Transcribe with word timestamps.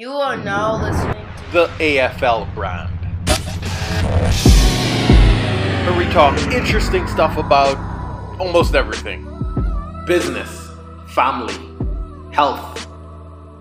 You 0.00 0.12
are 0.12 0.38
now 0.38 0.80
listening 0.80 1.26
to 1.36 1.52
the 1.52 1.66
AFL 1.78 2.54
brand. 2.54 2.88
Where 5.84 5.98
we 5.98 6.10
talk 6.10 6.40
interesting 6.54 7.06
stuff 7.06 7.36
about 7.36 7.76
almost 8.40 8.74
everything 8.74 9.26
business, 10.06 10.70
family, 11.08 11.52
health, 12.32 12.88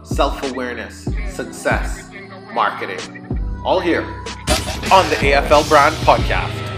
self 0.03 0.49
awareness, 0.49 1.09
success, 1.27 2.09
marketing. 2.53 3.37
All 3.65 3.81
here 3.81 4.03
on 4.93 5.09
the 5.09 5.17
AFL 5.19 5.67
brand 5.67 5.93
podcast. 6.05 6.68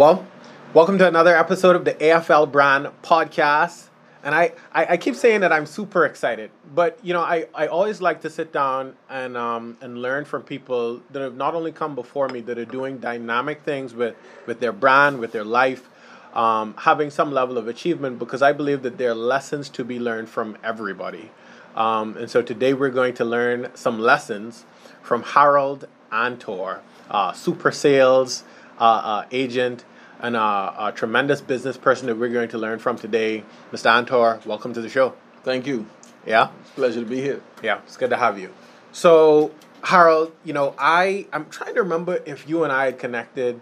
Well, 0.00 0.26
welcome 0.72 0.96
to 0.96 1.06
another 1.06 1.36
episode 1.36 1.76
of 1.76 1.84
the 1.84 1.92
AFL 1.92 2.50
Brand 2.50 2.88
Podcast. 3.02 3.88
And 4.24 4.34
I, 4.34 4.54
I, 4.72 4.86
I, 4.92 4.96
keep 4.96 5.14
saying 5.14 5.42
that 5.42 5.52
I'm 5.52 5.66
super 5.66 6.06
excited, 6.06 6.50
but 6.74 6.98
you 7.02 7.12
know, 7.12 7.20
I, 7.20 7.48
I 7.54 7.66
always 7.66 8.00
like 8.00 8.22
to 8.22 8.30
sit 8.30 8.50
down 8.50 8.96
and 9.10 9.36
um, 9.36 9.76
and 9.82 10.00
learn 10.00 10.24
from 10.24 10.42
people 10.42 11.02
that 11.10 11.20
have 11.20 11.36
not 11.36 11.54
only 11.54 11.70
come 11.70 11.94
before 11.94 12.28
me, 12.28 12.40
that 12.40 12.56
are 12.56 12.64
doing 12.64 12.96
dynamic 12.96 13.62
things 13.62 13.92
with, 13.92 14.16
with 14.46 14.58
their 14.58 14.72
brand, 14.72 15.18
with 15.18 15.32
their 15.32 15.44
life, 15.44 15.86
um, 16.32 16.74
having 16.78 17.10
some 17.10 17.30
level 17.30 17.58
of 17.58 17.68
achievement, 17.68 18.18
because 18.18 18.40
I 18.40 18.54
believe 18.54 18.80
that 18.84 18.96
there 18.96 19.10
are 19.10 19.14
lessons 19.14 19.68
to 19.68 19.84
be 19.84 20.00
learned 20.00 20.30
from 20.30 20.56
everybody. 20.64 21.30
Um, 21.76 22.16
and 22.16 22.30
so 22.30 22.40
today 22.40 22.72
we're 22.72 22.88
going 22.88 23.12
to 23.16 23.24
learn 23.26 23.70
some 23.74 23.98
lessons 23.98 24.64
from 25.02 25.24
Harold 25.24 25.88
Antor, 26.10 26.80
uh, 27.10 27.34
super 27.34 27.70
sales 27.70 28.44
uh, 28.80 28.84
uh, 28.84 29.24
agent 29.30 29.84
and 30.22 30.36
a, 30.36 30.40
a, 30.40 30.92
tremendous 30.94 31.40
business 31.40 31.76
person 31.76 32.06
that 32.06 32.16
we're 32.16 32.28
going 32.28 32.48
to 32.50 32.58
learn 32.58 32.78
from 32.78 32.96
today. 32.96 33.44
Mr. 33.72 33.90
Antor, 33.90 34.44
welcome 34.46 34.72
to 34.74 34.80
the 34.80 34.88
show. 34.88 35.14
Thank 35.42 35.66
you. 35.66 35.86
Yeah? 36.26 36.50
Pleasure 36.74 37.00
to 37.00 37.06
be 37.06 37.20
here. 37.20 37.42
Yeah, 37.62 37.80
it's 37.86 37.96
good 37.96 38.10
to 38.10 38.16
have 38.16 38.38
you. 38.38 38.52
So, 38.92 39.52
Harold, 39.82 40.32
you 40.44 40.52
know, 40.52 40.74
I, 40.78 41.26
I'm 41.32 41.48
trying 41.48 41.74
to 41.74 41.82
remember 41.82 42.20
if 42.26 42.48
you 42.48 42.64
and 42.64 42.72
I 42.72 42.86
had 42.86 42.98
connected. 42.98 43.60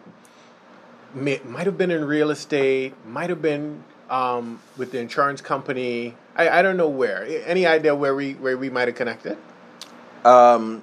May, 1.14 1.40
might 1.44 1.66
have 1.66 1.78
been 1.78 1.90
in 1.90 2.04
real 2.04 2.30
estate, 2.30 2.94
might 3.06 3.30
have 3.30 3.40
been 3.40 3.82
um, 4.10 4.60
with 4.76 4.92
the 4.92 4.98
insurance 4.98 5.40
company. 5.40 6.14
I, 6.36 6.48
I 6.48 6.62
don't 6.62 6.76
know 6.76 6.88
where. 6.88 7.24
Any 7.46 7.66
idea 7.66 7.94
where 7.94 8.14
we 8.14 8.34
where 8.34 8.58
we 8.58 8.70
might 8.70 8.88
have 8.88 8.96
connected? 8.96 9.38
Um, 10.24 10.82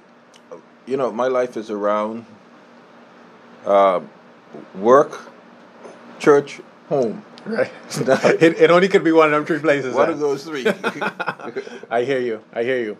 you 0.86 0.96
know, 0.96 1.12
my 1.12 1.28
life 1.28 1.56
is 1.56 1.70
around 1.70 2.26
uh, 3.64 4.00
work, 4.74 5.30
church, 6.18 6.60
home. 6.88 7.24
Right. 7.44 7.70
it, 8.42 8.60
it 8.60 8.70
only 8.70 8.88
could 8.88 9.04
be 9.04 9.12
one 9.12 9.26
of 9.26 9.32
them 9.32 9.46
three 9.46 9.60
places. 9.60 9.94
One 9.94 10.10
of 10.10 10.18
those 10.18 10.44
three. 10.44 10.66
I 11.90 12.02
hear 12.04 12.18
you. 12.18 12.42
I 12.52 12.64
hear 12.64 12.80
you. 12.80 12.96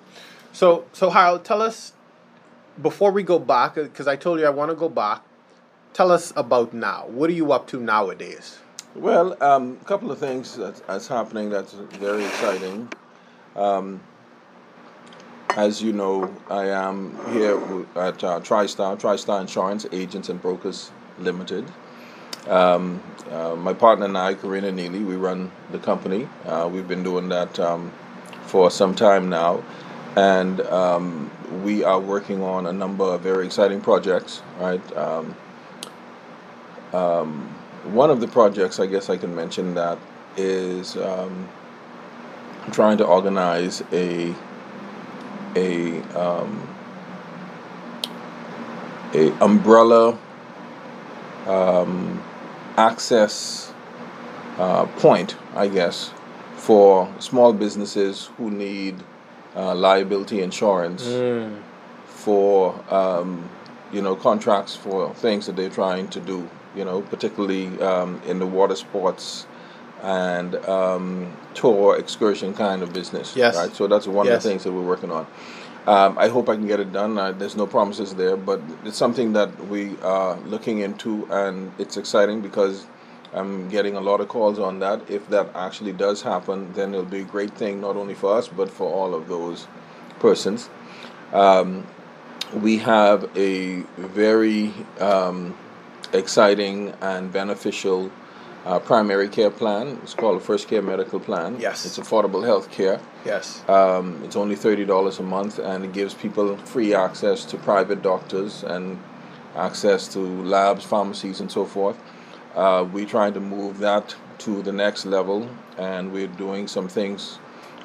So, 0.53 0.84
so 0.92 1.11
Harold, 1.11 1.44
tell 1.44 1.61
us 1.61 1.92
before 2.81 3.11
we 3.11 3.22
go 3.22 3.39
back, 3.39 3.75
because 3.75 4.06
I 4.06 4.17
told 4.17 4.39
you 4.39 4.47
I 4.47 4.50
want 4.50 4.70
to 4.70 4.77
go 4.77 4.89
back. 4.89 5.22
Tell 5.92 6.12
us 6.12 6.33
about 6.37 6.72
now. 6.75 7.06
What 7.09 7.31
are 7.31 7.33
you 7.33 7.53
up 7.53 7.67
to 7.69 7.81
nowadays? 7.81 8.59
Well, 8.94 9.42
um, 9.42 9.78
a 9.81 9.84
couple 9.84 10.11
of 10.11 10.19
things 10.19 10.56
that's, 10.56 10.81
that's 10.81 11.09
happening 11.09 11.50
that's 11.50 11.72
very 11.72 12.25
exciting. 12.25 12.89
Um, 13.55 14.00
as 15.56 15.83
you 15.83 15.92
know, 15.92 16.34
I 16.50 16.67
am 16.67 17.19
here 17.33 17.56
at 17.97 18.22
uh, 18.22 18.41
TriStar, 18.41 19.00
TriStar 19.00 19.41
Insurance 19.41 19.87
Agents 19.91 20.28
and 20.28 20.41
Brokers 20.41 20.91
Limited. 21.19 21.64
Um, 22.49 23.03
uh, 23.31 23.57
my 23.57 23.73
partner 23.73 24.05
and 24.05 24.17
I, 24.17 24.35
Karina 24.35 24.71
Neely, 24.71 25.01
we 25.01 25.17
run 25.17 25.51
the 25.73 25.79
company. 25.79 26.29
Uh, 26.45 26.69
we've 26.73 26.87
been 26.87 27.03
doing 27.03 27.29
that 27.31 27.59
um, 27.59 27.93
for 28.43 28.71
some 28.71 28.95
time 28.95 29.29
now, 29.29 29.65
and 30.17 30.61
um, 30.62 31.31
we 31.65 31.83
are 31.83 31.99
working 31.99 32.43
on 32.43 32.67
a 32.67 32.73
number 32.73 33.05
of 33.05 33.21
very 33.21 33.47
exciting 33.47 33.81
projects. 33.81 34.43
Right. 34.59 34.97
Um, 34.97 35.37
um, 36.93 37.55
one 37.85 38.11
of 38.11 38.21
the 38.21 38.29
projects, 38.29 38.79
I 38.79 38.87
guess 38.87 39.11
I 39.11 39.17
can 39.17 39.35
mention 39.35 39.75
that 39.75 39.99
is 40.37 40.97
um, 40.97 41.49
trying 42.71 42.99
to 42.99 43.05
organize 43.05 43.83
a 43.93 44.35
a 45.56 46.03
a 49.15 49.45
umbrella 49.45 50.19
um, 51.47 52.23
access 52.76 53.72
uh, 54.59 54.87
point, 54.98 55.37
I 55.54 55.69
guess, 55.69 56.12
for 56.56 57.12
small 57.19 57.53
businesses 57.53 58.31
who 58.37 58.50
need 58.50 59.03
uh, 59.54 59.75
liability 59.75 60.42
insurance 60.42 61.04
mm. 61.04 61.62
for 62.06 62.75
um, 62.92 63.48
you 63.92 64.03
know 64.03 64.16
contracts 64.16 64.76
for 64.76 65.14
things 65.14 65.47
that 65.47 65.56
they're 65.56 65.70
trying 65.70 66.09
to 66.09 66.20
do. 66.20 66.48
You 66.75 66.84
know, 66.84 67.00
particularly 67.00 67.69
um, 67.81 68.20
in 68.26 68.38
the 68.38 68.47
water 68.47 68.76
sports 68.76 69.47
and 70.03 70.54
um, 70.66 71.34
tour 71.54 71.98
excursion 71.98 72.53
kind 72.53 72.82
of 72.82 72.93
business. 72.93 73.34
Yes. 73.34 73.56
Right. 73.56 73.75
So 73.75 73.87
that's 73.87 74.06
one 74.06 74.26
yes. 74.26 74.37
of 74.37 74.43
the 74.43 74.48
things 74.50 74.64
that 74.64 74.72
we're 74.72 74.82
working 74.82 75.10
on. 75.10 75.26
Um, 75.87 76.19
I 76.19 76.29
hope 76.29 76.49
I 76.49 76.57
can 76.57 76.67
get 76.67 76.81
it 76.81 76.93
done. 76.93 77.17
Uh, 77.17 77.31
there's 77.31 77.57
no 77.57 77.67
promises 77.67 78.15
there, 78.17 78.37
but 78.37 78.61
it's 78.85 78.97
something 78.97 79.35
that 79.35 79.69
we 79.69 79.97
are 80.03 80.37
looking 80.41 80.81
into, 80.81 81.27
and 81.31 81.73
it's 81.79 81.97
exciting 81.97 82.41
because 82.41 82.87
I'm 83.33 83.69
getting 83.69 83.95
a 83.95 84.01
lot 84.01 84.21
of 84.21 84.27
calls 84.27 84.59
on 84.59 84.81
that. 84.81 85.09
If 85.09 85.29
that 85.29 85.51
actually 85.55 85.93
does 85.93 86.23
happen, 86.23 86.73
then 86.73 86.93
it'll 86.93 87.05
be 87.05 87.21
a 87.21 87.25
great 87.25 87.53
thing 87.53 87.81
not 87.81 87.95
only 87.95 88.15
for 88.15 88.37
us 88.37 88.49
but 88.49 88.69
for 88.71 88.93
all 88.93 89.15
of 89.15 89.29
those 89.29 89.69
persons. 90.19 90.69
Um, 91.33 91.87
we 92.53 92.79
have 92.79 93.31
a 93.37 93.81
very 93.97 94.73
um, 94.99 95.57
exciting 96.13 96.95
and 97.01 97.33
beneficial 97.33 98.11
uh, 98.66 98.81
primary 98.81 99.28
care 99.28 99.50
plan. 99.50 99.99
It's 100.03 100.12
called 100.12 100.38
a 100.38 100.41
First 100.41 100.66
Care 100.66 100.82
Medical 100.82 101.21
Plan. 101.21 101.56
Yes. 101.60 101.87
It's 101.87 101.99
affordable 101.99 102.44
health 102.44 102.71
care. 102.71 103.00
Yes. 103.25 103.62
Um, 103.69 104.21
it's 104.25 104.34
only 104.34 104.56
$30 104.56 105.21
a 105.21 105.22
month 105.22 105.60
and 105.60 105.84
it 105.84 105.93
gives 105.93 106.15
people 106.15 106.56
free 106.56 106.93
access 106.93 107.44
to 107.47 107.56
private 107.59 108.03
doctors 108.03 108.65
and 108.65 108.99
access 109.55 110.09
to 110.09 110.19
labs, 110.19 110.84
pharmacies, 110.84 111.41
and 111.41 111.50
so 111.50 111.65
forth. 111.65 111.97
Uh, 112.56 112.84
we're 112.93 113.06
trying 113.06 113.34
to 113.34 113.41
move 113.41 113.78
that 113.78 114.16
to 114.38 114.62
the 114.62 114.72
next 114.72 115.06
level 115.06 115.49
and 115.78 116.12
we're 116.12 116.26
doing 116.26 116.66
some 116.66 116.88
things 116.88 117.38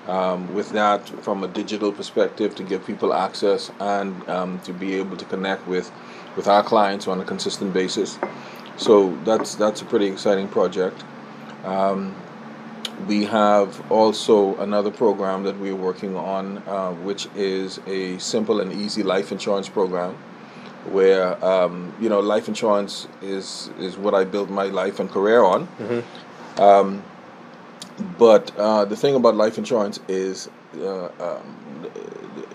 um, 0.08 0.52
with 0.56 0.72
that 0.72 1.08
from 1.24 1.44
a 1.44 1.48
digital 1.48 1.92
perspective 1.92 2.56
to 2.56 2.64
give 2.64 2.84
people 2.88 3.14
access 3.14 3.72
and 3.80 4.28
um, 4.28 4.60
to 4.62 4.74
be 4.74 4.96
able 4.96 5.16
to 5.16 5.26
connect 5.26 5.68
with, 5.68 5.92
with 6.36 6.48
our 6.48 6.64
clients 6.64 7.08
on 7.08 7.22
a 7.22 7.24
consistent 7.24 7.72
basis. 7.72 8.18
So 8.82 9.16
that's 9.26 9.54
that's 9.54 9.84
a 9.84 9.86
pretty 9.86 10.08
exciting 10.08 10.48
project. 10.48 11.04
Um, 11.64 12.16
we 13.08 13.26
have 13.26 13.80
also 13.92 14.56
another 14.58 14.90
program 14.90 15.44
that 15.44 15.60
we're 15.60 15.76
working 15.76 16.16
on, 16.16 16.58
uh, 16.68 16.92
which 16.92 17.28
is 17.36 17.80
a 17.86 18.18
simple 18.18 18.60
and 18.60 18.74
easy 18.74 19.04
life 19.04 19.32
insurance 19.32 19.70
program, 19.70 20.16
where 20.90 21.44
um, 21.46 21.94
you 22.02 22.10
know 22.10 22.22
life 22.22 22.48
insurance 22.48 23.08
is 23.22 23.70
is 23.80 23.98
what 23.98 24.16
I 24.16 24.24
built 24.24 24.50
my 24.50 24.66
life 24.66 25.00
and 25.00 25.12
career 25.12 25.44
on. 25.44 25.68
Mm-hmm. 25.68 26.62
Um, 26.62 27.04
but 28.18 28.52
uh, 28.58 28.86
the 28.86 28.96
thing 28.96 29.14
about 29.14 29.36
life 29.36 29.60
insurance 29.60 30.00
is 30.08 30.50
uh, 30.80 31.06
um, 31.20 31.88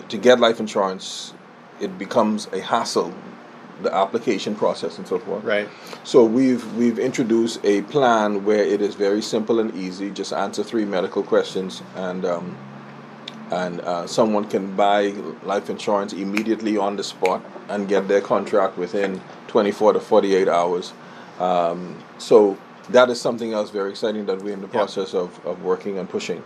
to 0.09 0.17
get 0.17 0.41
life 0.41 0.59
insurance, 0.59 1.33
it 1.79 1.97
becomes 1.97 2.47
a 2.51 2.59
hassle 2.59 3.13
the 3.81 3.93
application 3.93 4.55
process 4.55 4.97
and 4.97 5.07
so 5.07 5.19
forth. 5.19 5.43
Right. 5.43 5.69
So 6.03 6.23
we've 6.23 6.65
we've 6.75 6.99
introduced 6.99 7.59
a 7.63 7.81
plan 7.83 8.45
where 8.45 8.63
it 8.63 8.81
is 8.81 8.95
very 8.95 9.21
simple 9.21 9.59
and 9.59 9.73
easy. 9.75 10.11
Just 10.11 10.33
answer 10.33 10.63
three 10.63 10.85
medical 10.85 11.23
questions, 11.23 11.81
and 11.95 12.25
um, 12.25 12.57
and 13.51 13.81
uh, 13.81 14.07
someone 14.07 14.45
can 14.45 14.75
buy 14.75 15.07
life 15.43 15.69
insurance 15.69 16.13
immediately 16.13 16.77
on 16.77 16.95
the 16.95 17.03
spot 17.03 17.43
and 17.69 17.87
get 17.87 18.07
their 18.07 18.21
contract 18.21 18.77
within 18.77 19.21
24 19.47 19.93
to 19.93 19.99
48 19.99 20.47
hours. 20.47 20.93
Um, 21.39 22.03
so 22.17 22.57
that 22.89 23.09
is 23.09 23.19
something 23.19 23.53
else 23.53 23.69
very 23.69 23.89
exciting 23.91 24.25
that 24.25 24.41
we're 24.41 24.53
in 24.53 24.61
the 24.61 24.67
process 24.67 25.13
of, 25.13 25.45
of 25.45 25.61
working 25.63 25.97
and 25.97 26.09
pushing. 26.09 26.43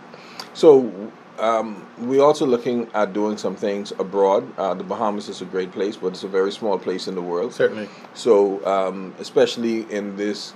So 0.54 1.12
um, 1.38 1.86
we're 1.98 2.22
also 2.22 2.46
looking 2.46 2.88
at 2.94 3.12
doing 3.12 3.36
some 3.38 3.56
things 3.56 3.92
abroad. 3.98 4.46
Uh, 4.58 4.74
the 4.74 4.84
Bahamas 4.84 5.28
is 5.28 5.40
a 5.40 5.44
great 5.44 5.72
place, 5.72 5.96
but 5.96 6.08
it's 6.08 6.24
a 6.24 6.28
very 6.28 6.52
small 6.52 6.78
place 6.78 7.08
in 7.08 7.14
the 7.14 7.22
world. 7.22 7.52
Certainly. 7.52 7.88
So, 8.14 8.64
um, 8.66 9.14
especially 9.18 9.90
in 9.90 10.16
this, 10.16 10.52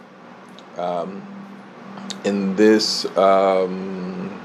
um, 0.77 1.23
in 2.25 2.57
this, 2.57 3.05
um, 3.17 4.41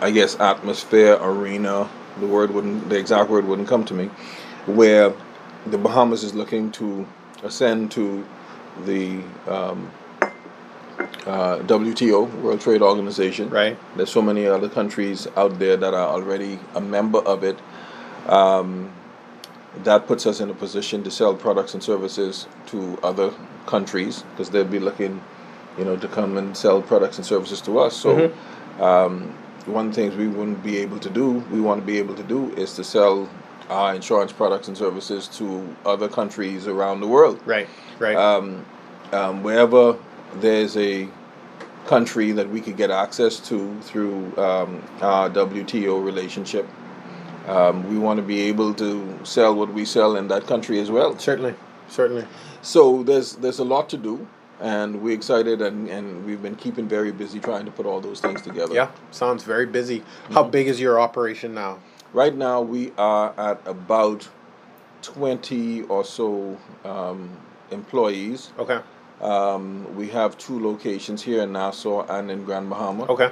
I 0.00 0.10
guess, 0.10 0.38
atmosphere 0.38 1.18
arena, 1.20 1.88
the 2.20 2.26
word 2.26 2.52
wouldn't, 2.52 2.88
the 2.88 2.98
exact 2.98 3.28
word 3.30 3.44
wouldn't 3.46 3.68
come 3.68 3.84
to 3.86 3.94
me, 3.94 4.10
where 4.66 5.12
the 5.66 5.78
Bahamas 5.78 6.22
is 6.24 6.34
looking 6.34 6.70
to 6.72 7.06
ascend 7.42 7.90
to 7.92 8.26
the 8.84 9.20
um, 9.46 9.90
uh, 10.98 11.58
WTO, 11.58 12.40
World 12.40 12.60
Trade 12.60 12.82
Organization. 12.82 13.50
Right. 13.50 13.76
There's 13.96 14.10
so 14.10 14.22
many 14.22 14.46
other 14.46 14.68
countries 14.68 15.26
out 15.36 15.58
there 15.58 15.76
that 15.76 15.94
are 15.94 16.08
already 16.08 16.58
a 16.74 16.80
member 16.80 17.18
of 17.18 17.44
it. 17.44 17.58
Um, 18.26 18.92
that 19.84 20.06
puts 20.06 20.26
us 20.26 20.40
in 20.40 20.50
a 20.50 20.54
position 20.54 21.04
to 21.04 21.10
sell 21.10 21.34
products 21.34 21.74
and 21.74 21.82
services 21.82 22.46
to 22.66 22.98
other 23.02 23.32
countries 23.66 24.24
because 24.30 24.50
they'll 24.50 24.64
be 24.64 24.80
looking, 24.80 25.22
you 25.76 25.84
know, 25.84 25.96
to 25.96 26.08
come 26.08 26.36
and 26.36 26.56
sell 26.56 26.82
products 26.82 27.18
and 27.18 27.26
services 27.26 27.60
to 27.62 27.78
us. 27.78 27.96
So, 27.96 28.32
um, 28.80 29.34
one 29.66 29.88
of 29.88 29.94
the 29.94 30.02
things 30.02 30.16
we 30.16 30.26
wouldn't 30.26 30.62
be 30.62 30.78
able 30.78 30.98
to 30.98 31.10
do, 31.10 31.44
we 31.52 31.60
want 31.60 31.80
to 31.80 31.86
be 31.86 31.98
able 31.98 32.14
to 32.16 32.22
do, 32.22 32.52
is 32.54 32.74
to 32.74 32.84
sell 32.84 33.28
our 33.68 33.94
insurance 33.94 34.32
products 34.32 34.68
and 34.68 34.76
services 34.76 35.28
to 35.28 35.76
other 35.84 36.08
countries 36.08 36.66
around 36.66 37.00
the 37.00 37.06
world. 37.06 37.40
Right. 37.44 37.68
Right. 37.98 38.16
Um, 38.16 38.64
um, 39.12 39.42
wherever 39.42 39.98
there's 40.36 40.76
a 40.76 41.08
country 41.86 42.32
that 42.32 42.48
we 42.50 42.60
could 42.60 42.76
get 42.76 42.90
access 42.90 43.40
to 43.48 43.80
through 43.80 44.36
um, 44.36 44.82
our 45.00 45.30
WTO 45.30 46.04
relationship, 46.04 46.68
um, 47.46 47.88
we 47.88 47.98
want 47.98 48.18
to 48.18 48.22
be 48.22 48.42
able 48.42 48.74
to 48.74 49.18
sell 49.24 49.54
what 49.54 49.72
we 49.72 49.84
sell 49.84 50.16
in 50.16 50.28
that 50.28 50.46
country 50.46 50.78
as 50.80 50.90
well. 50.90 51.18
certainly. 51.18 51.54
Certainly. 51.88 52.26
So 52.60 53.02
there's 53.02 53.36
there's 53.36 53.58
a 53.60 53.64
lot 53.64 53.88
to 53.88 53.96
do, 53.96 54.26
and 54.60 55.00
we're 55.00 55.14
excited, 55.14 55.62
and, 55.62 55.88
and 55.88 56.26
we've 56.26 56.42
been 56.42 56.56
keeping 56.56 56.86
very 56.86 57.12
busy 57.12 57.40
trying 57.40 57.64
to 57.64 57.70
put 57.70 57.86
all 57.86 58.00
those 58.02 58.20
things 58.20 58.42
together. 58.42 58.74
Yeah. 58.74 58.90
Sounds 59.10 59.42
very 59.44 59.64
busy. 59.64 60.02
How 60.30 60.42
Mm-hmm. 60.42 60.50
big 60.50 60.66
is 60.66 60.78
your 60.78 61.00
operation 61.00 61.54
now? 61.54 61.78
Right 62.12 62.34
now 62.34 62.60
we 62.60 62.92
are 62.98 63.32
at 63.38 63.66
about 63.66 64.28
twenty 65.00 65.82
or 65.82 66.04
so 66.04 66.58
um, 66.84 67.30
employees. 67.70 68.52
Okay. 68.58 68.80
Um, 69.20 69.96
we 69.96 70.08
have 70.08 70.38
two 70.38 70.64
locations 70.64 71.22
here 71.22 71.42
in 71.42 71.52
Nassau 71.52 72.06
and 72.06 72.30
in 72.30 72.44
Grand 72.44 72.70
Bahama. 72.70 73.04
Okay. 73.04 73.30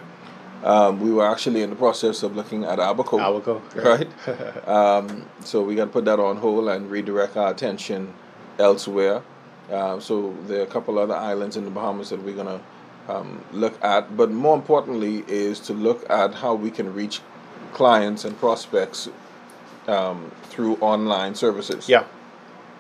Um, 0.65 1.01
we 1.01 1.13
were 1.13 1.27
actually 1.27 1.63
in 1.63 1.71
the 1.71 1.77
process 1.77 2.23
of 2.23 2.35
looking 2.35 2.65
at 2.65 2.79
Abaco. 2.79 3.19
Abaco, 3.19 3.63
Right. 3.77 4.09
um, 4.69 5.27
so 5.45 5.63
we 5.63 5.75
got 5.77 5.85
to 5.87 5.91
put 5.91 6.05
that 6.07 6.19
on 6.19 6.39
hold 6.39 6.69
and 6.69 6.91
redirect 6.91 7.37
our 7.37 7.51
attention 7.51 8.13
elsewhere. 8.59 9.23
Uh, 9.71 10.01
so 10.01 10.35
there 10.47 10.61
are 10.61 10.65
a 10.65 10.67
couple 10.67 10.99
other 10.99 11.15
islands 11.15 11.57
in 11.57 11.65
the 11.65 11.71
Bahamas 11.71 12.11
that 12.11 12.23
we're 12.23 12.35
going 12.35 12.47
to 12.47 13.15
um, 13.15 13.45
look 13.53 13.83
at. 13.85 14.17
But 14.17 14.31
more 14.31 14.57
importantly 14.57 15.25
is 15.29 15.61
to 15.61 15.73
look 15.73 16.09
at 16.11 16.35
how 16.35 16.55
we 16.55 16.71
can 16.71 16.93
reach 16.95 17.21
clients 17.73 18.25
and 18.25 18.39
prospects 18.39 19.09
um, 19.87 20.33
through 20.45 20.77
online 20.77 21.35
services. 21.35 21.89
Yeah. 21.89 22.05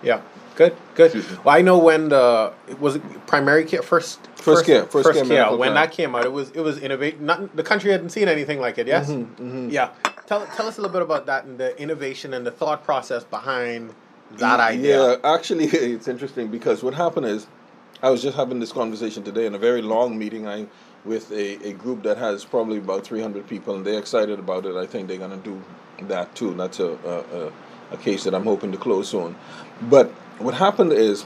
Yeah. 0.02 0.22
Good. 0.56 0.74
Good. 0.94 1.14
Well, 1.44 1.54
I 1.54 1.60
know 1.62 1.78
when 1.78 2.08
the 2.08 2.52
it 2.68 2.80
was 2.80 2.96
it 2.96 3.02
primary 3.26 3.64
care 3.64 3.82
first 3.82 4.20
First 4.36 4.64
care, 4.64 4.84
first 4.86 5.12
care 5.12 5.24
medical 5.24 5.58
when 5.58 5.72
plan. 5.72 5.74
that 5.74 5.92
came 5.92 6.14
out 6.14 6.24
it 6.24 6.32
was 6.32 6.50
it 6.52 6.60
was 6.60 6.78
innovate 6.78 7.20
not 7.20 7.54
the 7.56 7.62
country 7.64 7.90
hadn't 7.90 8.10
seen 8.10 8.28
anything 8.28 8.60
like 8.60 8.78
it 8.78 8.86
yes 8.86 9.10
Mm-hmm, 9.10 9.70
yeah 9.70 9.90
tell 10.26 10.46
tell 10.56 10.66
us 10.68 10.78
a 10.78 10.80
little 10.80 10.92
bit 10.92 11.02
about 11.02 11.26
that 11.26 11.44
and 11.44 11.58
the 11.58 11.78
innovation 11.80 12.32
and 12.32 12.46
the 12.46 12.50
thought 12.52 12.84
process 12.84 13.24
behind 13.24 13.92
that 14.38 14.58
idea 14.60 14.98
Yeah, 14.98 15.16
actually, 15.34 15.64
it's 15.94 16.08
interesting 16.08 16.48
because 16.48 16.82
what 16.82 16.94
happened 16.94 17.26
is, 17.26 17.46
I 18.02 18.10
was 18.10 18.22
just 18.22 18.36
having 18.36 18.58
this 18.60 18.72
conversation 18.72 19.22
today 19.22 19.46
in 19.46 19.54
a 19.54 19.58
very 19.58 19.82
long 19.82 20.18
meeting. 20.18 20.48
I 20.48 20.66
with 21.04 21.30
a, 21.30 21.68
a 21.68 21.72
group 21.72 22.02
that 22.02 22.18
has 22.18 22.44
probably 22.44 22.78
about 22.78 23.04
300 23.06 23.46
people, 23.46 23.76
and 23.76 23.86
they're 23.86 23.98
excited 24.00 24.38
about 24.40 24.66
it. 24.66 24.74
I 24.74 24.86
think 24.86 25.06
they're 25.06 25.18
going 25.18 25.30
to 25.30 25.36
do 25.50 25.62
that 26.08 26.34
too. 26.34 26.50
And 26.50 26.58
that's 26.60 26.80
a, 26.80 26.88
a, 27.14 27.16
a, 27.46 27.52
a 27.92 27.96
case 27.98 28.24
that 28.24 28.34
I'm 28.34 28.42
hoping 28.44 28.72
to 28.72 28.78
close 28.78 29.08
soon. 29.10 29.36
But 29.82 30.12
what 30.38 30.54
happened 30.54 30.92
is, 30.92 31.24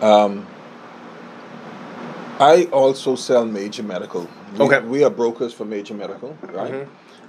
um, 0.00 0.46
I 2.40 2.64
also 2.72 3.14
sell 3.14 3.44
major 3.44 3.82
medical. 3.82 4.28
We, 4.58 4.64
Okay. 4.64 4.80
We 4.80 5.04
are 5.04 5.10
brokers 5.10 5.52
for 5.54 5.64
major 5.64 5.94
medical, 5.94 6.36
right? 6.52 6.86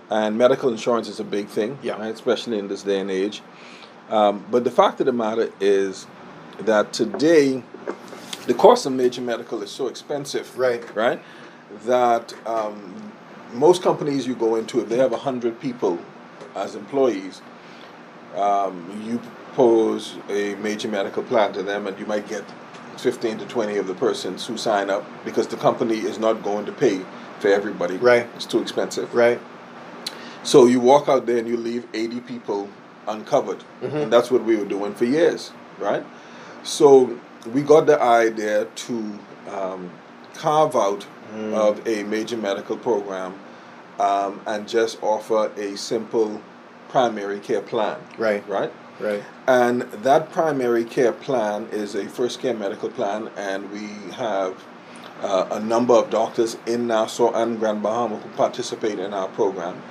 And 0.09 0.37
medical 0.37 0.69
insurance 0.69 1.07
is 1.07 1.19
a 1.19 1.23
big 1.23 1.47
thing, 1.47 1.77
Yeah. 1.81 1.93
right? 1.99 2.13
especially 2.13 2.59
in 2.59 2.67
this 2.67 2.83
day 2.83 2.99
and 2.99 3.09
age. 3.09 3.41
Um, 4.09 4.45
but 4.51 4.63
the 4.63 4.71
fact 4.71 4.99
of 4.99 5.05
the 5.05 5.13
matter 5.13 5.49
is 5.59 6.07
that 6.59 6.93
today, 6.93 7.63
the 8.47 8.53
cost 8.53 8.85
of 8.85 8.91
major 8.91 9.21
medical 9.21 9.61
is 9.63 9.71
so 9.71 9.87
expensive, 9.87 10.57
Right. 10.57 10.83
Right, 10.95 11.21
that 11.85 12.33
um, 12.45 12.93
most 13.53 13.81
companies 13.81 14.27
you 14.27 14.35
go 14.35 14.55
into, 14.55 14.81
if 14.81 14.89
they 14.89 14.97
have 14.97 15.13
hundred 15.13 15.59
people 15.61 15.97
as 16.55 16.75
employees, 16.75 17.41
um, 18.35 19.01
you 19.05 19.21
propose 19.53 20.15
a 20.29 20.55
major 20.55 20.87
medical 20.87 21.23
plan 21.23 21.53
to 21.53 21.63
them, 21.63 21.85
and 21.87 21.97
you 21.99 22.05
might 22.05 22.27
get 22.27 22.43
fifteen 22.97 23.37
to 23.37 23.45
twenty 23.45 23.77
of 23.77 23.87
the 23.87 23.93
persons 23.93 24.47
who 24.47 24.57
sign 24.57 24.89
up 24.89 25.03
because 25.25 25.47
the 25.47 25.57
company 25.57 25.99
is 25.99 26.17
not 26.17 26.41
going 26.43 26.65
to 26.65 26.71
pay 26.71 27.01
for 27.39 27.49
everybody. 27.49 27.97
Right. 27.97 28.27
it's 28.35 28.45
too 28.45 28.61
expensive. 28.61 29.13
right 29.13 29.39
So 30.43 30.65
you 30.65 30.79
walk 30.79 31.07
out 31.09 31.25
there 31.25 31.37
and 31.37 31.47
you 31.47 31.57
leave 31.57 31.85
80 31.93 32.21
people 32.21 32.69
uncovered. 33.07 33.63
And 33.81 34.11
that's 34.11 34.31
what 34.31 34.43
we 34.43 34.55
were 34.55 34.65
doing 34.65 34.93
for 34.93 35.05
years, 35.05 35.51
right? 35.77 36.03
So 36.63 37.19
we 37.53 37.61
got 37.61 37.85
the 37.85 38.01
idea 38.01 38.65
to 38.65 39.19
um, 39.49 39.91
carve 40.35 40.75
out 40.75 41.05
of 41.53 41.85
a 41.87 42.03
major 42.03 42.37
medical 42.37 42.77
program 42.77 43.37
um, 43.99 44.39
and 44.45 44.67
just 44.67 45.01
offer 45.03 45.51
a 45.57 45.75
simple 45.77 46.41
primary 46.89 47.39
care 47.39 47.61
plan, 47.61 47.97
right 48.17 48.47
right? 48.47 48.71
Right 48.99 49.23
And 49.47 49.81
that 49.81 50.31
primary 50.31 50.85
care 50.85 51.11
plan 51.11 51.67
is 51.71 51.95
a 51.95 52.05
first 52.07 52.39
care 52.39 52.53
medical 52.53 52.89
plan, 52.89 53.29
and 53.35 53.69
we 53.71 54.11
have 54.13 54.63
uh, 55.21 55.47
a 55.51 55.59
number 55.59 55.93
of 55.93 56.09
doctors 56.09 56.57
in 56.65 56.87
Nassau 56.87 57.31
and 57.33 57.59
Grand 57.59 57.81
Bahama 57.83 58.17
who 58.17 58.29
participate 58.29 58.99
in 58.99 59.13
our 59.13 59.27
program. 59.29 59.81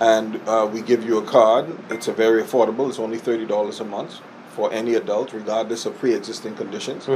And 0.00 0.40
uh, 0.48 0.68
we 0.72 0.80
give 0.82 1.04
you 1.04 1.18
a 1.18 1.22
card. 1.22 1.66
It's 1.90 2.08
a 2.08 2.12
very 2.12 2.42
affordable. 2.42 2.88
It's 2.88 2.98
only 2.98 3.18
thirty 3.18 3.46
dollars 3.46 3.80
a 3.80 3.84
month 3.84 4.20
for 4.56 4.72
any 4.72 4.94
adult, 4.94 5.32
regardless 5.32 5.86
of 5.86 5.98
pre-existing 5.98 6.54
conditions. 6.56 7.06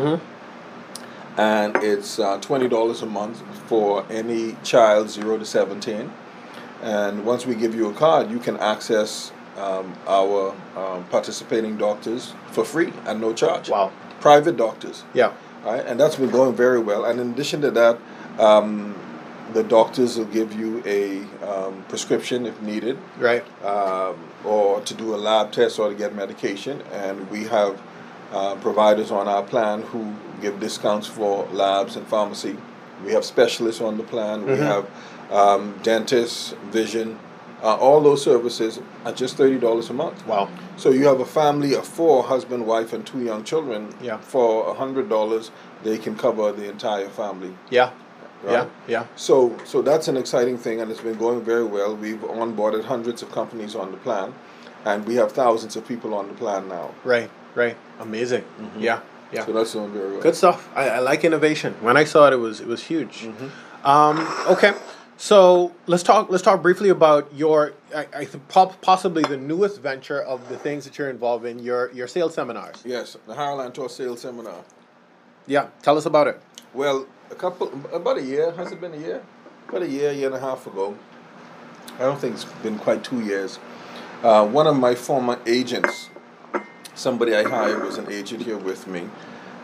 And 1.39 1.77
it's 1.77 2.19
uh, 2.19 2.39
twenty 2.41 2.69
dollars 2.69 3.03
a 3.03 3.07
month 3.07 3.43
for 3.69 4.05
any 4.11 4.57
child 4.63 5.11
zero 5.11 5.39
to 5.39 5.45
seventeen. 5.45 6.13
And 6.83 7.25
once 7.25 7.47
we 7.47 7.55
give 7.55 7.75
you 7.75 7.89
a 7.89 7.95
card, 7.95 8.31
you 8.31 8.39
can 8.39 8.57
access 8.59 9.33
um, 9.57 9.95
our 10.07 10.55
um, 10.77 11.05
participating 11.07 11.77
doctors 11.77 12.35
for 12.53 12.65
free 12.65 12.93
and 13.07 13.21
no 13.21 13.33
charge. 13.33 13.69
wow 13.69 13.91
Private 14.21 14.57
doctors, 14.57 15.05
yeah 15.15 15.33
right? 15.67 15.85
And 15.85 15.99
that's 15.99 16.17
been 16.17 16.31
going 16.31 16.55
very 16.55 16.79
well. 16.79 17.05
And 17.05 17.21
in 17.21 17.33
addition 17.33 17.61
to 17.63 17.71
that, 17.73 17.99
um, 18.39 18.95
the 19.53 19.63
doctors 19.63 20.17
will 20.17 20.25
give 20.27 20.53
you 20.53 20.83
a 20.87 21.23
um, 21.47 21.85
prescription 21.89 22.47
if 22.47 22.61
needed, 22.63 22.99
right 23.19 23.45
um, 23.65 24.17
or 24.45 24.81
to 24.81 24.95
do 24.95 25.15
a 25.15 25.17
lab 25.17 25.53
test 25.53 25.79
or 25.79 25.89
to 25.91 25.95
get 25.95 26.15
medication. 26.15 26.83
And 26.93 27.31
we 27.31 27.45
have 27.45 27.81
uh, 28.33 28.57
providers 28.57 29.11
on 29.11 29.29
our 29.29 29.43
plan 29.43 29.83
who 29.83 30.15
give 30.41 30.59
discounts 30.61 31.07
for 31.07 31.47
labs 31.47 31.97
and 31.97 32.07
pharmacy. 32.07 32.57
We 33.05 33.13
have 33.13 33.25
specialists 33.25 33.81
on 33.81 33.99
the 33.99 34.05
plan. 34.05 34.47
We 34.47 34.57
have 34.57 34.89
um, 35.31 35.79
dentists, 35.83 36.55
vision, 36.71 37.19
uh, 37.63 37.75
all 37.77 38.01
those 38.01 38.23
services 38.23 38.81
at 39.05 39.17
just 39.17 39.37
thirty 39.37 39.59
dollars 39.59 39.91
a 39.91 39.93
month. 39.95 40.27
wow 40.27 40.49
So 40.77 40.91
you 40.91 41.07
have 41.09 41.21
a 41.21 41.25
family 41.25 41.75
of 41.75 41.87
four, 41.87 42.23
husband, 42.25 42.67
wife, 42.67 42.93
and 42.93 43.05
two 43.07 43.23
young 43.25 43.45
children. 43.45 43.95
Yeah. 44.03 44.19
For 44.19 44.69
a 44.69 44.75
hundred 44.75 45.09
dollars, 45.09 45.51
they 45.83 45.99
can 45.99 46.17
cover 46.17 46.53
the 46.53 46.69
entire 46.69 47.09
family. 47.09 47.53
yeah 47.71 47.91
Right? 48.43 48.53
yeah 48.53 48.67
yeah 48.87 49.05
So, 49.17 49.57
so 49.65 49.81
that's 49.83 50.09
an 50.09 50.17
exciting 50.17 50.59
thing, 50.59 50.81
and 50.81 50.91
it's 50.91 51.01
been 51.01 51.19
going 51.19 51.41
very 51.43 51.65
well. 51.65 51.97
We've 51.97 52.21
onboarded 52.21 52.85
hundreds 52.85 53.23
of 53.23 53.33
companies 53.33 53.75
on 53.75 53.91
the 53.91 53.97
plan, 53.99 54.35
and 54.85 55.07
we 55.07 55.15
have 55.17 55.33
thousands 55.33 55.75
of 55.77 55.83
people 55.89 56.13
on 56.15 56.29
the 56.29 56.35
plan 56.35 56.69
now. 56.69 56.91
right 57.05 57.31
right 57.55 57.77
amazing 58.01 58.45
yeah 58.79 59.01
yeah 59.33 59.45
So 59.47 59.53
that's 59.53 59.73
doing 59.73 59.91
very 59.93 60.11
well. 60.13 60.21
Good 60.29 60.37
stuff. 60.37 60.69
I, 60.77 60.85
I 60.97 60.99
like 61.11 61.25
innovation. 61.25 61.75
When 61.81 61.97
I 61.97 62.05
saw 62.05 62.27
it, 62.29 62.33
it 62.35 62.41
was 62.47 62.61
it 62.61 62.69
was 62.75 62.83
huge. 62.93 63.15
Mm-hmm. 63.25 63.49
Um, 63.93 64.17
okay, 64.55 64.73
so 65.17 65.73
let's 65.87 66.03
talk. 66.03 66.31
Let's 66.31 66.43
talk 66.43 66.63
briefly 66.63 66.91
about 66.91 67.33
your. 67.35 67.73
I, 67.95 68.07
I 68.15 68.25
possibly 68.83 69.23
the 69.23 69.37
newest 69.37 69.81
venture 69.81 70.21
of 70.23 70.49
the 70.49 70.59
things 70.59 70.85
that 70.85 70.99
you're 70.99 71.11
involved 71.11 71.47
in. 71.47 71.59
Your 71.59 71.91
your 71.93 72.07
sales 72.07 72.35
seminars. 72.35 72.83
Yes, 72.85 73.17
the 73.27 73.35
Harold 73.35 73.61
Antor 73.61 73.91
Sales 73.91 74.21
Seminar. 74.21 74.65
Yeah, 75.47 75.69
tell 75.83 75.97
us 75.97 76.07
about 76.07 76.27
it. 76.27 76.41
Well, 76.75 77.07
a 77.31 77.35
couple, 77.35 77.73
about 77.93 78.19
a 78.19 78.23
year. 78.23 78.53
Has 78.53 78.73
it 78.73 78.81
been 78.81 78.95
a 78.95 78.99
year? 78.99 79.23
About 79.69 79.83
a 79.83 79.89
year, 79.89 80.13
year 80.13 80.27
and 80.27 80.37
a 80.37 80.41
half 80.41 80.67
ago. 80.67 80.97
I 81.95 82.01
don't 82.01 82.19
think 82.19 82.35
it's 82.35 82.45
been 82.45 82.79
quite 82.79 83.03
two 83.03 83.21
years. 83.21 83.59
Uh, 84.23 84.47
one 84.47 84.67
of 84.67 84.77
my 84.77 84.95
former 84.95 85.39
agents, 85.47 86.11
somebody 86.95 87.35
I 87.35 87.45
hired, 87.49 87.83
was 87.83 87.97
an 87.97 88.11
agent 88.11 88.43
here 88.43 88.59
with 88.59 88.87
me, 88.87 89.09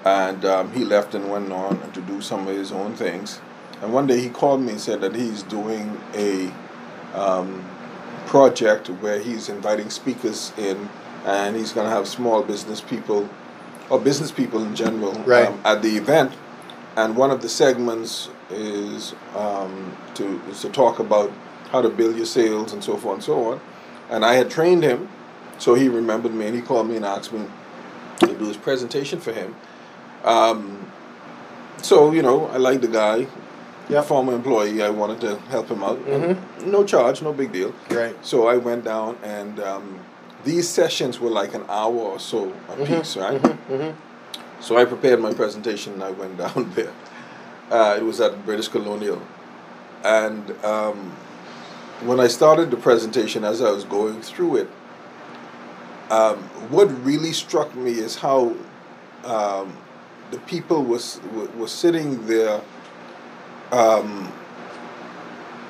and 0.04 0.44
um, 0.44 0.72
he 0.72 0.84
left 0.84 1.14
and 1.14 1.30
went 1.30 1.52
on 1.52 1.92
to 1.92 2.00
do 2.00 2.20
some 2.22 2.48
of 2.48 2.56
his 2.56 2.72
own 2.72 2.94
things. 2.94 3.40
And 3.82 3.92
one 3.92 4.06
day 4.06 4.20
he 4.20 4.28
called 4.30 4.60
me 4.62 4.72
and 4.72 4.80
said 4.80 5.00
that 5.00 5.14
he's 5.14 5.42
doing 5.42 6.00
a 6.14 6.52
um, 7.14 7.64
project 8.26 8.88
where 8.88 9.18
he's 9.18 9.48
inviting 9.48 9.90
speakers 9.90 10.52
in, 10.56 10.88
and 11.26 11.56
he's 11.56 11.72
going 11.72 11.86
to 11.86 11.90
have 11.94 12.06
small 12.08 12.42
business 12.42 12.80
people, 12.80 13.28
or 13.90 13.98
business 14.00 14.30
people 14.30 14.62
in 14.62 14.74
general, 14.74 15.12
Right. 15.24 15.48
um, 15.48 15.60
at 15.64 15.82
the 15.82 15.96
event 15.96 16.32
and 16.96 17.16
one 17.16 17.30
of 17.30 17.40
the 17.42 17.48
segments 17.48 18.28
is 18.50 19.14
um, 19.34 19.96
to 20.14 20.40
is 20.50 20.60
to 20.60 20.68
talk 20.68 20.98
about 20.98 21.32
how 21.70 21.80
to 21.80 21.88
build 21.88 22.16
your 22.16 22.26
sales 22.26 22.72
and 22.72 22.84
so 22.84 22.96
forth 22.96 23.14
and 23.14 23.24
so 23.24 23.52
on. 23.52 23.60
And 24.10 24.24
I 24.24 24.34
had 24.34 24.50
trained 24.50 24.82
him, 24.82 25.08
so 25.58 25.74
he 25.74 25.88
remembered 25.88 26.34
me 26.34 26.46
and 26.46 26.54
he 26.54 26.60
called 26.60 26.88
me 26.88 26.96
and 26.96 27.04
asked 27.04 27.32
me 27.32 27.46
to 28.20 28.26
do 28.26 28.46
his 28.46 28.58
presentation 28.58 29.20
for 29.20 29.32
him. 29.32 29.56
Um, 30.24 30.90
so 31.82 32.12
you 32.12 32.22
know, 32.22 32.46
I 32.48 32.58
like 32.58 32.80
the 32.82 32.88
guy. 32.88 33.26
Yep. 33.92 34.04
Former 34.06 34.34
employee, 34.34 34.82
I 34.82 34.90
wanted 34.90 35.20
to 35.20 35.36
help 35.50 35.68
him 35.68 35.82
out. 35.82 35.98
Mhm. 36.06 36.66
No 36.66 36.82
charge, 36.84 37.20
no 37.22 37.32
big 37.32 37.52
deal. 37.52 37.72
Right. 37.90 38.16
So 38.24 38.46
I 38.46 38.56
went 38.56 38.84
down, 38.84 39.18
and 39.22 39.60
um, 39.60 40.00
these 40.44 40.68
sessions 40.68 41.20
were 41.20 41.30
like 41.30 41.54
an 41.54 41.64
hour 41.68 41.94
or 41.94 42.18
so 42.18 42.52
a 42.70 42.76
piece, 42.86 43.16
right? 43.16 43.40
Mm-hmm. 43.42 43.90
So 44.60 44.76
I 44.78 44.84
prepared 44.84 45.20
my 45.20 45.32
presentation, 45.34 45.92
and 45.94 46.02
I 46.02 46.10
went 46.10 46.38
down 46.44 46.72
there. 46.74 46.92
Uh, 47.70 47.96
it 47.98 48.02
was 48.04 48.20
at 48.20 48.44
British 48.46 48.68
Colonial, 48.68 49.20
and 50.04 50.50
um, 50.64 51.12
when 52.04 52.18
I 52.20 52.28
started 52.28 52.70
the 52.70 52.76
presentation, 52.76 53.44
as 53.44 53.60
I 53.62 53.70
was 53.70 53.84
going 53.84 54.20
through 54.22 54.56
it, 54.56 54.68
um, 56.10 56.38
what 56.70 56.88
really 57.04 57.32
struck 57.32 57.74
me 57.74 57.92
is 57.92 58.16
how 58.16 58.54
um, 59.24 59.76
the 60.30 60.38
people 60.46 60.82
was 60.82 61.20
were, 61.34 61.46
were 61.58 61.68
sitting 61.68 62.26
there. 62.26 62.60
Um, 63.72 64.30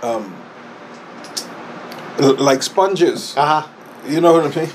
um, 0.03 0.35
like 2.19 2.63
sponges, 2.63 3.35
Uh 3.37 3.63
huh. 3.63 3.69
you 4.09 4.21
know 4.21 4.33
what 4.33 4.57
I 4.57 4.61
mean? 4.61 4.71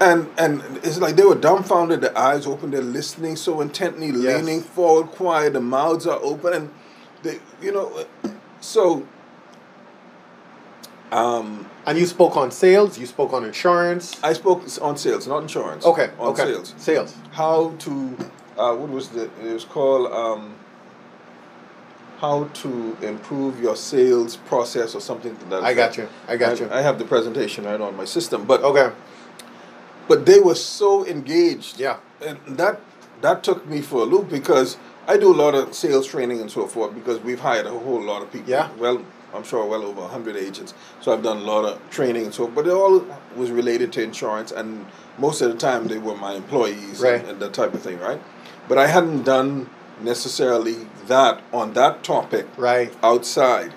And 0.00 0.26
and 0.36 0.60
it's 0.82 0.98
like 0.98 1.14
they 1.16 1.24
were 1.24 1.36
dumbfounded, 1.36 2.00
their 2.00 2.16
eyes 2.18 2.46
open, 2.46 2.72
they're 2.72 2.82
listening 2.82 3.36
so 3.36 3.60
intently, 3.60 4.08
Yes. 4.08 4.44
leaning 4.44 4.60
forward, 4.60 5.12
quiet, 5.12 5.52
the 5.52 5.60
mouths 5.60 6.06
are 6.08 6.18
open, 6.22 6.52
and 6.52 6.70
they, 7.22 7.38
you 7.62 7.72
know, 7.72 8.04
so. 8.60 9.06
Um, 11.12 11.66
And 11.86 11.98
you 11.98 12.06
spoke 12.06 12.36
on 12.38 12.50
sales. 12.50 12.98
You 12.98 13.06
spoke 13.06 13.32
on 13.34 13.44
insurance. 13.44 14.18
I 14.24 14.32
spoke 14.32 14.62
on 14.80 14.96
sales, 14.96 15.26
not 15.28 15.42
insurance. 15.42 15.84
Okay. 15.84 16.10
on 16.18 16.28
okay. 16.28 16.44
sales. 16.44 16.74
Sales. 16.78 17.14
How 17.32 17.74
to, 17.80 18.16
uh, 18.56 18.74
what 18.74 18.88
was 18.88 19.08
the? 19.10 19.24
It 19.44 19.52
was 19.52 19.64
called 19.64 20.10
um, 20.10 20.54
how 22.22 22.44
to 22.54 22.96
improve 23.02 23.60
your 23.60 23.74
sales 23.74 24.36
process 24.36 24.94
or 24.94 25.00
something 25.00 25.36
to 25.36 25.44
that. 25.46 25.64
I 25.64 25.74
got 25.74 25.96
you. 25.98 26.08
I 26.28 26.36
got 26.36 26.60
you. 26.60 26.68
I 26.70 26.80
have 26.80 26.98
the 27.00 27.04
presentation 27.04 27.64
right 27.64 27.80
on 27.80 27.96
my 27.96 28.04
system, 28.04 28.44
but 28.44 28.62
Okay. 28.62 28.90
but 30.08 30.24
they 30.24 30.38
were 30.38 30.54
so 30.54 31.04
engaged. 31.06 31.78
Yeah. 31.80 31.96
and 32.24 32.38
that 32.62 32.80
that 33.22 33.42
took 33.42 33.66
me 33.72 33.80
for 33.80 34.02
a 34.02 34.04
loop 34.04 34.28
because 34.30 34.76
I 35.08 35.16
do 35.16 35.32
a 35.36 35.38
lot 35.44 35.54
of 35.60 35.74
sales 35.74 36.06
training 36.06 36.40
and 36.40 36.50
so 36.50 36.66
forth 36.68 36.94
because 36.94 37.18
we've 37.28 37.40
hired 37.40 37.66
a 37.66 37.70
whole 37.86 38.00
lot 38.12 38.22
of 38.22 38.30
people. 38.32 38.50
Yeah. 38.50 38.68
Well, 38.78 39.02
I'm 39.34 39.42
sure 39.42 39.64
well 39.66 39.82
over 39.90 40.02
hundred 40.16 40.36
agents. 40.36 40.74
So 41.00 41.12
I've 41.12 41.22
done 41.24 41.38
a 41.38 41.46
lot 41.54 41.64
of 41.64 41.74
training 41.90 42.24
and 42.26 42.34
so, 42.34 42.46
but 42.46 42.66
it 42.68 42.72
all 42.82 43.04
was 43.34 43.50
related 43.50 43.92
to 43.94 44.02
insurance, 44.10 44.52
and 44.52 44.86
most 45.18 45.40
of 45.42 45.50
the 45.52 45.58
time 45.58 45.88
they 45.88 45.98
were 45.98 46.16
my 46.28 46.34
employees 46.34 47.00
Right. 47.00 47.20
and, 47.20 47.30
and 47.30 47.40
that 47.42 47.52
type 47.52 47.74
of 47.74 47.82
thing, 47.82 47.98
right? 47.98 48.20
But 48.68 48.78
I 48.78 48.86
hadn't 48.86 49.24
done 49.24 49.68
necessarily 50.00 50.76
that 51.08 51.42
on 51.52 51.72
that 51.74 52.02
topic 52.02 52.46
Right. 52.56 52.92
outside, 53.02 53.72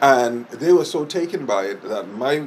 and 0.00 0.46
they 0.50 0.72
were 0.72 0.84
so 0.84 1.04
taken 1.04 1.46
by 1.46 1.64
it 1.64 1.82
that 1.88 2.08
my 2.08 2.46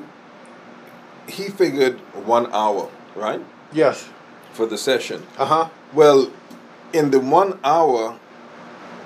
he 1.27 1.49
figured 1.49 1.99
one 2.25 2.47
hour, 2.53 2.89
right, 3.15 3.41
Yes. 3.73 4.05
for 4.53 4.65
the 4.65 4.77
session. 4.77 5.25
Uh 5.37 5.45
huh. 5.45 5.69
Well, 5.93 6.29
in 6.93 7.09
the 7.11 7.19
one 7.19 7.59
hour, 7.63 8.19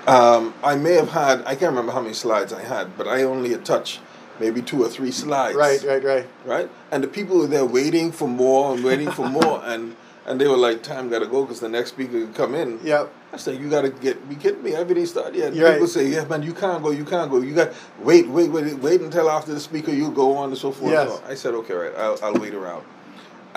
um, 0.06 0.54
I 0.62 0.76
may 0.76 0.94
have 0.94 1.10
had, 1.10 1.40
I 1.46 1.54
can't 1.54 1.70
remember 1.70 1.92
how 1.92 2.00
many 2.00 2.14
slides 2.14 2.52
I 2.52 2.62
had, 2.62 2.96
but 2.98 3.06
I 3.08 3.22
only 3.22 3.50
had 3.50 3.64
touched 3.64 4.00
maybe 4.38 4.60
two 4.62 4.82
or 4.84 4.88
three 4.88 5.10
slides. 5.10 5.56
Right. 5.56 5.82
Right. 5.82 6.02
Right. 6.04 6.26
Right? 6.44 6.70
And 6.90 7.02
the 7.04 7.08
people 7.08 7.38
were 7.38 7.46
there 7.46 7.64
waiting 7.64 8.10
for 8.12 8.28
more 8.28 8.74
and 8.74 8.84
waiting 8.84 9.10
for 9.10 9.26
more. 9.28 9.62
And, 9.64 9.96
and 10.30 10.40
they 10.40 10.46
were 10.46 10.56
like, 10.56 10.82
time 10.84 11.08
gotta 11.10 11.26
go 11.26 11.42
because 11.44 11.58
the 11.58 11.68
next 11.68 11.90
speaker 11.90 12.24
could 12.24 12.34
come 12.36 12.54
in. 12.54 12.78
Yep. 12.84 13.12
I 13.32 13.36
said, 13.36 13.60
you 13.60 13.68
gotta 13.68 13.90
get, 13.90 14.28
be 14.28 14.36
kidding 14.36 14.62
me. 14.62 14.74
I 14.74 14.78
haven't 14.78 14.96
even 14.96 15.06
started 15.06 15.34
yet. 15.34 15.54
You're 15.54 15.66
People 15.68 15.80
right. 15.86 15.90
say, 15.90 16.06
yeah, 16.08 16.24
man, 16.24 16.42
you 16.44 16.54
can't 16.54 16.80
go, 16.82 16.90
you 16.90 17.04
can't 17.04 17.28
go. 17.30 17.40
You 17.40 17.52
got, 17.54 17.72
wait, 17.98 18.28
wait, 18.28 18.48
wait, 18.50 18.78
wait 18.78 19.00
until 19.00 19.28
after 19.28 19.52
the 19.52 19.58
speaker, 19.60 19.90
you 19.90 20.10
go 20.12 20.36
on 20.36 20.50
and 20.50 20.58
so 20.58 20.70
forth. 20.70 20.92
Yes. 20.92 21.08
So 21.08 21.22
I 21.26 21.34
said, 21.34 21.54
okay, 21.54 21.74
right, 21.74 21.94
I'll, 21.96 22.18
I'll 22.22 22.34
wait 22.34 22.54
around. 22.54 22.84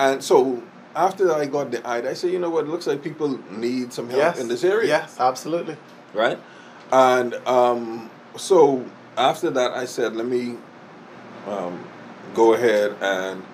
And 0.00 0.22
so 0.22 0.62
after 0.96 1.32
I 1.32 1.46
got 1.46 1.70
the 1.70 1.86
ID, 1.86 2.08
I 2.08 2.14
said, 2.14 2.32
you 2.32 2.40
know 2.40 2.50
what, 2.50 2.64
it 2.64 2.68
looks 2.70 2.88
like 2.88 3.02
people 3.04 3.38
need 3.52 3.92
some 3.92 4.08
help 4.10 4.20
Yes. 4.20 4.40
in 4.40 4.48
this 4.48 4.64
area. 4.64 4.88
Yes. 4.88 5.18
Absolutely. 5.20 5.76
Right? 6.12 6.38
And 6.92 7.34
um, 7.46 8.10
so 8.36 8.84
after 9.16 9.48
that, 9.50 9.70
I 9.72 9.84
said, 9.84 10.16
let 10.16 10.26
me 10.26 10.56
um, 11.46 11.84
go 12.34 12.54
ahead 12.54 12.96
and 13.00 13.44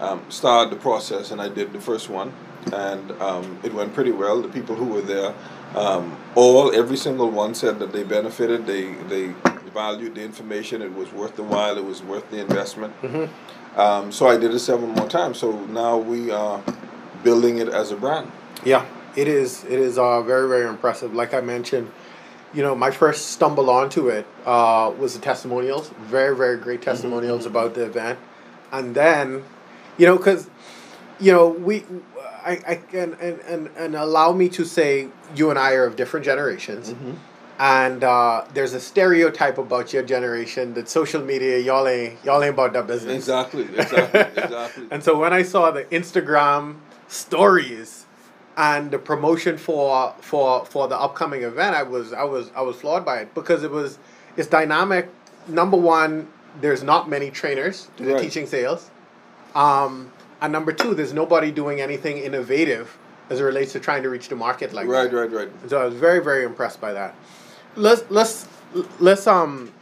um, 0.00 0.22
start 0.30 0.70
the 0.70 0.76
process. 0.76 1.30
And 1.32 1.40
I 1.40 1.48
did 1.50 1.72
the 1.74 1.80
first 1.80 2.08
one. 2.08 2.32
And 2.72 3.10
um, 3.22 3.58
it 3.62 3.72
went 3.72 3.94
pretty 3.94 4.12
well. 4.12 4.42
The 4.42 4.48
people 4.48 4.76
who 4.76 4.86
were 4.86 5.00
there, 5.00 5.34
um, 5.74 6.16
all, 6.34 6.74
every 6.74 6.96
single 6.96 7.30
one 7.30 7.54
said 7.54 7.78
that 7.78 7.92
they 7.92 8.02
benefited, 8.02 8.66
they, 8.66 8.94
they 9.08 9.34
valued 9.72 10.14
the 10.14 10.22
information, 10.22 10.82
it 10.82 10.94
was 10.94 11.10
worth 11.12 11.34
the 11.36 11.42
while, 11.42 11.78
it 11.78 11.84
was 11.84 12.02
worth 12.02 12.30
the 12.30 12.38
investment. 12.38 12.92
Um, 13.76 14.12
so 14.12 14.26
I 14.26 14.36
did 14.36 14.52
it 14.52 14.58
seven 14.58 14.90
more 14.90 15.08
times. 15.08 15.38
So 15.38 15.64
now 15.66 15.96
we 15.96 16.30
are 16.30 16.62
building 17.24 17.58
it 17.58 17.68
as 17.68 17.90
a 17.90 17.96
brand. 17.96 18.30
Yeah, 18.64 18.84
it 19.16 19.28
is. 19.28 19.64
It 19.64 19.78
is 19.78 19.98
uh, 19.98 20.20
very, 20.22 20.46
very 20.48 20.68
impressive. 20.68 21.14
Like 21.14 21.32
I 21.32 21.40
mentioned, 21.40 21.90
you 22.52 22.62
know, 22.62 22.74
my 22.74 22.90
first 22.90 23.30
stumble 23.30 23.70
onto 23.70 24.08
it 24.08 24.26
uh, 24.44 24.92
was 24.98 25.14
the 25.14 25.20
testimonials. 25.20 25.88
Very, 26.02 26.36
very 26.36 26.58
great 26.58 26.82
testimonials 26.82 27.46
about 27.46 27.74
the 27.74 27.84
event, 27.84 28.18
and 28.70 28.94
then, 28.94 29.42
you 29.96 30.06
know, 30.06 30.18
because, 30.18 30.50
you 31.18 31.32
know, 31.32 31.48
we, 31.48 31.84
I, 32.44 32.60
I 32.66 32.74
can 32.76 33.14
and, 33.20 33.40
and 33.40 33.70
and 33.76 33.94
allow 33.94 34.32
me 34.32 34.48
to 34.50 34.64
say, 34.64 35.08
you 35.36 35.50
and 35.50 35.58
I 35.58 35.72
are 35.74 35.84
of 35.84 35.96
different 35.96 36.24
generations. 36.26 36.94
And 37.58 38.02
uh, 38.02 38.44
there's 38.54 38.72
a 38.72 38.80
stereotype 38.80 39.56
about 39.58 39.92
your 39.92 40.02
generation 40.02 40.74
that 40.74 40.88
social 40.88 41.22
media, 41.22 41.58
y'all 41.58 41.86
ain't, 41.86 42.18
y'all 42.24 42.42
ain't 42.42 42.54
about 42.54 42.72
that 42.72 42.86
business. 42.88 43.14
Exactly, 43.14 43.64
exactly, 43.64 44.20
exactly. 44.42 44.86
And 44.90 45.04
so 45.04 45.16
when 45.18 45.32
I 45.32 45.42
saw 45.42 45.70
the 45.70 45.84
Instagram 45.84 46.76
stories 47.06 48.06
and 48.56 48.90
the 48.90 48.98
promotion 48.98 49.56
for 49.58 50.12
for 50.20 50.64
for 50.64 50.88
the 50.88 50.96
upcoming 50.98 51.42
event, 51.42 51.76
I 51.76 51.82
was 51.84 52.12
I 52.12 52.24
was 52.24 52.50
I 52.56 52.62
was 52.62 52.76
floored 52.76 53.04
by 53.04 53.18
it 53.18 53.34
because 53.34 53.62
it 53.62 53.70
was 53.70 53.98
it's 54.36 54.48
dynamic. 54.48 55.08
Number 55.46 55.76
one, 55.76 56.28
there's 56.60 56.82
not 56.82 57.08
many 57.08 57.30
trainers 57.30 57.88
that 57.98 58.06
are 58.08 58.12
Right. 58.14 58.22
teaching 58.22 58.46
sales, 58.46 58.90
um, 59.54 60.10
and 60.42 60.52
number 60.52 60.72
two, 60.72 60.94
there's 60.94 61.12
nobody 61.12 61.50
doing 61.50 61.80
anything 61.80 62.18
innovative 62.18 62.98
as 63.30 63.40
it 63.40 63.44
relates 63.44 63.72
to 63.72 63.80
trying 63.80 64.02
to 64.02 64.10
reach 64.10 64.28
the 64.28 64.36
market 64.36 64.72
like 64.72 64.86
Right, 64.86 65.10
that. 65.10 65.16
right, 65.16 65.30
right. 65.32 65.48
And 65.62 65.70
so 65.70 65.80
I 65.80 65.84
was 65.84 65.94
very 65.94 66.22
very 66.22 66.44
impressed 66.44 66.80
by 66.80 66.92
that. 66.92 67.14
Let's 67.76 68.04
let's 68.10 68.46
let's 68.98 69.26
um 69.26 69.72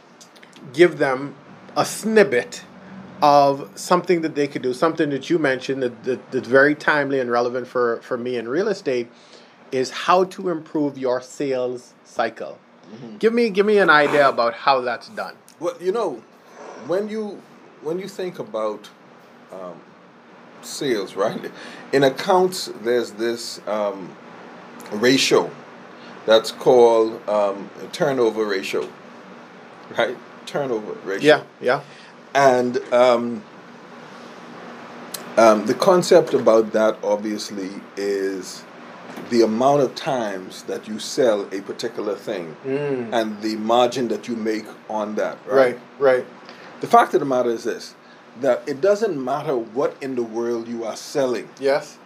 give 0.73 0.97
them 0.99 1.35
a 1.75 1.83
snippet 1.83 2.63
of 3.21 3.69
something 3.75 4.21
that 4.21 4.35
they 4.35 4.47
could 4.47 4.61
do, 4.61 4.73
something 4.73 5.09
that 5.09 5.29
you 5.29 5.37
mentioned 5.39 5.83
that, 5.83 6.03
that 6.03 6.31
that's 6.31 6.47
very 6.47 6.75
timely 6.75 7.19
and 7.19 7.29
relevant 7.31 7.67
for 7.67 7.97
for 8.01 8.17
me 8.17 8.37
in 8.37 8.47
real 8.47 8.67
estate, 8.67 9.07
is 9.71 9.89
how 9.91 10.23
to 10.25 10.49
improve 10.49 10.97
your 10.97 11.21
sales 11.21 11.93
cycle. 12.03 12.57
Give 13.19 13.33
me 13.33 13.49
give 13.49 13.65
me 13.65 13.77
an 13.79 13.89
idea 13.89 14.27
about 14.29 14.53
how 14.53 14.81
that's 14.81 15.09
done. 15.09 15.35
Well, 15.59 15.75
you 15.79 15.91
know, 15.91 16.21
when 16.87 17.07
you 17.09 17.41
when 17.81 17.97
you 17.99 18.07
think 18.07 18.37
about 18.39 18.89
um, 19.51 19.79
sales, 20.65 21.15
right? 21.15 21.51
In 21.93 22.03
accounts, 22.03 22.71
there's 22.81 23.11
this 23.11 23.61
um, 23.67 24.15
ratio 24.91 25.49
that's 26.25 26.51
called 26.51 27.27
um, 27.27 27.69
turnover 27.91 28.45
ratio, 28.45 28.87
right? 29.97 30.17
Turnover 30.45 30.93
ratio. 31.05 31.37
Yeah, 31.37 31.43
yeah, 31.59 31.81
And 32.35 32.77
um, 32.93 33.43
um, 35.37 35.65
the 35.65 35.73
concept 35.73 36.33
about 36.33 36.73
that 36.73 36.97
obviously 37.03 37.69
is 37.95 38.63
the 39.29 39.41
amount 39.41 39.81
of 39.81 39.95
times 39.95 40.63
that 40.63 40.87
you 40.87 40.99
sell 40.99 41.47
a 41.53 41.61
particular 41.61 42.15
thing 42.15 42.55
and 42.65 43.41
the 43.41 43.55
margin 43.57 44.07
that 44.09 44.27
you 44.27 44.35
make 44.35 44.65
on 44.89 45.15
that, 45.15 45.37
right? 45.45 45.75
right, 45.75 45.79
right. 45.99 46.25
The 46.81 46.87
fact 46.87 47.13
of 47.13 47.19
the 47.19 47.25
matter 47.25 47.49
is 47.49 47.63
this 47.63 47.95
that 48.39 48.63
it 48.67 48.81
doesn't 48.81 49.23
matter 49.23 49.55
what 49.57 49.95
in 50.01 50.15
the 50.15 50.23
world 50.23 50.67
you 50.67 50.83
are 50.85 50.95
selling, 50.95 51.49
Yes, 51.59 51.97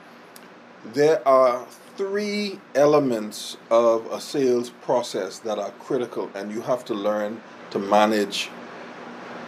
there 0.93 1.25
are 1.27 1.65
three 1.97 2.59
elements 2.73 3.57
of 3.69 4.05
a 4.11 4.19
sales 4.19 4.69
process 4.69 5.39
that 5.39 5.57
are 5.57 5.71
critical, 5.79 6.29
and 6.35 6.51
you 6.51 6.61
have 6.61 6.83
to 6.85 6.93
learn 6.93 7.41
to 7.71 7.79
manage 7.79 8.49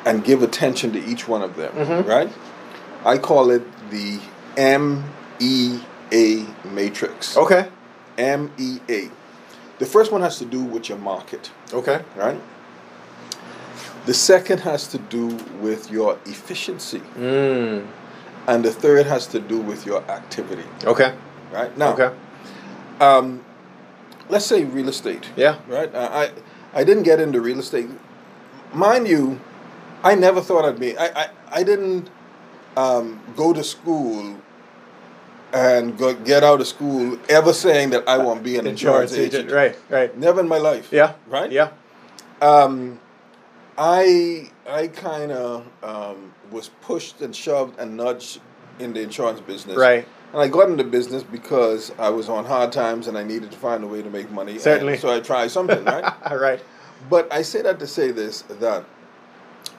and 0.05 0.23
give 0.23 0.41
attention 0.41 0.91
to 0.93 1.05
each 1.05 1.27
one 1.27 1.41
of 1.41 1.55
them, 1.57 1.73
mm-hmm. 1.73 2.07
right? 2.07 2.29
I 3.05 3.17
call 3.17 3.51
it 3.51 3.63
the 3.89 4.19
MEA 4.57 6.45
matrix. 6.63 7.35
okay, 7.37 7.69
MEA. 8.17 9.09
The 9.79 9.85
first 9.85 10.11
one 10.11 10.21
has 10.21 10.39
to 10.39 10.45
do 10.45 10.63
with 10.63 10.89
your 10.89 10.97
market, 10.97 11.51
Okay. 11.73 12.01
right? 12.15 12.39
The 14.07 14.13
second 14.13 14.59
has 14.61 14.87
to 14.87 14.97
do 14.97 15.37
with 15.61 15.91
your 15.91 16.17
efficiency, 16.25 17.01
Mm. 17.19 17.85
and 18.47 18.63
the 18.63 18.71
third 18.71 19.05
has 19.05 19.27
to 19.27 19.39
do 19.39 19.57
with 19.59 19.85
your 19.85 20.01
activity, 20.09 20.63
Okay. 20.85 21.11
right? 21.53 21.77
Now, 21.77 21.91
Okay. 21.91 22.09
um, 23.01 23.41
let's 24.29 24.45
say 24.45 24.63
real 24.63 24.87
estate. 24.87 25.25
Yeah. 25.35 25.55
Right. 25.67 25.93
I, 25.93 26.05
I 26.23 26.29
I 26.73 26.83
didn't 26.85 27.03
get 27.03 27.19
into 27.19 27.41
real 27.41 27.59
estate. 27.59 27.89
Mind 28.73 29.07
you, 29.09 29.39
I 30.03 30.15
never 30.15 30.39
thought 30.41 30.63
I'd 30.63 30.79
be. 30.79 30.97
I 30.97 31.07
I, 31.23 31.25
I 31.59 31.63
didn't 31.63 32.09
um, 32.77 33.19
go 33.35 33.51
to 33.51 33.63
school 33.63 34.35
and 35.51 35.97
go, 35.97 36.13
get 36.13 36.43
out 36.43 36.61
of 36.61 36.67
school 36.67 37.17
ever 37.27 37.51
saying 37.51 37.89
that 37.91 38.07
I 38.07 38.17
want 38.19 38.39
to 38.39 38.43
be 38.43 38.57
an 38.57 38.67
insurance, 38.67 39.11
agent. 39.13 39.51
Right. 39.51 39.75
Right. 39.89 40.15
Never 40.17 40.39
in 40.39 40.47
my 40.47 40.59
life. 40.59 40.87
Yeah. 40.91 41.13
Right. 41.27 41.51
Yeah. 41.51 41.69
Um, 42.41 42.99
I 43.77 44.49
I 44.67 44.87
kind 44.87 45.31
of 45.31 45.67
um, 45.83 46.33
was 46.51 46.69
pushed 46.81 47.21
and 47.21 47.35
shoved 47.35 47.79
and 47.79 47.95
nudged 47.95 48.39
in 48.79 48.93
the 48.93 49.01
insurance 49.01 49.39
business. 49.41 49.77
Right. 49.77 50.07
And 50.33 50.41
I 50.41 50.47
got 50.47 50.69
into 50.69 50.83
business 50.83 51.23
because 51.23 51.91
I 51.97 52.09
was 52.09 52.27
on 52.27 52.45
hard 52.45 52.71
times 52.71 53.07
and 53.07 53.17
I 53.17 53.23
needed 53.23 53.51
to 53.51 53.57
find 53.57 53.83
a 53.83 53.87
way 53.87 54.01
to 54.01 54.09
make 54.09 54.29
money. 54.29 54.53
and 54.53 54.61
Certainly. 54.61 54.97
so 54.97 55.09
I 55.09 55.19
tried 55.19 55.51
something, 55.51 55.83
right? 55.85 56.13
right. 56.31 56.61
But 57.09 57.31
I 57.31 57.41
say 57.43 57.61
that 57.61 57.79
to 57.79 57.87
say 57.87 58.11
this 58.11 58.41
that 58.43 58.83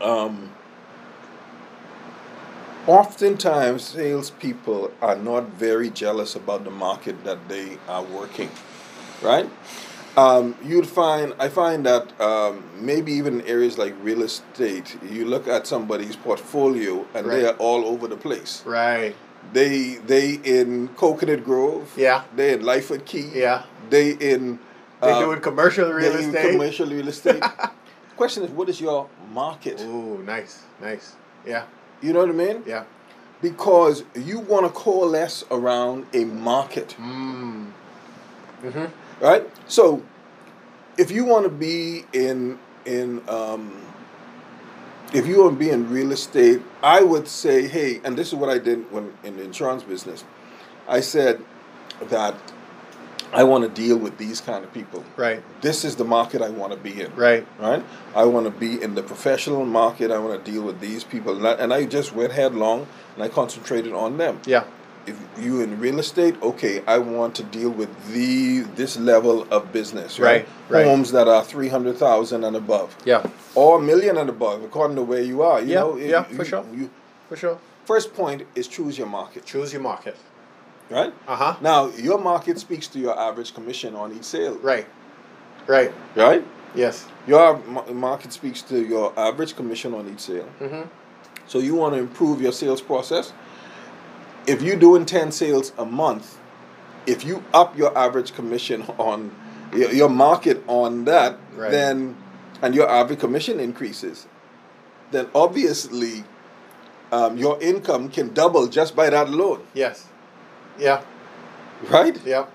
um, 0.01 0.51
oftentimes 2.87 3.85
salespeople 3.85 4.93
are 5.03 5.17
not 5.17 5.49
very 5.51 5.91
jealous 5.91 6.35
about 6.37 6.65
the 6.65 6.71
market 6.71 7.25
that 7.25 7.49
they 7.49 7.79
are 7.89 8.05
working, 8.05 8.51
right? 9.23 9.49
Um, 10.19 10.57
you'd 10.65 10.89
find 10.89 11.33
I 11.39 11.49
find 11.49 11.87
that 11.87 12.21
um, 12.21 12.65
maybe 12.81 13.13
even 13.13 13.41
in 13.41 13.47
areas 13.47 13.79
like 13.79 13.95
real 14.03 14.23
estate, 14.23 14.99
you 15.09 15.25
look 15.25 15.47
at 15.47 15.67
somebody's 15.67 16.17
portfolio 16.17 17.07
and 17.15 17.31
they 17.31 17.47
are 17.47 17.55
all 17.59 17.85
over 17.85 18.09
the 18.09 18.17
place. 18.17 18.63
Right. 18.67 19.15
They 19.53 19.95
they 20.07 20.35
in 20.43 20.89
Coconut 20.97 21.45
Grove. 21.45 21.93
Yeah. 21.97 22.25
They 22.35 22.55
in 22.55 22.63
Lyford 22.63 23.05
Cay. 23.05 23.31
Yeah. 23.33 23.63
They 23.91 24.11
in. 24.13 24.59
They 25.01 25.13
uh, 25.13 25.21
doing 25.21 25.41
commercial 25.41 25.93
real 25.93 26.13
they 26.13 26.25
estate. 26.25 26.51
Commercial 26.51 26.89
real 26.89 27.09
estate. 27.09 27.43
Question 28.17 28.43
is, 28.43 28.51
what 28.51 28.69
is 28.69 28.81
your 28.81 29.09
market? 29.33 29.81
Ooh, 29.83 30.21
nice. 30.25 30.65
Nice. 30.81 31.15
Yeah. 31.47 31.67
You 32.03 32.13
know 32.13 32.21
what 32.21 32.31
I 32.31 32.33
mean? 32.33 32.65
Yeah. 32.67 32.83
Because 33.41 34.03
you 34.17 34.41
want 34.41 34.67
to 34.67 34.73
coalesce 34.73 35.45
around 35.53 36.07
a 36.13 36.25
market, 36.25 36.97
Mm. 36.99 37.71
Mm-hmm. 38.65 38.87
Right? 39.21 39.49
So, 39.69 40.03
if 40.97 41.11
you 41.11 41.25
want 41.25 41.45
to 41.45 41.51
be 41.51 42.05
in 42.13 42.59
in 42.85 43.23
um, 43.29 43.83
if 45.13 45.27
you 45.27 45.43
want 45.43 45.55
to 45.55 45.59
be 45.59 45.71
in 45.71 45.91
real 45.91 46.13
estate, 46.13 46.61
I 46.83 47.03
would 47.03 47.29
say, 47.29 47.67
hey, 47.67 48.01
and 48.05 48.17
this 48.17 48.29
is 48.29 48.35
what 48.35 48.51
I 48.51 48.59
did 48.59 48.91
when 48.93 49.15
in 49.25 49.37
the 49.37 49.43
insurance 49.43 49.83
business. 49.83 50.25
I 50.87 51.01
said 51.01 51.43
that 52.05 52.35
I 53.33 53.45
want 53.45 53.65
to 53.65 53.71
deal 53.71 53.99
with 53.99 54.17
these 54.17 54.41
kind 54.41 54.65
of 54.65 54.73
people. 54.73 55.05
Right. 55.17 55.43
This 55.61 55.85
is 55.85 55.97
the 55.97 56.05
market 56.05 56.41
I 56.41 56.49
want 56.49 56.73
to 56.73 56.79
be 56.79 57.01
in. 57.01 57.15
Right. 57.15 57.47
right? 57.59 57.85
I 58.15 58.25
want 58.25 58.47
to 58.47 58.51
be 58.51 58.83
in 58.83 58.95
the 58.95 59.03
professional 59.03 59.67
market. 59.67 60.11
I 60.11 60.19
want 60.19 60.43
to 60.43 60.51
deal 60.51 60.63
with 60.63 60.81
these 60.81 61.05
people, 61.05 61.37
and 61.37 61.47
I, 61.47 61.53
and 61.53 61.73
I 61.73 61.85
just 61.85 62.15
went 62.15 62.33
headlong 62.33 62.87
and 63.15 63.23
I 63.23 63.29
concentrated 63.29 63.93
on 63.93 64.17
them. 64.17 64.41
Yeah. 64.47 64.65
If 65.09 65.17
you 65.45 65.61
in 65.63 65.81
real 65.81 65.99
estate, 65.99 66.35
okay, 66.43 66.83
I 66.87 66.99
want 66.99 67.35
to 67.37 67.43
deal 67.43 67.71
with 67.71 67.89
the 68.13 68.61
this 68.77 68.99
level 68.99 69.47
of 69.51 69.73
business, 69.73 70.19
right? 70.19 70.27
Right, 70.29 70.49
right. 70.69 70.85
Homes 70.87 71.13
that 71.13 71.27
are 71.29 71.43
three 71.43 71.69
hundred 71.69 71.97
thousand 71.97 72.45
and 72.45 72.55
above, 72.57 72.95
Yeah. 73.05 73.27
or 73.55 73.79
a 73.79 73.83
million 73.83 74.19
and 74.19 74.29
above, 74.29 74.63
according 74.63 74.97
to 74.97 75.03
where 75.03 75.23
you 75.23 75.43
are. 75.43 75.61
You 75.61 75.67
Yeah, 75.73 75.81
know, 75.81 75.97
yeah, 75.97 76.29
you- 76.29 76.37
for 76.37 76.45
sure. 76.45 76.65
You, 76.75 76.91
For 77.29 77.37
sure. 77.37 77.59
first 77.87 78.13
point 78.15 78.43
is 78.55 78.69
choose 78.69 78.99
your 78.99 79.07
market, 79.09 79.47
Choose 79.47 79.73
your 79.73 79.83
market. 79.83 80.17
right? 80.91 81.13
Uh 81.27 81.37
huh. 81.37 81.55
Now, 81.63 81.87
your 82.09 82.19
market 82.19 82.59
speaks 82.59 82.87
to 82.89 82.99
your 82.99 83.19
average 83.19 83.55
commission 83.55 83.95
on 83.95 84.13
each 84.17 84.25
sale, 84.25 84.57
Right. 84.63 84.87
Right. 85.67 85.93
right? 86.17 86.45
Yes. 86.75 87.07
Your 87.27 87.59
market 87.93 88.33
speaks 88.33 88.61
to 88.71 88.77
your 88.85 89.13
average 89.19 89.57
commission 89.57 89.95
on 89.95 90.07
each 90.13 90.21
sale. 90.21 90.49
Mm-hmm. 90.61 90.83
So 91.47 91.59
you 91.61 91.75
want 91.75 91.95
to 91.95 92.01
improve 92.01 92.43
your 92.43 92.53
sales 92.53 92.83
process. 92.83 93.33
If 94.49 94.63
you're 94.63 94.77
doing 94.77 95.05
10 95.05 95.31
sales 95.33 95.73
a 95.79 95.85
month, 95.85 96.39
if 97.07 97.23
you 97.25 97.45
up 97.53 97.77
your 97.77 97.97
average 97.97 98.33
commission 98.35 98.83
on 98.99 99.31
your, 99.73 99.93
your 99.93 100.09
market 100.09 100.63
on 100.67 101.05
that, 101.05 101.39
Right. 101.55 101.71
then 101.73 102.17
and 102.63 102.75
your 102.75 102.89
average 102.89 103.19
commission 103.21 103.59
increases, 103.61 104.27
then 105.11 105.27
obviously 105.35 106.25
um, 107.13 107.37
your 107.37 107.61
income 107.61 108.09
can 108.09 108.33
double 108.33 108.67
just 108.69 108.95
by 108.97 109.11
that 109.11 109.27
alone, 109.29 109.61
Yes. 109.75 110.07
Yeah. 110.79 111.03
right? 111.91 112.19
Yeah. 112.25 112.47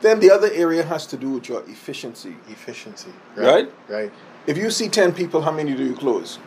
Then 0.00 0.18
the 0.20 0.30
other 0.32 0.50
area 0.52 0.82
has 0.82 1.06
to 1.08 1.16
do 1.16 1.30
with 1.30 1.48
your 1.48 1.62
efficiency. 1.68 2.34
Efficiency. 2.48 3.12
Right? 3.36 3.70
Right. 3.88 4.12
If 4.48 4.58
you 4.58 4.70
see 4.70 4.88
10 4.88 5.12
people, 5.12 5.40
how 5.42 5.52
many 5.52 5.74
do 5.76 5.84
you 5.84 5.94
close? 5.94 6.38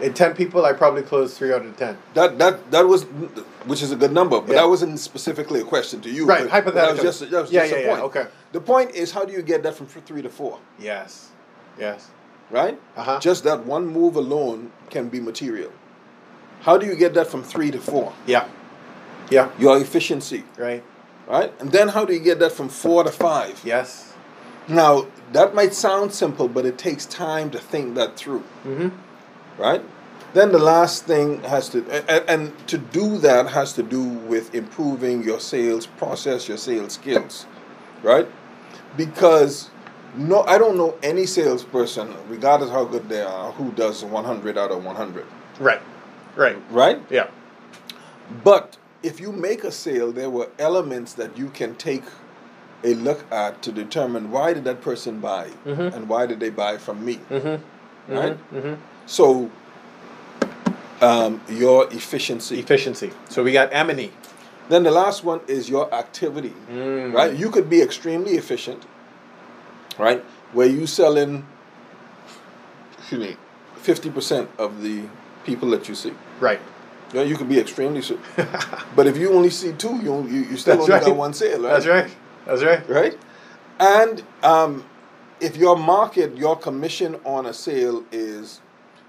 In 0.00 0.12
ten 0.12 0.34
people, 0.34 0.64
I 0.66 0.72
probably 0.72 1.02
closed 1.02 1.36
three 1.36 1.52
out 1.52 1.64
of 1.64 1.76
ten. 1.76 1.96
That 2.14 2.38
that 2.38 2.70
that 2.72 2.86
was, 2.86 3.04
which 3.64 3.82
is 3.82 3.92
a 3.92 3.96
good 3.96 4.12
number, 4.12 4.40
but 4.40 4.48
Yeah. 4.50 4.62
that 4.62 4.68
wasn't 4.68 4.98
specifically 4.98 5.60
a 5.60 5.64
question 5.64 6.00
to 6.02 6.10
you. 6.10 6.26
Right, 6.26 6.38
but- 6.38 6.44
but 6.44 6.50
hypothetical. 6.50 6.96
That 6.96 7.04
was 7.04 7.18
just, 7.20 7.30
that 7.30 7.40
was 7.42 7.52
Yeah, 7.52 7.60
just 7.62 7.72
yeah, 7.72 7.78
a 7.78 7.82
yeah, 7.82 7.90
point. 7.90 8.02
okay. 8.02 8.26
The 8.52 8.60
point 8.60 8.90
is, 8.94 9.12
how 9.12 9.24
do 9.24 9.32
you 9.32 9.42
get 9.42 9.62
that 9.62 9.74
from 9.76 9.86
three 9.86 10.22
to 10.22 10.28
four? 10.28 10.58
Yes. 10.78 11.28
Yes. 11.78 12.08
Right? 12.50 12.78
Uh-huh. 12.96 13.20
Just 13.20 13.44
that 13.44 13.64
one 13.66 13.86
move 13.86 14.16
alone 14.16 14.70
can 14.90 15.08
be 15.08 15.20
material. 15.20 15.70
How 16.62 16.76
do 16.76 16.86
you 16.86 16.94
get 16.96 17.14
that 17.14 17.26
from 17.28 17.42
three 17.42 17.70
to 17.70 17.78
four? 17.78 18.12
Yeah. 18.26 18.46
Yeah. 19.30 19.48
Your 19.58 19.78
efficiency, 19.78 20.44
Right. 20.58 20.82
right? 21.28 21.52
And 21.60 21.70
then 21.72 21.88
how 21.88 22.04
do 22.04 22.12
you 22.12 22.20
get 22.20 22.38
that 22.40 22.52
from 22.52 22.68
four 22.68 23.04
to 23.04 23.10
five? 23.12 23.60
Yes. 23.64 24.12
Now 24.68 25.06
that 25.32 25.54
might 25.54 25.72
sound 25.74 26.12
simple, 26.12 26.48
but 26.48 26.64
it 26.66 26.78
takes 26.78 27.06
time 27.06 27.50
to 27.50 27.58
think 27.58 27.94
that 27.96 28.16
through. 28.16 28.42
Mm-hmm. 28.66 28.88
Right? 29.58 29.82
Then 30.32 30.50
the 30.50 30.58
last 30.58 31.04
thing 31.04 31.42
has 31.44 31.68
to, 31.70 31.84
and, 32.08 32.28
and 32.28 32.68
to 32.68 32.76
do 32.78 33.18
that 33.18 33.48
has 33.50 33.72
to 33.74 33.82
do 33.84 34.02
with 34.02 34.52
improving 34.54 35.22
your 35.22 35.38
sales 35.38 35.86
process, 35.86 36.48
your 36.48 36.56
sales 36.58 36.94
skills, 36.94 37.46
right? 38.02 38.26
Because 38.96 39.70
no, 40.16 40.42
I 40.42 40.58
don't 40.58 40.76
know 40.76 40.96
any 41.02 41.26
salesperson, 41.26 42.14
regardless 42.28 42.70
how 42.70 42.84
good 42.84 43.08
they 43.08 43.22
are, 43.22 43.52
who 43.52 43.70
does 43.72 44.04
100 44.04 44.58
out 44.58 44.70
of 44.72 44.84
100, 44.84 45.24
Right. 45.60 45.80
Right. 46.36 46.56
right? 46.70 47.00
Yeah. 47.10 47.28
But 48.42 48.76
if 49.02 49.20
you 49.20 49.30
make 49.32 49.62
a 49.64 49.70
sale, 49.70 50.10
there 50.12 50.30
were 50.30 50.48
elements 50.58 51.12
that 51.14 51.36
you 51.36 51.48
can 51.50 51.74
take 51.76 52.02
a 52.82 52.94
look 52.94 53.24
at 53.32 53.62
to 53.62 53.72
determine 53.72 54.30
why 54.30 54.52
did 54.52 54.64
that 54.64 54.80
person 54.82 55.20
buy 55.20 55.50
Mhm. 55.64 55.94
and 55.94 56.08
why 56.08 56.26
did 56.26 56.40
they 56.40 56.50
buy 56.50 56.76
from 56.76 57.04
me, 57.04 57.20
Mm-hmm. 57.30 58.12
right? 58.14 58.52
Mm-hmm. 58.52 58.74
So, 59.06 59.50
um, 61.00 61.40
your 61.48 61.92
efficiency. 61.92 62.58
Efficiency. 62.58 63.10
So 63.28 63.42
we 63.42 63.52
got 63.52 63.68
M 63.72 63.90
and 63.90 64.00
E. 64.00 64.10
Then 64.68 64.82
the 64.82 64.90
last 64.90 65.24
one 65.24 65.40
is 65.46 65.68
your 65.68 65.92
activity, 65.92 66.54
Mm. 66.70 67.12
right? 67.12 67.34
You 67.34 67.50
could 67.50 67.68
be 67.68 67.82
extremely 67.82 68.36
efficient, 68.36 68.82
right? 69.98 70.24
Where 70.54 70.66
you 70.66 70.86
sell 70.86 71.18
in, 71.18 71.44
excuse 72.98 73.20
me, 73.20 73.36
fifty 73.76 74.08
percent 74.10 74.48
of 74.58 74.82
the 74.82 75.02
people 75.44 75.68
that 75.70 75.86
you 75.88 75.94
see. 75.94 76.14
Right. 76.40 76.60
Yeah, 77.12 77.22
you 77.22 77.36
could 77.36 77.48
be 77.48 77.60
extremely, 77.60 78.02
but 78.96 79.06
if 79.06 79.16
you 79.18 79.32
only 79.34 79.50
see 79.50 79.72
two, 79.72 79.96
you 80.02 80.26
you, 80.26 80.40
you 80.50 80.56
still 80.56 80.76
That's 80.76 80.88
only 80.88 80.92
right. 80.94 81.02
got 81.04 81.16
one 81.16 81.34
sale, 81.34 81.60
right? 81.62 81.70
That's 81.74 81.86
right. 81.86 82.10
That's 82.46 82.62
right. 82.62 82.88
Right, 82.88 83.18
and 83.78 84.22
um, 84.42 84.84
if 85.40 85.56
your 85.58 85.76
market, 85.76 86.36
your 86.38 86.56
commission 86.56 87.20
on 87.24 87.44
a 87.46 87.52
sale 87.52 88.02
is, 88.10 88.60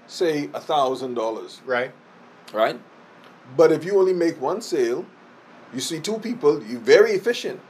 say, 0.06 0.48
a 0.54 0.60
thousand 0.60 1.14
dollars, 1.14 1.60
Right. 1.66 1.92
right? 2.52 2.78
But 3.56 3.72
if 3.72 3.84
you 3.84 3.98
only 3.98 4.12
make 4.12 4.40
one 4.40 4.60
sale, 4.60 5.04
you 5.74 5.80
see 5.80 6.00
two 6.00 6.18
people, 6.18 6.62
you're 6.62 6.80
very 6.80 7.12
efficient. 7.12 7.60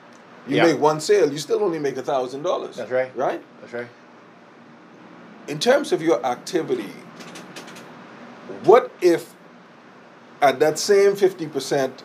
You 0.47 0.57
Yeah. 0.57 0.65
make 0.67 0.81
one 0.81 1.01
sale, 1.01 1.31
you 1.33 1.39
still 1.39 1.63
only 1.63 1.79
make 1.79 1.97
a 1.97 2.03
thousand 2.03 2.43
dollars. 2.43 2.77
That's 2.77 2.91
right. 2.91 3.11
Right? 3.17 3.43
That's 3.61 3.73
right. 3.73 3.89
In 5.49 5.59
terms 5.59 5.93
of 5.93 6.03
your 6.03 6.25
activity, 6.25 6.93
what 8.65 8.91
if 9.01 9.35
at 10.41 10.59
that 10.61 10.79
same 10.79 11.17
fifty 11.17 11.47
percent 11.47 12.03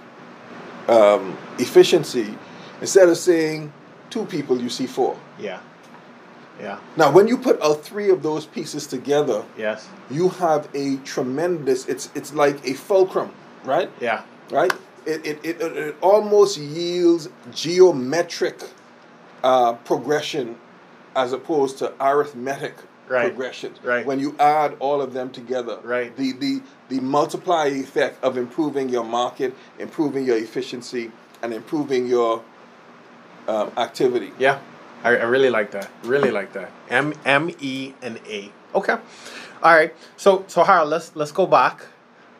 um, 0.87 1.37
efficiency, 1.59 2.35
instead 2.81 3.07
of 3.09 3.17
saying 3.17 3.71
two 4.09 4.25
people, 4.25 4.59
you 4.61 4.69
see 4.69 4.87
four? 4.87 5.15
Yeah. 5.39 5.59
Yeah. 6.61 6.79
Now, 6.95 7.11
when 7.11 7.27
you 7.27 7.37
put 7.37 7.59
all 7.59 7.73
three 7.73 8.09
of 8.09 8.21
those 8.21 8.45
pieces 8.45 8.85
together, 8.87 9.43
Yes. 9.57 9.87
you 10.09 10.29
have 10.29 10.69
a 10.75 10.97
tremendous. 10.97 11.87
It's 11.87 12.09
it's 12.15 12.33
like 12.33 12.65
a 12.67 12.73
fulcrum, 12.73 13.31
right? 13.65 13.89
Yeah. 13.99 14.21
right? 14.51 14.71
It, 15.05 15.25
it, 15.25 15.39
it, 15.43 15.61
it, 15.61 15.95
almost 16.01 16.57
yields 16.57 17.27
geometric 17.51 18.61
uh, 19.43 19.73
progression 19.73 20.55
as 21.15 21.33
opposed 21.33 21.77
to 21.79 21.93
arithmetic 21.99 22.75
Right. 23.09 23.27
progression. 23.27 23.73
Right. 23.83 24.05
When 24.05 24.19
you 24.21 24.35
add 24.39 24.77
all 24.79 25.01
of 25.01 25.11
them 25.13 25.31
together, 25.31 25.79
Right. 25.83 26.15
the, 26.15 26.31
the, 26.31 26.61
the 26.87 27.01
multiply 27.01 27.65
effect 27.65 28.23
of 28.23 28.37
improving 28.37 28.87
your 28.87 29.03
market, 29.03 29.53
improving 29.79 30.23
your 30.25 30.37
efficiency, 30.37 31.11
and 31.41 31.53
improving 31.53 32.07
your 32.07 32.41
um, 33.49 33.69
activity. 33.75 34.31
Yeah, 34.39 34.59
I, 35.03 35.09
I 35.17 35.23
really 35.23 35.49
like 35.49 35.71
that. 35.71 35.89
Really 36.03 36.31
like 36.31 36.53
that. 36.53 36.71
M 36.89 37.13
M 37.25 37.51
E 37.59 37.93
and 38.01 38.19
A. 38.27 38.51
Okay. 38.75 38.93
All 39.63 39.73
right. 39.75 39.93
So 40.17 40.45
so 40.47 40.63
Harold, 40.63 40.89
let's 40.89 41.15
let's 41.15 41.31
go 41.31 41.45
back. 41.47 41.85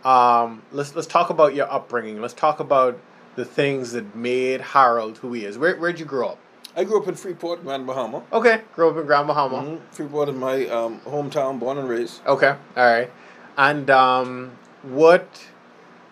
Um, 0.04 0.64
let's 0.72 0.96
let's 0.96 1.08
talk 1.08 1.30
about 1.30 1.54
your 1.56 1.72
upbringing. 1.72 2.22
Let's 2.22 2.34
talk 2.34 2.60
about 2.60 3.00
the 3.36 3.46
things 3.46 3.92
that 3.94 4.16
made 4.16 4.62
Harold 4.62 5.20
who 5.20 5.34
he 5.34 5.46
is. 5.46 5.58
Where 5.58 5.76
where'd 5.78 6.00
you 6.00 6.06
grow 6.06 6.30
up? 6.30 6.38
I 6.76 6.86
grew 6.86 7.02
up 7.02 7.08
in 7.08 7.16
Freeport, 7.16 7.64
Grand 7.64 7.86
Bahama. 7.86 8.24
Okay, 8.32 8.62
grew 8.76 8.90
up 8.90 8.98
in 8.98 9.06
Grand 9.06 9.28
Bahama. 9.28 9.58
Mhm. 9.62 9.80
Freeport 9.92 10.30
is 10.30 10.36
my 10.36 10.68
um, 10.68 11.00
hometown, 11.02 11.60
born 11.60 11.78
and 11.78 11.90
raised. 11.90 12.26
Okay. 12.26 12.56
All 12.78 12.86
right. 12.86 13.12
And 13.58 13.90
um, 13.90 14.52
what 14.84 15.28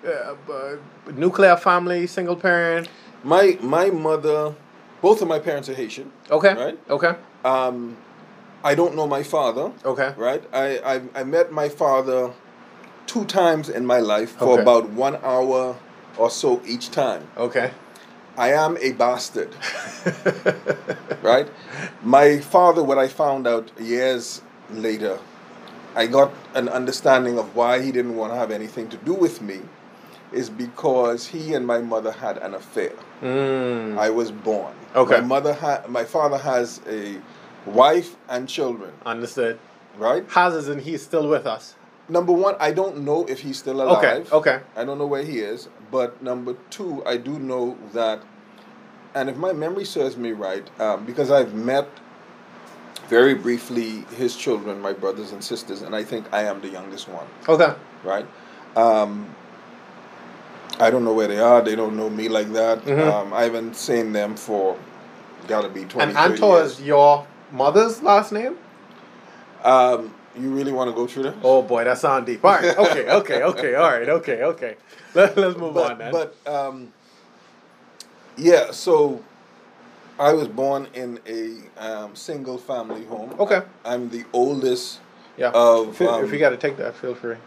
uh, 0.05 0.35
uh, 0.51 0.75
nuclear 1.13 1.55
family, 1.55 2.07
single 2.07 2.35
parent? 2.35 2.89
My 3.23 3.57
my 3.61 3.89
mother, 3.89 4.53
both 5.01 5.21
of 5.21 5.27
my 5.27 5.39
parents 5.39 5.69
are 5.69 5.73
Haitian. 5.75 6.11
Okay. 6.29 6.53
Right. 6.53 6.79
Okay. 6.89 7.13
Um, 7.45 7.97
I 8.63 8.75
don't 8.75 8.95
know 8.95 9.07
my 9.07 9.23
father. 9.23 9.71
Okay. 9.85 10.13
Right. 10.17 10.43
I, 10.53 10.79
I 10.79 11.01
I 11.15 11.23
met 11.23 11.51
my 11.51 11.69
father 11.69 12.33
two 13.07 13.25
times 13.25 13.69
in 13.69 13.85
my 13.85 13.99
life 13.99 14.31
for 14.37 14.53
Okay. 14.53 14.61
about 14.61 14.89
one 14.89 15.15
hour 15.23 15.77
or 16.17 16.29
so 16.29 16.61
each 16.65 16.91
time. 16.91 17.27
Okay. 17.37 17.71
I 18.37 18.53
am 18.53 18.77
a 18.81 18.91
bastard. 18.93 19.55
right? 21.21 21.47
My 22.03 22.39
father, 22.39 22.83
what 22.83 22.97
I 22.97 23.07
found 23.07 23.47
out 23.47 23.71
years 23.79 24.41
later, 24.69 25.19
I 25.95 26.07
got 26.07 26.31
an 26.53 26.69
understanding 26.69 27.37
of 27.37 27.55
why 27.55 27.81
he 27.81 27.91
didn't 27.91 28.15
want 28.15 28.31
to 28.33 28.37
have 28.37 28.51
anything 28.51 28.87
to 28.89 28.97
do 28.97 29.13
with 29.13 29.41
me, 29.41 29.61
is 30.31 30.49
because 30.49 31.27
he 31.27 31.53
and 31.53 31.65
my 31.65 31.79
mother 31.79 32.11
had 32.11 32.37
an 32.37 32.53
affair. 32.53 32.93
Mm. 33.21 33.97
I 33.97 34.09
was 34.09 34.31
born. 34.31 34.73
Okay. 34.95 35.15
My 35.19 35.25
mother 35.25 35.53
had 35.53 35.89
my 35.89 36.03
father 36.03 36.37
has 36.37 36.81
a 36.87 37.17
wife 37.65 38.15
and 38.29 38.47
children, 38.47 38.91
Understood. 39.05 39.59
right? 39.97 40.23
Has 40.29 40.53
is 40.55 40.67
and 40.69 40.81
he's 40.81 41.01
still 41.03 41.27
with 41.27 41.45
us. 41.45 41.75
Number 42.07 42.31
one, 42.31 42.55
I 42.59 42.71
don't 42.71 42.99
know 43.05 43.25
if 43.27 43.39
he's 43.41 43.57
still 43.59 43.81
Okay. 43.81 44.11
alive. 44.17 44.33
Okay. 44.33 44.59
I 44.75 44.83
don't 44.83 44.97
know 44.97 45.05
where 45.05 45.23
he 45.23 45.39
is. 45.39 45.67
But 45.91 46.21
number 46.23 46.55
two, 46.71 47.03
I 47.05 47.17
do 47.17 47.37
know 47.37 47.77
that, 47.93 48.21
and 49.13 49.29
if 49.29 49.37
my 49.37 49.53
memory 49.53 49.85
serves 49.85 50.17
me 50.17 50.31
right, 50.31 50.67
um, 50.79 51.05
because 51.05 51.29
I've 51.29 51.53
met 51.53 51.87
very 53.09 53.33
briefly 53.33 54.05
his 54.15 54.35
children, 54.35 54.79
my 54.81 54.93
brothers 54.93 55.31
and 55.31 55.43
sisters, 55.43 55.81
and 55.81 55.95
I 55.95 56.03
think 56.03 56.25
I 56.31 56.43
am 56.43 56.61
the 56.61 56.69
youngest 56.69 57.07
one, 57.09 57.25
Okay. 57.47 57.73
right? 58.03 58.25
Um, 58.75 59.35
I 60.79 60.89
don't 60.89 61.03
know 61.03 61.13
where 61.13 61.27
they 61.27 61.39
are. 61.39 61.61
They 61.61 61.75
don't 61.75 61.97
know 61.97 62.09
me 62.09 62.29
like 62.29 62.51
that. 62.53 62.83
Mhm. 62.85 63.11
Um, 63.11 63.33
I 63.33 63.43
haven't 63.43 63.75
seen 63.75 64.13
them 64.13 64.35
for 64.35 64.77
gotta 65.47 65.69
be 65.69 65.83
20 65.83 66.01
And 66.01 66.13
30 66.13 66.33
Anto 66.33 66.55
is 66.57 66.81
your 66.81 67.27
mother's 67.51 68.01
last 68.01 68.31
name? 68.31 68.57
Um, 69.63 70.13
you 70.39 70.51
really 70.51 70.71
want 70.71 70.89
to 70.89 70.95
go 70.95 71.05
through 71.07 71.23
that? 71.23 71.35
Oh 71.43 71.61
boy, 71.61 71.83
that 71.83 71.97
sounds 71.97 72.25
deep. 72.25 72.43
All 72.45 72.51
right. 72.51 72.77
Okay. 72.77 73.09
Okay. 73.09 73.43
Okay. 73.43 73.75
All 73.75 73.89
right. 73.89 74.07
Okay. 74.07 74.43
Okay. 74.43 74.77
Let, 75.13 75.35
let's 75.37 75.57
move 75.57 75.73
but, 75.73 75.91
on 75.91 75.97
then. 75.97 76.11
But 76.11 76.35
um, 76.47 76.93
yeah, 78.37 78.71
so 78.71 79.23
I 80.19 80.33
was 80.33 80.47
born 80.47 80.87
in 80.93 81.19
a 81.27 81.61
um, 81.77 82.15
single 82.15 82.57
family 82.57 83.05
home. 83.05 83.35
Okay. 83.39 83.61
I'm 83.83 84.09
the 84.09 84.23
oldest 84.31 84.99
yeah. 85.37 85.51
of. 85.53 85.89
if, 85.89 85.99
you- 85.99 86.07
if 86.09 86.25
um, 86.25 86.33
you 86.33 86.39
got 86.39 86.51
to 86.51 86.57
take 86.57 86.77
that, 86.77 86.95
feel 86.95 87.15
free. 87.15 87.37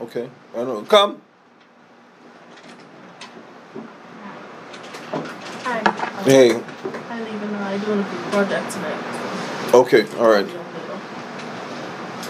Okay, 0.00 0.28
I 0.52 0.56
don't 0.56 0.66
know. 0.68 0.82
Come. 0.82 1.22
Hi. 5.84 6.22
Hey. 6.22 6.50
I 6.52 7.20
live 7.20 7.42
in 7.42 7.54
I 7.54 7.78
do 7.78 8.00
a 8.00 8.04
project 8.30 8.72
tonight. 8.72 9.74
Okay. 9.74 10.06
All 10.18 10.28
right. 10.28 10.48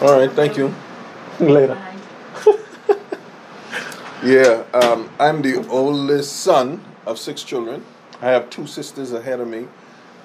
All 0.03 0.19
right. 0.19 0.31
Thank 0.33 0.57
you. 0.57 0.75
Later. 1.41 1.79
Yeah. 4.25 4.65
Um, 4.75 5.11
I'm 5.21 5.43
the 5.43 5.65
oldest 5.69 6.39
son 6.39 6.83
of 7.05 7.19
six 7.19 7.45
children. 7.45 7.85
I 8.21 8.27
have 8.31 8.51
two 8.51 8.67
sisters 8.67 9.13
ahead 9.13 9.39
of 9.39 9.47
me, 9.47 9.69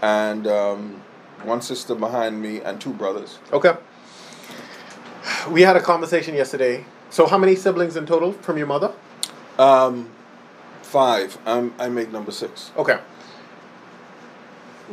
and 0.01 0.47
um, 0.47 1.01
one 1.43 1.61
sister 1.61 1.93
behind 1.93 2.41
me, 2.41 2.61
and 2.61 2.81
two 2.81 2.93
brothers. 2.93 3.37
Okay. 3.53 3.75
We 5.51 5.61
had 5.61 5.75
a 5.75 5.81
conversation 5.81 6.33
yesterday. 6.33 6.85
So, 7.11 7.27
how 7.27 7.37
many 7.37 7.55
siblings 7.55 7.95
in 7.97 8.07
total 8.07 8.31
from 8.31 8.57
your 8.57 8.65
mother? 8.67 8.91
Um, 9.59 10.09
five. 10.91 11.37
I'm, 11.45 11.73
I 11.79 11.87
make 11.87 12.11
number 12.11 12.31
six. 12.31 12.71
Okay. 12.75 12.99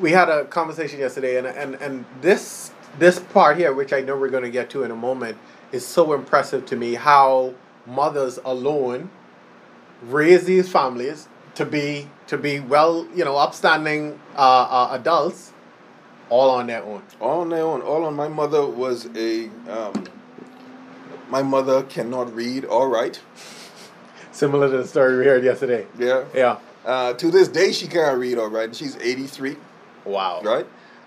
We 0.01 0.13
had 0.13 0.29
a 0.29 0.45
conversation 0.45 1.01
yesterday, 1.01 1.39
and 1.39 1.47
and 1.47 1.75
and 1.75 2.05
this 2.21 2.71
this 2.99 3.19
part 3.19 3.57
here, 3.57 3.73
which 3.73 3.93
I 3.93 4.01
know 4.01 4.17
we're 4.17 4.31
going 4.31 4.45
to 4.45 4.51
get 4.51 4.71
to 4.71 4.85
in 4.85 4.93
a 4.93 4.97
moment, 4.97 5.37
is 5.73 5.85
so 5.85 6.13
impressive 6.13 6.65
to 6.67 6.77
me. 6.77 6.95
How 6.95 7.55
mothers 7.85 8.39
alone 8.45 9.11
raise 10.03 10.45
these 10.45 10.71
families 10.71 11.27
to 11.57 11.67
be 11.67 12.09
to 12.29 12.39
be 12.39 12.61
well, 12.61 13.09
you 13.15 13.25
know, 13.25 13.37
upstanding 13.37 14.21
uh, 14.37 14.39
uh, 14.71 14.89
adults, 14.93 15.53
all 16.31 16.51
on 16.51 16.69
their 16.69 16.85
own. 16.85 17.03
All 17.21 17.41
on 17.41 17.49
their 17.49 17.65
own. 17.65 17.83
All 17.83 18.05
on. 18.05 18.15
My 18.15 18.29
mother 18.29 18.65
was 18.65 19.09
a. 19.17 19.47
Um, 19.69 20.05
my 21.29 21.43
mother 21.43 21.83
cannot 21.83 22.33
read 22.35 22.65
or 22.65 22.89
write. 22.89 23.21
Similar 24.39 24.71
to 24.71 24.77
the 24.79 24.87
story 24.87 25.19
we 25.19 25.25
heard 25.25 25.43
yesterday. 25.43 25.85
Yeah. 25.99 26.25
Yeah. 26.33 26.59
Uh, 26.87 27.13
to 27.15 27.29
this 27.29 27.49
day, 27.49 27.73
she 27.73 27.89
can't 27.89 28.17
read 28.21 28.39
or 28.39 28.49
write. 28.49 28.77
She's 28.77 28.97
83, 28.97 29.57
Wow. 30.05 30.41
right? 30.45 30.65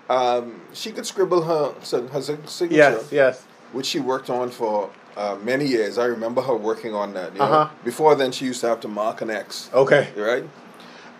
Um, 0.09 0.59
she 0.73 0.91
could 0.91 1.05
scribble 1.05 1.41
her, 1.43 1.71
her 2.09 2.21
signature, 2.45 2.67
Yes. 2.75 3.07
Yes. 3.09 3.43
which 3.71 3.85
she 3.85 4.01
worked 4.01 4.29
on 4.29 4.49
for 4.51 4.89
uh, 5.15 5.37
many 5.41 5.65
years. 5.65 5.97
I 5.97 6.05
remember 6.07 6.41
her 6.41 6.53
working 6.55 6.93
on 6.93 7.13
that. 7.13 7.39
Uh-huh. 7.39 7.69
Before 7.85 8.15
then, 8.15 8.33
she 8.33 8.43
used 8.43 8.59
to 8.61 8.67
have 8.67 8.81
to 8.81 8.89
mark 8.89 9.21
an 9.21 9.29
X, 9.29 9.69
Okay. 9.73 10.09
right? 10.17 10.43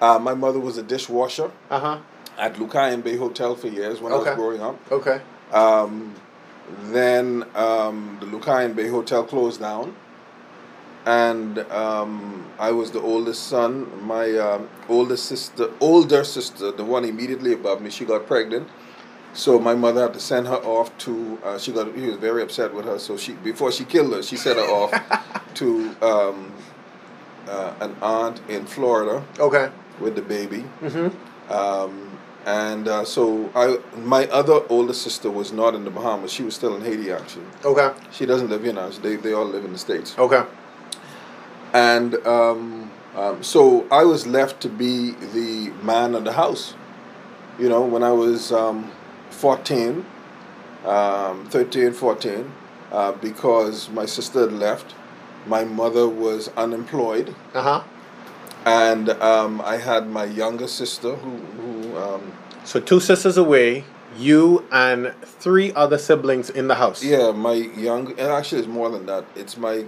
Uh, 0.02 0.19
my 0.19 0.34
mother 0.34 0.60
was 0.60 0.78
a 0.78 0.84
dishwasher 0.84 1.50
Uh 1.69 1.80
huh. 1.80 1.97
at 2.38 2.56
Lucayan 2.56 3.02
Bay 3.02 3.15
Hotel 3.15 3.56
for 3.56 3.67
years 3.67 4.02
when 4.02 4.12
I 4.12 4.17
was 4.17 4.36
growing 4.36 4.62
up. 4.62 4.78
Okay. 4.91 5.21
Um, 5.54 6.13
then 6.88 7.45
um, 7.56 8.17
the 8.19 8.26
Lucayan 8.26 8.76
Bay 8.76 8.89
Hotel 8.89 9.24
closed 9.24 9.62
down, 9.62 9.95
and 11.06 11.60
um, 11.72 12.46
I 12.60 12.72
was 12.72 12.92
the 12.92 13.02
oldest 13.02 13.48
son. 13.48 14.06
My 14.06 14.36
um, 14.38 14.70
oldest 14.88 15.26
sister, 15.26 15.72
older 15.80 16.24
sister, 16.24 16.72
the 16.72 16.86
one 16.86 17.06
immediately 17.06 17.54
above 17.54 17.82
me, 17.82 17.90
she 17.90 18.06
got 18.06 18.28
pregnant. 18.28 18.68
So 19.34 19.60
my 19.60 19.74
mother 19.76 20.02
had 20.04 20.14
to 20.14 20.20
send 20.20 20.48
her 20.48 20.58
off 20.58 20.96
to. 21.00 21.40
Uh, 21.44 21.58
she 21.58 21.72
got. 21.72 21.96
He 21.96 22.08
was 22.08 22.18
very 22.18 22.44
upset 22.44 22.74
with 22.74 22.86
her. 22.86 23.00
So 23.00 23.18
she 23.18 23.34
before 23.34 23.72
she 23.72 23.86
killed 23.86 24.14
her, 24.14 24.22
she 24.22 24.36
sent 24.36 24.60
her 24.60 24.66
off 24.66 24.92
to 25.56 25.96
um, 26.02 26.52
uh, 27.48 27.74
an 27.80 27.96
aunt 28.02 28.42
in 28.50 28.66
Florida 28.66 29.24
Okay. 29.40 29.70
with 30.00 30.16
the 30.16 30.22
baby. 30.22 30.66
Mm-hmm. 30.82 31.52
Um, 31.52 32.10
and 32.46 32.88
uh, 32.88 33.06
so 33.06 33.52
I, 33.56 33.78
my 34.00 34.26
other 34.28 34.62
older 34.70 34.94
sister 34.94 35.30
was 35.30 35.52
not 35.54 35.76
in 35.76 35.84
the 35.84 35.92
Bahamas. 35.92 36.32
She 36.32 36.44
was 36.44 36.56
still 36.56 36.76
in 36.76 36.82
Haiti, 36.82 37.12
actually. 37.12 37.46
Okay. 37.64 37.92
She 38.12 38.26
doesn't 38.26 38.50
live 38.50 38.64
here 38.64 38.74
now. 38.74 38.90
They, 38.90 39.16
they 39.16 39.34
all 39.34 39.46
live 39.46 39.64
in 39.64 39.74
the 39.74 39.78
States. 39.78 40.18
Okay. 40.18 40.44
And 41.74 42.16
um, 42.28 42.92
um, 43.16 43.44
so 43.44 43.88
I 43.92 44.04
was 44.04 44.28
left 44.28 44.62
to 44.62 44.70
be 44.70 45.12
the 45.12 45.72
man 45.84 46.16
of 46.16 46.24
the 46.24 46.34
house. 46.34 46.76
You 47.60 47.70
know, 47.70 47.82
when 47.82 48.04
I 48.04 48.12
was 48.12 48.52
um, 48.52 48.92
14, 49.30 50.06
um, 50.86 51.46
13, 51.50 51.94
14, 51.94 52.52
uh, 52.92 53.12
because 53.14 53.90
my 53.90 54.06
sister 54.06 54.42
had 54.42 54.54
left, 54.54 54.96
my 55.46 55.64
mother 55.64 56.08
was 56.08 56.50
unemployed. 56.58 57.36
Uh 57.54 57.62
huh. 57.62 57.84
And 58.66 59.10
um, 59.10 59.62
I 59.62 59.78
had 59.78 60.08
my 60.08 60.26
younger 60.26 60.68
sister 60.68 61.16
who, 61.16 61.38
who 61.38 61.98
um, 61.98 62.32
So 62.64 62.80
two 62.80 63.00
sisters 63.00 63.38
away, 63.38 63.84
you 64.18 64.66
and 64.72 65.14
three 65.24 65.74
other 65.74 65.98
siblings 65.98 66.50
in 66.50 66.68
the 66.68 66.76
house. 66.76 67.04
Yeah, 67.04 67.32
my 67.32 67.54
young, 67.54 68.10
and 68.12 68.20
actually 68.20 68.60
it's 68.60 68.68
more 68.68 68.90
than 68.90 69.06
that. 69.08 69.26
It's 69.36 69.58
my 69.58 69.86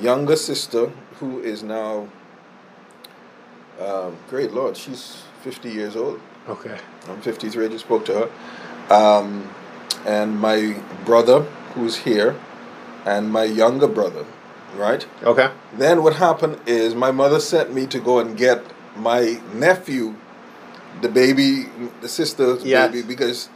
younger 0.00 0.36
sister 0.36 0.92
who 1.22 1.38
is 1.40 1.62
now, 1.62 2.08
um, 3.80 4.16
great 4.28 4.52
Lord, 4.52 4.76
she's 4.76 5.22
50 5.42 5.70
years 5.70 5.94
old. 5.94 6.20
Okay. 6.48 6.76
I'm 7.08 7.20
53, 7.22 7.66
I 7.66 7.68
just 7.68 7.84
spoke 7.84 8.04
to 8.06 8.12
her. 8.28 8.94
Um, 8.94 9.48
and 10.04 10.38
my 10.40 10.76
brother 11.04 11.42
who's 11.74 11.96
here, 11.98 12.34
and 13.06 13.30
my 13.30 13.44
younger 13.44 13.86
brother, 13.86 14.26
right? 14.76 15.06
Okay. 15.22 15.48
Then 15.76 16.02
what 16.02 16.16
happened 16.16 16.58
is 16.66 16.94
my 16.96 17.12
mother 17.12 17.38
sent 17.38 17.72
me 17.72 17.86
to 17.86 18.00
go 18.00 18.18
and 18.18 18.36
get 18.36 18.64
my 18.96 19.40
nephew, 19.54 20.16
the 21.02 21.08
baby, 21.08 21.66
the 22.00 22.08
sister's 22.08 22.64
Yes. 22.64 22.90
baby, 22.90 23.06
because 23.06 23.46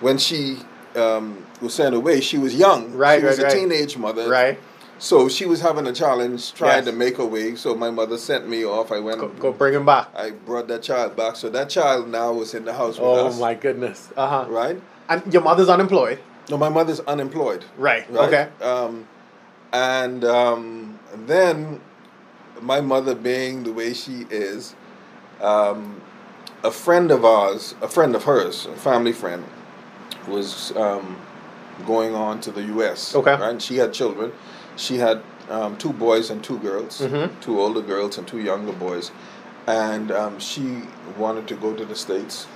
when 0.00 0.18
she 0.18 0.58
um, 0.96 1.46
was 1.62 1.72
sent 1.72 1.94
away, 1.94 2.20
she 2.20 2.36
was 2.36 2.54
young. 2.54 2.92
Right, 2.92 3.20
She 3.20 3.26
was 3.26 3.38
right, 3.38 3.44
a 3.44 3.56
right. 3.56 3.58
teenage 3.58 3.96
mother. 3.96 4.28
Right. 4.28 4.58
So 5.04 5.28
she 5.28 5.44
was 5.44 5.60
having 5.60 5.86
a 5.86 5.92
challenge 5.92 6.54
trying 6.54 6.76
Yes. 6.76 6.84
to 6.86 6.92
make 6.92 7.18
her 7.18 7.26
way. 7.26 7.56
So 7.56 7.74
my 7.74 7.90
mother 7.90 8.16
sent 8.16 8.48
me 8.48 8.64
off. 8.64 8.90
I 8.90 9.00
went. 9.00 9.20
Go, 9.20 9.28
go 9.28 9.52
bring 9.52 9.74
him 9.74 9.84
back. 9.84 10.08
I 10.16 10.30
brought 10.30 10.66
that 10.68 10.82
child 10.82 11.14
back. 11.14 11.36
So 11.36 11.50
that 11.50 11.68
child 11.68 12.08
now 12.08 12.32
was 12.32 12.54
in 12.54 12.64
the 12.64 12.72
house 12.72 12.96
with 12.98 13.06
Oh 13.06 13.26
us. 13.26 13.38
my 13.38 13.52
goodness. 13.52 14.08
Uh 14.16 14.26
huh. 14.26 14.46
Right. 14.50 14.80
And 15.10 15.30
your 15.30 15.42
mother's 15.42 15.68
unemployed. 15.68 16.20
No, 16.48 16.56
my 16.56 16.70
mother's 16.70 17.00
unemployed. 17.00 17.66
Right. 17.76 18.10
Right? 18.10 18.28
Okay. 18.28 18.64
Um, 18.64 19.06
and 19.74 20.24
um, 20.24 20.98
then 21.26 21.82
my 22.62 22.80
mother, 22.80 23.14
being 23.14 23.64
the 23.64 23.74
way 23.74 23.92
she 23.92 24.24
is, 24.30 24.74
um, 25.42 26.00
a 26.62 26.70
friend 26.70 27.10
of 27.10 27.26
ours, 27.26 27.74
a 27.82 27.88
friend 27.88 28.16
of 28.16 28.24
hers, 28.24 28.64
a 28.64 28.76
family 28.76 29.12
friend, 29.12 29.44
was 30.26 30.74
um, 30.76 31.18
going 31.84 32.14
on 32.14 32.40
to 32.40 32.50
the 32.50 32.62
U.S. 32.76 33.14
Okay. 33.14 33.32
Right? 33.32 33.50
And 33.50 33.60
she 33.60 33.76
had 33.76 33.92
children. 33.92 34.32
She 34.76 34.98
had 34.98 35.22
um, 35.50 35.76
two 35.76 35.92
boys 35.92 36.30
and 36.30 36.42
two 36.42 36.58
girls, 36.58 37.00
Mhm. 37.00 37.30
two 37.40 37.60
older 37.60 37.80
girls 37.82 38.18
and 38.18 38.26
two 38.26 38.38
younger 38.40 38.72
boys, 38.72 39.10
and 39.66 40.10
um, 40.10 40.38
she 40.38 40.82
wanted 41.18 41.46
to 41.48 41.54
go 41.54 41.74
to 41.74 41.84
the 41.84 41.94
states, 41.94 42.46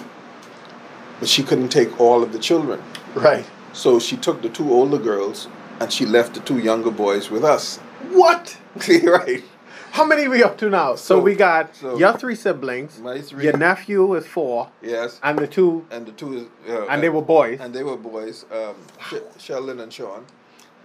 but 1.20 1.28
she 1.28 1.42
couldn't 1.42 1.68
take 1.68 2.00
all 2.00 2.22
of 2.22 2.32
the 2.32 2.38
children. 2.38 2.82
Right. 3.14 3.44
So 3.72 3.98
she 3.98 4.16
took 4.16 4.42
the 4.42 4.48
two 4.48 4.72
older 4.72 4.98
girls 4.98 5.48
and 5.80 5.92
she 5.92 6.06
left 6.06 6.34
the 6.34 6.40
two 6.40 6.58
younger 6.58 6.90
boys 6.90 7.30
with 7.30 7.44
us. 7.44 7.78
What? 8.10 8.56
right. 9.04 9.44
How 9.92 10.04
many 10.04 10.26
are 10.26 10.30
we 10.30 10.42
up 10.42 10.56
to 10.58 10.68
now? 10.70 10.94
So, 10.96 11.16
So- 11.16 11.20
we 11.20 11.34
got 11.34 11.74
so- 11.76 11.96
your 11.98 12.12
three 12.16 12.34
siblings. 12.34 12.98
My 12.98 13.20
three. 13.20 13.44
Your 13.44 13.56
nephew 13.56 14.14
is 14.14 14.26
four, 14.26 14.68
yes. 14.82 15.20
and 15.22 15.38
the 15.38 15.46
two, 15.46 15.84
And 15.90 16.06
the 16.06 16.12
two. 16.12 16.50
Uh, 16.68 16.86
and 16.86 17.02
they 17.02 17.08
were 17.10 17.22
boys. 17.22 17.58
And 17.60 17.74
they 17.74 17.82
were 17.82 17.96
boys, 17.96 18.44
um, 18.52 18.74
Sh- 19.08 19.14
Sheldon 19.38 19.80
and 19.80 19.92
Sean. 19.92 20.24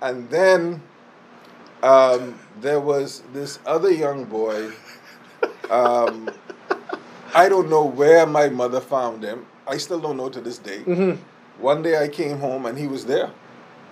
And 0.01 0.29
then 0.29 0.81
um, 1.83 2.39
there 2.61 2.79
was 2.79 3.21
this 3.33 3.59
other 3.65 3.91
young 3.91 4.23
boy. 4.25 4.71
Um, 5.69 6.29
I 7.35 7.49
don't 7.49 7.69
know 7.69 7.83
where 7.85 8.25
my 8.25 8.49
mother 8.49 8.79
found 8.81 9.23
him. 9.23 9.45
I 9.67 9.77
still 9.77 9.99
don't 9.99 10.17
know 10.17 10.29
to 10.29 10.41
this 10.41 10.57
day. 10.57 10.79
Mhm. 10.85 11.17
One 11.59 11.81
day 11.81 12.01
I 12.03 12.07
came 12.07 12.39
home 12.39 12.65
and 12.65 12.77
he 12.77 12.87
was 12.87 13.05
there. 13.05 13.29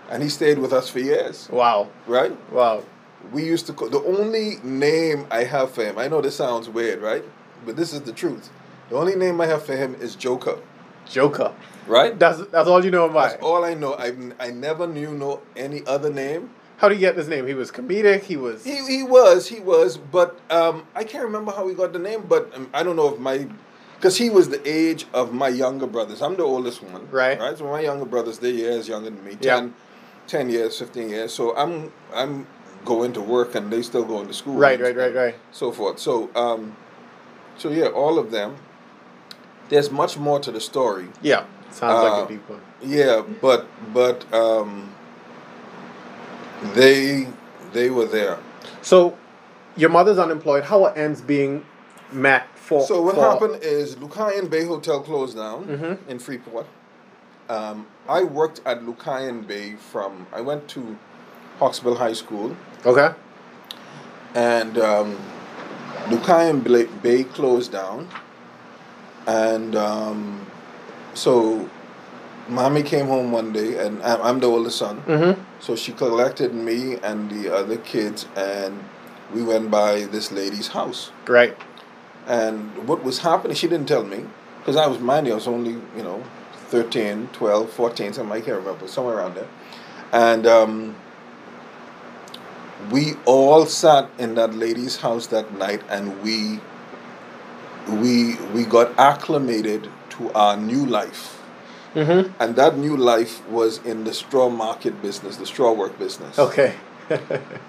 And 0.09 0.21
he 0.21 0.29
stayed 0.29 0.59
with 0.59 0.73
us 0.73 0.89
for 0.89 0.99
years, 0.99 1.47
Wow. 1.51 1.87
right? 2.07 2.33
Wow. 2.51 2.83
We 3.31 3.43
used 3.43 3.65
to 3.67 3.73
call 3.73 3.87
the 3.89 4.03
only 4.03 4.57
name 4.63 5.25
I 5.31 5.43
have 5.45 5.71
for 5.71 5.83
him. 5.85 5.97
I 5.97 6.07
know 6.09 6.19
this 6.21 6.35
sounds 6.35 6.67
weird, 6.67 7.01
right? 7.01 7.23
But 7.65 7.77
this 7.77 7.93
is 7.93 8.01
the 8.01 8.11
truth. 8.11 8.49
The 8.89 8.97
only 8.97 9.15
name 9.15 9.39
I 9.39 9.45
have 9.45 9.63
for 9.63 9.75
him 9.75 9.95
is 10.01 10.15
Joker, 10.15 10.57
Joker. 11.05 11.53
right? 11.87 12.17
That's 12.19 12.39
that's 12.47 12.67
all 12.67 12.83
you 12.83 12.91
know 12.91 13.05
about. 13.05 13.29
That's 13.31 13.43
all 13.43 13.63
I 13.63 13.73
know. 13.73 13.93
I 13.93 14.11
I 14.39 14.51
never 14.51 14.85
knew 14.85 15.11
no 15.13 15.39
any 15.55 15.81
other 15.87 16.09
name. 16.11 16.49
How 16.81 16.89
do 16.89 16.95
you 16.95 16.99
get 16.99 17.15
this 17.15 17.27
name? 17.27 17.45
He 17.45 17.53
was 17.53 17.69
comedic. 17.69 18.23
He 18.23 18.37
was. 18.37 18.63
He 18.63 18.83
he 18.87 19.03
was 19.03 19.47
he 19.47 19.59
was, 19.59 19.97
but 19.97 20.39
um, 20.49 20.87
I 20.95 21.03
can't 21.03 21.23
remember 21.23 21.51
how 21.51 21.67
he 21.67 21.75
got 21.75 21.93
the 21.93 21.99
name. 21.99 22.25
But 22.27 22.51
um, 22.55 22.71
I 22.73 22.81
don't 22.81 22.95
know 22.95 23.13
if 23.13 23.19
my 23.19 23.47
because 23.97 24.17
he 24.17 24.31
was 24.31 24.49
the 24.49 24.67
age 24.67 25.05
of 25.13 25.31
my 25.31 25.47
younger 25.47 25.85
brothers. 25.85 26.23
I'm 26.23 26.35
the 26.37 26.43
oldest 26.43 26.81
one, 26.81 27.07
Right. 27.11 27.39
Right. 27.39 27.55
So 27.55 27.65
my 27.65 27.81
younger 27.81 28.05
brothers, 28.05 28.39
they're 28.39 28.49
years 28.49 28.87
younger 28.87 29.11
than 29.11 29.23
me. 29.23 29.37
Yeah. 29.39 29.57
10, 29.59 29.75
10 30.25 30.49
years, 30.49 30.79
fifteen 30.79 31.09
years. 31.09 31.31
So 31.31 31.55
I'm 31.55 31.93
I'm 32.15 32.47
going 32.83 33.13
to 33.13 33.21
work 33.21 33.53
and 33.53 33.71
they 33.71 33.83
still 33.83 34.03
going 34.03 34.25
to 34.27 34.33
school. 34.33 34.55
Right, 34.55 34.81
right, 34.81 34.95
right, 34.95 35.13
right. 35.13 35.35
so 35.51 35.71
forth. 35.71 35.99
So, 35.99 36.31
um, 36.35 36.75
so 37.59 37.69
yeah, 37.69 37.89
all 37.89 38.17
of 38.17 38.31
them. 38.31 38.55
There's 39.69 39.91
much 39.91 40.17
more 40.17 40.39
to 40.39 40.51
the 40.51 40.59
story. 40.59 41.09
Yeah. 41.21 41.45
Sounds 41.69 42.03
like 42.03 42.11
Uh, 42.11 42.25
a 42.25 42.27
deep 42.27 42.49
one. 42.49 42.61
Yeah, 42.81 43.21
but 43.39 43.67
but 43.93 44.25
um, 44.33 44.95
they 46.73 47.27
they 47.73 47.89
were 47.89 48.05
there. 48.05 48.37
So, 48.81 49.17
your 49.75 49.89
mother's 49.89 50.17
unemployed. 50.19 50.63
How 50.63 50.83
are 50.85 50.95
ends 50.97 51.21
being 51.21 51.65
met 52.11 52.47
for? 52.55 52.85
So 52.85 53.01
what 53.01 53.15
for- 53.15 53.21
happened 53.21 53.59
is 53.63 53.95
Lucayan 53.95 54.49
Bay 54.49 54.65
Hotel 54.65 55.01
closed 55.01 55.37
down 55.37 55.65
Mhm. 55.65 55.97
in 56.07 56.19
Freeport. 56.19 56.65
Um, 57.49 57.87
I 58.07 58.23
worked 58.23 58.61
at 58.65 58.81
Lucayan 58.83 59.45
Bay 59.47 59.75
from 59.75 60.27
I 60.33 60.41
went 60.41 60.67
to 60.69 60.97
Hawksbill 61.59 61.97
High 61.97 62.13
School 62.13 62.55
Okay. 62.85 63.13
and 64.35 64.77
um, 64.77 65.17
Lucayan 66.07 66.61
Bay 67.01 67.23
closed 67.23 67.71
down, 67.71 68.07
and 69.27 69.75
um, 69.75 70.45
so 71.13 71.69
mommy 72.51 72.83
came 72.83 73.07
home 73.07 73.31
one 73.31 73.51
day, 73.53 73.77
and 73.83 74.01
I'm 74.03 74.39
the 74.39 74.47
oldest 74.47 74.77
son, 74.77 75.01
Mm-hmm. 75.07 75.41
so 75.59 75.75
she 75.75 75.91
collected 75.93 76.53
me 76.53 76.97
and 77.01 77.29
the 77.31 77.53
other 77.53 77.77
kids, 77.77 78.25
and 78.35 78.83
we 79.33 79.41
went 79.43 79.71
by 79.71 80.03
this 80.05 80.31
lady's 80.31 80.67
house. 80.69 81.11
Right. 81.27 81.57
And 82.27 82.87
what 82.87 83.03
was 83.03 83.19
happening, 83.19 83.55
she 83.55 83.67
didn't 83.67 83.87
tell 83.87 84.03
me, 84.03 84.25
because 84.59 84.75
I 84.75 84.85
was 84.87 84.99
minding, 84.99 85.31
I 85.33 85.35
was 85.35 85.47
only, 85.47 85.71
you 85.97 86.03
know, 86.03 86.23
13, 86.67 87.29
12, 87.33 87.71
14, 87.71 88.13
something, 88.13 88.31
I 88.31 88.41
can't 88.41 88.57
remember, 88.59 88.87
somewhere 88.87 89.17
around 89.17 89.35
there. 89.35 89.47
And 90.11 90.45
um, 90.45 90.95
we 92.91 93.13
all 93.25 93.65
sat 93.65 94.09
in 94.19 94.35
that 94.35 94.53
lady's 94.53 94.97
house 94.97 95.27
that 95.27 95.53
night 95.57 95.81
and 95.89 96.21
we 96.21 96.59
we 97.87 98.35
we 98.53 98.63
got 98.65 98.97
acclimated 98.99 99.89
to 100.11 100.31
our 100.33 100.55
new 100.57 100.85
life. 100.85 101.40
Mm-hmm. 101.95 102.31
And 102.41 102.55
that 102.55 102.77
new 102.77 102.95
life 102.95 103.45
was 103.49 103.79
in 103.85 104.03
the 104.05 104.13
straw 104.13 104.49
market 104.49 105.01
business, 105.01 105.37
the 105.37 105.45
straw 105.45 105.73
work 105.73 105.97
business. 105.99 106.37
Okay. 106.39 106.73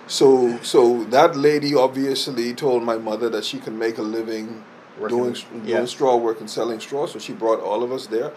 So 0.06 0.58
so 0.62 1.02
that 1.10 1.34
lady 1.36 1.74
obviously 1.74 2.54
told 2.54 2.84
my 2.84 2.96
mother 2.96 3.28
that 3.30 3.44
she 3.44 3.58
could 3.58 3.72
make 3.74 3.98
a 3.98 4.02
living 4.02 4.62
Working- 5.00 5.18
doing 5.18 5.36
yeah. 5.64 5.76
doing 5.76 5.86
straw 5.88 6.16
work 6.16 6.38
and 6.40 6.48
selling 6.48 6.78
straw. 6.80 7.06
So 7.06 7.18
she 7.18 7.32
brought 7.32 7.60
all 7.60 7.82
of 7.82 7.90
us 7.90 8.06
there. 8.06 8.30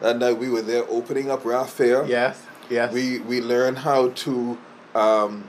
That 0.00 0.18
night 0.18 0.38
we 0.38 0.48
were 0.48 0.62
there 0.62 0.84
opening 0.88 1.30
up 1.30 1.42
Raffia. 1.44 2.06
yes. 2.06 2.36
Yes. 2.70 2.92
We 2.92 3.18
we 3.20 3.40
learned 3.40 3.78
how 3.78 4.10
to 4.24 4.56
um, 4.94 5.44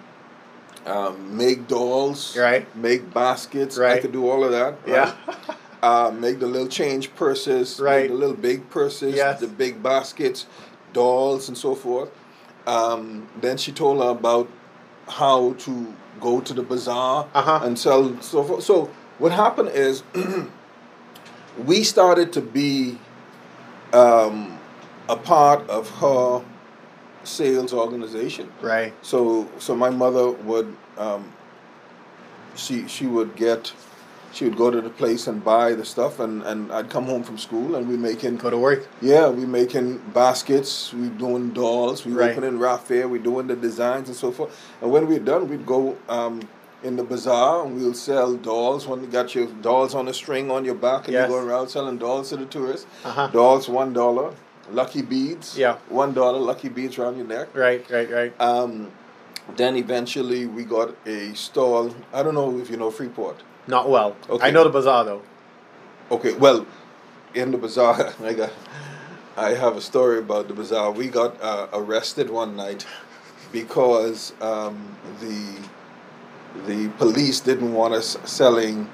um, 0.86 1.38
make 1.38 1.68
dolls. 1.68 2.36
Right. 2.38 2.66
Make 2.76 3.14
baskets. 3.14 3.78
Right. 3.78 3.86
I 3.88 3.92
Right. 3.94 4.02
could 4.02 4.14
do 4.14 4.28
all 4.30 4.44
of 4.44 4.52
that. 4.52 4.76
yeah. 4.88 5.14
uh, 5.84 6.10
make 6.26 6.40
the 6.40 6.48
little 6.48 6.68
change 6.68 7.14
purses, 7.14 7.80
Right. 7.80 8.08
the 8.10 8.16
little 8.16 8.36
big 8.50 8.70
purses, 8.70 9.16
Yes. 9.16 9.40
the 9.42 9.48
big 9.48 9.84
baskets, 9.84 10.46
dolls, 10.94 11.48
and 11.50 11.58
so 11.58 11.76
forth. 11.76 12.10
Um, 12.66 13.28
then 13.42 13.58
she 13.58 13.72
told 13.74 14.02
her 14.02 14.10
about 14.10 14.48
how 15.10 15.54
to 15.66 15.94
go 16.22 16.40
to 16.40 16.54
the 16.54 16.64
bazaar 16.64 17.28
Uh-huh. 17.36 17.60
and 17.66 17.78
sell 17.78 18.16
so 18.22 18.44
forth. 18.44 18.64
So 18.64 18.90
what 19.20 19.32
happened 19.34 19.70
is 19.74 20.04
we 21.66 21.84
started 21.84 22.32
to 22.34 22.42
be 22.42 22.98
um, 23.92 24.58
a 25.10 25.16
part 25.18 25.70
of 25.70 25.90
her 26.00 26.42
sales 27.26 27.74
organization. 27.74 28.50
right. 28.62 28.94
So 29.02 29.48
so 29.60 29.76
my 29.76 29.90
mother 29.90 30.32
would 30.32 30.76
um, 30.98 31.32
she 32.56 32.88
she 32.88 33.06
would 33.06 33.36
get 33.36 33.74
she 34.34 34.46
would 34.46 34.58
go 34.58 34.72
to 34.72 34.82
the 34.82 34.90
place 34.90 35.28
and 35.28 35.44
buy 35.44 35.74
the 35.74 35.86
stuff 35.86 36.20
and, 36.20 36.42
and 36.44 36.72
I'd 36.72 36.90
come 36.90 37.06
home 37.06 37.24
from 37.24 37.38
school 37.38 37.76
and 37.76 37.88
we 37.88 37.96
making 37.98 38.38
Go 38.38 38.50
to 38.50 38.58
work. 38.58 38.88
yeah 39.02 39.30
we 39.30 39.46
making 39.46 40.00
baskets 40.14 40.94
we 40.94 41.08
doing 41.10 41.52
dolls 41.52 42.06
we 42.06 42.12
Right. 42.14 42.32
opening 42.32 42.58
raffia 42.60 43.08
we 43.08 43.20
doing 43.20 43.48
the 43.48 43.56
designs 43.56 44.08
and 44.10 44.18
so 44.18 44.32
forth 44.32 44.52
and 44.82 44.92
when 44.92 45.08
we're 45.08 45.20
done 45.20 45.48
we'd 45.50 45.66
go 45.66 45.96
um, 46.10 46.42
in 46.84 46.96
the 46.96 47.04
bazaar 47.04 47.66
and 47.66 47.76
we'll 47.78 47.94
sell 47.94 48.36
dolls 48.36 48.88
when 48.88 49.02
you 49.02 49.08
got 49.08 49.34
your 49.36 49.48
dolls 49.62 49.94
on 49.96 50.08
a 50.08 50.14
string 50.14 50.50
on 50.52 50.66
your 50.66 50.76
back 50.76 51.06
and 51.06 51.14
Yes. 51.14 51.30
you're 51.30 51.38
going 51.40 51.50
around 51.50 51.68
selling 51.70 51.98
dolls 51.98 52.30
to 52.30 52.38
the 52.38 52.46
tourists 52.46 52.88
Uh-huh. 53.06 53.28
dolls 53.28 53.70
one 53.70 53.94
dollar 53.94 54.34
lucky 54.72 55.02
beads 55.02 55.58
Yeah. 55.58 55.76
one 55.90 56.14
dollar 56.14 56.40
lucky 56.40 56.70
beads 56.70 56.98
around 56.98 57.18
your 57.18 57.28
neck 57.28 57.48
Right. 57.54 57.86
Right. 57.90 58.10
Right. 58.12 58.34
um, 58.42 58.92
then 59.58 59.76
eventually 59.76 60.46
we 60.46 60.64
got 60.64 60.96
a 61.06 61.34
stall. 61.36 61.94
I 62.14 62.24
don't 62.24 62.34
know 62.34 62.58
if 62.60 62.70
you 62.70 62.78
know 62.78 62.90
Freeport. 62.90 63.44
Not 63.68 63.90
well. 63.90 64.16
Okay. 64.30 64.48
I 64.48 64.52
know 64.52 64.64
the 64.64 64.70
bazaar 64.70 65.06
though. 65.06 65.22
Okay, 66.12 66.34
well, 66.34 66.66
in 67.34 67.52
the 67.52 67.58
bazaar, 67.58 68.14
I 68.24 68.34
got, 68.34 68.52
I 69.38 69.52
have 69.52 69.78
a 69.78 69.82
story 69.82 70.20
about 70.20 70.48
the 70.48 70.54
bazaar. 70.54 70.92
We 70.92 71.08
got 71.08 71.42
uh, 71.42 71.68
arrested 71.74 72.30
one 72.30 72.56
night 72.56 72.86
because 73.52 74.34
um, 74.42 74.96
the 75.22 75.56
the 76.68 76.90
police 76.98 77.40
didn't 77.40 77.74
want 77.74 77.94
us 77.94 78.18
selling 78.26 78.88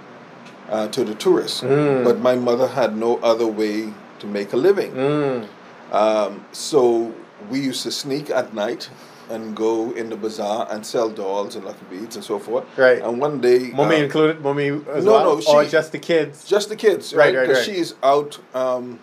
uh, 0.69 0.87
to 0.89 1.03
the 1.03 1.15
tourists. 1.15 1.61
Mm. 1.61 2.03
But 2.03 2.19
my 2.19 2.35
mother 2.35 2.67
had 2.67 2.95
no 2.95 3.17
other 3.17 3.47
way 3.47 3.93
to 4.19 4.27
make 4.27 4.53
a 4.53 4.57
living. 4.57 4.91
Mm. 4.93 5.47
Um, 5.91 6.45
so 6.51 7.13
we 7.49 7.59
used 7.59 7.83
to 7.83 7.91
sneak 7.91 8.29
at 8.29 8.53
night 8.53 8.89
and 9.29 9.55
go 9.55 9.91
in 9.91 10.09
the 10.09 10.15
bazaar 10.15 10.67
and 10.71 10.85
sell 10.85 11.09
dolls 11.09 11.55
and 11.55 11.63
lucky 11.65 11.85
beads 11.89 12.15
and 12.15 12.25
so 12.25 12.39
forth. 12.39 12.65
Right. 12.77 13.01
And 13.01 13.19
one 13.21 13.39
day, 13.41 13.69
Mummy 13.71 13.97
uh, 13.97 14.03
included. 14.03 14.41
Mummy 14.41 14.67
as 14.69 15.05
no, 15.05 15.11
well. 15.13 15.39
no, 15.39 15.53
or 15.53 15.65
just 15.65 15.91
the 15.91 15.99
kids. 15.99 16.45
just 16.45 16.69
the 16.69 16.75
kids, 16.75 17.13
Right, 17.13 17.27
right? 17.33 17.35
right, 17.41 17.47
Because 17.47 17.67
right. 17.67 17.75
she's 17.75 17.93
out 18.03 18.39
um, 18.55 18.99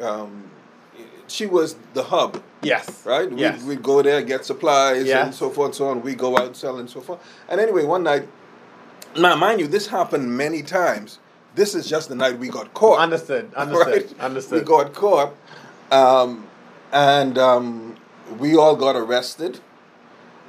um, 0.00 0.50
she 1.26 1.46
was 1.46 1.76
the 1.94 2.02
hub, 2.04 2.42
Yes. 2.62 3.04
right? 3.04 3.30
Yes. 3.32 3.60
We'd, 3.62 3.68
we'd 3.68 3.82
go 3.82 4.00
there, 4.02 4.22
get 4.22 4.44
supplies 4.44 5.08
and 5.08 5.34
so 5.34 5.50
forth 5.50 5.66
and 5.66 5.74
so 5.74 5.88
on. 5.88 6.02
We 6.02 6.14
go 6.14 6.38
out, 6.38 6.56
sell 6.56 6.78
and 6.78 6.88
so 6.88 7.00
forth. 7.00 7.20
And 7.48 7.60
anyway, 7.60 7.84
one 7.84 8.02
night, 8.02 8.26
now 9.16 9.36
mind 9.36 9.60
you, 9.60 9.66
this 9.66 9.88
happened 9.88 10.36
many 10.36 10.62
times. 10.62 11.18
This 11.54 11.74
is 11.74 11.88
just 11.88 12.08
the 12.08 12.14
night 12.14 12.38
we 12.38 12.48
got 12.48 12.72
caught. 12.74 13.00
Understood. 13.00 13.52
Understood. 13.54 13.86
Right? 14.12 14.20
Understood. 14.20 14.60
We 14.60 14.64
got 14.64 14.94
caught, 14.94 15.34
um, 15.90 16.46
and 16.92 17.36
um, 17.36 17.96
we 18.38 18.56
all 18.56 18.76
got 18.76 18.96
arrested. 18.96 19.60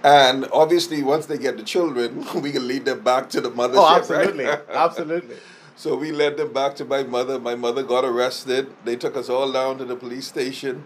And 0.04 0.48
obviously, 0.54 1.04
once 1.04 1.26
they 1.26 1.38
get 1.38 1.58
the 1.58 1.64
children, 1.64 2.26
we 2.42 2.52
can 2.52 2.68
lead 2.68 2.86
them 2.86 3.02
back 3.02 3.30
to 3.32 3.42
the 3.42 3.52
mothership. 3.52 3.76
oh, 3.76 3.84
right? 3.84 4.00
absolutely. 4.00 4.46
absolutely. 4.70 5.36
So 5.76 5.96
we 5.96 6.12
led 6.12 6.38
them 6.38 6.52
back 6.52 6.76
to 6.76 6.86
my 6.86 7.04
mother. 7.04 7.40
My 7.40 7.56
mother 7.56 7.84
got 7.84 8.04
arrested. 8.04 8.74
They 8.84 8.96
took 8.96 9.16
us 9.16 9.30
all 9.30 9.52
down 9.52 9.78
to 9.78 9.86
the 9.86 9.96
police 9.96 10.28
station, 10.28 10.84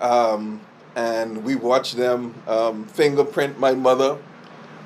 um, 0.00 0.60
and 0.94 1.42
we 1.44 1.56
watched 1.56 1.96
them 1.96 2.40
um, 2.46 2.84
fingerprint 2.84 3.58
my 3.58 3.72
mother. 3.74 4.18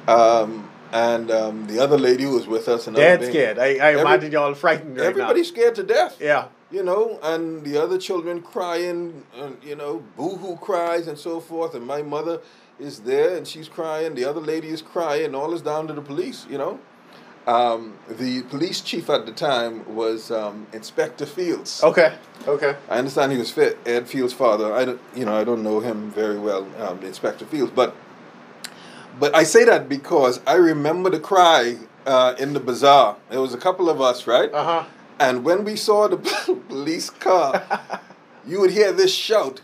Um, 0.09 0.71
and 0.93 1.31
um, 1.31 1.67
the 1.67 1.79
other 1.81 1.99
lady 1.99 2.25
was 2.27 2.47
with 2.47 2.69
us. 2.69 2.87
Dead 2.87 3.25
scared. 3.25 3.59
I, 3.59 3.65
I 3.65 3.93
Every- 3.93 4.01
imagine 4.01 4.33
y'all 4.33 4.55
frightened 4.55 4.97
right 4.97 5.07
Everybody's 5.07 5.49
scared 5.49 5.75
to 5.75 5.83
death. 5.83 6.17
Yeah. 6.21 6.49
You 6.71 6.83
know, 6.83 7.19
and 7.23 7.65
the 7.65 7.81
other 7.81 7.99
children 7.99 8.43
crying, 8.43 9.25
and 9.37 9.57
you 9.63 9.77
know, 9.77 10.03
boo-hoo 10.17 10.57
cries 10.57 11.07
and 11.07 11.19
so 11.19 11.41
forth, 11.41 11.75
and 11.75 11.87
my 11.87 12.03
mother 12.03 12.41
is 12.79 13.01
there 13.01 13.37
and 13.37 13.47
she's 13.47 13.69
crying, 13.69 14.15
the 14.15 14.25
other 14.25 14.41
lady 14.41 14.69
is 14.69 14.83
crying, 14.83 15.35
all 15.35 15.55
is 15.55 15.63
down 15.63 15.87
to 15.87 15.93
the 15.93 16.03
police, 16.03 16.47
you 16.51 16.59
know. 16.59 16.79
Um, 17.47 17.97
the 18.09 18.43
police 18.43 18.81
chief 18.81 19.09
at 19.09 19.25
the 19.25 19.33
time 19.33 19.95
was 19.95 20.33
um, 20.33 20.67
Inspector 20.73 21.25
Fields. 21.27 21.83
Okay. 21.83 22.13
Okay. 22.47 22.77
I 22.89 22.99
understand 22.99 23.31
he 23.33 23.39
was 23.39 23.53
Fit, 23.53 23.79
Ed 23.87 24.09
Fields' 24.09 24.33
father. 24.33 24.75
I 24.75 24.85
don't, 24.85 25.01
you 25.15 25.25
know, 25.25 25.37
I 25.37 25.45
don't 25.45 25.63
know 25.63 25.79
him 25.79 26.11
very 26.11 26.39
well, 26.39 26.67
um, 26.81 27.03
Inspector 27.03 27.45
Fields, 27.47 27.73
but 27.75 27.95
but 29.19 29.35
I 29.35 29.45
say 29.45 29.65
that 29.65 29.89
because 29.89 30.41
I 30.47 30.55
remember 30.55 31.09
the 31.09 31.21
cry 31.21 31.79
uh, 32.05 32.35
in 32.39 32.53
the 32.53 32.61
bazaar. 32.61 33.17
There 33.31 33.41
was 33.41 33.55
a 33.55 33.59
couple 33.59 33.89
of 33.89 34.01
us, 34.01 34.27
right? 34.27 34.53
Uh 34.53 34.65
huh. 34.65 34.85
And 35.19 35.45
when 35.45 35.65
we 35.65 35.77
saw 35.77 36.09
the 36.09 36.17
police 36.69 37.11
car, 37.11 37.65
you 38.47 38.61
would 38.61 38.71
hear 38.71 38.93
this 38.93 39.15
shout, 39.15 39.61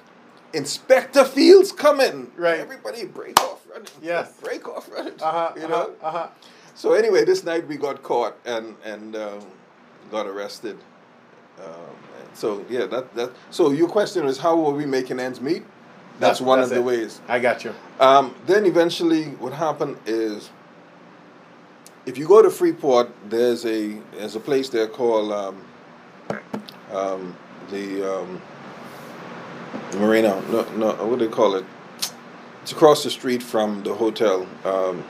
Inspector 0.52 1.24
Fields 1.26 1.72
coming. 1.72 2.30
Right. 2.36 2.60
Everybody 2.60 3.04
break 3.06 3.40
off 3.40 3.66
running. 3.70 3.88
Yes. 4.02 4.32
Break 4.40 4.68
off 4.68 4.90
running. 4.90 5.14
Uh 5.20 5.30
huh. 5.30 5.52
You 5.56 5.68
know? 5.68 5.94
Uh 6.02 6.10
huh. 6.10 6.28
So 6.74 6.92
anyway, 6.94 7.24
this 7.24 7.44
night 7.44 7.66
we 7.68 7.76
got 7.76 8.02
caught 8.02 8.36
and, 8.44 8.76
and 8.84 9.14
um, 9.16 9.40
got 10.10 10.26
arrested. 10.26 10.78
Um, 11.62 11.96
so 12.34 12.64
yeah, 12.68 12.86
that, 12.86 13.14
that 13.14 13.30
so 13.50 13.72
your 13.72 13.88
question 13.88 14.26
is 14.26 14.38
how 14.38 14.56
were 14.56 14.72
we 14.72 14.86
making 14.86 15.20
ends 15.20 15.40
meet? 15.40 15.64
That's, 16.18 16.40
one 16.40 16.60
that's 16.60 16.70
of 16.70 16.76
the 16.76 16.82
ways. 16.82 17.20
I 17.26 17.38
got 17.40 17.64
you. 17.64 17.74
Um, 17.98 18.34
then 18.46 18.64
eventually, 18.64 19.24
what 19.40 19.52
happened 19.52 19.96
is, 20.06 20.50
if 22.06 22.18
you 22.18 22.26
go 22.26 22.42
to 22.42 22.50
Freeport, 22.50 23.10
there's 23.28 23.64
a 23.64 23.98
there's 24.12 24.36
a 24.36 24.40
place 24.40 24.68
there 24.68 24.88
called 24.88 25.32
um, 25.32 25.64
um, 26.92 27.36
the 27.70 28.18
um, 28.18 28.42
Marina. 29.96 30.42
No, 30.50 30.62
no, 30.76 31.06
what 31.06 31.18
do 31.18 31.26
they 31.26 31.32
call 31.32 31.54
it? 31.54 31.64
It's 32.62 32.72
across 32.72 33.02
the 33.04 33.10
street 33.10 33.42
from 33.42 33.82
the 33.82 33.94
hotel. 33.94 34.46
Um, 34.64 35.04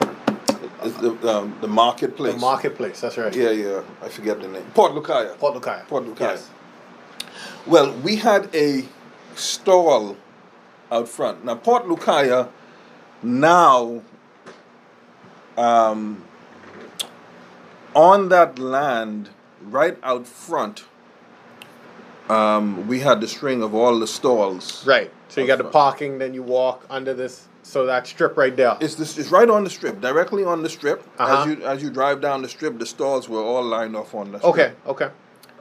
the 0.83 1.16
um, 1.28 1.57
the 1.61 1.68
marketplace. 1.68 2.35
The 2.35 2.40
marketplace. 2.40 3.00
That's 3.00 3.16
right. 3.16 3.35
Yeah, 3.35 3.50
yeah. 3.50 3.83
I 4.02 4.09
forget 4.09 4.40
the 4.40 4.48
name. 4.48 4.64
Port 4.74 4.92
Lucaya. 4.92 5.37
Port 5.38 5.55
Lucaya. 5.55 5.87
Port 5.87 6.05
Lucaya. 6.05 6.20
Yes. 6.20 6.50
Well, 7.66 7.92
we 7.98 8.16
had 8.16 8.55
a 8.55 8.85
stall 9.35 10.16
out 10.90 11.09
front. 11.09 11.44
Now, 11.44 11.55
Port 11.55 11.87
Lucaya 11.87 12.48
now, 13.22 14.02
um, 15.57 16.24
on 17.94 18.28
that 18.31 18.59
land, 18.59 19.31
right 19.62 19.96
out 20.02 20.26
front, 20.26 20.85
um, 22.28 22.87
we 22.87 23.00
had 23.00 23.20
the 23.20 23.28
string 23.28 23.62
of 23.62 23.74
all 23.74 23.98
the 23.98 24.07
stalls. 24.07 24.87
Right. 24.87 25.12
So 25.28 25.40
you 25.40 25.46
got 25.46 25.59
the 25.59 25.64
parking, 25.64 26.18
then 26.18 26.35
you 26.35 26.42
walk 26.42 26.87
under 26.90 27.14
this. 27.14 27.48
So 27.64 27.87
that 27.87 28.07
strip 28.07 28.37
right 28.37 28.55
there. 28.57 28.76
It's 28.81 28.96
this. 28.96 29.16
It's 29.16 29.31
right 29.31 29.48
on 29.48 29.62
the 29.62 29.70
strip, 29.70 30.00
directly 30.00 30.44
on 30.44 30.62
the 30.62 30.68
strip. 30.68 31.09
Uh-huh. 31.18 31.42
As 31.42 31.46
you 31.46 31.64
as 31.64 31.83
you 31.83 31.90
drive 31.90 32.20
down 32.20 32.42
the 32.42 32.48
strip, 32.48 32.78
the 32.78 32.87
stalls 32.87 33.28
were 33.28 33.40
all 33.40 33.62
lined 33.62 33.94
off 33.94 34.14
on 34.14 34.33
the 34.33 34.38
strip. 34.38 34.52
Okay. 34.52 34.72
Okay. 34.87 35.11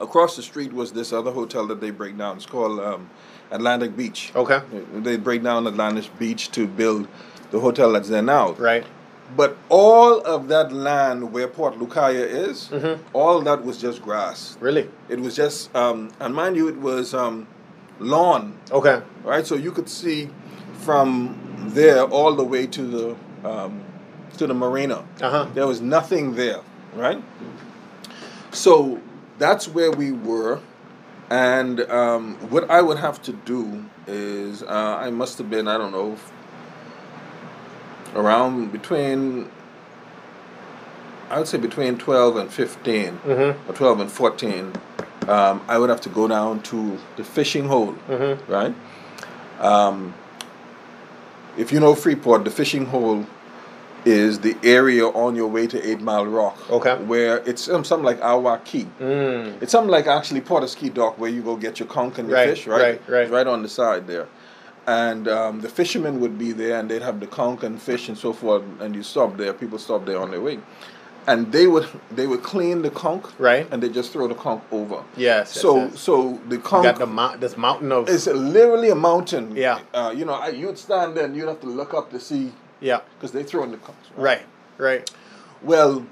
Across 0.00 0.34
the 0.34 0.42
street 0.42 0.72
was 0.72 0.92
this 0.92 1.12
other 1.12 1.30
hotel 1.30 1.66
that 1.68 1.80
they 1.80 1.90
break 1.90 2.18
down. 2.18 2.36
It's 2.36 2.46
called 2.46 2.80
um, 2.80 3.08
Atlantic 3.52 3.96
Beach. 3.96 4.32
Okay. 4.34 4.60
They 4.94 5.16
break 5.16 5.44
down 5.44 5.66
Atlantic 5.66 6.10
Beach 6.18 6.50
to 6.52 6.66
build 6.66 7.06
the 7.52 7.60
hotel 7.60 7.92
that's 7.92 8.08
there 8.08 8.20
now. 8.22 8.52
Right. 8.52 8.84
But 9.36 9.56
all 9.68 10.20
of 10.20 10.48
that 10.48 10.72
land 10.72 11.32
where 11.32 11.48
Port 11.48 11.78
Lucaya 11.78 12.26
is, 12.26 12.68
Mhm. 12.72 12.98
all 13.12 13.40
that 13.42 13.64
was 13.64 13.78
just 13.78 14.02
grass. 14.02 14.56
Really. 14.60 14.88
It 15.08 15.20
was 15.20 15.34
just, 15.34 15.74
um, 15.74 16.10
and 16.20 16.34
mind 16.34 16.56
you, 16.56 16.68
it 16.68 16.78
was 16.80 17.14
um, 17.14 17.46
lawn, 17.98 18.54
Okay. 18.70 19.00
right? 19.24 19.46
So 19.46 19.54
you 19.54 19.70
could 19.72 19.88
see 19.88 20.28
from 20.80 21.36
there 21.74 22.02
all 22.04 22.34
the 22.34 22.44
way 22.44 22.66
to 22.66 22.82
the 22.82 23.16
um, 23.48 23.80
to 24.38 24.46
the 24.46 24.54
marina. 24.54 25.02
Uh 25.20 25.30
huh. 25.30 25.46
There 25.54 25.66
was 25.66 25.80
nothing 25.80 26.34
there, 26.34 26.60
right? 26.96 27.22
So 28.50 28.98
that's 29.38 29.66
where 29.68 29.90
we 29.90 30.12
were, 30.12 30.60
and 31.30 31.80
um, 31.90 32.34
what 32.50 32.70
I 32.70 32.82
would 32.82 32.98
have 32.98 33.20
to 33.22 33.32
do 33.32 33.84
is 34.06 34.62
uh, 34.62 34.66
I 35.00 35.10
must 35.10 35.38
have 35.38 35.48
been 35.50 35.68
I 35.68 35.78
don't 35.78 35.92
know 35.92 36.16
around 38.14 38.72
between 38.72 39.48
I 41.30 41.38
would 41.38 41.48
say 41.48 41.58
between 41.58 41.96
twelve 41.98 42.36
and 42.36 42.52
fifteen 42.52 43.18
Mm-hmm. 43.24 43.70
or 43.70 43.74
twelve 43.74 44.00
and 44.00 44.10
fourteen. 44.10 44.72
Um, 45.28 45.62
I 45.68 45.78
would 45.78 45.88
have 45.88 46.00
to 46.02 46.08
go 46.08 46.26
down 46.26 46.62
to 46.64 46.98
the 47.16 47.24
fishing 47.24 47.66
hole, 47.68 47.92
Mm-hmm. 48.08 48.52
right? 48.52 48.74
Um, 49.60 50.14
if 51.56 51.70
you 51.72 51.78
know 51.80 51.94
Freeport, 51.94 52.44
the 52.44 52.50
fishing 52.50 52.86
hole 52.86 53.24
is 54.04 54.40
the 54.40 54.56
area 54.64 55.06
on 55.06 55.36
your 55.36 55.46
way 55.46 55.68
to 55.68 55.88
Eight 55.88 56.00
Mile 56.00 56.26
Rock. 56.26 56.68
Okay. 56.70 56.96
Where 57.04 57.38
it's 57.48 57.68
um, 57.68 57.84
something 57.84 58.04
like 58.04 58.20
Awa 58.20 58.60
Key. 58.64 58.88
Mm. 58.98 59.62
It's 59.62 59.70
something 59.70 59.90
like 59.92 60.08
actually 60.08 60.40
Porter's 60.40 60.74
Key 60.74 60.88
Dock 60.88 61.18
where 61.20 61.30
you 61.30 61.40
go 61.40 61.56
get 61.56 61.78
your 61.78 61.86
conch 61.88 62.18
and 62.18 62.28
your 62.28 62.36
Right, 62.36 62.48
fish, 62.50 62.66
right? 62.66 62.80
right, 62.82 63.00
right. 63.08 63.22
It's 63.22 63.30
right 63.30 63.46
on 63.46 63.62
the 63.62 63.68
side 63.68 64.08
there. 64.08 64.26
And 64.86 65.28
um, 65.28 65.60
the 65.60 65.68
fishermen 65.68 66.18
would 66.20 66.38
be 66.38 66.50
there 66.52 66.78
and 66.80 66.90
they'd 66.90 67.02
have 67.02 67.20
the 67.20 67.26
conch 67.28 67.62
and 67.62 67.80
fish 67.80 68.08
and 68.08 68.18
so 68.18 68.32
forth 68.32 68.64
and 68.80 68.94
you 68.94 69.02
stop 69.04 69.36
there, 69.36 69.52
people 69.52 69.78
stop 69.78 70.04
there 70.06 70.18
on 70.20 70.30
their 70.32 70.40
way. 70.40 70.58
And 71.28 71.52
they 71.52 71.68
would 71.68 71.86
they 72.10 72.26
would 72.26 72.42
clean 72.42 72.82
the 72.82 72.90
conch 72.90 73.26
Right. 73.38 73.68
and 73.70 73.80
they 73.80 73.88
just 73.88 74.10
throw 74.12 74.26
the 74.26 74.34
conch 74.34 74.64
over. 74.72 75.04
Yes. 75.16 75.52
so 75.52 75.76
yes. 75.84 76.00
so 76.00 76.40
the 76.48 76.56
you 76.56 76.62
conch 76.62 76.82
got 76.82 76.98
the 76.98 77.06
mount, 77.06 77.40
this 77.40 77.56
mountain 77.56 77.92
of. 77.92 78.08
it's 78.08 78.26
literally 78.26 78.90
a 78.90 78.96
mountain. 78.96 79.54
Yeah. 79.54 79.78
Uh, 79.94 80.12
you 80.16 80.24
know, 80.24 80.34
I, 80.34 80.48
you'd 80.48 80.76
stand 80.78 81.16
there 81.16 81.26
and 81.26 81.36
you'd 81.36 81.46
have 81.46 81.60
to 81.60 81.68
look 81.68 81.94
up 81.94 82.10
to 82.10 82.18
see 82.18 82.52
yeah. 82.80 83.02
because 83.14 83.30
they 83.30 83.44
throw 83.44 83.62
in 83.62 83.70
the 83.70 83.76
conch. 83.76 83.96
Right. 84.16 84.42
Right. 84.78 85.08
Well, 85.62 86.04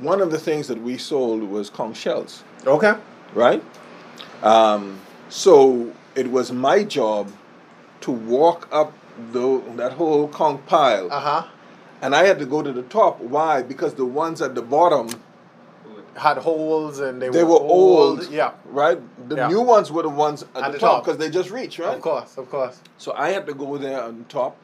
one 0.00 0.20
of 0.20 0.30
the 0.30 0.38
things 0.38 0.68
that 0.68 0.80
we 0.80 0.96
sold 0.96 1.42
was 1.42 1.68
conch 1.70 1.96
shells. 1.96 2.44
Okay. 2.64 2.94
right? 3.34 3.64
Um, 4.44 5.00
so 5.28 5.92
it 6.14 6.30
was 6.30 6.52
my 6.52 6.84
job 6.84 7.32
to 8.06 8.12
walk 8.12 8.68
up 8.70 8.92
the, 9.32 9.60
that 9.76 9.92
whole 9.92 10.28
conch 10.28 10.60
pile, 10.66 11.08
Uh 11.12 11.20
huh. 11.20 11.46
and 12.02 12.14
I 12.14 12.24
had 12.24 12.38
to 12.38 12.46
go 12.46 12.62
to 12.62 12.72
the 12.72 12.82
top. 12.82 13.20
Why? 13.20 13.62
Because 13.62 13.94
the 13.94 14.04
ones 14.04 14.40
at 14.40 14.54
the 14.54 14.62
bottom, 14.62 15.08
Had 16.14 16.38
holes 16.38 16.98
and 16.98 17.20
they, 17.20 17.28
they 17.28 17.44
were 17.44 17.60
old. 17.60 18.30
Yeah. 18.30 18.52
Right. 18.82 18.98
The 19.28 19.36
Yeah. 19.36 19.48
new 19.48 19.60
ones 19.60 19.92
were 19.92 20.02
the 20.02 20.08
ones 20.26 20.38
at, 20.54 20.62
At 20.62 20.66
the, 20.66 20.72
the 20.72 20.78
top 20.78 20.90
top. 20.94 21.04
because 21.04 21.18
they 21.18 21.28
just 21.28 21.50
reach, 21.50 21.78
right? 21.78 21.94
Of 21.96 22.00
course. 22.00 22.38
Of 22.38 22.48
course. 22.50 22.78
So 22.96 23.12
I 23.12 23.28
had 23.34 23.44
to 23.48 23.54
go 23.54 23.76
there 23.76 24.00
on 24.02 24.24
top, 24.28 24.56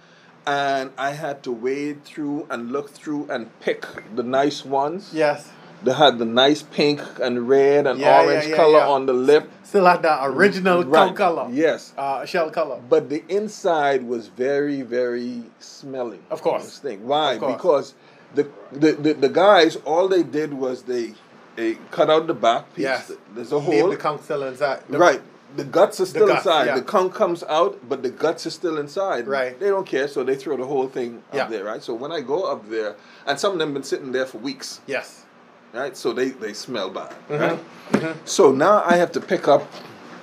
and 0.47 0.93
I 0.97 1.11
had 1.11 1.43
to 1.43 1.53
wade 1.53 2.05
through 2.05 2.47
and 2.51 2.73
look 2.73 2.89
through 2.91 3.23
and 3.29 3.43
pick 3.61 3.85
the 4.17 4.23
nice 4.23 4.65
ones. 4.65 5.11
Yes. 5.13 5.51
They 5.85 5.93
had 5.93 6.19
the 6.19 6.25
nice 6.25 6.63
pink 6.63 7.01
and 7.21 7.49
red 7.49 7.87
and 7.87 7.99
Yeah, 7.99 8.23
orange 8.23 8.47
yeah, 8.47 8.57
color 8.57 8.79
yeah. 8.79 8.89
on 8.89 9.07
the 9.07 9.13
lip. 9.13 9.51
Still 9.65 9.87
had 9.87 10.03
the 10.03 10.25
original 10.25 10.85
Right. 10.85 11.15
color. 11.15 11.49
Yes. 11.51 11.93
Uh, 11.99 12.25
shell 12.25 12.51
color. 12.51 12.81
But 12.89 13.09
the 13.09 13.25
inside 13.29 14.05
was 14.07 14.29
very, 14.29 14.83
very 14.83 15.43
smelly. 15.59 16.21
Of 16.31 16.41
course. 16.43 16.79
Thing. 16.79 17.07
Why? 17.07 17.37
Course. 17.39 17.53
Because 17.55 17.95
the, 18.35 18.49
the, 18.73 18.93
the, 18.93 19.13
the 19.15 19.29
guys, 19.29 19.77
all 19.85 20.07
they 20.09 20.23
did 20.23 20.55
was 20.55 20.83
they, 20.83 21.15
they 21.57 21.75
cut 21.91 22.09
out 22.11 22.27
the 22.29 22.35
back 22.35 22.73
piece. 22.75 22.85
Yes. 22.85 23.13
There's 23.35 23.51
a 23.53 23.57
Leave 23.59 23.81
hole. 23.81 23.91
the 23.91 23.97
conch 23.97 24.23
still 24.23 24.43
inside. 24.45 24.83
The- 24.89 24.99
right. 24.99 25.21
The 25.55 25.65
guts 25.65 26.01
are 26.01 26.07
still 26.07 26.29
guts, 26.29 26.47
inside. 26.47 26.75
The 26.79 26.81
conch 26.83 27.13
comes 27.13 27.43
out, 27.43 27.79
but 27.87 28.03
the 28.03 28.09
guts 28.09 28.47
are 28.47 28.51
still 28.51 28.79
inside. 28.79 29.27
Right. 29.27 29.59
They 29.61 29.69
don't 29.69 29.87
care, 29.87 30.09
so 30.09 30.25
they 30.25 30.35
throw 30.35 30.57
the 30.57 30.65
whole 30.65 30.89
thing 30.89 31.23
up 31.31 31.51
there, 31.51 31.65
right? 31.65 31.83
So 31.83 31.93
when 31.93 32.11
I 32.11 32.23
go 32.23 32.45
up 32.45 32.71
there, 32.71 32.97
and 33.27 33.39
some 33.39 33.53
of 33.53 33.59
them 33.59 33.75
been 33.75 33.83
sitting 33.83 34.13
there 34.13 34.25
for 34.25 34.39
weeks, 34.39 34.81
Yes. 34.87 35.27
Right? 35.73 35.97
So 35.97 36.13
they, 36.13 36.31
they 36.31 36.53
smell 36.53 36.91
bad, 36.91 37.15
Mhm. 37.29 37.41
right? 37.41 37.59
Mhm. 37.93 38.15
So 38.25 38.53
now 38.53 38.83
I 38.87 38.97
have 38.97 39.13
to 39.13 39.21
pick 39.21 39.49
up 39.49 39.67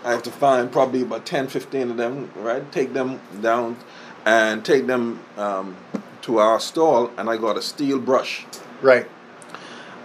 I 0.05 0.11
have 0.11 0.23
to 0.23 0.31
find 0.31 0.71
probably 0.71 1.01
about 1.01 1.25
10, 1.25 1.47
15 1.49 1.91
of 1.91 1.97
them, 1.97 2.31
right? 2.37 2.63
Take 2.71 2.93
them 2.93 3.19
down 3.41 3.75
and 4.25 4.63
take 4.63 4.87
them 4.87 5.19
um, 5.37 5.75
to 6.21 6.37
our 6.39 6.57
stall, 6.61 7.11
and 7.17 7.29
I 7.29 7.35
got 7.35 7.57
a 7.57 7.61
steel 7.61 7.99
brush. 7.99 8.45
Right. 8.81 9.05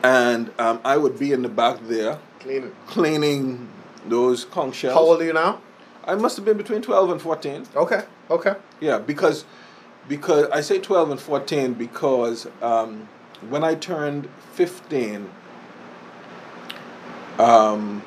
And 0.02 0.50
um, 0.58 0.80
I 0.84 0.96
would 0.96 1.16
be 1.16 1.32
in 1.32 1.42
the 1.42 1.48
back 1.48 1.78
there 1.84 2.18
Clean 2.40 2.64
it. 2.64 2.74
cleaning 2.88 3.68
those 4.08 4.44
conch 4.46 4.74
shells. 4.74 4.94
How 4.94 5.00
old 5.00 5.22
are 5.22 5.24
you 5.24 5.32
now? 5.32 5.60
I 6.04 6.16
must 6.16 6.34
have 6.36 6.44
been 6.44 6.56
between 6.56 6.82
12 6.82 7.10
and 7.10 7.22
14. 7.22 7.64
Okay. 7.76 8.02
Okay. 8.30 8.54
Yeah, 8.80 8.98
because 8.98 9.44
because 10.08 10.48
I 10.50 10.60
say 10.60 10.80
12 10.80 11.12
and 11.12 11.20
14 11.20 11.74
because 11.74 12.48
um, 12.62 13.08
when 13.50 13.64
I 13.64 13.74
turned 13.74 14.28
15, 14.54 15.30
um, 17.38 18.02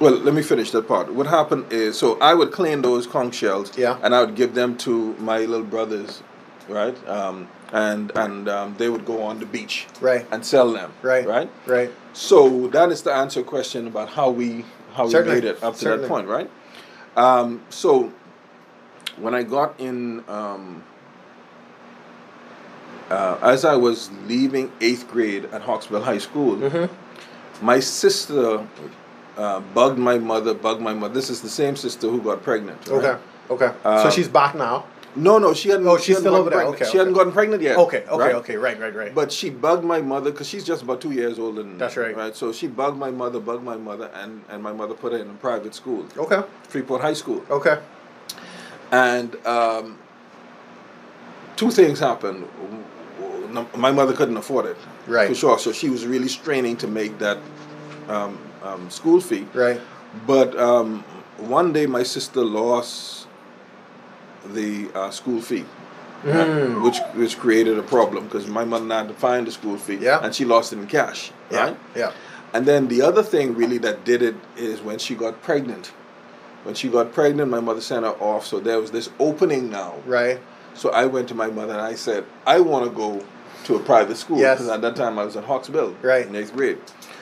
well, 0.00 0.12
let 0.12 0.34
me 0.34 0.42
finish 0.42 0.70
that 0.72 0.88
part. 0.88 1.12
What 1.12 1.26
happened 1.26 1.66
is, 1.72 1.98
so 1.98 2.18
I 2.20 2.34
would 2.34 2.52
clean 2.52 2.82
those 2.82 3.06
conch 3.06 3.34
shells, 3.36 3.76
Yeah. 3.76 3.98
and 4.02 4.14
I 4.14 4.20
would 4.20 4.34
give 4.34 4.54
them 4.54 4.76
to 4.78 5.14
my 5.18 5.38
little 5.40 5.64
brothers, 5.64 6.22
right? 6.68 6.96
Um, 7.08 7.48
and 7.72 8.12
and 8.16 8.48
um, 8.48 8.74
they 8.78 8.88
would 8.88 9.04
go 9.04 9.22
on 9.22 9.40
the 9.40 9.46
beach, 9.46 9.86
Right. 10.00 10.26
and 10.30 10.44
sell 10.44 10.72
them, 10.72 10.92
Right. 11.02 11.26
right? 11.26 11.50
Right. 11.66 11.90
So 12.12 12.68
that 12.68 12.90
is 12.92 13.02
the 13.02 13.12
answer 13.12 13.42
question 13.42 13.86
about 13.86 14.10
how 14.10 14.30
we 14.30 14.64
how 14.94 15.08
Certainly. 15.08 15.36
we 15.36 15.40
made 15.42 15.48
it 15.56 15.62
up 15.64 15.72
to 15.74 15.78
Certainly. 15.80 16.02
that 16.02 16.08
point, 16.08 16.28
right? 16.28 16.50
Um, 17.16 17.62
so 17.70 18.12
when 19.16 19.34
I 19.34 19.42
got 19.42 19.74
in, 19.78 20.22
um, 20.28 20.82
uh, 23.14 23.38
as 23.54 23.64
I 23.64 23.76
was 23.86 24.10
leaving 24.26 24.66
eighth 24.80 25.04
grade 25.12 25.44
at 25.56 25.60
Hawksbill 25.68 26.02
High 26.10 26.18
School, 26.28 26.56
Mm-hmm. 26.56 26.86
my 27.70 27.78
sister 27.80 28.66
uh, 29.36 29.60
bugged 29.78 29.98
my 29.98 30.18
mother, 30.18 30.52
bugged 30.54 30.80
my 30.88 30.94
mother. 30.94 31.14
This 31.14 31.30
is 31.30 31.40
the 31.42 31.48
same 31.60 31.76
sister 31.76 32.06
who 32.12 32.20
got 32.30 32.42
pregnant. 32.42 32.80
right? 32.88 33.04
Okay. 33.04 33.16
Okay. 33.50 33.70
so 33.82 33.90
Um, 34.08 34.10
she's 34.10 34.28
back 34.28 34.54
now. 34.54 34.76
No, 35.16 35.38
no, 35.38 35.54
she 35.54 35.68
hadn't. 35.68 35.86
Oh, 35.86 35.96
she's 35.96 36.16
hadn't 36.16 36.22
still 36.22 36.34
over 36.40 36.50
there. 36.50 36.58
pregnant. 36.60 36.82
Okay, 36.82 36.90
She 36.90 36.98
hadn't 36.98 37.12
gotten 37.18 37.32
pregnant 37.32 37.62
yet. 37.62 37.76
Okay. 37.84 38.02
Okay. 38.14 38.16
right? 38.24 38.34
Okay. 38.42 38.56
Right. 38.56 38.78
Right. 38.84 38.94
Right. 39.00 39.14
But 39.14 39.30
she 39.30 39.48
bugged 39.48 39.84
my 39.84 40.00
mother 40.00 40.30
because 40.32 40.48
she's 40.48 40.64
just 40.64 40.82
about 40.82 41.00
two 41.00 41.12
years 41.12 41.38
older 41.38 41.62
than 41.62 41.78
That's 41.78 41.96
right. 41.96 42.16
Right. 42.16 42.34
So 42.34 42.52
she 42.52 42.66
bugged 42.66 42.98
my 42.98 43.12
mother, 43.22 43.38
bugged 43.38 43.62
my 43.62 43.76
mother, 43.76 44.10
and, 44.20 44.42
and 44.50 44.58
my 44.68 44.72
mother 44.72 44.94
put 44.94 45.12
her 45.12 45.18
in 45.18 45.30
a 45.30 45.34
private 45.34 45.72
school, 45.80 46.04
okay. 46.16 46.42
Freeport 46.72 47.00
High 47.00 47.12
School. 47.22 47.40
Okay. 47.58 47.76
And 48.90 49.30
um, 49.46 49.98
two 51.56 51.70
things 51.70 51.98
happened. 52.00 52.48
My 53.76 53.92
mother 53.92 54.12
couldn't 54.12 54.36
afford 54.36 54.66
it, 54.66 54.76
Right. 55.06 55.28
For 55.28 55.34
sure. 55.34 55.58
So 55.58 55.72
she 55.72 55.90
was 55.90 56.06
really 56.06 56.28
straining 56.28 56.76
to 56.78 56.86
make 56.86 57.18
that 57.18 57.38
um, 58.08 58.38
um, 58.62 58.90
school 58.90 59.20
fee. 59.20 59.46
Right. 59.54 59.80
But 60.26 60.56
um, 60.58 61.02
one 61.38 61.72
day 61.72 61.86
my 61.86 62.02
sister 62.02 62.42
lost 62.44 63.26
the 64.46 64.90
uh, 64.94 65.10
school 65.10 65.40
fee. 65.40 65.64
Mm. 66.22 66.82
Which 66.82 66.98
which 67.14 67.38
created 67.38 67.78
a 67.78 67.82
problem 67.82 68.24
because 68.24 68.46
my 68.46 68.64
mother 68.64 68.86
had 68.94 69.08
to 69.08 69.14
find 69.14 69.46
the 69.46 69.52
school 69.52 69.76
fee, 69.76 69.96
Yeah. 70.00 70.20
and 70.24 70.34
she 70.34 70.46
lost 70.46 70.72
it 70.72 70.78
in 70.78 70.86
cash, 70.86 71.30
Yeah. 71.50 71.58
right? 71.64 71.76
Yeah. 71.94 72.12
And 72.54 72.64
then 72.64 72.88
the 72.88 73.02
other 73.02 73.22
thing 73.22 73.54
really 73.54 73.76
that 73.78 74.04
did 74.06 74.22
it 74.22 74.34
is 74.56 74.80
when 74.80 74.98
she 74.98 75.14
got 75.16 75.42
pregnant. 75.42 75.92
When 76.62 76.74
she 76.74 76.88
got 76.88 77.12
pregnant, 77.12 77.50
my 77.50 77.60
mother 77.60 77.82
sent 77.82 78.06
her 78.06 78.12
off, 78.22 78.46
so 78.46 78.58
there 78.58 78.80
was 78.80 78.90
this 78.90 79.10
opening 79.18 79.68
now. 79.70 79.96
Right. 80.06 80.40
So 80.72 80.88
I 80.92 81.04
went 81.04 81.28
to 81.28 81.34
my 81.34 81.48
mother 81.48 81.74
and 81.74 81.82
I 81.82 81.94
said, 81.94 82.24
I 82.46 82.60
want 82.60 82.86
to 82.86 82.90
go 82.90 83.22
to 83.64 83.76
a 83.76 83.78
private 83.80 84.16
school 84.16 84.38
Yes. 84.38 84.58
because 84.58 84.70
at 84.72 84.82
that 84.82 84.96
time 84.96 85.18
I 85.18 85.24
was 85.24 85.36
at 85.36 85.44
Hawksbill, 85.44 85.94
Right. 86.02 86.26
in 86.26 86.34
eighth 86.36 86.54
grade. 86.54 86.78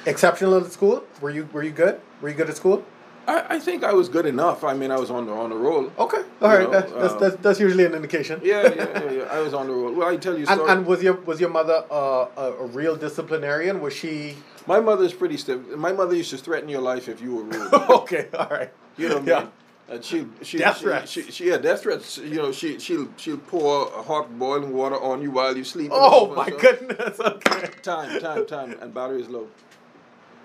Exceptional 0.06 0.56
at 0.56 0.70
school? 0.72 1.04
Were 1.20 1.30
you 1.30 1.48
Were 1.52 1.62
you 1.62 1.70
good? 1.70 2.00
Were 2.20 2.28
you 2.28 2.34
good 2.34 2.48
at 2.50 2.56
school? 2.56 2.84
I, 3.26 3.44
I 3.50 3.58
think 3.60 3.84
I 3.84 3.92
was 3.92 4.08
good 4.08 4.26
enough. 4.26 4.64
I 4.64 4.74
mean, 4.74 4.90
I 4.90 4.98
was 4.98 5.08
on 5.10 5.26
the 5.26 5.32
on 5.32 5.50
the 5.50 5.56
roll. 5.56 5.92
Okay. 5.96 6.22
All 6.42 6.48
right. 6.48 6.62
know, 6.64 6.70
that, 6.72 6.90
that's, 7.00 7.12
um, 7.14 7.20
that's 7.20 7.36
that's 7.36 7.60
usually 7.60 7.84
an 7.84 7.94
indication. 7.94 8.40
Yeah, 8.42 8.62
yeah, 8.62 8.74
yeah, 8.74 9.10
yeah. 9.12 9.22
I 9.36 9.38
was 9.38 9.54
on 9.54 9.68
the 9.68 9.72
roll. 9.72 9.92
Well, 9.92 10.08
I 10.08 10.16
tell 10.16 10.36
you, 10.36 10.44
And, 10.48 10.60
and 10.62 10.86
was 10.86 11.02
your 11.04 11.14
was 11.30 11.40
your 11.40 11.50
mother 11.50 11.84
uh, 11.88 12.26
a, 12.36 12.52
a 12.64 12.66
real 12.66 12.96
disciplinarian? 12.96 13.80
Was 13.80 13.94
she? 13.94 14.34
my 14.66 14.80
mother's 14.80 15.12
pretty 15.14 15.36
stiff. 15.36 15.60
My 15.76 15.92
mother 15.92 16.14
used 16.16 16.30
to 16.30 16.36
threaten 16.38 16.68
your 16.68 16.80
life 16.82 17.08
if 17.08 17.20
you 17.20 17.34
were 17.36 17.42
rude. 17.44 17.72
okay. 18.00 18.26
All 18.34 18.48
right. 18.50 18.72
You 18.96 19.08
know 19.08 19.18
what 19.18 19.26
Yeah. 19.26 19.36
I 19.36 19.40
mean? 19.42 19.52
And 19.92 20.02
she, 20.02 20.26
she, 20.40 20.56
Death 20.56 20.78
she, 20.78 20.84
threats. 20.84 21.10
She, 21.10 21.22
she, 21.30 21.48
yeah, 21.50 21.58
death 21.58 21.82
threats. 21.82 22.16
You 22.16 22.36
know, 22.36 22.50
she, 22.50 22.78
she'll, 22.78 23.08
she'll 23.18 23.36
pour 23.36 23.90
hot 23.90 24.38
boiling 24.38 24.72
water 24.72 24.98
on 24.98 25.20
you 25.20 25.30
while 25.30 25.54
you 25.54 25.64
sleep. 25.64 25.90
Oh 25.92 26.34
my 26.34 26.48
goodness. 26.48 27.20
Okay. 27.20 27.68
Time, 27.82 28.18
time, 28.18 28.46
time, 28.46 28.74
and 28.80 28.94
battery 28.94 29.20
is 29.20 29.28
low. 29.28 29.48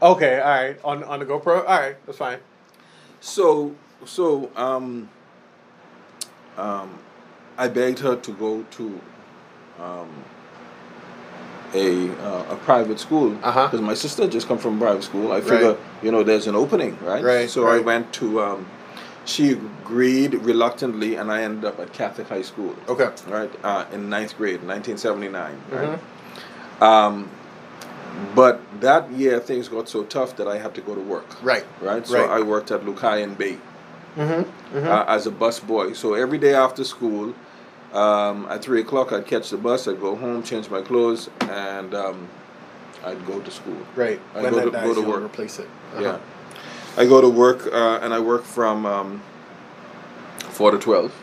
Okay. 0.02 0.42
All 0.42 0.50
right. 0.50 0.78
On 0.84 1.02
on 1.06 1.20
the 1.20 1.26
GoPro. 1.26 1.60
All 1.60 1.80
right. 1.80 1.96
That's 2.06 2.18
fine. 2.18 2.40
So, 3.22 3.74
so, 4.06 4.52
um, 4.58 5.08
um, 6.58 7.00
I 7.58 7.70
begged 7.70 8.00
her 8.00 8.18
to 8.18 8.32
go 8.34 8.64
to, 8.64 9.02
um, 9.80 10.10
a 11.74 12.10
uh, 12.22 12.54
a 12.54 12.56
private 12.58 13.00
school 13.00 13.38
Uh-huh. 13.44 13.68
because 13.68 13.82
my 13.82 13.94
sister 13.94 14.28
just 14.28 14.48
come 14.48 14.58
from 14.58 14.78
private 14.80 15.04
school. 15.04 15.32
I 15.32 15.40
figure, 15.42 15.70
Right. 15.72 15.80
you 16.04 16.12
know, 16.12 16.24
there's 16.24 16.48
an 16.48 16.56
opening, 16.56 16.98
right? 17.02 17.24
Right, 17.24 17.50
So 17.50 17.68
I 17.68 17.80
went 17.80 18.12
to. 18.14 18.42
Um, 18.42 18.66
she 19.28 19.52
agreed 19.52 20.34
reluctantly, 20.36 21.16
and 21.16 21.32
I 21.32 21.44
ended 21.44 21.66
up 21.66 21.80
at 21.80 21.94
Catholic 21.94 22.28
High 22.30 22.42
School. 22.42 22.76
Okay. 22.88 23.10
right, 23.28 23.52
uh, 23.64 23.86
in 23.92 24.10
ninth 24.10 24.36
grade, 24.38 24.64
1979. 24.64 25.62
Right? 25.70 26.00
Mm-hmm. 26.00 26.84
Um, 26.84 27.30
but 28.34 28.60
that 28.82 29.12
year, 29.12 29.40
things 29.40 29.68
got 29.68 29.88
so 29.90 30.04
tough 30.04 30.36
that 30.38 30.48
I 30.48 30.58
had 30.58 30.74
to 30.76 30.82
go 30.82 30.96
to 30.96 31.02
work. 31.02 31.44
Right. 31.44 31.66
Right. 31.82 32.06
So 32.08 32.20
Right. 32.20 32.30
I 32.40 32.42
worked 32.42 32.72
at 32.72 32.82
Lucayan 32.82 33.38
Bay 33.38 33.58
Mm-hmm. 34.16 34.88
uh, 34.88 35.04
as 35.08 35.28
a 35.28 35.32
bus 35.32 35.60
boy. 35.60 35.94
So 35.94 36.16
every 36.16 36.40
day 36.40 36.56
after 36.56 36.84
school, 36.84 37.36
um, 37.94 38.48
at 38.50 38.64
three 38.64 38.82
o'clock, 38.82 39.12
I'd 39.14 39.28
catch 39.28 39.52
the 39.52 39.58
bus. 39.58 39.88
I'd 39.88 40.00
go 40.02 40.16
home, 40.16 40.42
change 40.42 40.72
my 40.72 40.82
clothes, 40.82 41.30
and 41.42 41.94
um, 41.94 42.28
I'd 43.06 43.24
go 43.28 43.40
to 43.40 43.52
school. 43.52 43.78
Right. 43.96 44.20
I 44.34 44.42
when 44.42 44.54
go 44.54 44.58
that 44.60 44.66
to- 44.66 44.72
dies, 44.72 44.88
go 44.88 44.94
to 44.96 45.08
work. 45.08 45.24
replace 45.24 45.60
it. 45.60 45.68
Uh-huh. 45.94 46.02
Yeah. 46.02 46.18
I 46.98 47.06
go 47.06 47.22
to 47.22 47.30
work, 47.30 47.68
uh, 47.72 48.00
and 48.02 48.14
I 48.14 48.20
work 48.20 48.44
from 48.44 48.86
um, 48.86 49.22
four 50.50 50.72
to 50.72 50.78
twelve. 50.78 51.14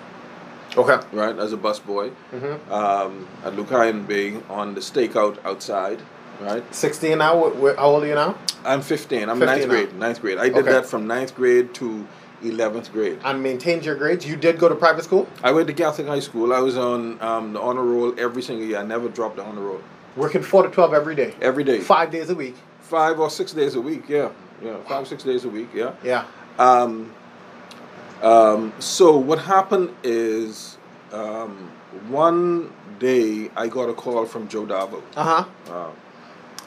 Okay. 0.76 0.98
Right, 1.12 1.36
as 1.38 1.52
a 1.52 1.56
bus 1.56 1.78
boy 1.78 2.10
Mm-hmm. 2.32 2.72
um, 2.72 3.28
at 3.44 3.52
Lucayan 3.52 4.06
Bay 4.06 4.40
on 4.48 4.74
the 4.74 4.80
stakeout 4.80 5.38
outside. 5.44 6.02
Right, 6.40 6.64
Sixteen 6.74 7.18
now. 7.18 7.50
How 7.76 7.86
old 7.90 8.02
are 8.02 8.06
you 8.06 8.14
now? 8.14 8.36
I'm 8.64 8.80
15. 8.82 9.28
I'm 9.28 9.38
15 9.38 9.46
ninth 9.46 9.60
now. 9.62 9.68
grade. 9.68 9.94
Ninth 9.94 10.20
grade. 10.20 10.38
I 10.38 10.48
did 10.48 10.56
Okay. 10.58 10.72
that 10.72 10.86
from 10.86 11.06
ninth 11.06 11.34
grade 11.36 11.74
to 11.74 12.04
11th 12.42 12.90
grade. 12.92 13.18
And 13.24 13.40
maintained 13.42 13.84
your 13.84 13.94
grades. 13.94 14.26
You 14.26 14.34
did 14.36 14.58
go 14.58 14.68
to 14.68 14.74
private 14.74 15.04
school. 15.04 15.28
I 15.44 15.52
went 15.52 15.68
to 15.68 15.74
Catholic 15.74 16.08
high 16.08 16.18
school. 16.20 16.52
I 16.52 16.58
was 16.60 16.76
on 16.76 17.20
um, 17.22 17.52
the 17.52 17.60
honor 17.60 17.84
roll 17.84 18.18
every 18.18 18.42
single 18.42 18.66
year. 18.66 18.78
I 18.78 18.82
never 18.84 19.08
dropped 19.08 19.36
the 19.36 19.44
honor 19.44 19.60
roll. 19.60 19.80
Working 20.16 20.42
four 20.42 20.62
to 20.64 20.70
twelve 20.70 20.92
every 20.94 21.14
day. 21.14 21.34
Every 21.40 21.62
day. 21.62 21.78
Five 21.80 22.10
days 22.10 22.30
a 22.30 22.34
week. 22.34 22.56
Five 22.80 23.20
or 23.20 23.30
six 23.30 23.52
days 23.52 23.74
a 23.76 23.80
week. 23.80 24.08
Yeah, 24.08 24.30
yeah. 24.64 24.76
Five 24.84 25.06
six 25.06 25.22
days 25.22 25.44
a 25.44 25.48
week. 25.48 25.68
Yeah. 25.74 25.94
Yeah. 26.02 26.26
Um, 26.58 27.12
um, 28.22 28.72
so 28.78 29.16
what 29.16 29.38
happened 29.38 29.94
is 30.02 30.78
um, 31.12 31.70
one 32.08 32.72
day 32.98 33.50
I 33.56 33.68
got 33.68 33.88
a 33.88 33.94
call 33.94 34.24
from 34.26 34.48
Joe 34.48 34.64
Darville. 34.66 35.02
Uh 35.16 35.42
huh. 35.42 35.72
Uh, 35.72 35.90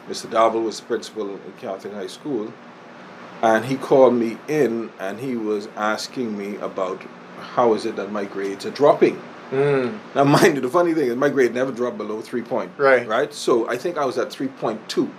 Mr. 0.07 0.29
Darville 0.29 0.63
was 0.63 0.79
principal 0.79 1.35
at 1.35 1.57
Catholic 1.57 1.93
High 1.93 2.07
School, 2.07 2.53
and 3.41 3.65
he 3.65 3.75
called 3.75 4.13
me 4.13 4.37
in 4.47 4.89
and 4.99 5.19
he 5.19 5.35
was 5.35 5.67
asking 5.75 6.37
me 6.37 6.55
about 6.57 7.01
how 7.39 7.73
is 7.73 7.85
it 7.85 7.95
that 7.95 8.11
my 8.11 8.25
grades 8.25 8.65
are 8.65 8.71
dropping. 8.71 9.21
Mm. 9.51 9.99
Now, 10.15 10.23
mind 10.35 10.55
you, 10.55 10.61
the 10.61 10.69
funny 10.69 10.93
thing 10.93 11.09
is 11.09 11.15
my 11.15 11.29
grade 11.29 11.53
never 11.53 11.71
dropped 11.71 11.97
below 11.97 12.21
three 12.21 12.41
point. 12.41 12.71
Right. 12.77 13.07
Right. 13.07 13.33
So 13.33 13.67
I 13.69 13.77
think 13.77 13.97
I 13.97 14.05
was 14.05 14.17
at 14.17 14.31
three 14.31 14.47
point 14.47 14.87
two. 14.89 15.11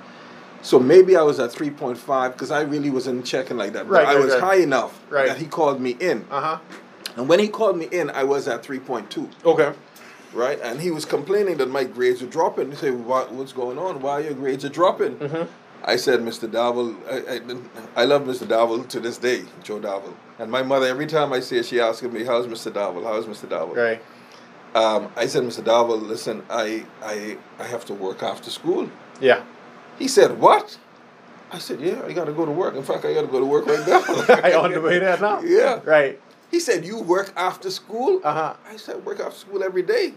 So 0.63 0.79
maybe 0.79 1.17
I 1.17 1.23
was 1.23 1.39
at 1.39 1.53
three 1.53 1.71
point 1.71 1.99
five 1.99 2.33
because 2.33 2.51
I 2.51 2.63
really 2.63 2.91
wasn't 2.91 3.25
checking 3.25 3.57
like 3.57 3.73
that. 3.75 3.85
But 3.89 3.93
Right, 3.95 4.07
I 4.09 4.15
right, 4.15 4.25
was 4.25 4.33
right. 4.35 4.43
high 4.43 4.57
enough 4.57 5.01
Right. 5.09 5.29
that 5.29 5.37
he 5.39 5.47
called 5.47 5.81
me 5.81 5.97
in, 6.01 6.25
Uh 6.31 6.41
huh. 6.41 6.59
and 7.17 7.29
when 7.29 7.39
he 7.39 7.49
called 7.49 7.77
me 7.79 7.87
in, 7.91 8.11
I 8.11 8.25
was 8.25 8.49
at 8.49 8.63
three 8.63 8.81
point 8.81 9.11
two. 9.11 9.29
Okay. 9.45 9.73
Right, 10.35 10.59
and 10.63 10.81
he 10.81 10.91
was 10.91 11.07
complaining 11.07 11.57
that 11.57 11.71
my 11.71 11.85
grades 11.85 12.23
are 12.23 12.27
dropping. 12.27 12.71
He 12.71 12.77
said, 12.77 13.03
what, 13.07 13.33
"What's 13.33 13.53
going 13.55 13.79
on? 13.79 14.03
Why 14.03 14.13
are 14.19 14.21
your 14.21 14.35
grades 14.35 14.63
are 14.65 14.69
dropping?" 14.69 15.17
Mm-hmm. 15.17 15.45
I 15.85 15.97
said, 15.97 16.21
"Mr. 16.21 16.47
Darville, 16.51 16.95
I, 17.11 18.01
I, 18.01 18.03
I 18.03 18.05
love 18.05 18.23
Mr. 18.23 18.47
Darville 18.47 18.87
to 18.89 19.01
this 19.01 19.17
day, 19.17 19.45
Joe 19.63 19.79
Darville. 19.81 20.13
And 20.39 20.51
my 20.51 20.63
mother, 20.63 20.87
every 20.87 21.07
time 21.07 21.33
I 21.33 21.41
see 21.41 21.57
her, 21.57 21.63
she 21.63 21.81
asks 21.81 22.03
me, 22.03 22.25
"How's 22.25 22.47
Mr. 22.47 22.71
Darville? 22.71 23.05
How's 23.05 23.25
Mr. 23.27 23.49
Darville?" 23.49 23.77
Right. 23.77 24.03
Um, 24.75 25.09
I 25.17 25.27
said, 25.27 25.45
"Mr. 25.45 25.63
Darville, 25.65 26.07
listen, 26.07 26.43
I, 26.51 26.85
I, 27.03 27.39
I 27.59 27.65
have 27.65 27.87
to 27.87 27.95
work 27.95 28.23
after 28.23 28.51
school." 28.51 28.91
Yeah. 29.23 29.43
He 29.99 30.09
said, 30.09 30.39
"What?" 30.41 30.79
I 31.53 31.59
said, 31.59 31.81
"Yeah, 31.81 32.03
I 32.05 32.13
got 32.13 32.27
to 32.27 32.33
go 32.33 32.45
to 32.47 32.53
work. 32.53 32.75
In 32.77 32.83
fact, 32.83 33.05
I 33.05 33.15
got 33.15 33.23
to 33.23 33.27
go 33.29 33.41
to 33.41 33.47
work 33.47 33.67
right 33.67 33.87
now." 33.87 34.03
I 34.45 34.55
on 34.55 34.73
the 34.73 34.81
way 34.81 34.99
there 34.99 35.19
now. 35.19 35.41
Yeah. 35.45 35.81
Right. 35.85 36.21
He 36.51 36.61
said, 36.61 36.85
"You 36.85 37.01
work 37.01 37.33
after 37.37 37.71
school?" 37.71 38.21
Uh 38.25 38.33
huh. 38.33 38.55
I 38.69 38.77
said, 38.77 39.05
work 39.05 39.21
after 39.21 39.39
school 39.39 39.63
every 39.63 39.83
day. 39.83 40.15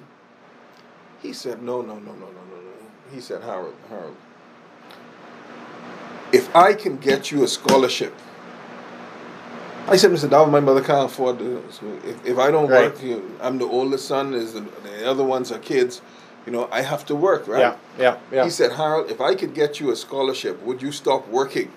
He 1.22 1.34
said, 1.34 1.62
no, 1.62 1.82
no, 1.82 1.96
no, 1.96 2.14
no, 2.14 2.14
no, 2.14 2.26
no, 2.26 2.56
no. 2.58 2.72
He 3.14 3.22
said, 3.22 3.44
Harold, 3.44 3.76
Harold, 3.90 4.16
if 6.32 6.56
I 6.56 6.74
can 6.74 6.98
get 6.98 7.32
you 7.32 7.44
a 7.44 7.48
scholarship 7.48 8.14
I 9.88 9.98
said, 9.98 10.12
Mr. 10.12 10.30
Dowell, 10.30 10.48
my 10.48 10.60
mother 10.60 10.82
can't 10.82 11.06
afford 11.12 11.40
to. 11.40 11.64
So 11.72 11.86
if, 12.06 12.26
if 12.26 12.38
I 12.38 12.52
don't 12.52 12.70
Right. 12.70 12.92
work, 12.94 13.04
you 13.04 13.38
I'm 13.42 13.58
the 13.58 13.66
oldest 13.66 14.08
son. 14.08 14.34
Is 14.34 14.54
the, 14.54 14.62
the 14.62 15.10
other 15.10 15.24
ones 15.24 15.52
are 15.52 15.60
kids. 15.60 16.02
You 16.46 16.52
know, 16.52 16.68
I 16.72 16.82
have 16.82 17.06
to 17.06 17.16
work, 17.16 17.48
right? 17.48 17.60
Yeah, 17.60 17.76
yeah, 18.00 18.18
yeah. 18.32 18.44
He 18.46 18.50
said, 18.50 18.72
Harold, 18.74 19.12
if 19.12 19.22
I 19.22 19.36
could 19.36 19.54
get 19.54 19.80
you 19.80 19.92
a 19.92 19.96
scholarship, 19.96 20.62
would 20.64 20.82
you 20.82 20.92
stop 20.92 21.28
working? 21.28 21.72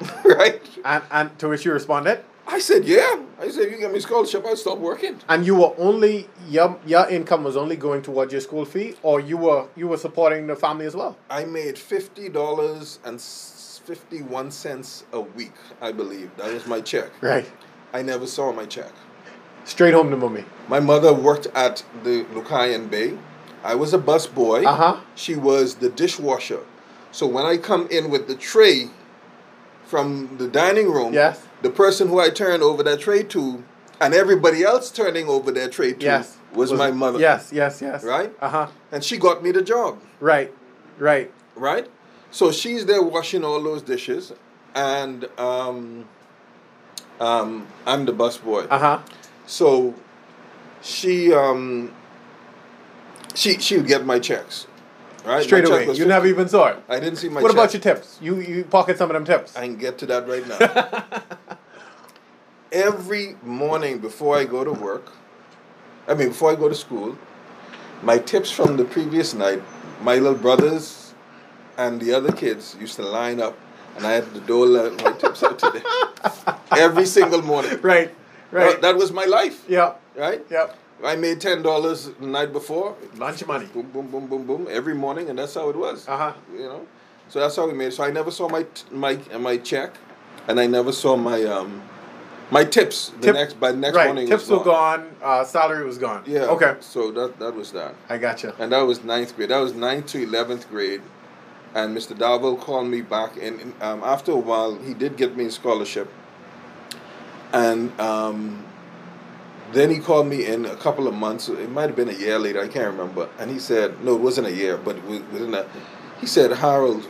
right? 0.24 0.60
and 0.84 1.04
and 1.10 1.38
to 1.38 1.48
which 1.48 1.64
you 1.64 1.72
responded, 1.72 2.24
I 2.46 2.58
said, 2.58 2.84
yeah. 2.84 3.20
I 3.38 3.48
said, 3.50 3.66
if 3.66 3.72
you 3.72 3.78
get 3.78 3.92
me 3.92 3.98
a 3.98 4.00
scholarship, 4.00 4.44
I'd 4.46 4.58
stop 4.58 4.78
working. 4.78 5.18
and 5.28 5.44
you 5.46 5.54
were 5.56 5.74
only 5.78 6.28
your 6.48 6.78
your 6.86 7.08
income 7.08 7.44
was 7.44 7.56
only 7.56 7.76
going 7.76 8.02
towards 8.02 8.32
your 8.32 8.40
school 8.40 8.64
fee, 8.64 8.94
or 9.02 9.20
you 9.20 9.36
were 9.36 9.66
you 9.76 9.88
were 9.88 9.96
supporting 9.98 10.46
the 10.46 10.56
family 10.56 10.86
as 10.86 10.94
well. 10.96 11.16
I 11.30 11.44
made 11.44 11.78
fifty 11.78 12.28
dollars 12.28 12.98
and 13.04 13.20
fifty 13.20 14.22
one 14.22 14.50
cents 14.50 15.04
a 15.12 15.20
week. 15.20 15.54
I 15.80 15.92
believe 15.92 16.30
that 16.36 16.52
was 16.52 16.66
my 16.66 16.80
check. 16.80 17.10
Right. 17.20 17.50
I 17.92 18.02
never 18.02 18.26
saw 18.26 18.52
my 18.52 18.64
check. 18.64 18.92
Straight 19.64 19.94
home 19.94 20.10
to 20.10 20.16
mommy. 20.16 20.44
My 20.68 20.80
mother 20.80 21.12
worked 21.12 21.46
at 21.54 21.84
the 22.02 22.24
Lucayan 22.34 22.90
Bay. 22.90 23.16
I 23.64 23.74
was 23.74 23.92
a 23.94 23.98
bus 23.98 24.26
boy. 24.26 24.64
Uh-huh. 24.64 24.96
She 25.14 25.36
was 25.36 25.76
the 25.76 25.88
dishwasher. 25.88 26.60
So 27.12 27.26
when 27.26 27.44
I 27.44 27.56
come 27.58 27.86
in 27.90 28.10
with 28.10 28.26
the 28.26 28.34
tray 28.34 28.88
from 29.86 30.36
the 30.38 30.48
dining 30.48 30.90
room, 30.90 31.12
Yes. 31.12 31.40
the 31.62 31.70
person 31.70 32.08
who 32.08 32.18
I 32.18 32.30
turned 32.30 32.62
over 32.62 32.82
that 32.82 33.00
tray 33.00 33.22
to, 33.24 33.62
and 34.00 34.14
everybody 34.14 34.64
else 34.64 34.90
turning 34.90 35.28
over 35.28 35.52
their 35.52 35.68
tray 35.68 35.92
to, 35.92 36.04
Yes. 36.04 36.36
was, 36.54 36.72
my 36.72 36.90
mother. 36.90 37.18
Yes, 37.20 37.50
yes, 37.52 37.80
yes. 37.80 38.02
Right? 38.02 38.32
Uh 38.40 38.48
huh. 38.48 38.66
And 38.90 39.04
she 39.04 39.16
got 39.16 39.42
me 39.44 39.52
the 39.52 39.62
job. 39.62 40.00
Right. 40.20 40.52
Right. 40.98 41.30
right? 41.54 41.88
So 42.30 42.50
she's 42.50 42.86
there 42.86 43.02
washing 43.02 43.44
all 43.44 43.62
those 43.62 43.82
dishes, 43.82 44.32
and 44.74 45.26
um, 45.38 46.06
um, 47.20 47.66
I'm 47.86 48.06
the 48.06 48.12
busboy. 48.12 48.66
Uh 48.70 48.78
huh. 48.78 48.98
So 49.46 49.94
she 50.82 51.32
um, 51.32 51.92
she 53.34 53.58
she 53.58 53.76
would 53.76 53.86
get 53.86 54.04
my 54.04 54.18
checks, 54.18 54.66
right? 55.24 55.42
Straight 55.42 55.64
My 55.64 55.70
away. 55.70 55.82
You 55.82 55.88
50 55.88 56.06
never 56.06 56.26
even 56.26 56.48
saw 56.48 56.68
it. 56.68 56.82
I 56.88 57.00
didn't 57.00 57.16
see 57.16 57.28
my. 57.28 57.34
Checks. 57.36 57.42
What 57.42 57.48
check. 57.50 57.58
about 57.58 57.72
your 57.74 57.82
tips? 57.82 58.18
You 58.20 58.40
you 58.40 58.64
pocket 58.64 58.98
some 58.98 59.10
of 59.10 59.14
them 59.14 59.24
tips. 59.24 59.56
I 59.56 59.66
can 59.66 59.76
get 59.76 59.98
to 59.98 60.06
that 60.06 60.28
right 60.28 60.46
now. 60.46 61.24
Every 62.72 63.36
morning 63.42 63.98
before 63.98 64.36
I 64.36 64.44
go 64.44 64.64
to 64.64 64.72
work, 64.72 65.12
I 66.08 66.14
mean 66.14 66.28
before 66.28 66.52
I 66.52 66.54
go 66.54 66.68
to 66.68 66.74
school, 66.74 67.18
my 68.02 68.18
tips 68.18 68.50
from 68.50 68.76
the 68.76 68.84
previous 68.84 69.34
night, 69.34 69.62
my 70.00 70.16
little 70.16 70.38
brothers 70.38 71.14
and 71.76 72.00
the 72.00 72.12
other 72.14 72.32
kids 72.32 72.76
used 72.80 72.96
to 72.96 73.02
line 73.02 73.40
up, 73.40 73.58
and 73.96 74.06
I 74.06 74.12
had 74.12 74.32
to 74.34 74.40
dole 74.40 74.78
out 74.78 75.02
my 75.02 75.12
tips 75.12 75.42
out 75.42 75.58
to 75.60 75.70
them 75.70 76.56
every 76.76 77.06
single 77.06 77.42
morning. 77.42 77.78
right. 77.82 78.14
Right. 78.52 78.72
That, 78.72 78.82
that 78.82 78.96
was 78.96 79.10
my 79.12 79.24
life, 79.24 79.64
yeah. 79.68 79.94
right? 80.14 80.44
Yep. 80.50 80.76
I 81.04 81.16
made 81.16 81.40
ten 81.40 81.62
dollars 81.62 82.10
the 82.20 82.26
night 82.26 82.52
before. 82.52 82.94
Lunch 83.16 83.44
money. 83.46 83.66
Boom, 83.66 83.88
boom, 83.90 84.06
boom, 84.08 84.26
boom, 84.28 84.46
boom, 84.46 84.68
every 84.70 84.94
morning, 84.94 85.30
and 85.30 85.38
that's 85.38 85.54
how 85.54 85.68
it 85.70 85.74
was. 85.76 86.06
Uh 86.06 86.16
huh. 86.16 86.32
You 86.52 86.60
know, 86.64 86.86
so 87.28 87.40
that's 87.40 87.56
how 87.56 87.66
we 87.66 87.72
made 87.72 87.86
it. 87.88 87.92
So 87.94 88.04
I 88.04 88.10
never 88.12 88.30
saw 88.30 88.48
my 88.48 88.62
t- 88.64 88.84
my 88.92 89.18
my 89.38 89.56
check, 89.56 89.94
and 90.46 90.60
I 90.60 90.66
never 90.66 90.92
saw 90.92 91.16
my 91.16 91.42
um 91.44 91.82
my 92.52 92.62
tips. 92.64 93.08
The 93.08 93.18
Tip- 93.22 93.34
next 93.34 93.58
by 93.58 93.72
the 93.72 93.78
next 93.78 93.96
right. 93.96 94.06
morning, 94.06 94.28
Tips 94.28 94.48
was 94.48 94.58
were 94.60 94.64
gone. 94.64 95.10
Uh, 95.22 95.42
salary 95.42 95.84
was 95.84 95.98
gone. 95.98 96.22
Yeah. 96.26 96.42
Okay. 96.54 96.76
So 96.80 97.10
that 97.12 97.38
that 97.40 97.54
was 97.56 97.72
that, 97.72 97.94
I 98.08 98.18
got 98.18 98.42
you. 98.44 98.52
and 98.60 98.70
that 98.70 98.82
was 98.82 99.02
ninth 99.02 99.34
grade. 99.34 99.48
That 99.48 99.58
was 99.58 99.74
ninth 99.74 100.06
to 100.08 100.22
eleventh 100.22 100.68
grade, 100.68 101.02
and 101.74 101.96
Mr. 101.96 102.16
Darville 102.16 102.60
called 102.60 102.86
me 102.86 103.00
back, 103.00 103.36
and 103.40 103.58
and, 103.60 103.82
um, 103.82 104.04
after 104.04 104.30
a 104.30 104.36
while, 104.36 104.76
he 104.76 104.94
did 104.94 105.16
get 105.16 105.36
me 105.36 105.46
a 105.46 105.50
scholarship, 105.50 106.08
and 107.52 107.98
um. 108.00 108.64
Then 109.72 109.88
he 109.88 110.00
called 110.00 110.26
me 110.26 110.44
in 110.44 110.66
a 110.66 110.76
couple 110.76 111.08
of 111.08 111.14
months. 111.14 111.48
It 111.48 111.70
might 111.70 111.86
have 111.86 111.96
been 111.96 112.10
a 112.10 112.12
year 112.12 112.38
later. 112.38 112.60
I 112.60 112.68
can't 112.68 112.88
remember. 112.88 113.30
And 113.38 113.50
he 113.50 113.58
said, 113.58 114.04
"No, 114.04 114.14
it 114.14 114.20
wasn't 114.20 114.48
a 114.48 114.52
year, 114.52 114.76
but 114.76 115.02
within 115.04 115.54
a." 115.54 115.64
He 116.20 116.26
said, 116.26 116.52
"Harold, 116.52 117.06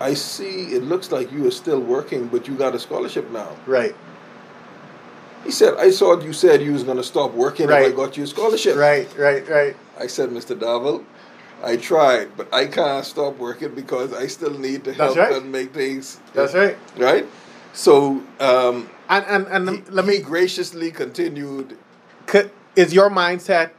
I 0.00 0.14
see. 0.14 0.74
It 0.74 0.82
looks 0.82 1.12
like 1.12 1.30
you 1.30 1.46
are 1.46 1.52
still 1.52 1.78
working, 1.78 2.26
but 2.26 2.48
you 2.48 2.54
got 2.56 2.74
a 2.74 2.80
scholarship 2.80 3.30
now." 3.30 3.56
Right. 3.64 3.94
He 5.44 5.52
said, 5.52 5.74
"I 5.78 5.90
saw 5.90 6.20
you 6.20 6.32
said 6.32 6.62
you 6.62 6.72
was 6.72 6.82
going 6.82 6.96
to 6.96 7.04
stop 7.04 7.32
working 7.32 7.66
if 7.66 7.76
I 7.76 7.92
got 7.92 8.16
you 8.16 8.24
a 8.24 8.26
scholarship." 8.26 8.74
Right. 8.76 9.08
Right. 9.16 9.48
Right. 9.48 9.76
I 10.00 10.08
said, 10.08 10.30
"Mr. 10.30 10.58
Darville, 10.58 11.04
I 11.62 11.76
tried, 11.76 12.36
but 12.36 12.52
I 12.52 12.66
can't 12.66 13.04
stop 13.04 13.38
working 13.38 13.72
because 13.76 14.12
I 14.12 14.26
still 14.26 14.58
need 14.58 14.82
to 14.82 14.92
help 14.92 15.16
right. 15.16 15.32
and 15.32 15.52
make 15.52 15.72
things 15.72 16.18
That's 16.34 16.54
right. 16.54 16.76
right." 16.96 17.26
So 17.72 18.20
um, 18.40 18.90
And 19.10 19.26
and 19.26 19.46
and 19.48 19.70
he, 19.86 19.90
let 19.90 20.06
me 20.06 20.18
graciously 20.20 20.90
continued. 20.92 21.76
Is 22.76 22.94
your 22.94 23.10
mindset, 23.10 23.70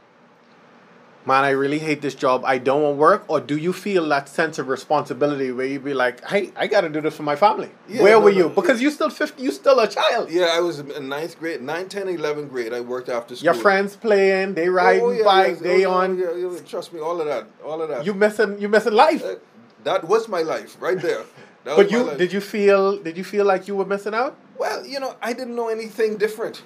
man, 1.24 1.44
I 1.44 1.50
really 1.50 1.78
hate 1.78 2.02
this 2.02 2.14
job. 2.14 2.44
I 2.44 2.58
don't 2.58 2.82
want 2.82 2.98
work, 2.98 3.24
or 3.28 3.40
do 3.40 3.56
you 3.56 3.72
feel 3.72 4.06
that 4.10 4.28
sense 4.28 4.58
of 4.58 4.68
responsibility 4.68 5.50
where 5.50 5.64
you 5.64 5.80
be 5.80 5.94
like, 5.94 6.22
hey, 6.26 6.52
I 6.54 6.66
got 6.66 6.82
to 6.82 6.90
do 6.90 7.00
this 7.00 7.16
for 7.16 7.22
my 7.22 7.34
family? 7.34 7.70
Yeah, 7.88 8.02
where 8.02 8.12
no, 8.12 8.20
were 8.20 8.32
no, 8.32 8.36
you? 8.36 8.48
Because 8.50 8.80
it- 8.80 8.84
you 8.84 8.90
still 8.90 9.08
fifty, 9.08 9.42
you 9.44 9.50
still 9.52 9.80
a 9.80 9.88
child. 9.88 10.30
Yeah, 10.30 10.50
I 10.52 10.60
was 10.60 10.80
in 10.80 11.08
ninth 11.08 11.38
grade, 11.38 11.62
9, 11.62 11.88
10, 11.88 12.08
11th 12.18 12.50
grade. 12.50 12.74
I 12.74 12.80
worked 12.80 13.08
after 13.08 13.34
school. 13.34 13.46
Your 13.46 13.54
friends 13.54 13.96
playing, 13.96 14.52
they 14.52 14.68
riding 14.68 15.02
Oh, 15.02 15.10
yeah, 15.10 15.24
bikes, 15.24 15.62
yeah, 15.62 15.68
they 15.68 15.86
oh, 15.86 15.92
on. 15.92 16.18
Yeah, 16.18 16.34
yeah, 16.36 16.58
trust 16.66 16.92
me, 16.92 17.00
all 17.00 17.18
of 17.18 17.26
that, 17.26 17.46
all 17.64 17.80
of 17.80 17.88
that. 17.88 18.04
You 18.04 18.12
missing, 18.12 18.60
you 18.60 18.68
missing 18.68 18.92
life. 18.92 19.24
Uh, 19.24 19.36
that 19.84 20.04
was 20.04 20.28
my 20.28 20.42
life 20.42 20.76
right 20.78 21.00
there. 21.00 21.22
But 21.64 21.90
you 21.90 22.02
life. 22.02 22.18
did 22.18 22.32
you 22.32 22.40
feel 22.40 22.96
did 22.98 23.16
you 23.16 23.24
feel 23.24 23.44
like 23.44 23.68
you 23.68 23.76
were 23.76 23.84
missing 23.86 24.14
out? 24.14 24.36
Well, 24.58 24.84
you 24.86 24.98
know, 25.00 25.14
I 25.22 25.32
didn't 25.32 25.54
know 25.56 25.68
anything 25.68 26.16
different. 26.16 26.62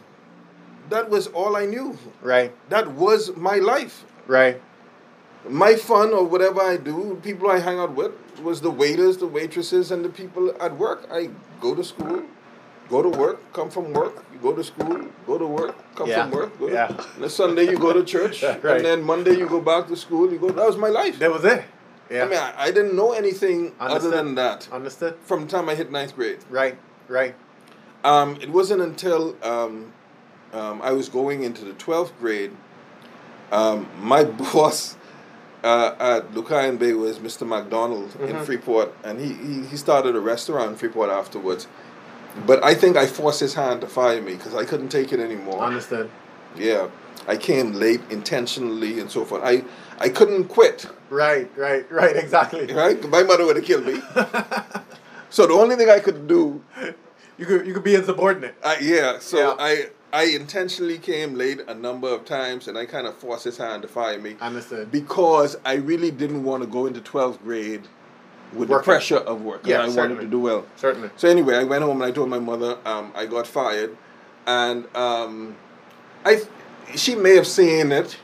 That 0.90 1.11
was 1.11 1.26
all 1.28 1.57
I 1.57 1.66
knew. 1.66 1.99
Right, 2.22 2.53
That 2.68 2.92
was 2.92 3.34
my 3.36 3.57
life. 3.57 4.05
right, 4.26 4.61
My 5.49 5.74
fun 5.74 6.12
or 6.12 6.24
whatever 6.24 6.61
I 6.61 6.76
do, 6.76 7.18
people 7.22 7.51
I 7.51 7.59
hang 7.59 7.78
out 7.78 7.94
with, 7.94 8.12
was 8.42 8.61
the 8.61 8.70
waiters, 8.70 9.16
the 9.16 9.26
waitresses, 9.26 9.90
and 9.90 10.05
the 10.05 10.09
people 10.09 10.55
at 10.61 10.76
work. 10.76 11.09
I 11.11 11.30
go 11.61 11.74
to 11.74 11.82
school, 11.82 12.22
go 12.88 13.03
to 13.03 13.09
work, 13.09 13.38
come 13.53 13.68
from 13.70 13.92
work, 13.92 14.24
you 14.32 14.38
go 14.38 14.53
to 14.55 14.62
school, 14.62 15.09
go 15.26 15.38
to 15.38 15.47
work, 15.47 15.74
come 15.97 16.09
Yeah, 16.09 16.22
from 16.22 16.30
work. 16.38 16.59
Go 16.59 16.68
to, 16.68 16.74
yeah. 16.74 16.88
And 17.14 17.22
then 17.22 17.30
Sunday 17.30 17.64
you 17.70 17.78
go 17.78 17.92
to 17.92 18.05
church, 18.05 18.42
Right. 18.62 18.76
and 18.76 18.84
then 18.84 19.03
Monday 19.03 19.36
you 19.36 19.49
go 19.49 19.61
back 19.61 19.88
to 19.88 19.97
school. 19.97 20.30
You 20.32 20.38
go. 20.38 20.51
That 20.51 20.66
was 20.66 20.76
my 20.76 20.88
life. 20.88 21.18
that 21.18 21.32
was 21.32 21.44
it. 21.44 21.64
Yeah, 22.11 22.24
I 22.24 22.28
mean, 22.28 22.38
I, 22.38 22.52
I 22.57 22.70
didn't 22.70 22.94
know 22.94 23.12
anything 23.12 23.72
other 23.80 24.11
than 24.11 24.34
that 24.36 24.68
understood. 24.72 25.16
from 25.24 25.42
the 25.42 25.48
time 25.48 25.68
I 25.68 25.74
hit 25.74 25.90
ninth 25.90 26.14
grade. 26.14 26.38
Right, 26.50 26.78
right, 27.09 27.34
Um, 28.04 28.36
it 28.40 28.48
wasn't 28.50 28.82
until 28.82 29.36
um, 29.42 29.92
um, 30.52 30.80
I 30.82 30.92
was 30.92 31.09
going 31.09 31.42
into 31.42 31.64
the 31.64 31.72
12th 31.72 32.12
grade, 32.20 32.52
um, 33.50 33.88
my 34.00 34.24
boss 34.52 34.96
uh, 35.64 35.94
at 35.98 36.32
Lucayan 36.32 36.78
Bay 36.78 36.92
was 36.92 37.18
Mr. 37.18 37.46
McDonald 37.46 38.14
in 38.20 38.36
Mhm. 38.36 38.44
Freeport, 38.44 38.94
and 39.02 39.18
he, 39.20 39.32
he, 39.32 39.66
he 39.66 39.76
started 39.76 40.14
a 40.14 40.20
restaurant 40.20 40.70
in 40.70 40.76
Freeport 40.76 41.11
afterwards. 41.11 41.66
But 42.46 42.62
I 42.62 42.74
think 42.74 42.96
I 42.96 43.07
forced 43.07 43.40
his 43.40 43.54
hand 43.54 43.80
to 43.80 43.86
fire 43.88 44.20
me 44.20 44.34
because 44.34 44.54
I 44.54 44.64
couldn't 44.64 44.90
take 44.90 45.12
it 45.12 45.18
anymore. 45.18 45.61
understood. 45.62 46.09
Yeah, 46.57 46.88
I 47.26 47.36
came 47.36 47.72
late 47.72 48.02
intentionally 48.11 49.00
and 49.00 49.11
so 49.11 49.24
forth. 49.24 49.42
I, 49.42 49.64
I 49.99 50.09
couldn't 50.09 50.44
quit, 50.49 50.86
Right, 51.11 51.51
right, 51.57 51.90
right. 51.90 52.16
Exactly. 52.16 52.66
right? 52.74 53.03
My 53.09 53.22
mother 53.22 53.44
would 53.47 53.57
have 53.57 53.64
killed 53.64 53.86
me. 53.86 54.01
so 55.30 55.47
the 55.47 55.55
only 55.55 55.76
thing 55.76 55.88
I 55.90 56.01
could 56.01 56.26
do 56.26 56.62
You 57.38 57.44
could 57.47 57.66
you 57.66 57.74
could 57.74 57.84
be 57.84 57.94
insubordinate. 57.94 58.55
Uh, 58.62 58.76
yeah, 58.80 59.18
so 59.18 59.38
Yeah. 59.38 59.55
I 59.59 59.88
I 60.12 60.24
intentionally 60.24 60.99
came 60.99 61.34
late 61.34 61.61
a 61.68 61.74
number 61.74 62.09
of 62.09 62.24
times, 62.24 62.68
and 62.68 62.78
I 62.78 62.86
kind 62.86 63.07
of 63.07 63.14
forced 63.16 63.44
his 63.44 63.59
hand 63.59 63.82
to 63.82 63.88
fire 63.88 64.18
me 64.18 64.36
Understood. 64.40 64.90
because 64.90 65.57
I 65.64 65.74
really 65.74 66.11
didn't 66.11 66.44
want 66.44 66.62
to 66.62 66.66
go 66.68 66.86
into 66.86 67.01
twelfth 67.01 67.42
grade 67.42 67.82
with 68.55 68.68
the 68.68 68.78
pressure 68.78 69.18
of 69.18 69.42
work. 69.42 69.66
Yeah, 69.66 69.76
I 69.76 69.80
wanted 69.80 69.92
certainly. 69.94 70.24
to 70.24 70.30
do 70.30 70.40
well. 70.40 70.64
Certainly. 70.76 71.11
So 71.16 71.28
anyway, 71.28 71.57
I 71.57 71.64
went 71.64 71.82
home 71.84 72.01
and 72.01 72.05
I 72.11 72.12
told 72.12 72.30
my 72.30 72.38
mother 72.38 72.78
um, 72.86 73.12
I 73.14 73.26
got 73.26 73.47
fired, 73.47 73.97
and 74.47 74.86
um, 74.97 75.57
I 76.24 76.40
she 76.94 77.14
may 77.14 77.34
have 77.36 77.47
seen 77.47 77.92
it 77.92 78.16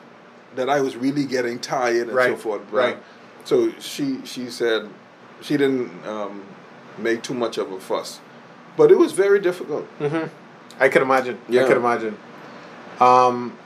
that 0.56 0.68
I 0.68 0.80
was 0.80 0.96
really 0.96 1.24
getting 1.24 1.58
tired 1.58 2.08
and 2.08 2.18
so 2.18 2.36
forth. 2.36 2.62
but- 2.70 2.76
right. 2.76 2.96
So 3.44 3.72
she 3.80 4.24
she 4.24 4.48
said 4.50 4.88
she 5.40 5.56
didn't 5.56 5.90
um, 6.06 6.44
make 6.98 7.22
too 7.22 7.34
much 7.34 7.58
of 7.58 7.72
a 7.72 7.80
fuss, 7.80 8.20
but 8.76 8.90
it 8.92 8.98
was 8.98 9.12
very 9.12 9.40
difficult. 9.40 9.86
Mm-hmm. 9.98 10.28
I 10.80 10.88
can 10.88 11.02
imagine. 11.02 11.38
Yeah. 11.48 11.64
I 11.64 11.68
can 11.68 11.76
imagine. 11.76 12.16
Um. 13.00 13.56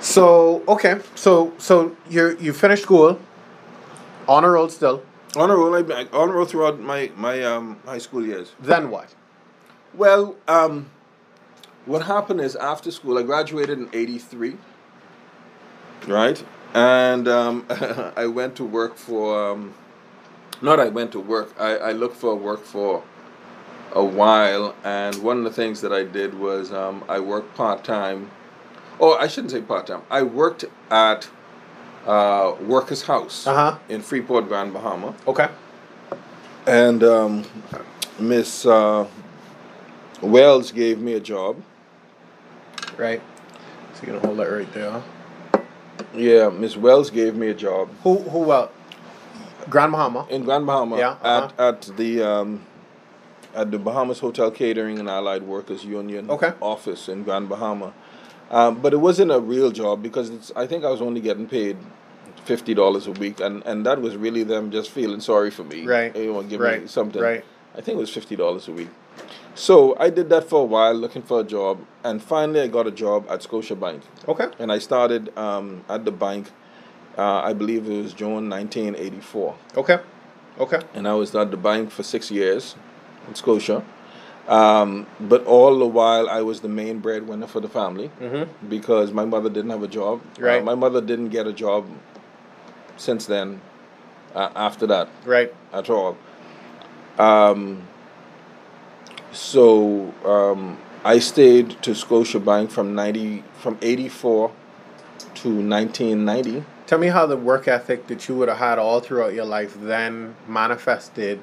So 0.00 0.62
okay, 0.68 1.00
so 1.14 1.52
so 1.58 1.96
you 2.08 2.36
you 2.40 2.52
finished 2.52 2.84
school, 2.84 3.18
honor 4.28 4.52
roll 4.52 4.68
still. 4.68 5.02
Honor 5.36 5.56
roll, 5.56 5.74
I, 5.74 6.06
honor 6.12 6.32
roll 6.32 6.46
throughout 6.46 6.80
my 6.80 7.10
my 7.16 7.42
um, 7.42 7.78
high 7.84 7.98
school 7.98 8.24
years. 8.24 8.52
Then 8.60 8.90
what? 8.90 9.14
Well, 9.92 10.36
um, 10.48 10.90
what 11.86 12.02
happened 12.02 12.40
is 12.40 12.54
after 12.56 12.90
school, 12.90 13.16
I 13.18 13.22
graduated 13.22 13.78
in 13.78 13.88
'83, 13.92 14.56
right? 16.06 16.44
And 16.74 17.26
um, 17.28 17.66
I 18.16 18.26
went 18.26 18.56
to 18.56 18.64
work 18.64 18.96
for. 18.96 19.50
Um, 19.52 19.74
not 20.62 20.80
I 20.80 20.88
went 20.88 21.12
to 21.12 21.20
work. 21.20 21.54
I, 21.58 21.76
I 21.76 21.92
looked 21.92 22.16
for 22.16 22.34
work 22.34 22.64
for 22.64 23.02
a 23.94 24.04
while, 24.04 24.74
and 24.84 25.22
one 25.22 25.38
of 25.38 25.44
the 25.44 25.50
things 25.52 25.80
that 25.82 25.92
I 25.92 26.02
did 26.02 26.38
was 26.38 26.72
um, 26.72 27.04
I 27.08 27.20
worked 27.20 27.54
part 27.56 27.84
time. 27.84 28.30
Oh, 28.98 29.14
I 29.14 29.26
shouldn't 29.26 29.50
say 29.52 29.60
part 29.60 29.86
time. 29.86 30.02
I 30.10 30.22
worked 30.22 30.64
at 30.90 31.28
uh, 32.06 32.54
Workers 32.62 33.02
House 33.02 33.46
Uh-huh. 33.46 33.78
in 33.88 34.00
Freeport, 34.00 34.48
Grand 34.48 34.72
Bahama, 34.72 35.14
Okay. 35.26 35.48
and 36.66 37.04
um, 37.04 37.44
Miss 38.18 38.64
uh, 38.64 39.06
Wells 40.22 40.72
gave 40.72 40.98
me 40.98 41.12
a 41.14 41.20
job. 41.20 41.62
Right. 42.96 43.20
So 43.94 44.06
you're 44.06 44.16
gonna 44.16 44.26
hold 44.26 44.38
that 44.38 44.50
right 44.50 44.72
there. 44.72 45.02
Yeah, 46.14 46.48
Miss 46.50 46.76
Wells 46.76 47.10
gave 47.10 47.34
me 47.34 47.48
a 47.48 47.54
job 47.54 47.88
Who 48.02 48.16
who 48.18 48.40
well? 48.40 48.70
Grand 49.68 49.92
Bahama. 49.92 50.26
in 50.30 50.44
Grand 50.44 50.64
Bahama 50.66 50.96
Yeah, 50.98 51.10
uh-huh. 51.22 51.50
at 51.58 51.60
at 51.90 51.96
the 51.96 52.22
um, 52.22 52.62
at 53.54 53.70
the 53.70 53.78
Bahamas 53.78 54.20
Hotel 54.20 54.50
Catering 54.50 54.98
and 54.98 55.08
Allied 55.08 55.42
Workers 55.42 55.84
Union 55.84 56.30
Okay. 56.30 56.52
office 56.60 57.08
in 57.08 57.24
Grand 57.24 57.48
Bahama. 57.48 57.92
Um, 58.50 58.80
but 58.80 58.92
it 58.92 58.98
wasn't 58.98 59.32
a 59.32 59.40
real 59.40 59.72
job 59.72 60.02
because 60.02 60.30
it's, 60.30 60.52
I 60.54 60.66
think 60.68 60.84
I 60.84 60.90
was 60.90 61.02
only 61.02 61.20
getting 61.20 61.48
paid 61.48 61.76
fifty 62.44 62.74
dollars 62.74 63.08
a 63.08 63.12
week, 63.12 63.40
and, 63.40 63.64
and 63.66 63.84
that 63.86 64.00
was 64.00 64.14
really 64.16 64.44
them 64.44 64.70
just 64.70 64.90
feeling 64.90 65.20
sorry 65.20 65.50
for 65.50 65.64
me. 65.64 65.84
Right. 65.84 66.14
They 66.14 66.28
want 66.28 66.48
to 66.48 66.56
give 66.56 66.60
me 66.82 66.86
something. 66.86 67.20
Right. 67.20 67.44
I 67.74 67.80
think 67.80 67.96
it 67.96 68.00
was 68.00 68.10
fifty 68.10 68.36
dollars 68.36 68.68
a 68.68 68.72
week. 68.72 68.88
So 69.54 69.96
I 69.98 70.10
did 70.10 70.28
that 70.28 70.48
for 70.48 70.60
a 70.60 70.64
while, 70.64 70.94
looking 70.94 71.22
for 71.22 71.40
a 71.40 71.44
job, 71.44 71.78
and 72.04 72.22
finally 72.22 72.60
I 72.60 72.66
got 72.68 72.86
a 72.86 72.90
job 72.90 73.26
at 73.30 73.42
Scotia 73.42 73.74
Bank, 73.74 74.02
Okay. 74.28 74.48
and 74.58 74.70
I 74.70 74.78
started 74.78 75.36
um, 75.38 75.82
at 75.88 76.04
the 76.04 76.12
bank. 76.12 76.50
Uh, 77.16 77.40
I 77.40 77.54
believe 77.54 77.88
it 77.88 78.02
was 78.02 78.12
June 78.12 78.48
nineteen 78.50 78.94
eighty 78.94 79.20
four 79.20 79.56
Okay. 79.74 79.98
Okay. 80.60 80.80
and 80.94 81.08
I 81.08 81.14
was 81.14 81.34
at 81.34 81.50
the 81.50 81.56
bank 81.56 81.90
for 81.90 82.02
six 82.02 82.30
years 82.30 82.74
in 83.28 83.34
Scotia. 83.34 83.82
Um, 84.48 85.06
but 85.18 85.44
all 85.46 85.78
the 85.78 85.86
while, 85.86 86.28
I 86.28 86.42
was 86.42 86.60
the 86.60 86.68
main 86.68 87.00
breadwinner 87.00 87.46
for 87.48 87.60
the 87.60 87.68
family 87.68 88.10
Mm-hmm. 88.20 88.68
because 88.68 89.10
my 89.12 89.24
mother 89.24 89.48
didn't 89.50 89.70
have 89.70 89.82
a 89.82 89.88
job. 89.88 90.20
Right. 90.38 90.60
Uh, 90.60 90.64
my 90.64 90.74
mother 90.74 91.00
didn't 91.00 91.30
get 91.30 91.46
a 91.46 91.52
job 91.52 91.86
since 92.98 93.26
then, 93.26 93.60
uh, 94.34 94.50
after 94.54 94.86
that, 94.86 95.08
Right. 95.24 95.52
at 95.72 95.88
all. 95.90 96.16
Um, 97.18 97.82
so 99.36 100.12
um, 100.24 100.78
I 101.04 101.18
stayed 101.18 101.80
to 101.82 101.94
Scotia 101.94 102.40
Bank 102.40 102.70
from 102.70 102.94
ninety 102.94 103.44
from 103.58 103.78
eighty 103.82 104.08
four 104.08 104.52
to 105.36 105.48
nineteen 105.48 106.24
ninety. 106.24 106.64
Tell 106.86 106.98
me 106.98 107.08
how 107.08 107.26
the 107.26 107.36
work 107.36 107.68
ethic 107.68 108.06
that 108.06 108.28
you 108.28 108.36
would 108.36 108.48
have 108.48 108.58
had 108.58 108.78
all 108.78 109.00
throughout 109.00 109.34
your 109.34 109.44
life 109.44 109.76
then 109.80 110.36
manifested 110.48 111.40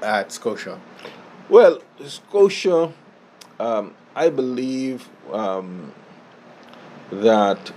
at 0.00 0.32
Scotia. 0.32 0.80
Well, 1.48 1.80
Scotia, 2.04 2.92
um, 3.60 3.94
I 4.14 4.30
believe 4.30 5.08
um, 5.32 5.92
that 7.10 7.68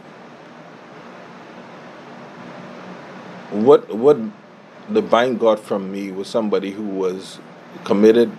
what 3.51 3.93
what 3.93 4.17
the 4.89 5.01
bank 5.01 5.39
got 5.39 5.59
from 5.59 5.91
me 5.91 6.11
was 6.11 6.27
somebody 6.27 6.71
who 6.71 6.83
was 6.83 7.39
committed, 7.83 8.31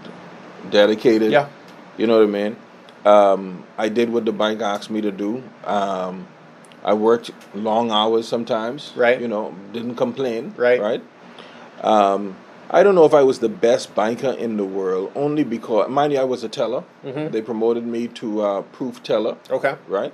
dedicated. 0.71 1.33
Yeah. 1.33 1.49
You 1.97 2.07
know 2.07 2.19
what 2.19 2.25
I 2.29 2.31
mean? 2.31 2.57
Um, 3.05 3.65
I 3.79 3.89
did 3.89 4.11
what 4.13 4.25
the 4.25 4.33
bank 4.33 4.61
asked 4.61 4.91
me 4.91 5.01
to 5.01 5.11
do. 5.11 5.43
Um, 5.65 6.27
I 6.85 6.95
worked 6.95 7.31
long 7.55 7.91
hours 7.91 8.27
sometimes. 8.29 8.93
Right. 8.97 9.21
You 9.21 9.29
know, 9.29 9.55
didn't 9.73 9.97
complain. 9.97 10.55
Right. 10.57 10.81
Right. 10.81 11.03
Um, 11.83 12.37
I 12.71 12.83
don't 12.83 12.95
know 12.95 13.05
if 13.05 13.15
I 13.15 13.23
was 13.23 13.41
the 13.41 13.49
best 13.49 13.95
banker 13.95 14.31
in 14.31 14.57
the 14.57 14.65
world, 14.65 15.11
only 15.17 15.43
because, 15.45 15.89
mind 15.91 16.13
you, 16.13 16.21
I 16.21 16.25
was 16.25 16.45
a 16.45 16.49
teller. 16.49 16.85
Mhm. 17.05 17.33
They 17.33 17.43
promoted 17.43 17.85
me 17.85 18.07
to 18.09 18.43
uh, 18.43 18.63
proof 18.63 19.03
teller, 19.03 19.37
Okay. 19.51 19.75
right? 19.89 20.13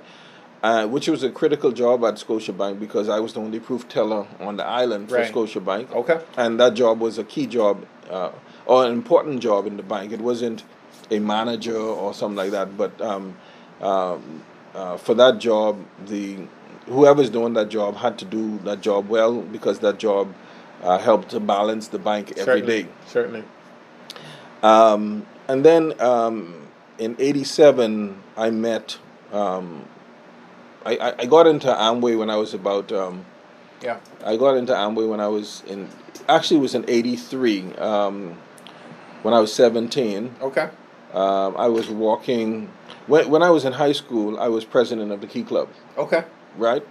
Uh, 0.63 0.87
which 0.87 1.07
was 1.07 1.21
a 1.23 1.29
critical 1.29 1.71
job 1.71 2.03
at 2.03 2.15
Scotiabank 2.15 2.79
because 2.79 3.09
I 3.09 3.19
was 3.19 3.33
the 3.33 3.41
only 3.41 3.59
proof 3.59 3.87
teller 3.87 4.25
on 4.39 4.57
the 4.57 4.65
island 4.65 5.09
for 5.09 5.15
Right. 5.17 5.31
Scotiabank. 5.31 5.93
Okay. 5.93 6.19
And 6.35 6.59
that 6.59 6.73
job 6.73 6.99
was 6.99 7.19
a 7.19 7.23
key 7.23 7.45
job 7.45 7.85
uh, 8.09 8.31
or 8.67 8.85
an 8.85 8.91
important 8.91 9.39
job 9.39 9.65
in 9.65 9.77
the 9.77 9.83
bank. 9.83 10.11
It 10.11 10.21
wasn't 10.21 10.63
a 11.09 11.19
manager 11.19 11.77
or 11.77 12.13
something 12.13 12.35
like 12.35 12.51
that, 12.51 12.77
but 12.77 12.99
um, 13.01 13.35
um, 13.81 14.43
uh, 14.75 14.97
for 14.97 15.13
that 15.15 15.39
job, 15.39 15.83
the 16.05 16.37
whoever's 16.87 17.29
doing 17.29 17.53
that 17.53 17.69
job 17.69 17.95
had 17.95 18.19
to 18.19 18.25
do 18.25 18.59
that 18.59 18.81
job 18.81 19.09
well 19.09 19.41
because 19.41 19.79
that 19.79 19.97
job 19.97 20.33
uh, 20.83 20.97
helped 20.99 21.29
to 21.29 21.39
balance 21.39 21.87
the 21.87 21.99
bank 21.99 22.31
every 22.31 22.43
Certainly. 22.43 22.83
day. 22.83 22.89
Certainly. 23.07 23.43
Um, 24.61 25.25
and 25.47 25.63
then 25.65 25.99
um, 26.01 26.67
in 26.99 27.15
'87, 27.19 28.21
I 28.35 28.49
met. 28.49 28.97
Um, 29.31 29.85
I, 30.85 30.97
I, 30.97 31.15
I 31.19 31.25
got 31.25 31.47
into 31.47 31.67
Amway 31.67 32.17
when 32.17 32.29
I 32.29 32.35
was 32.35 32.53
about. 32.53 32.91
Um, 32.91 33.25
Yeah. 33.81 33.99
I 34.25 34.35
got 34.37 34.55
into 34.57 34.73
Amway 34.73 35.07
when 35.09 35.19
I 35.19 35.27
was 35.27 35.63
in. 35.67 35.87
Actually, 36.27 36.57
it 36.57 36.61
was 36.63 36.75
in 36.75 36.85
'83. 36.89 37.73
Um, 37.75 38.37
when 39.27 39.33
I 39.33 39.41
was 39.41 39.53
17, 39.53 40.35
Okay. 40.41 40.69
um, 41.13 41.57
I 41.57 41.67
was 41.67 41.89
walking. 41.89 42.69
When, 43.07 43.29
when 43.29 43.43
I 43.43 43.49
was 43.49 43.65
in 43.65 43.73
high 43.73 43.91
school, 43.91 44.39
I 44.39 44.47
was 44.47 44.63
president 44.63 45.11
of 45.11 45.19
the 45.19 45.27
Key 45.27 45.43
Club, 45.43 45.67
Okay. 45.97 46.23
right? 46.57 46.81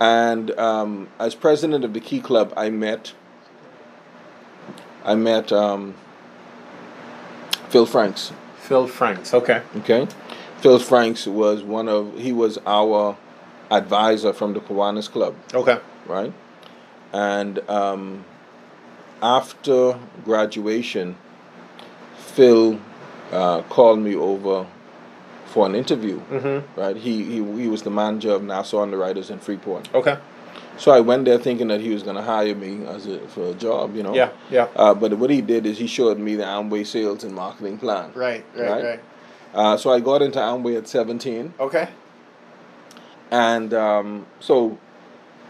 And 0.00 0.50
um, 0.58 1.06
as 1.20 1.36
president 1.36 1.84
of 1.84 1.92
the 1.92 2.00
Key 2.00 2.18
Club, 2.20 2.52
I 2.56 2.70
met. 2.70 3.12
I 5.04 5.14
met 5.14 5.52
um, 5.52 5.94
Phil 7.68 7.86
Franks. 7.86 8.32
Phil 8.58 8.88
Franks. 8.88 9.32
Okay. 9.32 9.62
Okay, 9.76 10.08
Phil 10.58 10.80
Franks 10.80 11.24
was 11.28 11.62
one 11.62 11.88
of. 11.88 12.18
He 12.18 12.32
was 12.32 12.58
our 12.66 13.16
advisor 13.70 14.32
from 14.32 14.54
the 14.54 14.60
Kiwanis 14.60 15.08
Club. 15.08 15.36
Okay. 15.54 15.78
right? 16.06 16.32
And 17.12 17.60
um, 17.70 18.24
after 19.22 19.96
graduation, 20.24 21.16
Phil 22.40 22.80
uh, 23.32 23.60
called 23.68 23.98
me 23.98 24.14
over 24.14 24.66
for 25.44 25.66
an 25.66 25.74
interview. 25.74 26.20
Mm-hmm. 26.30 26.80
Right? 26.80 26.96
He, 26.96 27.22
he 27.24 27.34
he 27.62 27.68
was 27.68 27.82
the 27.82 27.90
manager 27.90 28.30
of 28.30 28.42
Nassau 28.42 28.80
Underwriters 28.80 29.28
in 29.28 29.38
Freeport. 29.40 29.92
Okay. 29.94 30.16
So 30.78 30.90
I 30.90 31.00
went 31.00 31.26
there 31.26 31.36
thinking 31.36 31.68
that 31.68 31.82
he 31.82 31.90
was 31.90 32.02
going 32.02 32.16
to 32.16 32.22
hire 32.22 32.54
me 32.54 32.86
as 32.86 33.06
a, 33.06 33.18
for 33.28 33.50
a 33.50 33.52
job, 33.52 33.94
you 33.94 34.02
know. 34.02 34.14
Yeah. 34.14 34.30
Yeah. 34.50 34.68
Uh, 34.74 34.94
but 34.94 35.12
what 35.18 35.28
he 35.28 35.42
did 35.42 35.66
is 35.66 35.76
he 35.76 35.86
showed 35.86 36.18
me 36.18 36.34
the 36.36 36.44
Amway 36.44 36.86
sales 36.86 37.24
and 37.24 37.34
marketing 37.34 37.76
plan. 37.76 38.10
Right. 38.14 38.42
Right. 38.56 38.70
Right. 38.70 38.84
Right. 38.84 39.00
Uh, 39.52 39.76
so 39.76 39.92
I 39.92 40.00
got 40.00 40.22
into 40.22 40.38
Amway 40.38 40.78
at 40.78 40.88
17, 40.88 41.52
Okay. 41.60 41.88
and 43.30 43.74
um, 43.74 44.24
so 44.38 44.78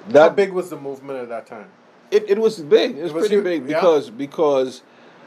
How 0.07 0.12
that 0.12 0.36
big 0.36 0.53
was 0.53 0.70
the 0.70 0.80
movement 0.80 1.20
at 1.20 1.28
that 1.28 1.47
time? 1.47 1.68
It, 2.11 2.24
it 2.28 2.38
was 2.38 2.59
big. 2.59 2.97
It 2.97 3.03
was, 3.03 3.11
It 3.12 3.14
was 3.14 3.28
pretty 3.28 3.34
huge, 3.36 3.45
big 3.45 3.70
yeah. 3.70 3.78
because 3.78 4.11
because 4.11 4.82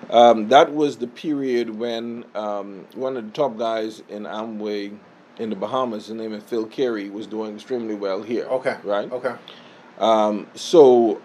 um, 0.10 0.50
that 0.50 0.74
was 0.74 0.98
the 0.98 1.08
period 1.08 1.78
when 1.78 2.26
um, 2.36 2.86
one 2.96 3.18
of 3.18 3.26
the 3.26 3.32
top 3.32 3.58
guys 3.58 4.02
in 4.10 4.24
Amway 4.24 4.98
in 5.40 5.50
the 5.50 5.56
Bahamas, 5.56 6.08
the 6.08 6.14
name 6.16 6.34
is 6.34 6.44
Phil 6.44 6.66
Carey, 6.66 7.10
was 7.10 7.26
doing 7.28 7.56
extremely 7.56 7.96
well 7.96 8.22
here. 8.22 8.46
Okay. 8.46 8.78
Right. 8.84 9.12
Okay. 9.12 9.36
Um, 10.00 10.48
so 10.56 11.22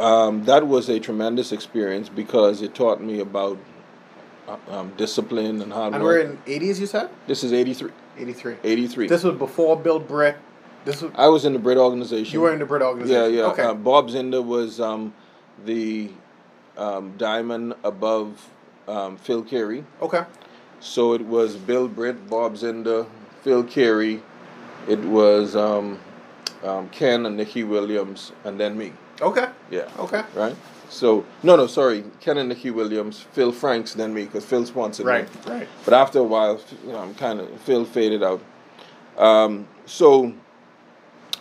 um, 0.00 0.44
that 0.44 0.66
was 0.66 0.88
a 0.88 0.98
tremendous 1.00 1.52
experience 1.52 2.08
because 2.08 2.62
it 2.62 2.74
taught 2.74 3.00
me 3.00 3.20
about 3.20 3.58
uh, 4.48 4.56
um, 4.68 4.92
discipline 4.96 5.62
and 5.62 5.72
hard 5.72 5.94
And 5.94 6.02
work. 6.02 6.24
we're 6.24 6.30
in 6.32 6.38
eighties. 6.46 6.80
You 6.80 6.86
said 6.86 7.10
this 7.26 7.42
is 7.44 7.52
83. 7.52 7.90
eighty 8.18 8.32
three. 8.32 8.56
83. 8.62 9.06
This 9.08 9.22
was 9.24 9.36
before 9.36 9.76
Bill 9.76 9.98
Britt. 10.00 10.36
This 10.84 11.00
was 11.00 11.12
I 11.14 11.28
was 11.28 11.44
in 11.44 11.52
the 11.54 11.58
Britt 11.58 11.78
organization. 11.78 12.32
you 12.34 12.40
were 12.42 12.52
in 12.52 12.58
the 12.58 12.66
Britt 12.66 12.82
Yeah, 12.82 12.88
organization. 12.88 13.34
yeah. 13.34 13.44
Okay. 13.46 13.62
Uh, 13.62 13.74
Bob 13.74 14.08
Zinder 14.10 14.44
was 14.44 14.80
um, 14.80 15.14
the 15.64 16.10
um, 16.76 17.14
diamond 17.16 17.74
above 17.84 18.48
um, 18.88 19.16
Phil 19.16 19.42
Carey. 19.42 19.84
okay. 20.02 20.24
So 20.80 21.14
it 21.14 21.22
was 21.22 21.56
Bill 21.56 21.88
Britt, 21.88 22.28
Bob 22.28 22.56
Zinder, 22.56 23.06
Phil 23.42 23.64
Carey. 23.64 24.22
It 24.86 24.98
was 25.00 25.56
um, 25.56 25.98
um, 26.62 26.90
Ken 26.90 27.24
and 27.24 27.38
Nikki 27.38 27.64
Williams, 27.64 28.32
and 28.44 28.60
then 28.60 28.76
me. 28.76 28.92
Okay. 29.22 29.48
Yeah. 29.70 29.88
Okay. 29.98 30.22
Right. 30.34 30.54
So 30.90 31.24
no, 31.42 31.56
no, 31.56 31.66
sorry, 31.66 32.04
Ken 32.20 32.36
and 32.36 32.50
Nikki 32.50 32.70
Williams, 32.70 33.24
Phil 33.32 33.50
Franks, 33.50 33.94
then 33.94 34.12
me, 34.12 34.24
because 34.26 34.44
Phil 34.44 34.66
sponsored 34.66 35.06
Right. 35.06 35.24
me. 35.24 35.40
Right. 35.52 35.58
Right. 35.60 35.68
But 35.86 35.94
after 35.94 36.18
a 36.18 36.22
while, 36.22 36.60
you 36.86 36.92
know, 36.92 36.98
I'm 36.98 37.14
kind 37.14 37.40
of 37.40 37.48
Phil 37.62 37.86
faded 37.86 38.22
out. 38.22 38.42
Um, 39.16 39.66
so 39.86 40.34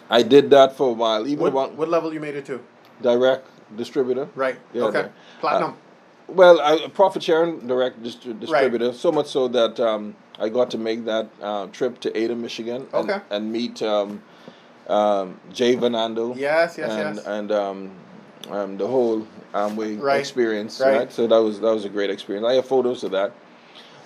I 0.09 0.23
did 0.23 0.49
that 0.51 0.77
for 0.77 0.89
a 0.89 0.93
while, 0.93 1.27
even 1.27 1.51
What, 1.51 1.75
what 1.75 1.89
level 1.89 2.13
you 2.13 2.19
made 2.21 2.35
it 2.35 2.45
to? 2.45 2.61
direct 3.01 3.47
distributor. 3.77 4.27
Right. 4.35 4.57
Yeah, 4.73 4.83
okay. 4.83 5.01
the- 5.03 5.09
Platinum. 5.41 5.75
Well, 6.27 6.61
I, 6.61 6.87
profit 6.87 7.21
sharing 7.21 7.67
direct 7.67 8.01
distri- 8.01 8.39
distributor. 8.39 8.93
So 8.93 9.11
much 9.11 9.27
so 9.27 9.47
that 9.49 9.79
um, 9.79 10.15
I 10.39 10.47
got 10.49 10.71
to 10.71 10.77
make 10.77 11.03
that 11.05 11.27
uh, 11.41 11.67
trip 11.67 11.99
to 12.01 12.17
Ada, 12.17 12.35
Michigan, 12.35 12.87
and, 12.93 13.09
Okay. 13.09 13.21
and 13.29 13.51
meet 13.51 13.81
um, 13.83 14.21
um, 14.87 15.39
Jay 15.51 15.75
Van 15.75 15.91
Andel. 15.91 16.35
yes. 16.37 16.77
Yes. 16.77 16.91
and 16.91 17.15
yes. 17.17 17.25
and 17.25 17.51
um, 17.51 17.91
um, 18.49 18.77
the 18.77 18.87
whole 18.87 19.27
Amway 19.53 20.01
Right, 20.01 20.19
experience. 20.19 20.79
right. 20.79 20.97
Right. 20.97 21.11
So 21.11 21.27
that 21.27 21.37
was 21.37 21.59
that 21.59 21.73
was 21.73 21.85
a 21.85 21.89
great 21.89 22.09
experience. 22.09 22.47
I 22.47 22.53
have 22.53 22.65
photos 22.67 23.03
of 23.03 23.11
that. 23.11 23.33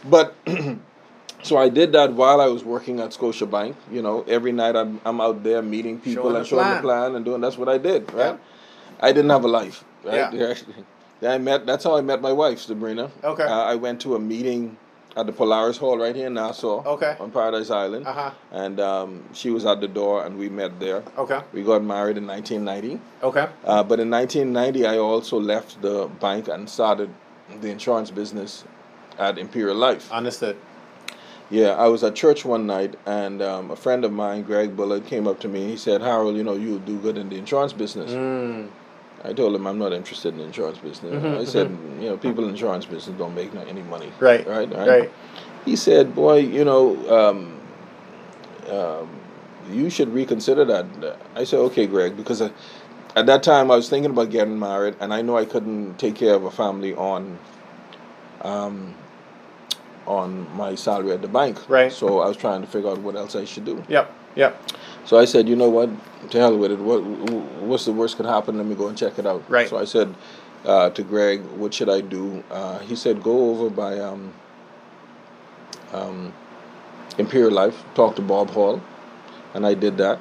but 0.10 0.36
so 1.44 1.58
I 1.58 1.70
did 1.70 1.92
that 1.94 2.14
while 2.14 2.42
I 2.42 2.48
was 2.48 2.64
working 2.64 3.00
at 3.00 3.12
Scotiabank. 3.12 3.76
You 3.92 4.02
know, 4.02 4.24
every 4.28 4.52
night 4.52 4.76
I'm 4.76 5.00
I'm 5.06 5.22
out 5.22 5.44
there 5.44 5.62
meeting 5.62 6.00
people 6.00 6.24
Showing 6.24 6.36
and 6.36 6.46
the 6.46 6.50
showing 6.50 6.64
plan. 6.64 6.76
the 6.76 6.82
plan 6.82 7.16
and 7.16 7.24
doing. 7.26 7.42
That's 7.42 7.58
what 7.60 7.70
I 7.70 7.78
did. 7.78 8.12
Right. 8.12 8.32
Yeah. 8.34 8.38
I 9.00 9.12
didn't 9.12 9.30
have 9.30 9.44
a 9.44 9.48
life. 9.48 9.84
Right. 10.04 10.34
Yeah. 11.20 11.34
I 11.34 11.40
met. 11.40 11.66
That's 11.66 11.84
how 11.84 11.98
I 11.98 12.02
met 12.02 12.22
my 12.22 12.32
wife, 12.32 12.60
Sabrina. 12.60 13.10
Okay. 13.24 13.42
Uh, 13.42 13.64
I 13.64 13.74
went 13.74 14.00
to 14.02 14.14
a 14.14 14.20
meeting 14.20 14.78
at 15.16 15.26
the 15.26 15.32
Polaris 15.34 15.76
Hall 15.76 15.98
right 15.98 16.16
here 16.16 16.28
in 16.28 16.36
Nassau. 16.36 16.84
Okay. 16.86 17.18
On 17.20 17.32
Paradise 17.32 17.72
Island. 17.72 18.06
Uh-huh. 18.06 18.32
And 18.52 18.80
um, 18.80 19.24
she 19.34 19.50
was 19.50 19.66
at 19.66 19.82
the 19.82 19.88
door, 19.88 20.26
and 20.26 20.38
we 20.38 20.48
met 20.48 20.80
there. 20.80 21.04
Okay. 21.18 21.42
We 21.54 21.64
got 21.64 21.84
married 21.84 22.18
in 22.18 22.28
1990. 22.28 23.02
Okay. 23.24 23.48
Uh, 23.66 23.84
but 23.84 24.00
in 24.00 24.12
1990, 24.12 24.86
I 24.86 25.00
also 25.00 25.40
left 25.40 25.82
the 25.82 26.08
bank 26.22 26.50
and 26.50 26.70
started 26.70 27.10
the 27.62 27.70
insurance 27.70 28.12
business 28.12 28.64
at 29.18 29.40
Imperial 29.40 29.76
Life. 29.76 30.12
Understood. 30.12 30.56
Yeah, 31.50 31.70
I 31.70 31.88
was 31.88 32.04
at 32.04 32.14
church 32.14 32.44
one 32.46 32.68
night, 32.68 32.96
and 33.06 33.42
um, 33.42 33.72
a 33.72 33.76
friend 33.76 34.04
of 34.04 34.12
mine, 34.12 34.44
Greg 34.44 34.76
Bullard, 34.76 35.06
came 35.06 35.28
up 35.28 35.40
to 35.40 35.48
me. 35.48 35.66
He 35.66 35.78
said, 35.78 36.02
"Harold, 36.02 36.36
you 36.36 36.44
know, 36.44 36.56
you'll 36.56 36.80
do 36.80 37.00
good 37.00 37.18
in 37.18 37.30
the 37.30 37.38
insurance 37.38 37.72
business." 37.72 38.12
Mm. 38.12 38.68
I 39.24 39.34
told 39.34 39.56
him 39.56 39.66
I'm 39.68 39.80
not 39.80 39.94
interested 39.94 40.30
in 40.30 40.38
the 40.38 40.44
insurance 40.46 40.78
business. 40.78 41.24
Mhm, 41.24 41.40
I 41.40 41.46
said, 41.46 41.70
you 42.00 42.10
know, 42.10 42.18
people 42.18 42.44
in 42.44 42.50
the 42.52 42.54
insurance 42.54 42.86
business 42.86 43.18
don't 43.18 43.36
make 43.36 43.52
any 43.56 43.82
money. 43.84 44.12
Right. 44.20 44.48
Right. 44.48 44.72
Right. 44.74 45.12
He 45.66 45.76
said, 45.76 46.16
"Boy, 46.16 46.38
you 46.38 46.64
know, 46.64 46.96
um, 47.10 47.58
um, 48.72 49.10
you 49.72 49.90
should 49.90 50.14
reconsider 50.14 50.64
that." 50.66 50.86
I 51.36 51.44
said, 51.44 51.60
"Okay, 51.60 51.88
Greg," 51.88 52.16
because 52.16 52.42
uh, 52.42 52.50
at 53.16 53.26
that 53.26 53.44
time 53.44 53.72
I 53.72 53.76
was 53.76 53.90
thinking 53.90 54.12
about 54.12 54.30
getting 54.30 54.58
married, 54.60 54.96
and 55.00 55.14
I 55.14 55.22
know 55.22 55.36
I 55.38 55.46
couldn't 55.46 55.98
take 55.98 56.16
care 56.16 56.36
of 56.36 56.46
a 56.46 56.52
family 56.52 56.94
on, 56.94 57.38
um, 58.44 58.94
on 60.06 60.48
my 60.56 60.76
salary 60.76 61.12
at 61.12 61.22
the 61.22 61.28
bank. 61.28 61.68
Right. 61.68 61.92
So 61.92 62.20
I 62.22 62.28
was 62.28 62.38
trying 62.38 62.62
to 62.62 62.68
figure 62.68 62.90
out 62.90 63.00
what 63.00 63.16
else 63.16 63.36
I 63.36 63.44
should 63.44 63.66
do. 63.66 63.84
Yep. 63.90 64.14
Yep. 64.36 64.72
So 65.08 65.18
I 65.18 65.24
said, 65.24 65.48
you 65.48 65.56
know 65.56 65.70
what, 65.70 65.90
to 66.32 66.38
hell 66.38 66.58
with 66.58 66.72
it. 66.72 66.80
What 66.80 67.02
what's 67.02 67.86
the 67.86 67.94
worst 67.94 68.18
could 68.18 68.26
happen? 68.26 68.58
Let 68.58 68.66
me 68.66 68.76
go 68.76 68.90
and 68.90 68.98
check 68.98 69.18
it 69.18 69.26
out. 69.26 69.42
Right. 69.50 69.70
So 69.70 69.78
I 69.78 69.86
said 69.86 70.14
uh, 70.66 70.90
to 70.90 71.02
Greg, 71.02 71.42
what 71.56 71.74
should 71.74 71.90
I 71.90 72.02
do? 72.02 72.44
Uh, 72.52 72.80
he 72.80 72.94
said, 72.96 73.24
go 73.24 73.52
over 73.52 73.70
by 73.70 74.00
um, 74.00 74.34
um, 75.94 76.34
Imperial 77.18 77.52
Life, 77.52 77.86
talk 77.96 78.18
to 78.18 78.22
Bob 78.22 78.50
Hall, 78.50 78.82
and 79.54 79.66
I 79.66 79.76
did 79.76 79.98
that. 79.98 80.20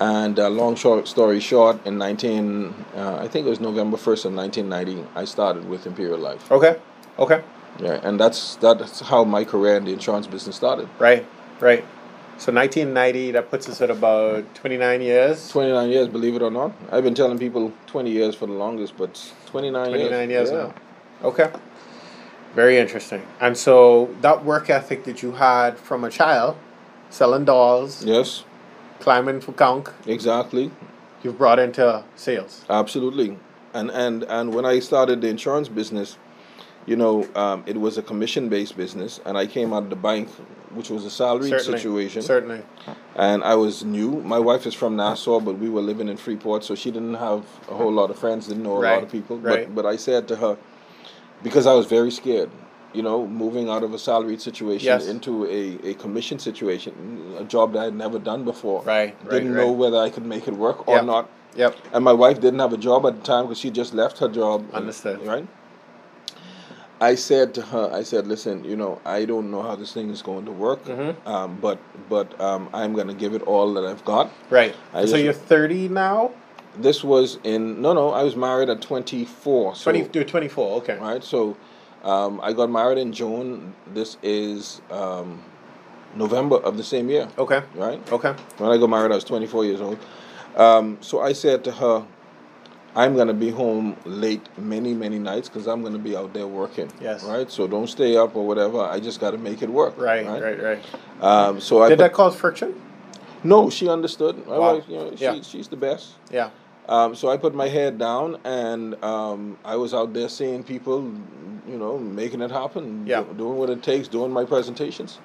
And 0.00 0.38
uh, 0.38 0.48
long 0.48 0.76
short 0.76 1.08
story 1.08 1.40
short, 1.40 1.86
in 1.86 1.98
19, 1.98 2.74
uh, 2.94 3.16
I 3.16 3.28
think 3.28 3.46
it 3.46 3.50
was 3.50 3.60
November 3.60 3.98
1st 3.98 4.26
of 4.26 4.34
1990, 4.34 5.08
I 5.14 5.24
started 5.26 5.68
with 5.68 5.86
Imperial 5.86 6.18
Life. 6.18 6.50
Okay. 6.50 6.78
Okay. 7.18 7.42
Yeah, 7.78 8.00
and 8.02 8.18
that's 8.18 8.56
that's 8.56 9.00
how 9.00 9.24
my 9.24 9.44
career 9.44 9.76
in 9.76 9.84
the 9.84 9.92
insurance 9.92 10.26
business 10.26 10.56
started. 10.56 10.88
Right. 10.98 11.26
Right. 11.60 11.84
So 12.38 12.52
1990, 12.52 13.30
that 13.32 13.50
puts 13.50 13.66
us 13.68 13.80
at 13.80 13.90
about 13.90 14.54
29 14.54 15.00
years. 15.00 15.48
29 15.48 15.88
years, 15.88 16.08
believe 16.08 16.34
it 16.36 16.42
or 16.42 16.50
not. 16.50 16.72
I've 16.92 17.02
been 17.02 17.14
telling 17.14 17.38
people 17.38 17.72
20 17.86 18.10
years 18.10 18.34
for 18.34 18.46
the 18.46 18.52
longest, 18.52 18.96
but 18.98 19.32
29, 19.46 19.88
29 19.88 20.30
years. 20.30 20.50
years 20.50 20.52
now. 20.52 20.74
Okay. 21.22 21.50
Very 22.54 22.76
interesting. 22.78 23.22
And 23.40 23.56
so 23.56 24.14
that 24.20 24.44
work 24.44 24.68
ethic 24.68 25.04
that 25.04 25.22
you 25.22 25.32
had 25.32 25.78
from 25.78 26.04
a 26.04 26.10
child, 26.10 26.56
selling 27.08 27.46
dolls, 27.46 28.04
Yes, 28.04 28.44
climbing 29.00 29.40
for 29.40 29.52
conch, 29.52 29.88
exactly. 30.06 30.70
you've 31.22 31.38
brought 31.38 31.58
into 31.58 32.04
sales. 32.16 32.64
Absolutely. 32.68 33.38
And 33.72 33.90
and 33.90 34.24
and 34.24 34.54
when 34.54 34.64
I 34.64 34.78
started 34.80 35.20
the 35.22 35.28
insurance 35.28 35.68
business, 35.68 36.16
you 36.86 36.96
know, 36.96 37.26
um, 37.34 37.64
it 37.66 37.76
was 37.80 37.98
a 37.98 38.02
commission-based 38.02 38.76
business, 38.76 39.20
and 39.26 39.36
I 39.36 39.46
came 39.46 39.72
out 39.72 39.84
of 39.84 39.90
the 39.90 39.96
bank, 39.96 40.28
which 40.70 40.88
was 40.90 41.04
a 41.04 41.10
salaried 41.10 41.50
Certainly. 41.50 41.78
situation. 41.78 42.22
Certainly. 42.22 42.62
and 43.16 43.42
I 43.42 43.54
was 43.56 43.84
new. 43.84 44.20
My 44.22 44.38
wife 44.38 44.66
is 44.66 44.74
from 44.74 44.94
Nassau, 44.96 45.40
but 45.40 45.58
we 45.58 45.68
were 45.68 45.80
living 45.80 46.08
in 46.08 46.16
Freeport, 46.16 46.64
so 46.64 46.74
she 46.74 46.90
didn't 46.90 47.14
have 47.14 47.44
a 47.68 47.74
whole 47.74 47.92
lot 47.92 48.10
of 48.10 48.18
friends, 48.18 48.46
didn't 48.46 48.62
know 48.62 48.76
a 48.76 48.80
Right, 48.80 48.94
lot 48.94 49.02
of 49.02 49.10
people. 49.10 49.38
right. 49.38 49.66
But 49.74 49.82
but 49.82 49.86
I 49.94 49.96
said 49.96 50.28
to 50.28 50.36
her, 50.36 50.56
because 51.42 51.66
I 51.66 51.72
was 51.74 51.86
very 51.86 52.10
scared, 52.10 52.50
you 52.92 53.02
know, 53.02 53.26
moving 53.26 53.68
out 53.68 53.82
of 53.82 53.92
a 53.92 53.98
salaried 53.98 54.40
situation 54.40 54.86
Yes. 54.86 55.06
into 55.08 55.44
a, 55.46 55.90
a 55.90 55.94
commission 55.94 56.38
situation, 56.38 56.92
a 57.38 57.44
job 57.44 57.72
that 57.72 57.80
I 57.80 57.84
had 57.86 57.94
never 57.94 58.18
done 58.18 58.44
before. 58.44 58.82
Right, 58.82 59.16
right, 59.22 59.30
Didn't 59.30 59.54
know 59.54 59.68
right. 59.70 59.76
whether 59.78 59.98
I 59.98 60.08
could 60.10 60.24
make 60.26 60.46
it 60.46 60.54
work 60.54 60.86
or 60.88 60.96
Yep. 60.96 61.04
not. 61.04 61.30
Yep. 61.56 61.74
And 61.94 62.04
my 62.04 62.12
wife 62.12 62.38
didn't 62.40 62.60
have 62.60 62.72
a 62.74 62.76
job 62.78 63.06
at 63.06 63.16
the 63.16 63.22
time 63.22 63.44
because 63.46 63.58
she 63.58 63.70
just 63.70 63.92
left 63.94 64.18
her 64.18 64.28
job. 64.28 64.64
Understood. 64.74 65.26
Right. 65.26 65.46
I 67.00 67.14
said 67.14 67.52
to 67.54 67.62
her, 67.62 67.90
I 67.92 68.02
said, 68.02 68.26
listen, 68.26 68.64
you 68.64 68.74
know, 68.76 69.00
I 69.04 69.26
don't 69.26 69.50
know 69.50 69.60
how 69.62 69.76
this 69.76 69.92
thing 69.92 70.08
is 70.10 70.22
going 70.22 70.46
to 70.46 70.52
work, 70.52 70.82
Mhm. 70.84 71.14
um, 71.26 71.58
but 71.60 71.78
but 72.08 72.40
um, 72.40 72.68
I'm 72.72 72.94
going 72.94 73.08
to 73.08 73.14
give 73.14 73.34
it 73.34 73.42
all 73.42 73.74
that 73.74 73.84
I've 73.84 74.04
got. 74.04 74.30
Right. 74.48 74.74
I 74.94 75.04
so 75.04 75.12
just- 75.12 75.24
you're 75.24 75.32
30 75.32 75.88
now? 75.88 76.30
This 76.78 77.02
was 77.02 77.38
in 77.42 77.80
no, 77.80 77.92
no, 77.94 78.10
I 78.10 78.22
was 78.22 78.36
married 78.36 78.68
at 78.68 78.82
24. 78.82 79.74
So, 79.76 79.90
20, 79.92 80.10
you're 80.12 80.24
24. 80.24 80.76
Okay. 80.78 80.98
Right. 80.98 81.24
So, 81.24 81.56
um, 82.04 82.38
I 82.42 82.52
got 82.52 82.70
married 82.70 82.98
in 82.98 83.12
June. 83.12 83.74
This 83.94 84.18
is 84.22 84.80
um, 84.90 85.42
November 86.14 86.56
of 86.56 86.76
the 86.76 86.84
same 86.84 87.08
year. 87.08 87.28
Okay. 87.38 87.62
Right. 87.74 88.00
Okay. 88.12 88.34
When 88.58 88.70
I 88.70 88.76
got 88.78 88.88
married, 88.90 89.10
I 89.10 89.14
was 89.14 89.24
24 89.24 89.64
years 89.64 89.80
old. 89.80 89.98
Um, 90.56 90.98
so 91.00 91.20
I 91.20 91.32
said 91.32 91.64
to 91.64 91.72
her, 91.72 92.04
I'm 92.96 93.14
going 93.14 93.28
to 93.28 93.34
be 93.34 93.50
home 93.50 93.94
late 94.06 94.40
many, 94.58 94.94
many 94.94 95.18
nights 95.18 95.48
because 95.50 95.66
I'm 95.66 95.82
going 95.82 95.92
to 95.92 95.98
be 95.98 96.16
out 96.16 96.32
there 96.32 96.46
working. 96.46 96.90
Yes. 97.00 97.22
Right? 97.24 97.50
So 97.50 97.66
don't 97.66 97.88
stay 97.88 98.16
up 98.16 98.34
or 98.34 98.46
whatever. 98.46 98.80
I 98.80 98.98
just 99.00 99.20
got 99.20 99.32
to 99.32 99.38
make 99.38 99.60
it 99.62 99.68
work. 99.68 99.98
Right. 99.98 100.26
Right. 100.26 100.62
Right. 100.62 100.84
Um, 101.20 101.60
so 101.60 101.82
I 101.82 101.90
Did 101.90 101.98
put- 101.98 102.04
that 102.04 102.12
cause 102.14 102.34
friction? 102.34 102.80
No, 103.44 103.68
she 103.70 103.88
understood. 103.88 104.46
My 104.46 104.58
Wow. 104.58 104.74
wife, 104.76 104.84
you 104.88 104.96
know, 104.96 105.14
she, 105.14 105.24
Yeah. 105.24 105.40
she's 105.42 105.68
the 105.68 105.76
best. 105.76 106.14
Yeah. 106.32 106.48
Um, 106.88 107.14
so 107.14 107.28
I 107.28 107.36
put 107.36 107.54
my 107.54 107.68
head 107.68 107.98
down 107.98 108.38
and 108.44 108.94
um, 109.04 109.58
I 109.64 109.76
was 109.76 109.92
out 109.92 110.14
there 110.14 110.28
seeing 110.30 110.62
people, 110.64 111.02
you 111.68 111.76
know, 111.76 111.98
making 111.98 112.40
it 112.40 112.50
happen. 112.50 113.04
Yeah. 113.06 113.22
do- 113.24 113.34
doing 113.34 113.58
what 113.58 113.68
it 113.70 113.82
takes, 113.82 114.08
doing 114.08 114.32
my 114.32 114.44
presentations. 114.44 115.18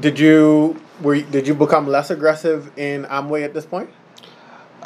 Did 0.00 0.18
you 0.18 0.80
were 1.02 1.14
you- 1.14 1.22
did 1.30 1.46
you 1.46 1.54
become 1.54 1.86
less 1.86 2.10
aggressive 2.10 2.72
in 2.76 3.04
Amway 3.04 3.44
at 3.44 3.54
this 3.54 3.64
point? 3.64 3.90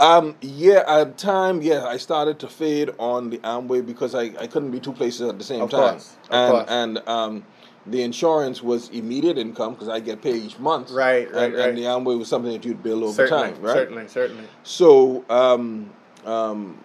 Um, 0.00 0.36
yeah, 0.40 0.84
at 0.86 1.16
the 1.16 1.22
time, 1.26 1.60
yeah, 1.62 1.84
I 1.84 1.96
started 1.96 2.38
to 2.40 2.48
fade 2.48 2.90
on 2.98 3.30
the 3.30 3.38
Amway 3.38 3.84
because 3.84 4.14
I, 4.14 4.32
I 4.38 4.46
couldn't 4.46 4.70
be 4.70 4.80
two 4.80 4.92
places 4.92 5.22
at 5.28 5.38
the 5.38 5.44
same 5.44 5.62
Of 5.62 5.70
time. 5.70 5.80
course, 5.94 6.16
of 6.30 6.34
and 6.34 6.50
course. 6.52 6.66
and 6.68 7.08
um, 7.08 7.44
the 7.86 8.02
insurance 8.02 8.62
was 8.62 8.88
immediate 8.90 9.38
income 9.38 9.72
because 9.74 9.88
I 9.88 10.00
get 10.00 10.22
paid 10.22 10.36
each 10.36 10.58
month. 10.58 10.90
Right, 10.90 11.30
right, 11.32 11.44
and, 11.44 11.54
right. 11.54 11.68
and 11.70 11.78
the 11.78 11.82
Amway 11.82 12.18
was 12.18 12.28
something 12.28 12.52
that 12.52 12.64
you'd 12.64 12.82
build 12.82 13.02
over 13.02 13.12
certainly, 13.12 13.52
time, 13.52 13.62
right? 13.62 13.72
certainly, 13.74 14.08
certainly. 14.08 14.44
So 14.62 15.24
um, 15.30 15.90
um, 16.26 16.78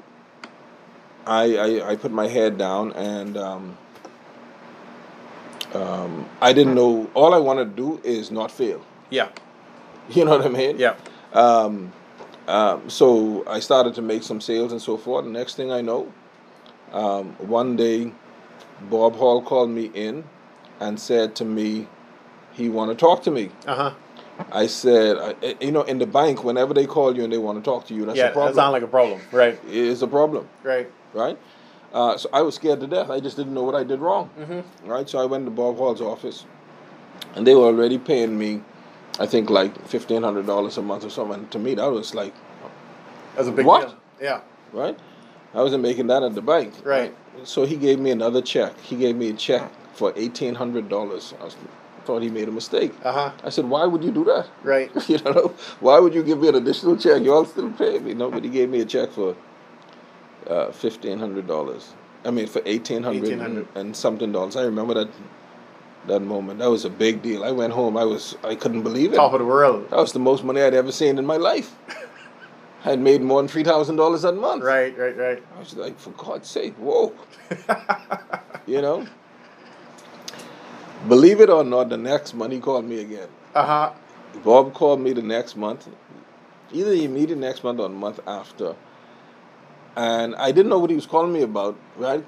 I, 1.26 1.55
I 1.57 1.89
I 1.91 1.95
put 1.95 2.11
my 2.11 2.28
head 2.28 2.57
down 2.57 2.93
and 2.93 3.38
um, 3.38 3.78
um, 5.74 6.30
I 6.41 6.53
didn't 6.53 6.76
know. 6.76 7.09
All 7.14 7.34
I 7.34 7.38
wanted 7.39 7.76
to 7.76 7.82
do 7.82 8.01
is 8.03 8.32
not 8.32 8.51
fail. 8.51 8.84
Yeah. 9.09 9.30
You 10.09 10.26
know 10.26 10.32
what 10.32 10.45
I 10.45 10.49
mean? 10.49 10.78
Yeah. 10.80 10.95
Um, 11.32 11.93
um, 12.47 12.89
so 12.89 13.43
I 13.47 13.59
started 13.59 13.93
to 13.95 14.01
make 14.01 14.23
some 14.23 14.41
sales 14.41 14.71
and 14.71 14.81
so 14.81 14.97
forth. 14.97 15.25
The 15.25 15.31
next 15.31 15.55
thing 15.55 15.71
I 15.71 15.81
know, 15.81 16.11
um, 16.91 17.33
one 17.39 17.75
day, 17.75 18.11
Bob 18.89 19.15
Hall 19.15 19.41
called 19.41 19.69
me 19.69 19.85
in 19.93 20.23
and 20.79 20.99
said 20.99 21.35
to 21.37 21.45
me, 21.45 21.87
he 22.53 22.69
want 22.69 22.91
to 22.91 22.95
talk 22.95 23.23
to 23.23 23.31
me. 23.31 23.49
Uh 23.65 23.75
huh. 23.75 23.91
I 24.51 24.67
said, 24.67 25.17
I, 25.17 25.35
eh, 25.45 25.53
you 25.61 25.71
know, 25.71 25.83
in 25.83 25.99
the 25.99 26.05
bank, 26.05 26.43
whenever 26.43 26.73
they 26.73 26.85
call 26.85 27.15
you 27.15 27.23
and 27.23 27.31
they 27.31 27.37
want 27.37 27.63
to 27.63 27.69
talk 27.69 27.87
to 27.87 27.93
you, 27.93 28.05
that's 28.05 28.17
Yeah. 28.17 28.25
a 28.25 28.27
That 28.27 28.33
problem. 28.33 28.55
sounds 28.55 28.73
like 28.73 28.83
a 28.83 28.87
problem. 28.87 29.21
Right. 29.31 29.59
it's 29.67 30.01
a 30.01 30.07
problem, 30.07 30.47
Right. 30.63 30.89
right? 31.13 31.37
Uh, 31.93 32.17
so 32.17 32.27
I 32.33 32.41
was 32.41 32.55
scared 32.55 32.79
to 32.81 32.87
death. 32.87 33.09
I 33.09 33.19
just 33.19 33.37
didn't 33.37 33.53
know 33.53 33.63
what 33.63 33.75
I 33.75 33.83
did 33.83 33.99
wrong, 33.99 34.29
Mm-hmm. 34.39 34.89
right? 34.89 35.07
So 35.07 35.19
I 35.19 35.25
went 35.25 35.45
to 35.45 35.51
Bob 35.51 35.77
Hall's 35.77 36.01
office, 36.01 36.45
and 37.35 37.45
they 37.47 37.55
were 37.55 37.65
already 37.65 37.97
paying 37.99 38.37
me, 38.37 38.61
I 39.20 39.26
think, 39.26 39.49
like 39.49 39.88
fifteen 39.88 40.24
hundred 40.24 40.45
dollars 40.47 40.78
a 40.78 40.82
month 40.82 41.03
or 41.05 41.09
something. 41.09 41.39
And 41.39 41.51
to 41.51 41.59
me, 41.59 41.76
that 41.76 41.86
was 41.91 42.16
like 42.16 42.34
That's 43.36 43.47
a 43.47 43.51
big 43.51 43.66
What? 43.66 43.88
deal. 43.89 43.97
Yeah. 44.22 44.41
right? 44.72 44.97
I 45.53 45.61
wasn't 45.61 45.84
making 45.84 46.07
that 46.07 46.24
at 46.24 46.34
the 46.34 46.41
bank. 46.41 46.74
Right. 46.84 47.14
So 47.43 47.66
he 47.66 47.76
gave 47.76 47.99
me 47.99 48.09
another 48.11 48.41
check. 48.41 48.80
He 48.80 48.95
gave 48.95 49.16
me 49.16 49.30
a 49.30 49.34
check 49.34 49.70
for 49.93 50.14
eighteen 50.16 50.55
hundred 50.55 50.89
dollars. 50.89 51.34
I 51.39 51.43
was, 51.45 51.55
thought 52.05 52.22
he 52.22 52.30
made 52.30 52.47
a 52.49 52.51
mistake. 52.51 52.91
Uh 53.03 53.11
huh. 53.14 53.32
I 53.43 53.49
said, 53.49 53.66
"Why 53.66 53.86
would 53.86 54.03
you 54.03 54.11
do 54.11 54.24
that? 54.26 54.47
Right. 54.64 54.91
you 55.09 55.20
know, 55.20 55.53
why 55.80 55.99
would 55.99 56.14
you 56.14 56.24
give 56.24 56.39
me 56.39 56.47
an 56.49 56.55
additional 56.55 56.97
check? 56.97 57.22
You 57.22 57.34
all 57.34 57.45
still 57.45 57.72
pay 57.72 57.99
me." 57.99 58.14
No, 58.14 58.30
but 58.32 58.43
he 58.43 58.49
gave 58.49 58.70
me 58.70 58.82
a 58.82 58.86
check 58.86 59.11
for 59.11 59.36
uh, 60.47 60.72
fifteen 60.72 61.20
hundred 61.20 61.45
dollars. 61.47 61.93
I 62.26 62.32
mean, 62.32 62.47
for 62.47 62.61
eighteen 62.66 63.03
hundred 63.03 63.26
$1,800. 63.39 63.68
and 63.76 63.95
something 63.95 64.32
dollars. 64.32 64.55
I 64.55 64.64
remember 64.64 64.93
that 64.95 65.09
that 66.07 66.19
moment. 66.21 66.59
That 66.59 66.69
was 66.69 66.85
a 66.85 66.89
big 66.89 67.21
deal. 67.21 67.43
I 67.43 67.51
went 67.51 67.73
home. 67.73 67.97
I 67.97 68.03
was 68.03 68.35
I 68.43 68.55
couldn't 68.55 68.83
believe 68.83 69.13
it. 69.13 69.17
Top 69.17 69.33
of 69.33 69.39
the 69.39 69.45
world. 69.45 69.89
That 69.89 69.97
was 69.97 70.11
the 70.13 70.19
most 70.19 70.43
money 70.43 70.61
I'd 70.61 70.73
ever 70.73 70.91
seen 70.91 71.17
in 71.17 71.25
my 71.25 71.37
life. 71.37 71.75
I 72.85 72.89
had 72.91 72.99
made 72.99 73.21
more 73.21 73.41
than 73.41 73.47
three 73.47 73.63
thousand 73.63 73.95
dollars 73.95 74.23
a 74.23 74.31
month. 74.31 74.63
Right. 74.63 74.97
Right. 74.97 75.17
Right. 75.17 75.43
I 75.55 75.59
was 75.59 75.75
like, 75.75 75.99
for 75.99 76.11
God's 76.11 76.49
sake, 76.49 76.73
whoa, 76.75 77.13
you 78.67 78.81
know. 78.81 79.07
Believe 81.07 81.41
it 81.41 81.49
or 81.49 81.63
not, 81.65 81.89
the 81.89 81.97
next 81.97 82.33
month 82.33 82.53
he 82.53 82.59
called 82.59 82.85
me 82.85 83.01
again. 83.01 83.27
Uh 83.53 83.65
huh. 83.65 83.93
Bob 84.43 84.73
called 84.73 84.99
me 85.01 85.13
the 85.13 85.21
next 85.21 85.55
month, 85.55 85.87
either 86.71 86.91
immediate 86.93 87.37
next 87.37 87.63
month 87.63 87.79
or 87.79 87.89
the 87.89 87.95
month 87.95 88.19
after, 88.25 88.75
and 89.95 90.35
I 90.35 90.51
didn't 90.51 90.69
know 90.69 90.79
what 90.79 90.89
he 90.89 90.95
was 90.95 91.05
calling 91.05 91.31
me 91.33 91.41
about. 91.41 91.77
Right, 91.97 92.23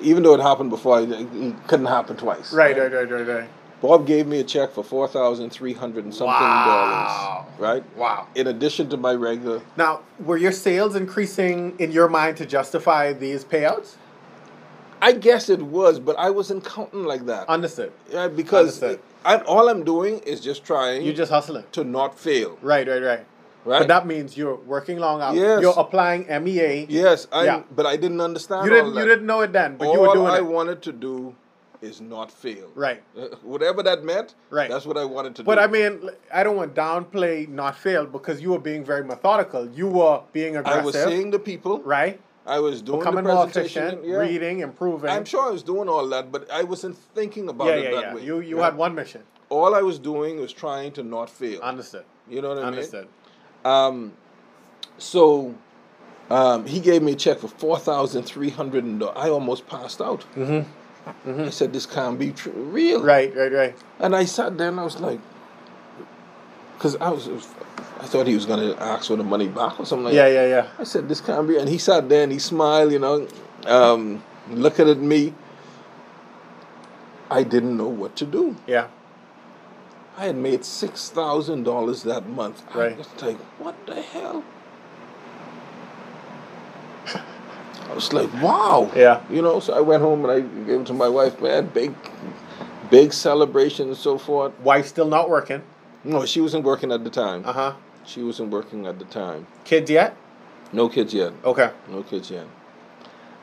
even 0.00 0.22
though 0.22 0.34
it 0.34 0.40
happened 0.40 0.70
before, 0.70 1.00
it 1.00 1.10
it 1.10 1.66
couldn't 1.66 1.86
happen 1.86 2.16
twice. 2.16 2.52
Right, 2.52 2.76
right, 2.76 2.92
right, 2.92 3.10
right, 3.10 3.26
right. 3.26 3.48
Bob 3.80 4.06
gave 4.06 4.26
me 4.26 4.40
a 4.40 4.44
check 4.44 4.72
for 4.72 4.82
four 4.82 5.06
thousand 5.08 5.50
three 5.50 5.74
hundred 5.74 6.04
and 6.04 6.14
something 6.14 6.32
Wow. 6.32 7.46
dollars. 7.48 7.60
Right. 7.60 7.96
Wow. 7.96 8.26
In 8.34 8.46
addition 8.46 8.88
to 8.90 8.96
my 8.96 9.14
regular, 9.14 9.60
Now, 9.76 10.00
were 10.18 10.36
your 10.38 10.52
sales 10.52 10.96
increasing 10.96 11.74
in 11.78 11.92
your 11.92 12.08
mind 12.08 12.36
to 12.38 12.46
justify 12.46 13.12
these 13.12 13.44
payouts? 13.44 13.96
I 15.02 15.12
guess 15.12 15.50
it 15.50 15.60
was, 15.60 15.98
but 16.00 16.16
I 16.18 16.30
wasn't 16.30 16.64
counting 16.64 17.04
like 17.04 17.26
that. 17.26 17.46
Understood. 17.48 17.92
Yeah, 18.10 18.28
because 18.28 18.82
Understood. 18.82 19.00
I, 19.22 19.36
all 19.38 19.68
I'm 19.68 19.84
doing 19.84 20.20
is 20.20 20.40
just 20.40 20.64
trying 20.64 21.02
You're 21.02 21.14
just 21.14 21.30
hustling. 21.30 21.64
to 21.72 21.84
not 21.84 22.18
fail. 22.18 22.58
Right, 22.62 22.88
right, 22.88 23.02
right. 23.02 23.26
Right. 23.64 23.78
But 23.80 23.88
that 23.88 24.06
means 24.06 24.36
you're 24.36 24.56
working 24.56 24.98
long 24.98 25.20
hours. 25.22 25.36
Yes. 25.38 25.60
You're 25.62 25.74
applying 25.78 26.26
MEA. 26.44 26.86
yes, 26.88 27.26
I. 27.32 27.44
Yeah. 27.44 27.62
But 27.74 27.86
I 27.86 27.96
didn't 27.96 28.20
understand. 28.20 28.64
You 28.66 28.70
didn't. 28.70 28.94
that. 28.94 29.00
You 29.00 29.06
didn't 29.08 29.26
know 29.26 29.40
it 29.40 29.52
then, 29.52 29.76
but 29.76 29.86
all 29.88 29.94
you 29.94 30.00
were 30.00 30.12
doing 30.14 30.32
I 30.32 30.38
it. 30.38 30.46
wanted 30.46 30.82
to 30.82 30.92
do 30.92 31.34
is 31.80 32.00
not 32.00 32.30
fail. 32.30 32.70
Right. 32.74 33.02
Uh, 33.18 33.26
whatever 33.42 33.82
that 33.82 34.04
meant. 34.04 34.34
Right. 34.50 34.70
That's 34.70 34.86
what 34.86 34.96
I 34.96 35.04
wanted 35.04 35.34
to 35.36 35.44
But 35.44 35.54
do. 35.56 35.60
But 35.60 35.68
I 35.68 35.90
mean, 35.90 36.10
I 36.32 36.42
don't 36.42 36.56
want 36.56 36.74
to 36.74 36.80
downplay 36.80 37.48
not 37.48 37.76
fail 37.76 38.06
because 38.06 38.40
you 38.40 38.50
were 38.50 38.58
being 38.58 38.84
very 38.84 39.04
methodical. 39.04 39.68
You 39.70 39.88
were 39.88 40.22
being 40.32 40.56
aggressive. 40.56 40.82
I 40.82 40.84
was 40.84 40.94
seeing 40.94 41.30
the 41.30 41.38
people. 41.38 41.80
right? 41.82 42.20
I 42.46 42.58
was 42.58 42.82
doing 42.82 42.98
Becoming 42.98 43.24
the 43.24 43.34
presentation. 43.34 43.82
efficient, 43.84 44.06
yeah. 44.06 44.16
reading, 44.16 44.60
improving. 44.60 45.08
I'm 45.08 45.24
sure 45.24 45.46
I 45.46 45.50
was 45.50 45.62
doing 45.62 45.88
all 45.88 46.06
that, 46.10 46.30
but 46.30 46.50
I 46.50 46.62
wasn't 46.62 46.96
thinking 47.14 47.48
about 47.48 47.68
Yeah, 47.68 47.72
it 47.76 47.84
yeah, 47.84 47.90
that 47.92 48.02
yeah. 48.02 48.14
way. 48.14 48.22
You 48.24 48.40
you 48.40 48.58
had 48.58 48.76
one 48.76 48.94
mission. 48.94 49.22
All 49.48 49.74
I 49.74 49.80
was 49.80 49.98
doing 49.98 50.38
was 50.38 50.52
trying 50.52 50.92
to 50.92 51.02
not 51.02 51.30
fail. 51.30 51.60
Understood. 51.62 52.04
you 52.28 52.42
know 52.42 52.50
what 52.50 52.58
I 52.58 52.62
Understood. 52.62 53.04
mean? 53.04 53.10
Um, 53.64 54.12
so 54.98 55.54
um, 56.30 56.66
he 56.66 56.80
gave 56.80 57.02
me 57.02 57.12
a 57.12 57.16
check 57.16 57.38
for 57.38 57.48
four 57.48 57.78
thousand 57.78 58.24
three 58.24 58.50
hundred, 58.50 58.84
and 58.84 59.02
I 59.02 59.28
almost 59.28 59.66
passed 59.66 60.00
out. 60.00 60.24
Mm-hmm. 60.34 61.40
I 61.40 61.50
said, 61.50 61.72
"This 61.72 61.86
can't 61.86 62.18
be 62.18 62.32
true, 62.32 62.52
real." 62.52 63.02
Right, 63.02 63.34
right, 63.34 63.52
right. 63.52 63.76
And 63.98 64.14
I 64.16 64.24
sat 64.24 64.56
there 64.56 64.68
and 64.68 64.80
I 64.80 64.84
was 64.84 64.98
like, 65.00 65.20
because 66.76 66.96
I 66.96 67.10
was, 67.10 67.28
I 68.00 68.06
thought 68.06 68.26
he 68.26 68.34
was 68.34 68.46
going 68.46 68.60
to 68.60 68.82
ask 68.82 69.08
for 69.08 69.16
the 69.16 69.24
money 69.24 69.48
back 69.48 69.78
or 69.78 69.86
something 69.86 70.06
like 70.06 70.14
Yeah, 70.14 70.28
that. 70.28 70.34
yeah, 70.34 70.46
yeah. 70.48 70.68
I 70.78 70.84
said, 70.84 71.08
this 71.08 71.20
can't 71.20 71.46
be. 71.46 71.58
And 71.58 71.68
he 71.68 71.78
sat 71.78 72.08
there 72.08 72.22
and 72.22 72.32
he 72.32 72.38
smiled, 72.38 72.92
you 72.92 72.98
know, 72.98 73.28
um, 73.66 74.22
looking 74.50 74.88
at 74.88 74.98
me. 74.98 75.34
I 77.30 77.42
didn't 77.42 77.76
know 77.76 77.88
what 77.88 78.16
to 78.16 78.26
do. 78.26 78.54
Yeah. 78.66 78.88
I 80.16 80.26
had 80.26 80.36
made 80.36 80.60
$6,000 80.60 82.02
that 82.04 82.28
month. 82.28 82.62
Right. 82.74 82.92
I 82.92 82.96
was 82.96 83.22
like, 83.22 83.38
what 83.58 83.74
the 83.86 84.00
hell? 84.00 84.44
I 87.90 87.94
was 87.94 88.12
like, 88.12 88.32
wow. 88.42 88.90
Yeah. 88.94 89.22
You 89.28 89.42
know, 89.42 89.60
so 89.60 89.74
I 89.74 89.80
went 89.80 90.02
home 90.02 90.24
and 90.24 90.32
I 90.32 90.40
gave 90.66 90.80
it 90.80 90.86
to 90.86 90.94
my 90.94 91.08
wife, 91.08 91.40
man, 91.40 91.66
big, 91.66 91.94
big 92.90 93.12
celebration 93.12 93.88
and 93.88 93.96
so 93.96 94.16
forth. 94.18 94.58
Wife 94.60 94.86
still 94.86 95.08
not 95.08 95.28
working. 95.28 95.62
No, 96.04 96.24
she 96.26 96.40
wasn't 96.40 96.64
working 96.64 96.92
at 96.92 97.02
the 97.02 97.10
time. 97.10 97.44
Uh 97.44 97.52
huh. 97.52 97.74
She 98.04 98.22
wasn't 98.22 98.50
working 98.50 98.86
at 98.86 98.98
the 98.98 99.04
time. 99.06 99.46
Kids 99.64 99.90
yet? 99.90 100.16
No 100.72 100.88
kids 100.88 101.14
yet. 101.14 101.32
Okay. 101.44 101.70
No 101.88 102.02
kids 102.02 102.30
yet. 102.30 102.46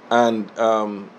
And 0.09 0.51
um, 0.59 1.09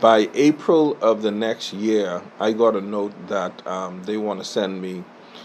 by 0.00 0.28
April 0.34 0.96
of 1.00 1.22
the 1.22 1.30
next 1.30 1.72
year, 1.72 2.22
I 2.38 2.52
got 2.52 2.76
a 2.76 2.80
note 2.80 3.12
that 3.28 3.66
um, 3.66 4.02
they 4.04 4.16
want 4.16 4.38
to 4.40 4.44
send 4.44 4.80
me, 4.82 5.02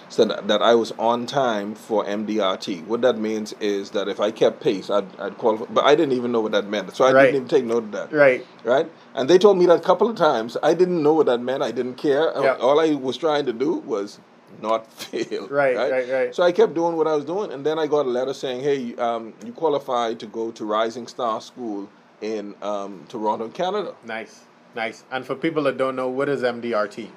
said 0.09 0.29
that, 0.47 0.61
I 0.61 0.75
was 0.75 0.91
on 0.99 1.25
time 1.25 1.75
for 1.75 2.03
MDRT. 2.05 2.85
What 2.85 3.01
that 3.01 3.17
means 3.17 3.53
is 3.59 3.91
that 3.91 4.07
if 4.07 4.19
I 4.19 4.31
kept 4.31 4.61
pace, 4.61 4.89
I'd, 4.89 5.07
I'd 5.19 5.37
qualify. 5.37 5.65
But 5.73 5.85
I 5.85 5.95
didn't 5.95 6.13
even 6.13 6.31
know 6.31 6.41
what 6.41 6.51
that 6.51 6.67
meant. 6.67 6.95
So 6.95 7.05
I 7.05 7.11
Right. 7.13 7.23
didn't 7.25 7.35
even 7.37 7.47
take 7.47 7.63
note 7.65 7.85
of 7.85 7.91
that. 7.93 8.11
Right. 8.11 8.45
Right? 8.63 8.91
And 9.15 9.29
they 9.29 9.37
told 9.37 9.57
me 9.57 9.65
that 9.67 9.77
a 9.77 9.81
couple 9.81 10.09
of 10.09 10.15
times. 10.15 10.57
I 10.61 10.73
didn't 10.73 11.01
know 11.01 11.13
what 11.13 11.25
that 11.27 11.39
meant. 11.39 11.63
I 11.63 11.71
didn't 11.71 11.95
care. 11.95 12.31
Yeah. 12.39 12.55
All 12.59 12.79
I 12.79 12.95
was 12.95 13.17
trying 13.17 13.45
to 13.45 13.53
do 13.53 13.75
was 13.75 14.19
not 14.61 14.91
fail. 14.91 15.47
Right, 15.47 15.75
right, 15.75 16.09
right. 16.09 16.35
So 16.35 16.43
I 16.43 16.51
kept 16.51 16.73
doing 16.73 16.95
what 16.97 17.07
I 17.07 17.15
was 17.15 17.25
doing. 17.25 17.51
And 17.51 17.65
then 17.65 17.79
I 17.79 17.87
got 17.87 18.05
a 18.05 18.09
letter 18.09 18.33
saying, 18.33 18.61
hey, 18.61 18.93
um, 18.97 19.33
you 19.45 19.53
qualify 19.53 20.13
to 20.15 20.25
go 20.27 20.51
to 20.51 20.65
Rising 20.65 21.07
Star 21.07 21.41
School 21.41 21.89
in 22.23 22.55
um, 22.61 23.05
Toronto, 23.09 23.49
Canada. 23.49 23.93
Nice. 24.05 24.45
Nice. 24.75 25.03
And 25.11 25.25
for 25.25 25.35
people 25.35 25.63
that 25.63 25.77
don't 25.77 25.95
know, 25.95 26.07
what 26.07 26.29
is 26.29 26.41
MDRT? 26.41 27.09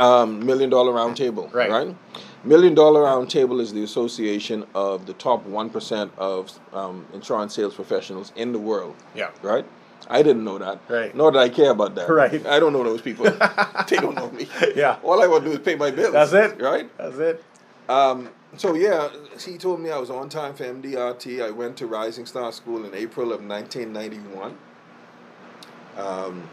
Um, 0.00 0.44
Million 0.44 0.70
Dollar 0.70 0.92
Roundtable, 0.92 1.52
Right. 1.52 1.70
Right? 1.70 1.96
Million 2.44 2.74
Dollar 2.74 3.02
Roundtable 3.02 3.60
is 3.60 3.72
the 3.72 3.82
association 3.82 4.64
of 4.74 5.06
the 5.06 5.12
top 5.14 5.44
1% 5.46 6.10
of 6.18 6.52
um, 6.72 7.06
insurance 7.12 7.54
sales 7.54 7.74
professionals 7.74 8.32
in 8.36 8.52
the 8.52 8.58
world. 8.58 8.94
Yeah. 9.14 9.30
right? 9.42 9.64
I 10.08 10.22
didn't 10.22 10.44
know 10.44 10.58
that. 10.58 10.80
Right. 10.88 11.14
Nor 11.14 11.32
did 11.32 11.40
I 11.40 11.48
care 11.48 11.70
about 11.70 11.94
that. 11.96 12.08
Right. 12.08 12.46
I 12.46 12.60
don't 12.60 12.72
know 12.72 12.84
those 12.84 13.02
people. 13.02 13.24
they 13.88 13.96
don't 13.96 14.14
know 14.14 14.30
me. 14.30 14.48
Yeah. 14.74 14.98
All 15.02 15.22
I 15.22 15.26
want 15.26 15.44
to 15.44 15.50
do 15.50 15.56
is 15.56 15.62
pay 15.64 15.74
my 15.74 15.90
bills. 15.90 16.12
That's 16.12 16.32
it. 16.32 16.60
Right. 16.60 16.88
That's 16.96 17.16
it. 17.18 17.44
Um, 17.88 18.28
so 18.56 18.74
yeah, 18.74 19.08
he 19.44 19.58
told 19.58 19.80
me 19.80 19.90
I 19.90 19.98
was 19.98 20.10
on 20.10 20.28
time 20.28 20.54
for 20.54 20.64
MDRT. 20.64 21.42
I 21.44 21.50
went 21.50 21.76
to 21.78 21.86
Rising 21.86 22.26
Star 22.26 22.50
School 22.52 22.84
in 22.84 22.94
April 22.94 23.32
of 23.32 23.44
1991. 23.44 24.56
Um, 25.96 26.48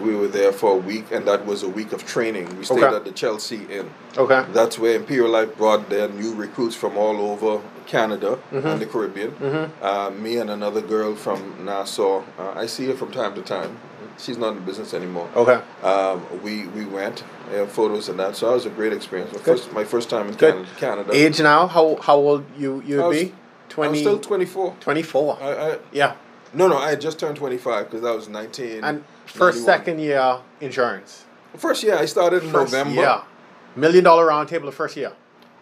we 0.00 0.14
were 0.14 0.28
there 0.28 0.52
for 0.52 0.72
a 0.74 0.76
week, 0.76 1.10
and 1.10 1.26
that 1.26 1.44
was 1.46 1.62
a 1.62 1.68
week 1.68 1.92
of 1.92 2.06
training. 2.06 2.56
We 2.56 2.64
stayed 2.64 2.84
Okay. 2.84 2.94
at 2.96 3.04
the 3.04 3.10
Chelsea 3.10 3.64
Inn. 3.70 3.90
Okay. 4.16 4.44
That's 4.52 4.78
where 4.78 4.94
Imperial 4.94 5.30
Life 5.30 5.56
brought 5.56 5.88
their 5.88 6.08
new 6.08 6.34
recruits 6.34 6.76
from 6.76 6.96
all 6.96 7.20
over 7.32 7.60
Canada 7.86 8.38
Mm-hmm. 8.52 8.66
and 8.66 8.80
the 8.80 8.86
Caribbean. 8.86 9.32
Uh, 9.82 10.10
me 10.10 10.36
and 10.36 10.50
another 10.50 10.82
girl 10.82 11.16
from 11.16 11.64
Nassau. 11.64 12.22
Uh, 12.38 12.52
I 12.54 12.66
see 12.66 12.86
her 12.86 12.94
from 12.94 13.10
time 13.10 13.34
to 13.34 13.42
time. 13.42 13.78
She's 14.18 14.36
not 14.36 14.56
in 14.56 14.64
business 14.64 14.94
anymore. 14.94 15.28
Okay. 15.36 15.60
Um, 15.82 16.26
we 16.42 16.66
we 16.68 16.84
went. 16.84 17.24
Photos 17.68 18.08
and 18.08 18.18
that. 18.18 18.36
So 18.36 18.46
that 18.48 18.52
was 18.54 18.66
a 18.66 18.70
great 18.70 18.92
experience. 18.92 19.32
My 19.32 19.38
Good. 19.38 19.44
first 19.58 19.72
my 19.72 19.84
first 19.84 20.10
time 20.10 20.28
in 20.28 20.34
Good. 20.34 20.66
Canada. 20.76 21.10
Age 21.14 21.40
now? 21.40 21.66
How 21.66 21.96
how 21.96 22.16
old 22.16 22.44
you 22.58 22.82
you 22.84 23.00
I 23.00 23.06
would 23.06 23.08
was- 23.08 23.22
be? 23.24 23.32
I 23.76 23.80
was 23.88 23.98
20, 23.98 24.00
still 24.00 24.18
24. 24.18 24.76
24. 24.80 25.38
I, 25.40 25.52
I, 25.52 25.78
yeah. 25.92 26.16
no, 26.52 26.66
no, 26.66 26.78
I 26.78 26.90
had 26.90 27.00
just 27.00 27.20
turned 27.20 27.36
25 27.36 27.84
because 27.90 28.04
I 28.04 28.10
was 28.10 28.28
19. 28.28 28.82
And 28.82 29.04
first, 29.26 29.58
91. 29.58 29.64
second 29.66 30.00
year 30.00 30.40
insurance. 30.60 31.26
First 31.56 31.84
year, 31.84 31.94
I 31.94 32.06
started 32.06 32.42
in 32.42 32.50
First 32.50 32.72
November. 32.72 33.00
Yeah. 33.00 33.22
Million 33.76 34.02
dollar 34.02 34.26
round 34.26 34.48
table 34.48 34.66
the 34.66 34.72
first 34.72 34.96
year. 34.96 35.12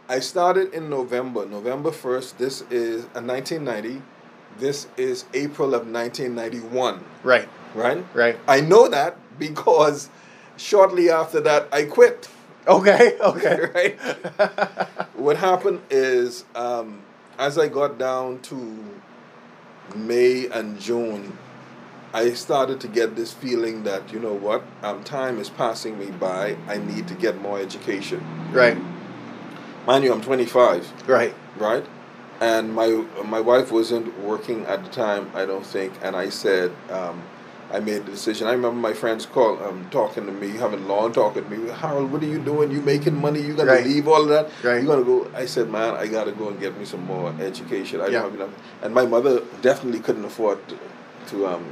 I 0.08 0.20
started 0.20 0.72
in 0.72 0.88
November. 0.88 1.44
November 1.46 1.90
1st. 1.90 2.38
This 2.38 2.62
is 2.70 3.04
a 3.14 3.20
1990. 3.20 4.00
This 4.58 4.86
is 4.96 5.24
April 5.34 5.74
of 5.74 5.86
1991. 5.86 7.04
Right. 7.22 7.48
Right? 7.76 8.04
Right. 8.14 8.38
I 8.48 8.60
know 8.60 8.88
that 8.88 9.16
because 9.38 10.08
shortly 10.56 11.10
after 11.10 11.40
that, 11.40 11.68
I 11.72 11.84
quit. 11.84 12.28
Okay. 12.66 13.16
Okay. 13.20 13.60
right? 13.74 14.00
what 15.14 15.36
happened 15.36 15.80
is, 15.90 16.44
um, 16.54 17.02
as 17.38 17.58
I 17.58 17.68
got 17.68 17.98
down 17.98 18.40
to 18.42 18.84
May 19.94 20.46
and 20.48 20.78
June, 20.80 21.36
I 22.12 22.30
started 22.32 22.80
to 22.80 22.88
get 22.88 23.14
this 23.14 23.32
feeling 23.32 23.84
that, 23.84 24.10
you 24.12 24.18
know 24.18 24.32
what, 24.32 24.62
um, 24.82 25.04
time 25.04 25.38
is 25.38 25.50
passing 25.50 25.98
me 25.98 26.06
by. 26.10 26.56
I 26.66 26.78
need 26.78 27.06
to 27.08 27.14
get 27.14 27.40
more 27.40 27.58
education. 27.60 28.24
right. 28.52 28.76
Mind 29.86 30.02
you, 30.02 30.12
I'm 30.12 30.20
25, 30.20 31.08
Right. 31.08 31.32
right? 31.58 31.84
And 32.40 32.74
my 32.74 33.04
my 33.24 33.38
wife 33.40 33.70
wasn't 33.70 34.18
working 34.18 34.66
at 34.66 34.82
the 34.82 34.90
time, 34.90 35.30
I 35.32 35.46
don't 35.46 35.64
think. 35.64 35.92
And 36.02 36.16
I 36.16 36.28
said, 36.28 36.72
um, 36.90 37.22
I 37.72 37.80
made 37.80 38.06
the 38.06 38.12
decision. 38.12 38.46
I 38.46 38.52
remember 38.52 38.78
my 38.80 38.92
friends 38.92 39.26
call, 39.26 39.60
um, 39.62 39.88
talking 39.90 40.24
to 40.26 40.32
me, 40.32 40.50
having 40.50 40.86
long 40.86 41.12
talk 41.12 41.34
with 41.34 41.48
me. 41.50 41.68
Harold, 41.70 42.12
what 42.12 42.22
are 42.22 42.26
you 42.26 42.38
doing? 42.38 42.70
You 42.70 42.80
making 42.80 43.20
money? 43.20 43.40
You 43.40 43.54
gonna 43.54 43.72
Right. 43.72 43.84
leave 43.84 44.06
all 44.06 44.22
of 44.22 44.28
that? 44.28 44.50
Right. 44.62 44.80
You 44.80 44.86
gonna 44.86 45.02
go? 45.02 45.26
I 45.34 45.46
said, 45.46 45.68
man, 45.70 45.94
I 45.94 46.06
gotta 46.06 46.30
go 46.32 46.48
and 46.48 46.60
get 46.60 46.78
me 46.78 46.84
some 46.84 47.04
more 47.04 47.34
education. 47.40 48.00
I 48.00 48.04
Yeah. 48.06 48.22
don't 48.22 48.30
have 48.30 48.34
enough. 48.34 48.50
And 48.82 48.94
my 48.94 49.04
mother 49.04 49.42
definitely 49.62 50.00
couldn't 50.00 50.24
afford 50.24 50.58
to. 50.68 50.76
to 51.30 51.46
um, 51.48 51.64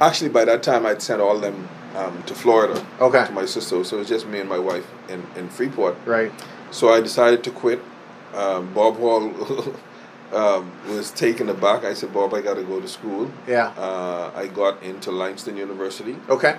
actually, 0.00 0.30
by 0.30 0.44
that 0.44 0.62
time, 0.64 0.84
I'd 0.84 1.00
sent 1.00 1.20
all 1.20 1.38
them 1.38 1.68
um, 1.96 2.22
to 2.26 2.34
Florida. 2.34 2.84
Okay. 3.00 3.24
To 3.24 3.32
my 3.32 3.46
sister, 3.46 3.82
so 3.84 3.96
it 3.96 3.98
was 4.00 4.08
just 4.08 4.26
me 4.26 4.40
and 4.40 4.48
my 4.48 4.58
wife 4.58 4.86
in 5.08 5.22
in 5.36 5.48
Freeport. 5.48 5.94
Right. 6.04 6.32
So 6.72 6.88
I 6.92 7.00
decided 7.00 7.44
to 7.44 7.50
quit. 7.50 7.80
Um, 8.34 8.72
Bob 8.74 8.98
Hall 8.98 9.32
um, 10.32 10.70
was 10.88 11.10
taken 11.10 11.48
aback. 11.48 11.84
I 11.84 11.94
said, 11.94 12.12
Bob, 12.12 12.34
I 12.34 12.40
got 12.40 12.54
to 12.54 12.62
go 12.64 12.80
to 12.80 12.88
school. 12.88 13.30
Yeah. 13.46 13.68
Uh, 13.76 14.30
I 14.34 14.46
got 14.48 14.82
into 14.82 15.10
Langston 15.12 15.56
University 15.56 16.16
Okay. 16.28 16.58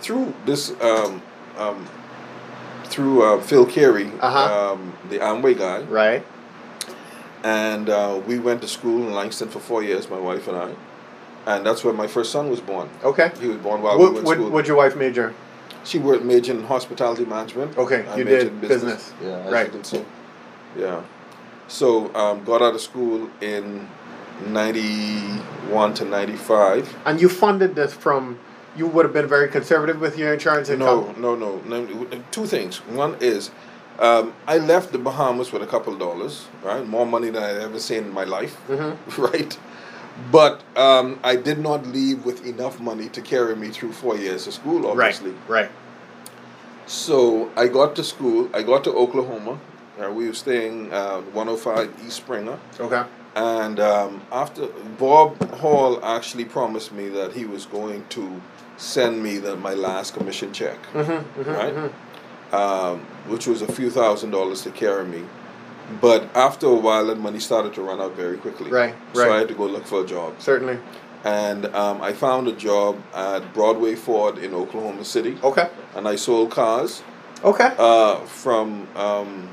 through 0.00 0.32
this, 0.46 0.70
um, 0.80 1.22
um, 1.56 1.86
through 2.84 3.22
uh, 3.22 3.40
Phil 3.40 3.66
Carey, 3.66 4.10
Uh-huh. 4.20 4.72
um, 4.72 4.92
the 5.10 5.18
Amway 5.18 5.58
guy. 5.58 5.82
Right. 5.82 6.24
And 7.44 7.88
uh, 7.88 8.20
we 8.26 8.38
went 8.38 8.62
to 8.62 8.68
school 8.68 9.06
in 9.06 9.12
Langston 9.14 9.48
for 9.48 9.60
four 9.60 9.82
years, 9.82 10.08
my 10.10 10.18
wife 10.18 10.48
and 10.48 10.56
I. 10.56 10.70
and 11.46 11.64
that's 11.64 11.82
where 11.84 11.94
my 11.94 12.06
first 12.06 12.30
son 12.32 12.50
was 12.50 12.60
born. 12.60 12.88
Okay. 13.02 13.30
He 13.40 13.46
was 13.48 13.56
born 13.58 13.80
while 13.82 13.96
we 13.96 14.04
What 14.04 14.12
were 14.12 14.18
in 14.20 14.24
what 14.24 14.34
school. 14.36 14.50
would 14.50 14.66
your 14.66 14.76
wife 14.76 14.96
major? 14.96 15.34
She 15.84 15.98
worked 15.98 16.24
major 16.24 16.52
in 16.52 16.64
hospitality 16.64 17.24
management. 17.24 17.78
Okay, 17.78 18.04
I 18.06 18.16
you 18.16 18.24
did 18.24 18.48
in 18.48 18.58
business. 18.60 19.12
Yeah, 19.22 19.28
as 19.46 19.52
Right. 19.52 19.66
you 19.66 19.72
can 19.72 19.84
see. 19.84 20.04
Yeah. 20.76 21.00
So 21.68 22.12
um, 22.14 22.44
got 22.44 22.62
out 22.62 22.74
of 22.74 22.80
school 22.80 23.30
in 23.40 23.88
ninety 24.46 25.20
one 25.70 25.94
to 25.94 26.04
ninety 26.04 26.36
five. 26.36 26.94
And 27.04 27.20
you 27.20 27.28
funded 27.28 27.74
this 27.74 27.92
from. 27.94 28.38
You 28.76 28.86
would 28.86 29.04
have 29.04 29.12
been 29.12 29.26
very 29.26 29.48
conservative 29.48 30.00
with 30.00 30.16
your 30.16 30.32
insurance 30.32 30.68
income. 30.68 31.14
No, 31.18 31.34
no, 31.34 31.60
no, 31.60 31.84
no. 31.84 32.22
Two 32.30 32.46
things. 32.46 32.76
One 32.86 33.16
is, 33.18 33.50
um, 33.98 34.34
I 34.46 34.58
left 34.58 34.92
the 34.92 34.98
Bahamas 34.98 35.50
with 35.50 35.62
a 35.62 35.66
couple 35.66 35.92
of 35.92 35.98
dollars, 35.98 36.46
right? 36.62 36.86
More 36.86 37.04
money 37.04 37.30
than 37.30 37.42
I'd 37.42 37.56
ever 37.56 37.80
seen 37.80 38.04
in 38.04 38.12
my 38.12 38.22
life, 38.22 38.56
Mm-hmm. 38.68 39.22
right? 39.32 39.58
But 40.30 40.62
um, 40.76 41.18
I 41.24 41.34
did 41.34 41.58
not 41.58 41.86
leave 41.88 42.24
with 42.24 42.46
enough 42.46 42.78
money 42.78 43.08
to 43.08 43.20
carry 43.20 43.56
me 43.56 43.70
through 43.70 43.92
four 43.94 44.16
years 44.16 44.46
of 44.46 44.54
school, 44.54 44.86
obviously. 44.86 45.32
Right. 45.48 45.62
Right. 45.62 45.70
So 46.86 47.50
I 47.56 47.66
got 47.66 47.96
to 47.96 48.04
school. 48.04 48.48
I 48.54 48.62
got 48.62 48.84
to 48.84 48.92
Oklahoma. 48.92 49.58
Uh, 50.00 50.10
we 50.10 50.26
were 50.28 50.34
staying 50.34 50.92
uh, 50.92 51.20
105 51.32 52.06
East 52.06 52.16
Springer. 52.16 52.58
Okay. 52.78 53.04
And 53.34 53.78
um, 53.80 54.22
after 54.32 54.66
Bob 54.98 55.38
Hall 55.54 56.04
actually 56.04 56.44
promised 56.44 56.92
me 56.92 57.08
that 57.10 57.32
he 57.32 57.44
was 57.44 57.66
going 57.66 58.04
to 58.10 58.40
send 58.76 59.22
me 59.22 59.38
the, 59.38 59.56
my 59.56 59.74
last 59.74 60.14
commission 60.14 60.52
check, 60.52 60.78
Mm-hmm, 60.92 61.50
right? 61.50 61.92
Um, 62.52 63.00
which 63.26 63.46
was 63.46 63.60
a 63.60 63.70
few 63.70 63.90
thousand 63.90 64.30
dollars 64.30 64.62
to 64.62 64.70
carry 64.70 65.04
me. 65.04 65.22
But 66.00 66.24
after 66.34 66.66
a 66.66 66.74
while, 66.74 67.06
that 67.06 67.18
money 67.18 67.40
started 67.40 67.74
to 67.74 67.82
run 67.82 68.00
out 68.00 68.14
very 68.14 68.38
quickly. 68.38 68.70
Right, 68.70 68.94
right. 69.14 69.14
So. 69.14 69.32
I 69.32 69.38
had 69.38 69.48
to 69.48 69.54
go 69.54 69.66
look 69.66 69.86
for 69.86 70.02
a 70.02 70.06
job. 70.06 70.40
Certainly. 70.40 70.78
And 71.24 71.66
um, 71.74 72.00
I 72.00 72.12
found 72.12 72.46
a 72.48 72.52
job 72.52 72.96
at 73.14 73.52
Broadway 73.52 73.94
Ford 73.96 74.38
in 74.38 74.54
Oklahoma 74.54 75.04
City. 75.04 75.36
Okay. 75.42 75.68
And 75.94 76.06
I 76.08 76.16
sold 76.16 76.50
cars 76.50 77.02
Okay. 77.44 77.74
uh, 77.78 78.16
from 78.26 78.86
um, 78.96 79.48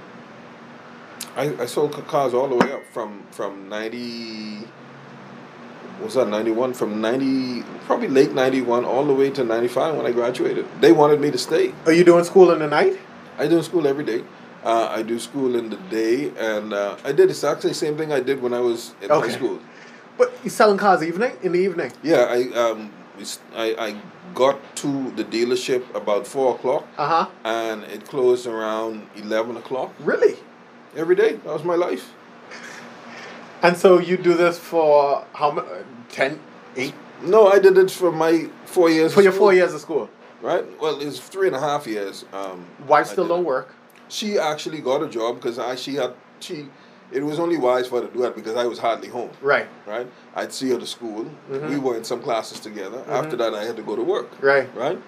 I, 1.36 1.64
I 1.64 1.66
sold 1.66 1.92
cars 2.08 2.34
all 2.34 2.48
the 2.48 2.56
way 2.56 2.72
up 2.72 2.84
from 2.94 3.24
from 3.32 3.68
ninety 3.70 4.60
was 6.02 6.14
that 6.16 6.28
ninety 6.28 6.52
one 6.52 6.74
from 6.74 7.02
ninety 7.02 7.64
probably 7.86 8.08
late 8.08 8.34
ninety 8.34 8.62
one 8.62 8.86
all 8.86 9.06
the 9.06 9.14
way 9.14 9.30
to 9.32 9.44
ninety 9.44 9.68
five 9.68 9.96
when 9.96 10.06
I 10.06 10.12
graduated. 10.12 10.66
They 10.82 10.92
wanted 10.92 11.20
me 11.20 11.32
to 11.32 11.38
stay. 11.38 11.74
Are 11.86 11.92
you 11.94 12.04
doing 12.04 12.24
school 12.24 12.52
in 12.52 12.60
the 12.60 12.68
night? 12.68 12.98
I 13.38 13.48
do 13.48 13.62
school 13.64 13.86
every 13.88 14.06
day. 14.06 14.24
Uh, 14.64 14.88
I 14.90 15.04
do 15.04 15.20
school 15.20 15.56
in 15.56 15.70
the 15.70 15.76
day, 15.76 16.32
and 16.40 16.74
uh, 16.74 16.96
I 17.04 17.12
did 17.12 17.30
exactly 17.30 17.70
the 17.70 17.76
same 17.76 17.98
thing 17.98 18.12
I 18.12 18.20
did 18.20 18.42
when 18.42 18.54
I 18.54 18.60
was 18.62 18.96
in 19.02 19.12
Okay. 19.12 19.28
high 19.30 19.36
school. 19.36 19.60
But 20.18 20.34
you 20.44 20.50
selling 20.50 20.78
cars 20.78 21.04
evening 21.04 21.34
in 21.44 21.52
the 21.52 21.60
evening. 21.60 21.92
Yeah, 22.02 22.26
I 22.30 22.40
um, 22.58 22.92
I, 23.56 23.76
I 23.78 24.02
got 24.34 24.58
to 24.78 25.12
the 25.12 25.24
dealership 25.24 25.84
about 25.94 26.26
four 26.28 26.56
o'clock, 26.56 26.88
Uh 26.98 27.08
huh. 27.08 27.30
and 27.44 27.84
it 27.84 28.08
closed 28.08 28.48
around 28.48 29.08
eleven 29.16 29.56
o'clock 29.58 29.94
Really? 30.00 30.36
Every 30.96 31.16
day. 31.16 31.34
That 31.34 31.46
was 31.54 31.64
my 31.64 31.76
life. 31.76 32.12
And 33.62 33.76
so 33.78 34.00
you 34.00 34.18
do 34.18 34.34
this 34.34 34.60
for 34.60 35.26
how 35.34 35.52
much? 35.52 35.66
Ten, 36.10 36.40
eight 36.76 36.94
No, 37.24 37.48
I 37.48 37.60
did 37.60 37.78
it 37.78 37.90
for 37.92 38.12
my 38.12 38.48
four 38.66 38.90
years. 38.90 39.14
for 39.14 39.22
your 39.22 39.32
school, 39.32 39.48
four 39.48 39.54
years 39.54 39.74
of 39.74 39.82
school. 39.82 40.10
right? 40.42 40.64
Well, 40.80 41.00
it's 41.02 41.20
three 41.20 41.48
and 41.48 41.56
a 41.56 41.60
half 41.60 41.88
years. 41.88 42.26
Um, 42.34 42.66
Wife 42.88 43.08
still 43.08 43.28
don't 43.28 43.44
work. 43.46 43.74
She 44.08 44.38
actually 44.38 44.82
got 44.82 45.02
a 45.02 45.08
job 45.10 45.36
because 45.36 45.58
I 45.58 45.76
she 45.76 45.96
had 45.96 46.14
she. 46.40 46.68
It 47.12 47.24
was 47.24 47.40
only 47.40 47.58
wise 47.58 47.88
for 47.88 48.02
her 48.02 48.08
to 48.08 48.14
do 48.14 48.22
that 48.24 48.36
because 48.36 48.56
I 48.56 48.66
was 48.66 48.80
hardly 48.80 49.08
home. 49.08 49.30
Right. 49.42 49.68
Right, 49.88 50.08
I'd 50.36 50.52
see 50.52 50.70
her 50.72 50.80
to 50.80 50.86
school. 50.88 51.26
Mhm. 51.52 51.70
We 51.70 51.78
were 51.78 51.96
in 51.96 52.04
some 52.04 52.22
classes 52.22 52.60
together. 52.60 53.04
After 53.08 53.36
that, 53.38 53.54
I 53.54 53.64
had 53.64 53.76
to 53.78 53.84
go 53.84 53.96
to 53.96 54.02
work. 54.04 54.30
Right. 54.42 54.68
Right. 54.76 55.00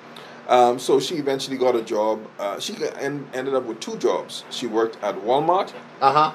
Um, 0.47 0.79
so 0.79 0.99
she 0.99 1.15
eventually 1.15 1.57
got 1.57 1.75
a 1.75 1.81
job. 1.81 2.25
Uh, 2.39 2.59
she 2.59 2.75
en- 2.99 3.27
ended 3.33 3.53
up 3.53 3.63
with 3.65 3.79
two 3.79 3.97
jobs. 3.97 4.43
She 4.49 4.65
worked 4.67 4.97
at 5.03 5.15
Walmart, 5.15 5.73
Uh 6.01 6.13
huh. 6.13 6.31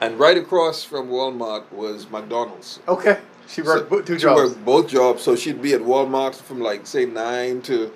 and 0.00 0.18
right 0.18 0.36
across 0.36 0.84
from 0.84 1.08
Walmart 1.08 1.70
was 1.72 2.10
McDonald's. 2.10 2.80
Okay. 2.86 3.18
She 3.48 3.62
worked 3.62 3.88
So 3.90 3.96
bo- 3.96 4.02
two 4.02 4.18
she 4.18 4.22
jobs. 4.22 4.40
She 4.40 4.46
worked 4.48 4.64
both 4.64 4.88
jobs, 4.88 5.22
so 5.22 5.34
she'd 5.36 5.60
be 5.62 5.72
at 5.72 5.80
Walmart 5.80 6.34
from 6.34 6.60
like 6.60 6.86
say 6.86 7.06
nine 7.06 7.62
to 7.62 7.90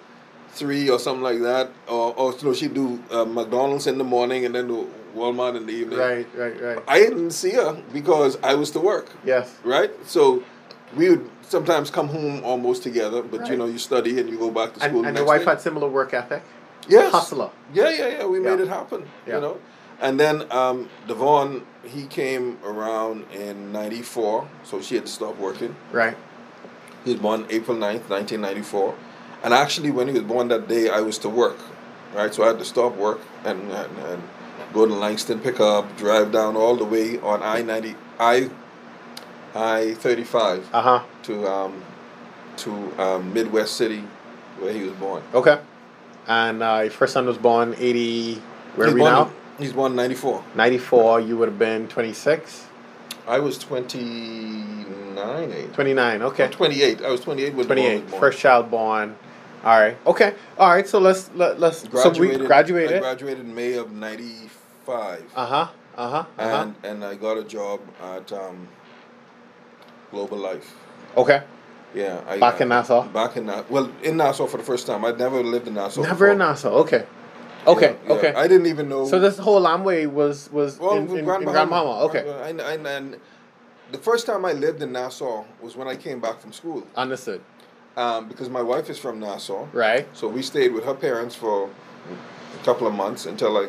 three 0.51 0.89
or 0.89 0.99
something 0.99 1.23
like 1.23 1.41
that, 1.43 1.71
or 1.89 2.15
or 2.17 2.35
no, 2.43 2.53
she'd 2.55 2.75
do 2.75 2.99
uh, 3.11 3.25
McDonald's 3.25 3.87
in 3.87 3.99
the 3.99 4.05
morning 4.05 4.47
and 4.47 4.55
then 4.55 4.67
do 4.69 4.89
Walmart 5.15 5.57
in 5.57 5.67
the 5.67 5.73
evening. 5.73 5.99
Right. 5.99 6.27
Right. 6.35 6.61
Right. 6.61 6.79
I 6.89 6.99
didn't 7.01 7.33
see 7.33 7.51
her 7.53 7.81
because 7.93 8.39
I 8.43 8.55
was 8.55 8.71
to 8.73 8.81
work, 8.81 9.11
Yes. 9.25 9.53
right? 9.63 9.91
So 10.07 10.43
we 10.97 11.11
would 11.11 11.31
sometimes 11.49 11.91
come 11.91 12.09
home 12.09 12.43
almost 12.45 12.83
together, 12.83 13.23
but 13.23 13.49
you 13.49 13.57
know 13.57 13.67
you 13.67 13.79
study 13.79 14.19
and 14.21 14.29
you 14.29 14.39
go 14.39 14.51
back 14.51 14.75
to 14.75 14.81
school. 14.81 15.05
and 15.05 15.17
the 15.17 15.21
your 15.21 15.27
wife 15.27 15.41
day. 15.41 15.51
had 15.51 15.61
similar 15.61 15.89
work 15.89 16.15
ethic. 16.15 16.43
yes. 16.89 17.13
Hustler. 17.13 17.51
Yeah, 17.73 17.91
yeah, 17.91 18.09
yeah. 18.09 18.27
We 18.27 18.41
made 18.41 18.61
it 18.61 18.69
happen. 18.69 19.07
Yeah. 19.27 19.37
You 19.37 19.41
know, 19.41 19.59
and 20.01 20.19
then 20.21 20.51
um, 20.53 20.89
Devon 21.09 21.63
he 21.85 22.07
came 22.07 22.59
around 22.65 23.25
in 23.33 23.73
'94, 23.73 24.49
so 24.65 24.81
she 24.81 24.95
had 24.97 25.07
to 25.07 25.13
stop 25.13 25.37
working. 25.39 25.77
Right. 25.93 26.17
He 27.05 27.13
was 27.13 27.21
born 27.21 27.45
April 27.51 27.77
9th, 27.77 28.09
1994. 28.09 28.95
And 29.43 29.53
actually, 29.53 29.91
when 29.91 30.07
he 30.09 30.15
was 30.15 30.23
born 30.23 30.49
that 30.49 30.69
day, 30.69 30.89
I 30.89 31.01
was 31.01 31.19
to 31.19 31.29
work, 31.29 31.59
right? 32.15 32.33
So 32.33 32.45
I 32.45 32.47
had 32.49 32.59
to 32.61 32.65
stop 32.65 32.97
work 32.97 33.21
and, 33.45 33.61
and, 33.71 33.99
and 33.99 34.23
go 34.73 34.87
to 34.87 34.95
Langston, 34.95 35.39
pick 35.41 35.61
up, 35.61 35.99
drive 35.99 36.33
down 36.33 36.57
all 36.57 36.77
the 36.77 36.85
way 36.87 37.19
on 37.21 37.43
I 37.43 37.61
90, 37.61 37.95
I 38.19 38.49
I 39.55 39.95
35 39.95 40.69
Uh 40.73 40.83
huh. 40.83 41.03
To, 41.25 41.47
um, 41.47 41.83
to 42.59 43.03
um, 43.03 43.33
Midwest 43.33 43.77
City 43.77 44.05
where 44.59 44.73
he 44.73 44.83
was 44.83 44.93
born. 44.93 45.23
Okay. 45.35 45.59
And 46.27 46.63
uh, 46.63 46.81
your 46.83 46.91
first 46.91 47.13
son 47.13 47.27
was 47.27 47.37
born 47.37 47.75
eighty. 47.79 48.37
Where 48.77 48.87
he's 48.87 48.93
are 48.93 48.95
we 48.95 49.01
born, 49.01 49.13
now? 49.13 49.33
He's 49.59 49.73
born 49.73 49.95
94. 49.95 50.45
Ninety 50.55 50.79
four. 50.79 51.21
You 51.21 51.37
would 51.37 51.49
have 51.49 51.59
been 51.59 51.87
twenty 51.89 52.13
six. 52.13 52.67
I 53.27 53.39
was 53.39 53.57
29, 53.57 55.53
eight. 55.53 55.73
29. 55.73 56.23
Okay. 56.23 56.49
28. 56.49 57.01
I 57.01 57.09
was 57.09 57.21
28 57.21 57.55
when 57.55 57.67
Devon 57.67 58.03
28. 58.03 58.21
First 58.21 58.39
child 58.39 58.71
born. 58.71 59.17
All 59.65 59.81
right. 59.81 59.97
Okay. 60.07 60.35
All 60.59 60.69
right. 60.69 60.87
So 60.87 60.99
let's 60.99 61.31
let, 61.35 61.59
let's 61.59 61.89
Graduated, 61.89 62.17
so 62.17 62.39
we 62.39 62.45
I 62.45 62.47
graduated. 62.47 63.01
graduated 63.01 63.47
in 63.47 63.55
May 63.55 63.75
of 63.75 63.93
95. 63.93 65.25
Uh 65.35 65.47
huh. 65.47 65.69
Uh 65.97 66.11
huh. 66.11 66.17
Uh 66.39 66.49
huh. 66.51 66.63
and 66.63 66.75
and 66.85 67.05
I 67.05 67.15
got 67.15 67.39
a 67.39 67.45
job 67.45 67.81
at 68.03 68.31
um, 68.33 68.69
Global 70.11 70.37
Life. 70.37 70.75
Okay. 71.17 71.43
Yeah, 71.95 72.21
I, 72.27 72.39
Back 72.39 72.61
in 72.61 72.73
uh, 72.73 72.77
Nassau? 72.81 73.07
Back 73.09 73.37
in 73.37 73.47
Nassau. 73.47 73.65
Well, 73.71 73.93
in 74.03 74.17
Nassau 74.17 74.47
for 74.47 74.57
the 74.57 74.65
first 74.65 74.87
time. 74.87 75.05
I'd 75.05 75.19
never 75.19 75.43
lived 75.43 75.69
in 75.69 75.75
Nassau. 75.75 76.03
Never 76.03 76.15
before. 76.15 76.33
in 76.33 76.39
Nassau. 76.39 76.71
Okay. 76.81 77.07
Okay. 77.67 77.97
Yeah, 78.03 78.09
yeah. 78.09 78.15
Okay. 78.15 78.35
I 78.35 78.49
didn't 78.49 78.67
even 78.67 78.89
know. 78.89 79.07
so 79.07 79.19
this 79.21 79.39
whole 79.39 79.63
Amway 79.63 80.07
was 80.11 80.51
was 80.51 80.79
well, 80.79 80.97
in, 80.97 81.03
in, 81.03 81.25
Grand 81.25 81.43
in 81.45 81.49
Grand. 81.51 81.71
Bahama. 81.71 82.01
Okay. 82.07 82.25
And, 82.49 82.61
and, 82.61 82.87
and 82.87 83.17
the 83.93 83.99
first 83.99 84.27
time 84.27 84.45
I 84.45 84.53
lived 84.53 84.83
in 84.83 84.93
Nassau 84.93 85.45
was 85.63 85.77
when 85.77 85.89
I 85.89 85.97
came 85.97 86.21
back 86.21 86.41
from 86.41 86.53
school, 86.53 86.87
Understood. 86.97 87.41
um, 87.97 88.29
because 88.29 88.51
my 88.51 88.61
wife 88.63 88.91
is 88.91 88.99
from 88.99 89.21
Nassau. 89.21 89.67
Right. 89.73 90.07
So 90.17 90.29
we 90.29 90.43
stayed 90.43 90.73
with 90.73 90.85
her 90.85 90.95
parents 90.95 91.35
for 91.35 91.71
a 92.61 92.65
couple 92.65 92.87
of 92.87 92.95
months 92.95 93.25
until 93.25 93.57
I, 93.57 93.69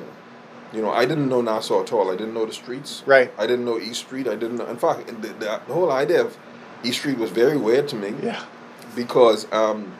you 0.73 0.81
know, 0.81 0.91
I 0.91 1.05
didn't 1.05 1.29
know 1.29 1.41
Nassau 1.41 1.83
at 1.83 1.93
all. 1.93 2.11
I 2.11 2.15
didn't 2.15 2.33
know 2.33 2.45
the 2.45 2.53
streets. 2.53 3.03
Right. 3.05 3.31
I 3.37 3.45
didn't 3.47 3.65
know 3.65 3.79
East 3.79 4.01
Street. 4.01 4.27
I 4.27 4.35
didn't 4.35 4.57
know. 4.57 4.67
In 4.67 4.77
fact, 4.77 5.07
the, 5.07 5.27
the, 5.27 5.61
the 5.67 5.73
whole 5.73 5.91
idea 5.91 6.21
of 6.21 6.37
East 6.85 6.99
Street 6.99 7.17
was 7.17 7.31
very 7.31 7.57
weird 7.57 7.87
to 7.89 7.95
me. 7.95 8.13
Yeah. 8.23 8.41
Because 8.95 9.47
um, 9.51 9.91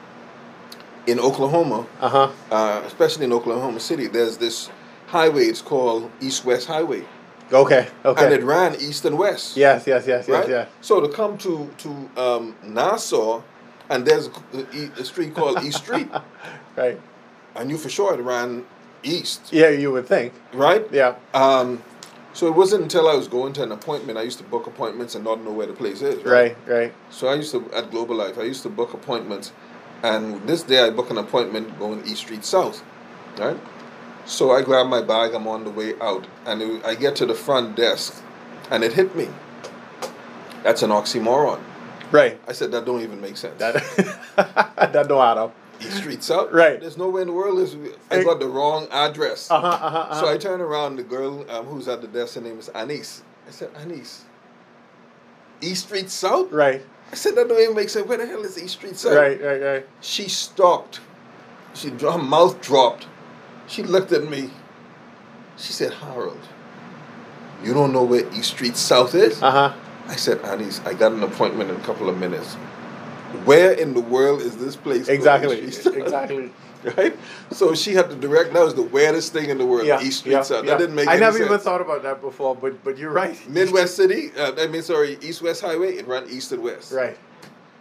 in 1.06 1.20
Oklahoma, 1.20 1.86
Uh 2.00 2.08
huh. 2.08 2.30
uh, 2.50 2.82
especially 2.86 3.24
in 3.24 3.32
Oklahoma 3.32 3.80
City, 3.80 4.06
there's 4.06 4.36
this 4.38 4.70
highway. 5.08 5.44
It's 5.44 5.62
called 5.62 6.10
East 6.20 6.44
West 6.44 6.66
Highway, 6.66 7.04
Okay. 7.52 7.88
Okay. 8.04 8.24
and 8.24 8.32
it 8.34 8.42
ran 8.42 8.74
east 8.76 9.04
and 9.04 9.16
west. 9.18 9.56
yes. 9.56 9.86
Yes. 9.86 10.06
Yes. 10.06 10.26
Yes. 10.28 10.28
Right. 10.28 10.48
Yes. 10.48 10.68
So 10.80 11.00
to 11.00 11.08
come 11.08 11.36
to 11.38 11.70
to 11.78 11.90
um, 12.16 12.54
Nassau, 12.64 13.42
and 13.88 14.04
there's 14.06 14.28
a, 14.52 15.00
a 15.00 15.04
street 15.04 15.34
called 15.34 15.62
East 15.64 15.78
Street. 15.84 16.08
Right. 16.76 17.00
I 17.54 17.64
knew 17.64 17.78
for 17.78 17.88
sure 17.88 18.12
it 18.12 18.20
ran 18.20 18.66
east, 19.02 19.48
Yeah. 19.50 19.70
You 19.70 19.92
would 19.92 20.06
think. 20.06 20.32
right? 20.52 20.84
Yeah. 20.92 21.14
Um, 21.32 21.82
so 22.36 22.46
it 22.46 22.54
wasn't 22.54 22.82
until 22.82 23.08
I 23.08 23.14
was 23.14 23.28
going 23.28 23.54
to 23.54 23.62
an 23.62 23.72
appointment. 23.72 24.18
I 24.18 24.22
used 24.22 24.36
to 24.38 24.44
book 24.44 24.66
appointments 24.66 25.14
and 25.14 25.24
not 25.24 25.42
know 25.42 25.52
where 25.52 25.66
the 25.66 25.72
place 25.72 26.02
is. 26.02 26.22
Right. 26.22 26.54
Right. 26.66 26.92
So 27.08 27.28
I 27.28 27.34
used 27.34 27.50
to 27.52 27.72
at 27.72 27.90
Global 27.90 28.14
Life. 28.14 28.38
I 28.38 28.42
used 28.42 28.62
to 28.64 28.68
book 28.68 28.92
appointments, 28.92 29.52
and 30.02 30.46
this 30.46 30.62
day 30.62 30.84
I 30.84 30.90
booked 30.90 31.10
an 31.10 31.16
appointment 31.16 31.78
going 31.78 32.06
East 32.06 32.18
Street 32.18 32.44
South, 32.44 32.84
right? 33.38 33.56
So 34.26 34.50
I 34.50 34.60
grab 34.60 34.86
my 34.86 35.00
bag. 35.00 35.32
I'm 35.32 35.48
on 35.48 35.64
the 35.64 35.70
way 35.70 35.94
out, 35.98 36.26
and 36.44 36.60
it, 36.60 36.84
I 36.84 36.94
get 36.94 37.16
to 37.16 37.26
the 37.26 37.34
front 37.34 37.74
desk, 37.74 38.22
and 38.70 38.84
it 38.84 38.92
hit 38.92 39.16
me. 39.16 39.28
That's 40.62 40.82
an 40.82 40.90
oxymoron. 40.90 41.62
Right. 42.12 42.38
I 42.46 42.52
said 42.52 42.70
that 42.72 42.84
don't 42.84 43.00
even 43.00 43.18
make 43.18 43.38
sense. 43.38 43.58
That 43.58 43.82
that 44.36 45.08
don't 45.08 45.24
add 45.24 45.38
up. 45.38 45.54
East 45.80 45.98
Street 45.98 46.22
South. 46.22 46.52
Right. 46.52 46.80
There's 46.80 46.96
nowhere 46.96 47.22
in 47.22 47.28
the 47.28 47.34
world. 47.34 47.58
Is 47.58 47.76
I 48.10 48.22
got 48.22 48.40
the 48.40 48.48
wrong 48.48 48.88
address. 48.90 49.50
Uh 49.50 49.60
huh. 49.60 49.66
Uh 49.66 49.78
huh. 49.78 49.98
Uh-huh. 49.98 50.20
So 50.20 50.28
I 50.28 50.36
turn 50.38 50.60
around. 50.60 50.96
The 50.96 51.02
girl 51.02 51.44
um, 51.50 51.66
who's 51.66 51.88
at 51.88 52.00
the 52.00 52.08
desk, 52.08 52.34
her 52.34 52.40
name 52.40 52.58
is 52.58 52.68
Anise. 52.70 53.22
I 53.46 53.50
said, 53.50 53.70
Anise, 53.76 54.24
East 55.60 55.86
Street 55.86 56.10
South? 56.10 56.50
Right. 56.50 56.82
I 57.12 57.14
said, 57.14 57.36
that 57.36 57.48
don't 57.48 57.60
even 57.60 57.76
make 57.76 57.88
sense. 57.88 58.06
Where 58.06 58.18
the 58.18 58.26
hell 58.26 58.44
is 58.44 58.60
East 58.60 58.74
Street 58.74 58.96
South? 58.96 59.14
Right. 59.14 59.40
Right. 59.40 59.62
Right. 59.62 59.86
She 60.00 60.28
stopped. 60.28 61.00
She 61.74 61.90
her 61.90 62.18
mouth 62.18 62.60
dropped. 62.60 63.06
She 63.68 63.82
looked 63.82 64.12
at 64.12 64.28
me. 64.28 64.50
She 65.56 65.72
said, 65.72 65.92
Harold, 65.92 66.40
you 67.62 67.72
don't 67.72 67.92
know 67.92 68.02
where 68.04 68.30
East 68.34 68.50
Street 68.52 68.76
South 68.76 69.14
is? 69.14 69.42
Uh 69.42 69.50
huh. 69.50 69.74
I 70.08 70.16
said, 70.16 70.40
Anise, 70.44 70.80
I 70.84 70.94
got 70.94 71.12
an 71.12 71.22
appointment 71.22 71.70
in 71.70 71.76
a 71.76 71.80
couple 71.80 72.08
of 72.08 72.16
minutes. 72.18 72.56
Where 73.44 73.72
in 73.72 73.94
the 73.94 74.00
world 74.00 74.40
is 74.40 74.56
this 74.56 74.76
place? 74.76 75.08
Exactly. 75.08 75.60
East 75.68 75.80
Street 75.80 75.94
South? 76.08 76.30
exactly. 76.30 76.50
Right? 76.96 77.16
So 77.50 77.74
she 77.74 77.94
had 77.94 78.08
to 78.10 78.14
direct, 78.16 78.52
that 78.52 78.62
was 78.62 78.74
the 78.74 78.82
weirdest 78.82 79.32
thing 79.32 79.50
in 79.50 79.58
the 79.58 79.66
world, 79.66 79.86
Yeah. 79.88 80.00
East 80.00 80.20
Street 80.20 80.32
yeah, 80.32 80.42
South. 80.42 80.64
yeah. 80.64 80.70
That 80.72 80.78
didn't 80.78 80.94
make 80.94 81.08
any 81.08 81.14
sense. 81.18 81.22
I 81.22 81.26
never 81.26 81.38
sense. 81.38 81.50
even 81.50 81.58
thought 81.58 81.80
about 81.80 82.04
that 82.04 82.20
before, 82.20 82.54
but 82.54 82.84
but 82.84 82.96
you're 82.96 83.10
right. 83.10 83.36
Midwest 83.48 83.96
City, 83.96 84.30
uh, 84.38 84.52
I 84.56 84.68
mean, 84.68 84.82
sorry, 84.82 85.18
East 85.20 85.42
West 85.42 85.62
Highway, 85.62 85.96
it 85.96 86.06
ran 86.06 86.28
east 86.30 86.52
and 86.52 86.62
west. 86.62 86.92
Right. 86.92 87.16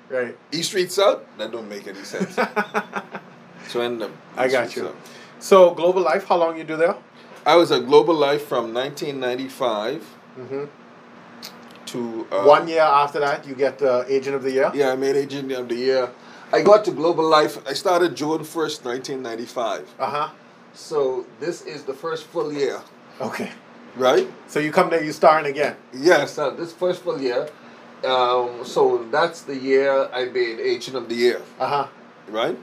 Right. 0.09 0.35
East 0.51 0.69
Street 0.69 0.91
South, 0.91 1.21
that 1.37 1.51
don't 1.51 1.69
make 1.69 1.85
any 1.87 2.03
sense. 2.03 2.33
so 2.33 3.81
I 3.81 3.85
ended 3.85 4.03
up. 4.09 4.11
I 4.37 4.47
got 4.47 4.69
Street 4.69 4.83
you. 4.83 4.87
South. 4.89 4.95
So 5.39 5.75
Global 5.75 6.01
Life, 6.01 6.25
how 6.25 6.37
long 6.37 6.57
you 6.57 6.63
do 6.63 6.75
there? 6.77 6.95
I 7.45 7.57
was 7.57 7.71
at 7.71 7.85
Global 7.85 8.15
Life 8.15 8.45
from 8.47 8.73
1995 8.73 10.03
Mm-hmm. 10.39 10.65
To. 11.95 12.27
Uh, 12.31 12.43
One 12.43 12.67
year 12.67 12.81
after 12.81 13.19
that, 13.19 13.47
you 13.47 13.55
get 13.55 13.81
uh, 13.81 14.03
Agent 14.07 14.35
of 14.35 14.43
the 14.43 14.51
Year. 14.51 14.71
Yeah, 14.73 14.91
I 14.91 14.95
made 14.95 15.15
Agent 15.15 15.51
of 15.51 15.67
the 15.69 15.75
Year. 15.75 16.09
I 16.51 16.61
got 16.61 16.85
to 16.85 16.91
Global 16.91 17.27
Life, 17.27 17.57
I 17.67 17.73
started 17.73 18.15
June 18.15 18.39
1st, 18.39 18.85
1995. 18.85 19.95
Uh 19.99 20.05
huh. 20.05 20.29
So 20.73 21.25
this 21.39 21.61
is 21.63 21.83
the 21.83 21.93
first 21.93 22.25
full 22.27 22.51
year, 22.53 22.81
Okay. 23.19 23.51
right? 23.95 24.27
So 24.47 24.59
you 24.59 24.71
come 24.71 24.89
there, 24.89 25.03
you 25.03 25.11
starring 25.11 25.45
again. 25.47 25.75
Yes, 25.93 26.37
uh, 26.37 26.49
this 26.51 26.71
first 26.73 27.01
full 27.01 27.19
year. 27.19 27.47
Um, 28.05 28.63
so 28.63 29.07
that's 29.09 29.41
the 29.41 29.55
year 29.55 30.09
I 30.13 30.25
made 30.25 30.59
Agent 30.59 30.95
of 30.97 31.09
the 31.09 31.15
Year, 31.15 31.41
Uh 31.59 31.67
huh. 31.67 31.87
right? 32.29 32.57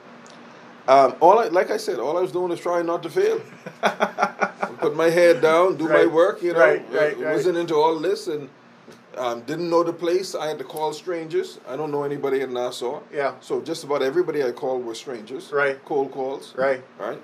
Um, 0.86 1.14
all 1.20 1.38
I, 1.38 1.46
like 1.48 1.70
I 1.70 1.76
said, 1.78 1.98
all 1.98 2.16
I 2.18 2.20
was 2.20 2.32
doing 2.32 2.50
was 2.50 2.60
trying 2.60 2.86
not 2.86 3.02
to 3.04 3.10
fail. 3.10 3.40
Put 4.78 4.94
my 4.96 5.10
head 5.10 5.40
down, 5.40 5.76
do 5.76 5.88
my 5.88 6.06
work. 6.06 6.42
You 6.42 6.52
know, 6.54 6.58
right, 6.60 6.82
right, 6.90 7.16
right. 7.18 7.34
wasn't 7.34 7.56
into 7.56 7.74
all 7.76 7.98
this 7.98 8.26
and 8.26 8.48
um, 9.18 9.42
didn't 9.42 9.68
know 9.70 9.82
the 9.82 9.92
place. 9.92 10.34
I 10.34 10.48
had 10.48 10.58
to 10.58 10.64
call 10.64 10.92
strangers. 10.92 11.58
I 11.68 11.76
don't 11.76 11.90
know 11.90 12.04
anybody 12.04 12.40
in 12.40 12.52
Nassau. 12.52 13.00
Yeah. 13.12 13.34
So 13.40 13.60
just 13.60 13.84
about 13.84 14.02
everybody 14.02 14.42
I 14.42 14.52
called 14.52 14.84
were 14.84 14.94
strangers. 14.94 15.50
Right. 15.52 15.82
Cold 15.84 16.12
calls. 16.12 16.54
Right. 16.56 16.82
Right. 16.98 17.20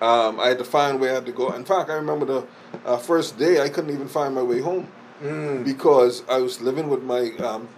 Um, 0.00 0.38
I 0.38 0.48
had 0.48 0.58
to 0.58 0.64
find 0.64 1.00
where 1.00 1.10
I 1.10 1.14
had 1.14 1.26
to 1.26 1.32
go. 1.32 1.50
In 1.52 1.64
fact, 1.64 1.90
I 1.90 1.94
remember 1.94 2.24
the 2.24 2.46
uh, 2.86 2.98
first 2.98 3.36
day 3.38 3.60
I 3.60 3.68
couldn't 3.68 3.90
even 3.92 4.08
find 4.08 4.34
my 4.34 4.42
way 4.42 4.60
home 4.60 4.88
Mm. 5.22 5.64
because 5.64 6.22
I 6.28 6.38
was 6.38 6.60
living 6.60 6.88
with 6.88 7.02
my 7.02 7.32
um, 7.40 7.68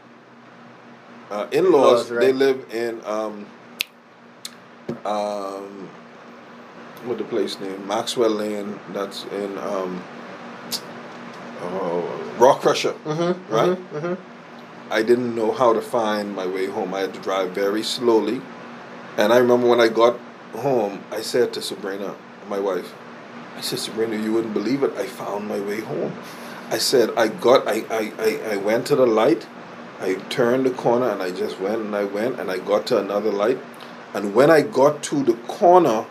uh, 1.31 1.47
in-laws. 1.51 1.53
In-laws, 1.53 2.11
right. 2.11 2.21
They 2.21 2.33
live 2.35 2.67
in 2.71 3.01
um, 3.07 3.47
um, 5.07 5.89
what 7.05 7.17
the 7.17 7.25
place 7.25 7.59
name? 7.59 7.87
Maxwell 7.87 8.29
Lane. 8.31 8.79
That's 8.93 9.25
in 9.25 9.57
um, 9.57 10.03
oh, 11.63 12.35
Rock 12.39 12.61
Crusher. 12.61 12.93
Mm-hmm. 13.05 13.53
Right? 13.53 13.79
Mm-hmm. 13.93 14.15
I 14.93 15.03
didn't 15.03 15.35
know 15.35 15.53
how 15.53 15.73
to 15.73 15.81
find 15.81 16.35
my 16.35 16.47
way 16.47 16.67
home. 16.67 16.95
I 16.95 17.01
had 17.01 17.15
to 17.15 17.21
drive 17.21 17.53
very 17.53 17.83
slowly. 17.83 18.41
And 19.17 19.33
I 19.33 19.39
remember 19.39 19.69
when 19.69 19.81
I 19.81 19.89
got 19.89 20.19
home, 20.53 21.05
I 21.11 21.21
said 21.21 21.53
to 21.55 21.63
Sabrina, 21.63 22.17
my 22.49 22.59
wife, 22.59 22.93
I 23.57 23.61
said, 23.61 23.79
Sabrina, 23.79 24.17
you 24.17 24.33
wouldn't 24.33 24.55
believe 24.55 24.83
it. 24.83 24.93
I 24.97 25.07
found 25.07 25.47
my 25.49 25.61
way 25.61 25.81
home. 25.81 26.15
I 26.71 26.79
said, 26.79 27.11
I 27.17 27.29
got, 27.29 27.67
I, 27.69 27.85
I, 27.91 28.13
I, 28.19 28.53
I 28.53 28.57
went 28.57 28.87
to 28.89 28.97
the 28.97 29.07
light, 29.07 29.47
I 30.01 30.15
turned 30.29 30.67
the 30.67 30.71
corner, 30.71 31.11
and 31.11 31.21
I 31.21 31.31
just 31.31 31.61
went 31.61 31.83
and 31.83 31.95
I 31.95 32.05
went, 32.05 32.41
and 32.41 32.51
I 32.51 32.59
got 32.59 32.87
to 32.87 32.99
another 32.99 33.31
light. 33.31 33.59
And 34.15 34.35
when 34.35 34.51
I 34.51 34.63
got 34.63 35.03
to 35.05 35.23
the 35.23 35.35
corner, 35.47 36.07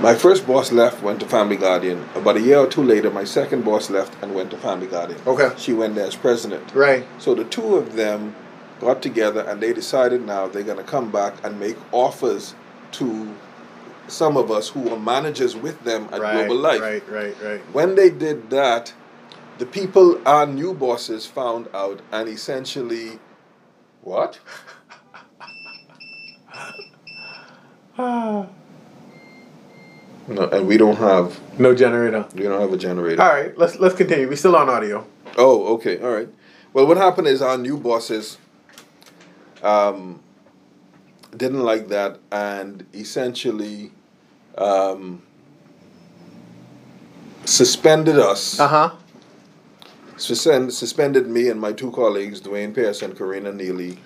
my 0.00 0.14
first 0.14 0.46
boss 0.46 0.72
left, 0.72 1.02
went 1.02 1.20
to 1.20 1.26
Family 1.26 1.56
Guardian. 1.56 2.04
About 2.16 2.36
a 2.36 2.40
year 2.40 2.58
or 2.58 2.66
two 2.66 2.82
later, 2.82 3.10
my 3.10 3.24
second 3.24 3.64
boss 3.64 3.90
left 3.90 4.14
and 4.22 4.34
went 4.34 4.50
to 4.50 4.56
Family 4.56 4.86
Guardian. 4.88 5.20
Okay. 5.26 5.50
She 5.56 5.72
went 5.72 5.94
there 5.94 6.06
as 6.06 6.16
president. 6.16 6.74
Right. 6.74 7.06
So 7.18 7.34
the 7.34 7.44
two 7.44 7.76
of 7.76 7.94
them 7.94 8.34
got 8.82 9.00
together 9.00 9.40
and 9.42 9.60
they 9.60 9.72
decided 9.72 10.26
now 10.26 10.48
they're 10.48 10.62
going 10.62 10.76
to 10.78 10.84
come 10.84 11.10
back 11.10 11.34
and 11.44 11.58
make 11.58 11.76
offers 11.92 12.54
to 12.92 13.34
some 14.08 14.36
of 14.36 14.50
us 14.50 14.68
who 14.68 14.80
were 14.80 14.98
managers 14.98 15.56
with 15.56 15.82
them 15.84 16.08
at 16.12 16.20
right. 16.20 16.46
Global 16.46 16.56
Life. 16.60 16.80
Right. 16.80 17.08
Right. 17.08 17.36
Right. 17.42 17.60
When 17.72 17.94
they 17.94 18.10
did 18.10 18.50
that, 18.50 18.92
the 19.58 19.66
people, 19.66 20.20
our 20.26 20.46
new 20.46 20.74
bosses, 20.74 21.26
found 21.26 21.68
out 21.72 22.02
and 22.10 22.28
essentially, 22.28 23.18
what? 24.02 24.40
No, 30.28 30.48
and 30.48 30.68
we 30.68 30.76
don't 30.78 30.96
have 30.96 31.40
No 31.58 31.74
generator. 31.74 32.24
we 32.34 32.44
don't 32.44 32.60
have 32.60 32.72
a 32.72 32.76
generator. 32.76 33.20
All 33.20 33.28
right. 33.28 33.58
Let's 33.58 33.78
let's 33.80 33.94
continue. 33.96 34.28
We're 34.28 34.36
still 34.36 34.54
on 34.54 34.68
audio. 34.68 35.04
Oh, 35.36 35.74
okay, 35.74 36.00
all 36.00 36.12
right. 36.12 36.28
Well, 36.72 36.86
what 36.86 36.96
happened 36.96 37.26
is 37.26 37.42
our 37.42 37.58
new 37.58 37.76
bosses 37.76 38.38
um, 39.62 40.20
didn't 41.36 41.62
like 41.62 41.88
that 41.88 42.18
and 42.30 42.86
essentially 42.94 43.92
um, 44.58 45.22
suspended 47.44 48.18
us. 48.18 48.58
Uh 48.60 48.68
huh. 48.68 48.90
Suspend, 50.16 50.72
suspended 50.72 51.26
me 51.26 51.48
and 51.48 51.60
my 51.60 51.72
two 51.72 51.90
colleagues, 51.90 52.40
Dwayne 52.40 52.74
Pierce 52.74 53.02
and 53.02 53.16
Karina 53.16 53.52
Neely, 53.52 53.98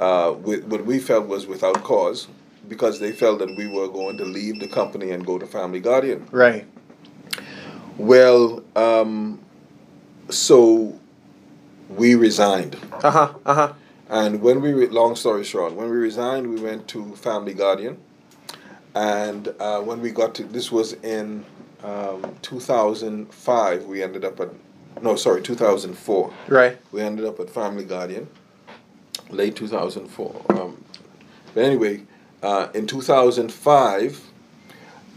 uh, 0.00 0.34
with 0.40 0.64
what 0.64 0.84
we 0.84 0.98
felt 0.98 1.26
was 1.28 1.46
without 1.46 1.82
cause 1.84 2.26
because 2.68 2.98
they 2.98 3.12
felt 3.12 3.38
that 3.40 3.54
we 3.56 3.66
were 3.66 3.88
going 3.88 4.16
to 4.16 4.24
leave 4.24 4.58
the 4.60 4.68
company 4.68 5.10
and 5.10 5.24
go 5.24 5.38
to 5.38 5.46
Family 5.46 5.80
Guardian. 5.80 6.26
Right. 6.30 6.66
Well, 7.98 8.64
um, 8.74 9.40
so 10.28 10.98
we 11.88 12.14
resigned. 12.14 12.76
Uh 13.02 13.10
huh. 13.10 13.34
Uh 13.44 13.54
huh. 13.54 13.72
And 14.10 14.42
when 14.42 14.60
we, 14.60 14.72
re- 14.72 14.88
long 14.88 15.14
story 15.14 15.44
short, 15.44 15.72
when 15.74 15.88
we 15.88 15.96
resigned, 15.96 16.50
we 16.50 16.60
went 16.60 16.88
to 16.88 17.14
Family 17.14 17.54
Guardian. 17.54 17.96
And 18.94 19.54
uh, 19.60 19.80
when 19.80 20.00
we 20.00 20.10
got 20.10 20.34
to, 20.34 20.44
this 20.44 20.72
was 20.72 20.94
in 20.94 21.44
um, 21.84 22.36
2005, 22.42 23.84
we 23.84 24.02
ended 24.02 24.24
up 24.24 24.40
at, 24.40 24.48
no, 25.00 25.14
sorry, 25.14 25.42
2004. 25.42 26.32
Right. 26.48 26.76
We 26.90 27.00
ended 27.00 27.24
up 27.24 27.38
at 27.38 27.48
Family 27.48 27.84
Guardian, 27.84 28.26
late 29.30 29.54
2004. 29.54 30.44
Um, 30.50 30.84
but 31.54 31.62
anyway, 31.64 32.02
uh, 32.42 32.68
in 32.74 32.88
2005, 32.88 34.24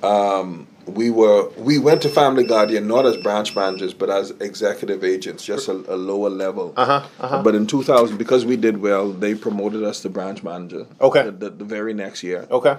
um, 0.03 0.67
we 0.85 1.09
were 1.09 1.49
we 1.57 1.77
went 1.79 2.01
to 2.01 2.09
Family 2.09 2.45
Guardian 2.45 2.87
not 2.87 3.05
as 3.05 3.15
branch 3.17 3.55
managers 3.55 3.93
but 3.93 4.09
as 4.09 4.31
executive 4.39 5.03
agents, 5.03 5.43
just 5.45 5.67
a, 5.67 5.71
a 5.71 5.95
lower 5.95 6.29
level. 6.29 6.73
Uh-huh, 6.75 7.07
uh-huh. 7.19 7.41
But 7.43 7.55
in 7.55 7.67
2000, 7.67 8.17
because 8.17 8.45
we 8.45 8.57
did 8.57 8.77
well, 8.77 9.11
they 9.11 9.35
promoted 9.35 9.83
us 9.83 10.01
to 10.01 10.09
branch 10.09 10.43
manager. 10.43 10.85
Okay. 10.99 11.23
The, 11.23 11.31
the, 11.31 11.49
the 11.51 11.65
very 11.65 11.93
next 11.93 12.23
year, 12.23 12.47
Okay. 12.51 12.77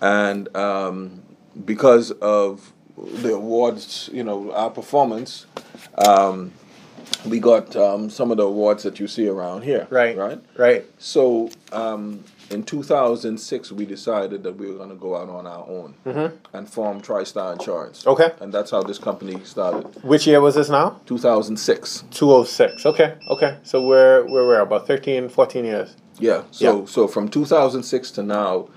and 0.00 0.54
um, 0.56 1.22
because 1.64 2.10
of 2.10 2.72
the 2.96 3.32
awards, 3.34 4.10
you 4.12 4.24
know, 4.24 4.52
our 4.52 4.70
performance, 4.70 5.46
um, 6.06 6.52
we 7.26 7.40
got 7.40 7.74
um, 7.76 8.10
some 8.10 8.30
of 8.30 8.36
the 8.36 8.44
awards 8.44 8.82
that 8.82 9.00
you 9.00 9.08
see 9.08 9.26
around 9.28 9.62
here. 9.62 9.86
Right. 9.90 10.16
Right. 10.16 10.40
Right. 10.56 10.84
So 10.98 11.50
um, 11.72 12.24
in 12.50 12.62
2006, 12.62 13.72
we 13.72 13.84
decided 13.84 14.42
that 14.42 14.56
we 14.56 14.66
were 14.70 14.76
going 14.76 14.88
to 14.90 14.94
go 14.96 15.16
out 15.16 15.28
on 15.28 15.46
our 15.46 15.66
own 15.68 15.94
and 16.52 16.68
form 16.68 17.00
TriStar 17.00 17.52
Insurance. 17.52 18.00
Mm-hmm. 18.00 18.10
Okay. 18.10 18.32
And 18.40 18.52
that's 18.52 18.70
how 18.70 18.82
this 18.82 18.98
company 18.98 19.42
started. 19.44 19.84
Which 20.02 20.26
year 20.26 20.40
was 20.40 20.54
this 20.54 20.68
now? 20.68 21.00
2006. 21.06 22.04
206. 22.10 22.86
Okay. 22.86 23.14
Okay. 23.28 23.56
So 23.62 23.82
we're 23.82 24.24
we're, 24.30 24.46
we're 24.46 24.60
about 24.60 24.86
13, 24.86 25.28
14 25.28 25.64
years. 25.64 25.96
Yeah. 26.18 26.42
So 26.50 26.80
Yeah. 26.80 26.84
so 26.86 27.06
from 27.08 27.28
2006 27.28 28.10
to 28.12 28.22
now, 28.22 28.68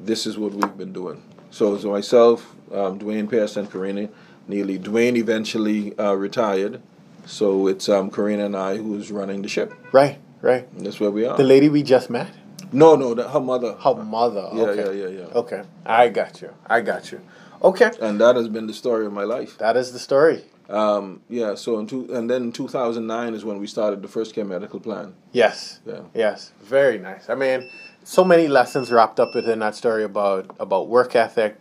this 0.00 0.26
is 0.26 0.38
what 0.38 0.52
we've 0.52 0.76
been 0.76 0.92
doing. 0.92 1.22
So 1.50 1.74
it's 1.74 1.84
myself, 1.84 2.54
um, 2.72 2.98
Dwayne 2.98 3.28
Pearson, 3.28 3.66
Karina 3.66 4.08
Neely. 4.48 4.78
Dwayne 4.78 5.16
eventually 5.16 5.98
uh, 5.98 6.14
retired, 6.14 6.80
so 7.26 7.66
it's 7.66 7.88
um, 7.88 8.10
Karina 8.10 8.46
and 8.46 8.56
I 8.56 8.76
who's 8.76 9.10
running 9.10 9.42
the 9.42 9.48
ship. 9.48 9.74
Right. 9.92 10.18
Right. 10.40 10.66
And 10.76 10.86
that's 10.86 11.00
where 11.00 11.10
we 11.10 11.26
are. 11.26 11.36
The 11.36 11.44
lady 11.44 11.68
we 11.68 11.82
just 11.82 12.08
met. 12.10 12.30
No, 12.72 12.96
no, 12.96 13.14
that, 13.14 13.30
her 13.30 13.40
mother. 13.40 13.74
Her 13.74 13.94
mother. 13.94 14.48
Yeah, 14.52 14.62
okay. 14.62 14.98
yeah, 14.98 15.06
yeah, 15.06 15.18
yeah. 15.18 15.24
Okay. 15.34 15.62
I 15.86 16.08
got 16.08 16.40
you. 16.42 16.54
I 16.66 16.80
got 16.80 17.12
you. 17.12 17.20
Okay. 17.62 17.90
And 18.00 18.20
that 18.20 18.36
has 18.36 18.48
been 18.48 18.66
the 18.66 18.74
story 18.74 19.06
of 19.06 19.12
my 19.12 19.24
life. 19.24 19.58
That 19.58 19.76
is 19.76 19.92
the 19.92 19.98
story. 19.98 20.44
Um, 20.68 21.22
yeah. 21.28 21.54
So 21.54 21.78
in 21.78 21.86
two, 21.86 22.12
and 22.14 22.28
then 22.30 22.42
in 22.44 22.52
2009 22.52 23.34
is 23.34 23.44
when 23.44 23.58
we 23.58 23.66
started 23.66 24.02
the 24.02 24.08
first 24.08 24.34
care 24.34 24.44
medical 24.44 24.80
plan. 24.80 25.14
Yes. 25.32 25.80
Yeah. 25.86 26.02
Yes. 26.14 26.52
Very 26.62 26.98
nice. 26.98 27.28
I 27.28 27.34
mean, 27.34 27.68
so 28.04 28.24
many 28.24 28.48
lessons 28.48 28.90
wrapped 28.90 29.18
up 29.18 29.34
within 29.34 29.58
that 29.60 29.74
story 29.74 30.04
about 30.04 30.54
about 30.60 30.88
work 30.88 31.16
ethic, 31.16 31.58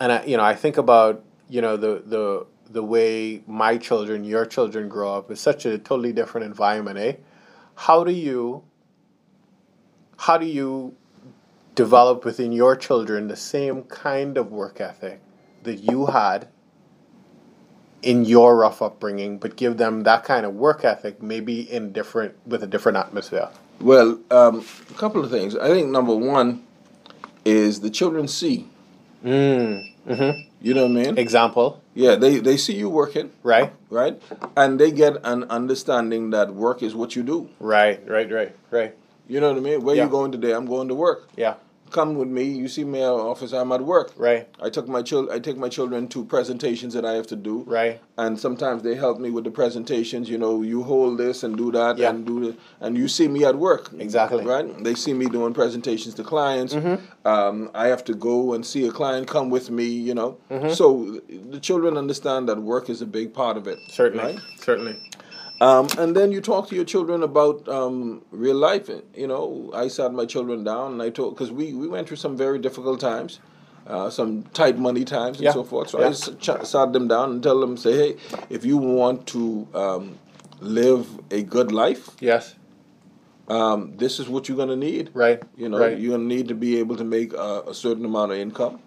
and 0.00 0.12
I, 0.12 0.24
you 0.24 0.36
know, 0.36 0.44
I 0.44 0.54
think 0.54 0.76
about 0.76 1.24
you 1.48 1.60
know 1.60 1.76
the 1.76 2.02
the 2.06 2.46
the 2.70 2.82
way 2.82 3.42
my 3.46 3.76
children, 3.76 4.24
your 4.24 4.46
children 4.46 4.88
grow 4.88 5.14
up. 5.16 5.30
It's 5.30 5.40
such 5.40 5.66
a 5.66 5.78
totally 5.78 6.12
different 6.12 6.46
environment, 6.46 6.98
eh? 6.98 7.12
How 7.76 8.04
do 8.04 8.12
you 8.12 8.64
how 10.24 10.38
do 10.38 10.46
you 10.46 10.94
develop 11.74 12.24
within 12.24 12.50
your 12.50 12.74
children 12.74 13.28
the 13.28 13.36
same 13.36 13.82
kind 13.84 14.38
of 14.38 14.50
work 14.50 14.80
ethic 14.80 15.20
that 15.64 15.76
you 15.76 16.06
had 16.06 16.48
in 18.02 18.24
your 18.24 18.56
rough 18.56 18.80
upbringing, 18.80 19.36
but 19.38 19.56
give 19.56 19.76
them 19.76 20.02
that 20.04 20.24
kind 20.24 20.46
of 20.46 20.54
work 20.54 20.82
ethic, 20.82 21.22
maybe 21.22 21.60
in 21.70 21.92
different 21.92 22.34
with 22.46 22.62
a 22.62 22.66
different 22.66 22.96
atmosphere. 22.96 23.50
Well, 23.80 24.18
um, 24.30 24.64
a 24.90 24.94
couple 24.94 25.22
of 25.22 25.30
things. 25.30 25.56
I 25.56 25.68
think 25.68 25.90
number 25.90 26.14
one 26.14 26.64
is 27.44 27.80
the 27.80 27.90
children 27.90 28.26
see. 28.26 28.68
Mm. 29.22 29.92
Mm-hmm. 30.06 30.40
You 30.62 30.74
know 30.74 30.86
what 30.86 30.90
I 30.90 31.02
mean? 31.02 31.18
Example, 31.18 31.82
Yeah, 31.94 32.14
they 32.16 32.38
they 32.38 32.56
see 32.56 32.74
you 32.74 32.88
working, 32.88 33.30
right? 33.42 33.72
right? 33.90 34.20
And 34.56 34.80
they 34.80 34.90
get 34.90 35.16
an 35.24 35.44
understanding 35.44 36.30
that 36.30 36.54
work 36.54 36.82
is 36.82 36.94
what 36.94 37.14
you 37.14 37.22
do. 37.22 37.50
Right, 37.58 38.00
right, 38.08 38.30
right, 38.30 38.56
right. 38.70 38.94
You 39.28 39.40
know 39.40 39.48
what 39.50 39.56
I 39.58 39.60
mean? 39.60 39.82
Where 39.82 39.96
Yeah. 39.96 40.04
you 40.04 40.10
going 40.10 40.32
today? 40.32 40.52
I'm 40.52 40.66
going 40.66 40.88
to 40.88 40.94
work. 40.94 41.28
Yeah, 41.36 41.54
Come 41.90 42.16
with 42.16 42.28
me. 42.28 42.44
You 42.44 42.66
see 42.66 42.82
me 42.82 43.02
at 43.02 43.08
office. 43.10 43.52
I'm 43.52 43.70
at 43.70 43.82
work. 43.82 44.12
right, 44.16 44.48
I 44.60 44.68
took 44.68 44.88
my 44.88 45.00
chil- 45.02 45.30
I 45.30 45.38
take 45.38 45.56
my 45.56 45.68
children 45.68 46.08
to 46.08 46.24
presentations 46.24 46.92
that 46.94 47.04
I 47.04 47.12
have 47.12 47.26
to 47.28 47.36
do. 47.36 47.62
right. 47.66 48.00
and 48.18 48.38
sometimes 48.38 48.82
they 48.82 48.94
help 48.96 49.18
me 49.20 49.30
with 49.30 49.44
the 49.44 49.50
presentations. 49.50 50.28
You 50.28 50.38
know, 50.38 50.62
you 50.62 50.82
hold 50.82 51.18
this 51.18 51.42
and 51.44 51.56
do 51.56 51.70
that 51.72 51.96
Yeah. 51.98 52.10
and 52.10 52.26
do 52.26 52.40
the, 52.40 52.56
and 52.80 52.96
you 52.98 53.06
see 53.08 53.28
me 53.28 53.44
at 53.44 53.56
work. 53.56 53.90
Exactly. 53.98 54.44
Right? 54.44 54.66
They 54.82 54.94
see 54.94 55.12
me 55.14 55.26
doing 55.26 55.52
presentations 55.54 56.14
to 56.16 56.24
clients. 56.24 56.74
Mm-hmm. 56.74 56.96
Um, 57.26 57.70
I 57.74 57.86
have 57.88 58.02
to 58.04 58.14
go 58.14 58.54
and 58.54 58.64
see 58.66 58.86
a 58.86 58.90
client 58.92 59.26
come 59.28 59.48
with 59.50 59.70
me. 59.70 59.84
You 60.08 60.14
know, 60.14 60.36
Mm-hmm. 60.50 60.70
so 60.80 61.20
the 61.52 61.60
children 61.60 61.96
understand 61.96 62.48
that 62.48 62.58
work 62.58 62.90
is 62.90 63.00
a 63.02 63.06
big 63.06 63.32
part 63.34 63.56
of 63.56 63.66
it. 63.68 63.78
Certainly, 63.88 64.24
Right? 64.34 64.38
certainly. 64.58 64.96
Um, 65.64 65.88
and 65.96 66.14
then 66.14 66.30
you 66.30 66.40
talk 66.42 66.68
to 66.68 66.74
your 66.74 66.84
children 66.84 67.22
about 67.22 67.66
um, 67.68 68.20
real 68.30 68.56
life. 68.56 68.90
You 69.16 69.26
know, 69.26 69.70
I 69.74 69.88
sat 69.88 70.12
my 70.12 70.26
children 70.26 70.62
down 70.62 70.92
and 70.92 71.02
I 71.02 71.08
told 71.08 71.34
because 71.34 71.50
we, 71.50 71.72
we 71.72 71.88
went 71.88 72.06
through 72.08 72.18
some 72.18 72.36
very 72.36 72.58
difficult 72.58 73.00
times, 73.00 73.38
uh, 73.86 74.10
some 74.10 74.42
tight 74.52 74.76
money 74.78 75.04
times 75.04 75.38
and 75.38 75.44
Yeah. 75.44 75.52
so 75.52 75.64
forth. 75.64 75.88
So 75.88 76.00
Yeah. 76.00 76.08
I 76.08 76.12
ch- 76.12 76.66
sat 76.66 76.92
them 76.92 77.08
down 77.08 77.30
and 77.32 77.42
tell 77.42 77.58
them, 77.60 77.78
say, 77.78 77.94
hey, 78.02 78.16
if 78.50 78.64
you 78.66 78.76
want 78.76 79.26
to 79.28 79.66
um, 79.74 80.18
live 80.60 81.06
a 81.30 81.42
good 81.42 81.72
life, 81.72 82.10
Yes, 82.20 82.54
um, 83.48 83.92
this 83.96 84.20
is 84.20 84.28
what 84.28 84.48
you're 84.48 84.58
gonna 84.58 84.76
need. 84.76 85.10
right. 85.14 85.42
You 85.56 85.68
know, 85.70 85.78
right. 85.78 85.98
you're 85.98 86.12
gonna 86.18 86.28
need 86.36 86.48
to 86.48 86.54
be 86.54 86.78
able 86.78 86.96
to 86.96 87.04
make 87.04 87.32
a, 87.32 87.62
a 87.68 87.74
certain 87.74 88.04
amount 88.04 88.32
of 88.32 88.38
income. 88.38 88.80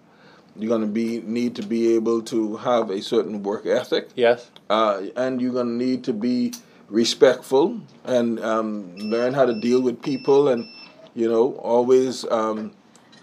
You're 0.60 0.70
gonna 0.70 0.88
be 1.02 1.22
need 1.22 1.56
to 1.58 1.64
be 1.64 1.94
able 1.96 2.22
to 2.34 2.58
have 2.58 2.90
a 2.92 3.02
certain 3.02 3.44
work 3.44 3.66
ethic 3.68 4.10
yes, 4.16 4.50
uh, 4.72 5.04
and 5.16 5.40
you're 5.42 5.54
gonna 5.54 5.70
need 5.88 6.04
to 6.06 6.14
be 6.14 6.54
respectful 6.90 7.80
and 8.06 8.40
um, 8.40 8.96
learn 8.96 9.34
how 9.34 9.46
to 9.46 9.60
deal 9.60 9.82
with 9.82 10.02
people, 10.02 10.50
and 10.50 10.68
you 11.16 11.28
know 11.30 11.54
always 11.56 12.26
um, 12.32 12.72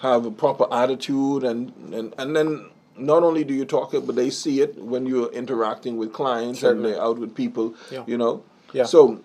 have 0.00 0.26
a 0.26 0.30
proper 0.30 0.66
attitude, 0.72 1.44
and, 1.44 1.72
and 1.92 2.14
and 2.18 2.36
then 2.36 2.66
not 2.96 3.22
only 3.22 3.44
do 3.44 3.54
you 3.54 3.64
talk 3.64 3.94
it, 3.94 4.06
but 4.06 4.14
they 4.16 4.30
see 4.30 4.60
it 4.60 4.76
when 4.80 5.06
you're 5.06 5.32
interacting 5.32 5.96
with 5.96 6.12
clients 6.12 6.62
and 6.62 6.84
they're 6.84 7.00
out 7.00 7.18
with 7.18 7.34
people. 7.34 7.74
Yeah. 7.90 8.04
You 8.06 8.16
know, 8.18 8.44
Yeah. 8.72 8.84
So 8.84 9.20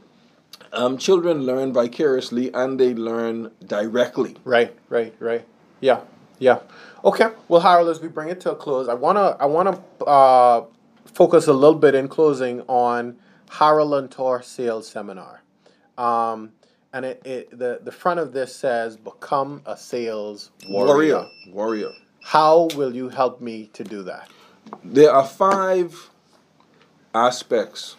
um, 0.74 0.98
children 0.98 1.44
learn 1.46 1.74
vicariously, 1.74 2.52
and 2.54 2.80
they 2.80 2.94
learn 2.94 3.52
directly. 3.66 4.38
right, 4.44 4.76
right, 4.90 5.14
right. 5.20 5.46
Yeah, 5.82 6.02
yeah. 6.40 6.60
Okay. 7.04 7.30
Well, 7.48 7.62
Harold, 7.62 7.90
as 7.90 8.02
we 8.02 8.08
bring 8.10 8.30
it 8.30 8.42
to 8.42 8.52
a 8.52 8.56
close, 8.56 8.88
I 8.90 8.94
wanna 8.94 9.38
I 9.40 9.46
wanna 9.46 9.80
uh, 10.06 10.64
focus 11.06 11.48
a 11.48 11.54
little 11.54 11.80
bit 11.80 11.96
in 11.96 12.08
closing 12.08 12.62
on 12.68 13.18
Harold 13.50 13.92
Antor 13.92 14.44
Sales 14.44 14.88
Seminar. 14.88 15.42
Um, 15.98 16.54
and 16.94 17.06
it, 17.06 17.22
it 17.26 17.58
the, 17.58 17.80
the 17.84 17.92
front 17.92 18.20
of 18.20 18.32
this 18.32 18.56
says 18.56 18.96
become 18.98 19.62
a 19.66 19.76
sales 19.76 20.52
warrior. 20.68 20.88
Warrior, 20.88 21.30
warrior. 21.52 21.92
How 22.22 22.68
will 22.76 22.96
you 22.96 23.10
help 23.10 23.42
me 23.42 23.70
to 23.74 23.84
do 23.84 24.04
that? 24.04 24.30
There 24.84 25.12
are 25.12 25.26
five 25.26 26.10
aspects 27.14 27.96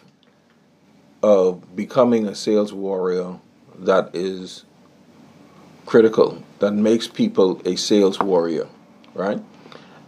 of 1.21 1.75
becoming 1.75 2.27
a 2.27 2.35
sales 2.35 2.73
warrior 2.73 3.39
that 3.79 4.15
is 4.15 4.65
critical, 5.85 6.41
that 6.59 6.71
makes 6.71 7.07
people 7.07 7.61
a 7.65 7.75
sales 7.75 8.19
warrior, 8.19 8.67
right? 9.13 9.41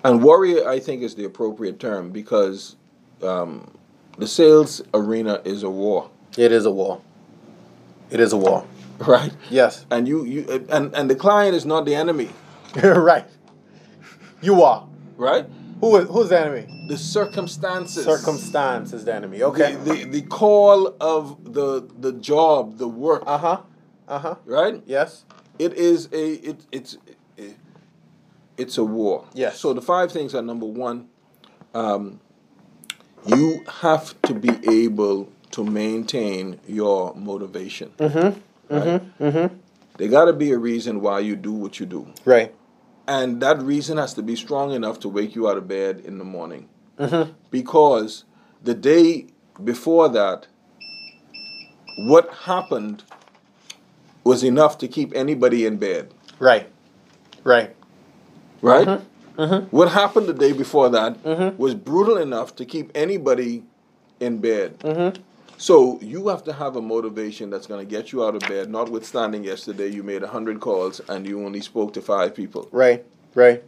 And 0.03 0.23
warrior, 0.23 0.67
I 0.67 0.79
think, 0.79 1.01
is 1.01 1.15
the 1.15 1.25
appropriate 1.25 1.79
term 1.79 2.11
because 2.11 2.75
um, 3.21 3.71
the 4.17 4.27
sales 4.27 4.81
arena 4.93 5.41
is 5.43 5.63
a 5.63 5.69
war, 5.69 6.09
It 6.37 6.51
is 6.51 6.65
a 6.65 6.71
war. 6.71 7.01
It 8.11 8.19
is 8.19 8.33
a 8.33 8.37
war. 8.37 8.65
right? 8.99 9.33
Yes. 9.49 9.85
And 9.89 10.07
you, 10.07 10.23
you 10.23 10.65
and, 10.69 10.93
and 10.95 11.09
the 11.09 11.15
client 11.15 11.55
is 11.55 11.65
not 11.65 11.85
the 11.85 11.95
enemy, 11.95 12.29
right. 12.83 13.25
You 14.41 14.61
are. 14.63 14.87
right? 15.17 15.45
Who 15.81 15.95
is 15.97 16.07
who's 16.07 16.29
the 16.29 16.39
enemy? 16.39 16.85
The 16.87 16.97
circumstances. 16.97 18.05
Circumstance 18.05 18.93
is 18.93 19.03
the 19.05 19.13
enemy. 19.13 19.39
The, 19.39 19.45
Okay. 19.45 19.75
the, 19.75 20.05
the 20.05 20.21
call 20.21 20.95
of 21.01 21.53
the 21.53 21.87
the 21.99 22.13
job, 22.13 22.77
the 22.77 22.87
work, 22.87 23.23
Uh 23.25 23.37
huh. 23.37 23.61
Uh 24.07 24.19
huh. 24.19 24.35
right? 24.45 24.81
Yes. 24.85 25.25
It 25.59 25.73
is 25.73 26.07
a 26.13 26.33
it, 26.49 26.65
it's 26.71 26.97
it, 27.37 27.57
it's 28.57 28.77
a 28.77 28.83
war. 28.83 29.25
Yes. 29.33 29.59
So 29.59 29.73
the 29.73 29.81
five 29.81 30.11
things 30.11 30.33
are 30.35 30.41
number 30.41 30.65
one, 30.65 31.07
um, 31.73 32.19
you 33.25 33.63
have 33.81 34.19
to 34.23 34.33
be 34.33 34.51
able 34.69 35.29
to 35.51 35.63
maintain 35.63 36.59
your 36.67 37.13
motivation. 37.15 37.91
Mm-hmm. 37.97 38.73
Right? 38.75 39.19
Mm-hmm. 39.19 39.55
There 39.97 40.07
got 40.07 40.25
to 40.25 40.33
be 40.33 40.51
a 40.51 40.57
reason 40.57 41.01
why 41.01 41.19
you 41.19 41.35
do 41.35 41.51
what 41.53 41.79
you 41.79 41.85
do. 41.85 42.07
Right. 42.25 42.53
and 43.07 43.41
that 43.41 43.61
reason 43.61 43.97
has 43.97 44.13
to 44.15 44.23
be 44.23 44.35
strong 44.35 44.71
enough 44.71 44.99
to 45.01 45.09
wake 45.09 45.35
you 45.35 45.47
out 45.49 45.57
of 45.57 45.67
bed 45.67 46.01
in 46.05 46.17
the 46.17 46.23
morning. 46.23 46.69
Mm-hmm. 46.97 47.31
Because 47.51 48.23
the 48.63 48.73
day 48.73 49.27
before 49.63 50.07
that, 50.09 50.47
what 51.97 52.33
happened 52.45 53.03
was 54.23 54.43
enough 54.43 54.77
to 54.79 54.87
keep 54.87 55.13
anybody 55.15 55.65
in 55.65 55.77
bed. 55.77 56.13
Right. 56.39 56.69
Right. 57.43 57.75
Right? 58.61 58.87
Mm-hmm. 58.87 59.05
What 59.35 59.91
happened 59.91 60.27
the 60.27 60.33
day 60.33 60.53
before 60.53 60.89
that 60.89 61.23
was 61.57 61.73
brutal 61.75 62.17
enough 62.17 62.55
to 62.57 62.65
keep 62.65 62.91
anybody 62.95 63.63
in 64.19 64.37
bed. 64.39 64.79
Mm-hmm. 64.79 65.21
So 65.57 65.99
you 66.01 66.27
have 66.27 66.43
to 66.45 66.53
have 66.53 66.75
a 66.75 66.81
motivation 66.81 67.49
that's 67.49 67.67
going 67.67 67.85
to 67.85 67.89
get 67.89 68.11
you 68.11 68.23
out 68.25 68.35
of 68.35 68.41
bed. 68.41 68.69
Notwithstanding, 68.69 69.43
yesterday 69.43 69.87
you 69.87 70.03
made 70.03 70.21
hundred 70.23 70.59
calls 70.59 70.99
and 71.07 71.25
you 71.25 71.45
only 71.45 71.61
spoke 71.61 71.93
to 71.93 72.01
five 72.01 72.35
people, 72.35 72.67
Right. 72.71 73.05
Right. 73.33 73.63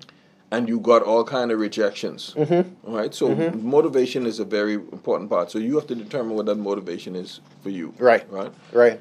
and 0.52 0.68
you 0.68 0.80
got 0.80 1.02
all 1.04 1.24
kind 1.24 1.52
of 1.52 1.60
rejections. 1.60 2.34
Mm-hmm. 2.36 2.88
All 2.88 2.96
right. 2.98 3.14
So 3.14 3.34
motivation 3.54 4.26
is 4.26 4.40
a 4.40 4.46
very 4.46 4.74
important 4.76 5.30
part. 5.30 5.52
So 5.52 5.58
you 5.60 5.76
have 5.76 5.88
to 5.88 5.96
determine 5.96 6.36
what 6.36 6.46
that 6.48 6.56
motivation 6.56 7.16
is 7.16 7.40
for 7.64 7.70
you. 7.70 7.94
Right. 7.98 8.30
Right. 8.32 8.52
Right. 8.74 9.00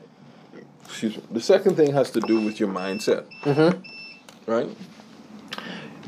Excuse 0.84 1.16
me. 1.16 1.22
The 1.32 1.40
second 1.40 1.76
thing 1.76 1.92
has 1.94 2.10
to 2.12 2.20
do 2.20 2.40
with 2.40 2.60
your 2.60 2.68
mindset. 2.68 3.24
Mm-hmm. 3.42 4.50
Right. 4.50 4.68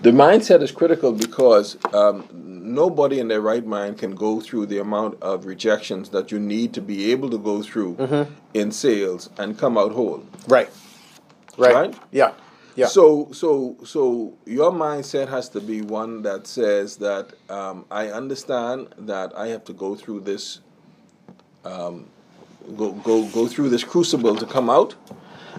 The 0.03 0.11
mindset 0.11 0.63
is 0.63 0.71
critical 0.71 1.13
because 1.13 1.77
um, 1.93 2.29
nobody 2.33 3.19
in 3.19 3.29
their 3.29 3.41
right 3.41 3.65
mind 3.65 3.99
can 3.99 4.15
go 4.15 4.41
through 4.41 4.67
the 4.67 4.79
amount 4.79 5.21
of 5.23 5.47
rejections 5.47 6.11
that 6.11 6.31
you 6.31 6.39
need 6.39 6.73
to 6.75 6.81
be 6.83 7.11
able 7.13 7.31
to 7.31 7.39
go 7.39 7.63
through 7.63 7.95
Mm-hmm. 7.97 8.33
in 8.55 8.71
sales 8.73 9.31
and 9.39 9.59
come 9.59 9.79
out 9.79 9.93
whole. 9.93 10.23
Right. 10.49 10.69
Right. 11.57 11.75
Right? 11.75 11.95
Yeah. 12.13 12.33
Yeah. 12.77 12.89
So, 12.89 13.29
so, 13.33 13.77
so 13.85 14.35
your 14.45 14.71
mindset 14.71 15.29
has 15.31 15.49
to 15.51 15.61
be 15.61 15.81
one 15.81 16.23
that 16.23 16.47
says 16.47 16.97
that 16.99 17.33
um, 17.49 17.87
I 17.91 18.09
understand 18.09 18.89
that 18.99 19.33
I 19.37 19.47
have 19.49 19.65
to 19.65 19.73
go 19.73 19.95
through 19.95 20.21
this, 20.21 20.61
um, 21.65 22.07
go 22.77 22.93
go 22.93 23.25
go 23.29 23.47
through 23.49 23.71
this 23.71 23.83
crucible 23.83 24.37
to 24.37 24.45
come 24.45 24.69
out, 24.69 24.95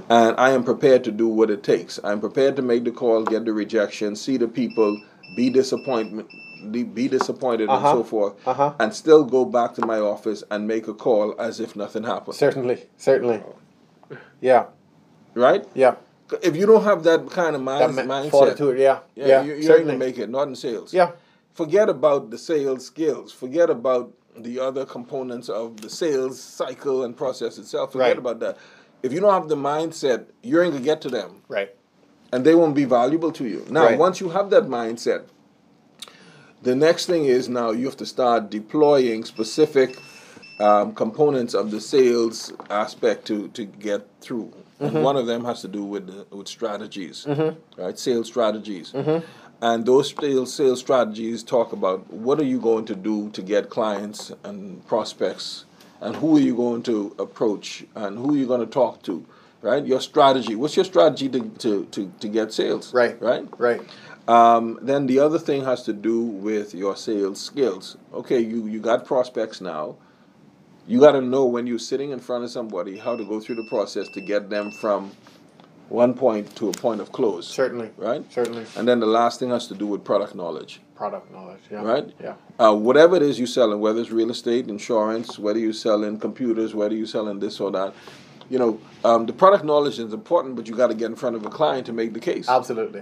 and 0.09 0.35
I 0.37 0.51
am 0.51 0.63
prepared 0.63 1.03
to 1.05 1.11
do 1.11 1.27
what 1.27 1.49
it 1.49 1.63
takes. 1.63 1.99
I'm 2.03 2.19
prepared 2.19 2.55
to 2.57 2.61
make 2.61 2.83
the 2.83 2.91
call, 2.91 3.23
get 3.23 3.45
the 3.45 3.53
rejection, 3.53 4.15
see 4.15 4.37
the 4.37 4.47
people, 4.47 5.01
be 5.35 5.49
disappointment, 5.49 6.29
be, 6.71 7.07
disappointed, 7.07 7.69
Uh-huh. 7.69 7.87
and 7.89 7.97
so 7.99 8.03
forth, 8.03 8.47
Uh-huh. 8.47 8.73
and 8.79 8.93
still 8.93 9.23
go 9.23 9.45
back 9.45 9.73
to 9.75 9.85
my 9.85 9.99
office 9.99 10.43
and 10.51 10.67
make 10.67 10.87
a 10.87 10.93
call 10.93 11.35
as 11.39 11.59
if 11.59 11.75
nothing 11.75 12.03
happened. 12.03 12.35
certainly. 12.35 12.85
Certainly. 12.97 13.41
Yeah. 14.41 14.65
Right? 15.33 15.65
Yeah. 15.73 15.95
If 16.41 16.55
you 16.55 16.65
don't 16.65 16.83
have 16.83 17.03
that 17.03 17.29
kind 17.29 17.55
of 17.55 17.61
mind, 17.61 17.95
That 17.97 18.05
ma- 18.07 18.13
mindset, 18.21 18.31
fortitude. 18.31 18.79
Yeah. 18.79 18.99
Yeah, 19.15 19.27
Yeah. 19.27 19.41
you, 19.43 19.49
you 19.49 19.55
ain't 19.55 19.65
certainly. 19.65 19.93
gonna 19.93 20.05
make 20.05 20.17
it. 20.17 20.29
Not 20.29 20.47
in 20.47 20.55
sales. 20.55 20.93
Yeah. 20.93 21.11
Forget 21.53 21.89
about 21.89 22.29
the 22.31 22.37
sales 22.37 22.85
skills. 22.85 23.31
Forget 23.31 23.69
about 23.69 24.11
the 24.37 24.59
other 24.59 24.85
components 24.85 25.49
of 25.49 25.81
the 25.81 25.89
sales 25.89 26.39
cycle 26.39 27.03
and 27.03 27.15
process 27.17 27.57
itself. 27.57 27.93
Forget 27.93 28.07
Right. 28.09 28.17
about 28.17 28.39
that. 28.41 28.57
If 29.07 29.13
you 29.13 29.21
don't 29.21 29.31
have 29.31 29.47
the 29.47 29.55
mindset, 29.55 30.25
you're 30.43 30.65
gonna 30.69 30.81
get 30.83 30.99
to 31.03 31.09
them, 31.09 31.29
Right. 31.47 31.69
and 32.33 32.45
they 32.45 32.53
won't 32.55 32.75
be 32.75 32.83
valuable 32.83 33.31
to 33.31 33.45
you. 33.47 33.65
Now, 33.69 33.85
Right. 33.85 33.97
once 33.97 34.19
you 34.19 34.29
have 34.29 34.49
that 34.49 34.65
mindset, 34.67 35.21
the 36.61 36.75
next 36.75 37.05
thing 37.05 37.23
is 37.23 37.47
now 37.47 37.71
you 37.71 37.85
have 37.85 37.95
to 37.97 38.05
start 38.05 38.49
deploying 38.49 39.23
specific 39.23 39.97
um, 40.59 40.93
components 40.93 41.53
of 41.53 41.71
the 41.71 41.79
sales 41.79 42.51
aspect 42.69 43.25
to 43.27 43.47
to 43.49 43.63
get 43.63 44.01
through. 44.19 44.51
Mm-hmm. 44.81 44.85
And 44.97 45.05
one 45.05 45.15
of 45.15 45.25
them 45.25 45.45
has 45.45 45.61
to 45.61 45.69
do 45.69 45.83
with 45.83 46.07
the, 46.07 46.35
with 46.35 46.47
strategies, 46.47 47.25
right? 47.77 47.97
Sales 47.97 48.27
strategies. 48.27 48.91
Mm-hmm. 48.91 49.23
And 49.61 49.85
those 49.85 50.13
sales 50.19 50.53
sales 50.53 50.79
strategies 50.79 51.43
talk 51.43 51.71
about 51.71 52.11
what 52.11 52.39
are 52.41 52.49
you 52.53 52.59
going 52.59 52.85
to 52.85 52.95
do 52.95 53.29
to 53.37 53.41
get 53.41 53.69
clients 53.69 54.33
and 54.43 54.85
prospects, 54.87 55.65
and 56.01 56.15
who 56.15 56.37
are 56.37 56.41
you 56.41 56.55
going 56.55 56.83
to 56.83 57.15
approach, 57.19 57.85
and 57.95 58.17
who 58.17 58.33
are 58.33 58.37
you 58.37 58.47
going 58.47 58.61
to 58.61 58.67
talk 58.67 59.03
to, 59.03 59.25
right? 59.61 59.85
Your 59.85 60.01
strategy. 60.01 60.55
What's 60.55 60.75
your 60.75 60.85
strategy 60.85 61.29
to 61.29 61.49
to, 61.49 61.85
to, 61.85 62.13
to 62.19 62.27
get 62.27 62.53
sales? 62.53 62.93
Right. 62.93 63.21
Right. 63.21 63.47
Right. 63.57 63.81
Um, 64.27 64.79
then 64.81 65.07
the 65.07 65.19
other 65.19 65.39
thing 65.39 65.63
has 65.65 65.83
to 65.83 65.93
do 65.93 66.21
with 66.21 66.75
your 66.75 66.95
sales 66.97 67.41
skills. 67.41 67.97
Okay, 68.13 68.39
you, 68.41 68.67
you 68.67 68.79
got 68.79 69.05
prospects 69.05 69.61
now. 69.61 69.95
You 70.87 70.99
got 70.99 71.13
to 71.13 71.21
know 71.21 71.45
when 71.45 71.67
you're 71.67 71.79
sitting 71.79 72.11
in 72.11 72.19
front 72.19 72.43
of 72.43 72.51
somebody 72.51 72.97
how 72.97 73.15
to 73.15 73.25
go 73.25 73.39
through 73.39 73.55
the 73.55 73.63
process 73.63 74.07
to 74.09 74.21
get 74.21 74.49
them 74.49 74.71
from 74.71 75.11
one 75.89 76.13
point 76.13 76.55
to 76.57 76.69
a 76.69 76.71
point 76.71 77.01
of 77.01 77.11
close. 77.11 77.47
Certainly. 77.47 77.91
Right? 77.97 78.23
Certainly. 78.31 78.65
And 78.75 78.87
then 78.87 78.99
the 78.99 79.05
last 79.05 79.39
thing 79.39 79.49
has 79.49 79.67
to 79.67 79.75
do 79.75 79.87
with 79.87 80.03
product 80.03 80.35
knowledge. 80.35 80.81
Product 80.95 81.31
knowledge. 81.31 81.61
Yeah. 81.71 81.83
Right? 81.83 82.13
Yeah. 82.21 82.33
Uh, 82.59 82.73
whatever 82.73 83.15
it 83.15 83.21
is 83.21 83.37
you're 83.37 83.47
selling, 83.47 83.79
whether 83.79 84.01
it's 84.01 84.11
real 84.11 84.31
estate, 84.31 84.67
insurance, 84.67 85.39
whether 85.39 85.59
you're 85.59 85.73
selling 85.73 86.19
computers, 86.19 86.73
whether 86.73 86.95
you're 86.95 87.07
selling 87.07 87.39
this 87.39 87.59
or 87.59 87.71
that, 87.71 87.93
you 88.49 88.57
know, 88.59 88.79
um, 89.03 89.25
the 89.25 89.33
product 89.33 89.63
knowledge 89.63 89.99
is 89.99 90.13
important, 90.13 90.55
but 90.55 90.67
you 90.67 90.75
got 90.75 90.87
to 90.87 90.95
get 90.95 91.07
in 91.07 91.15
front 91.15 91.35
of 91.35 91.45
a 91.45 91.49
client 91.49 91.85
to 91.85 91.93
make 91.93 92.13
the 92.13 92.19
case. 92.19 92.49
Absolutely. 92.49 93.01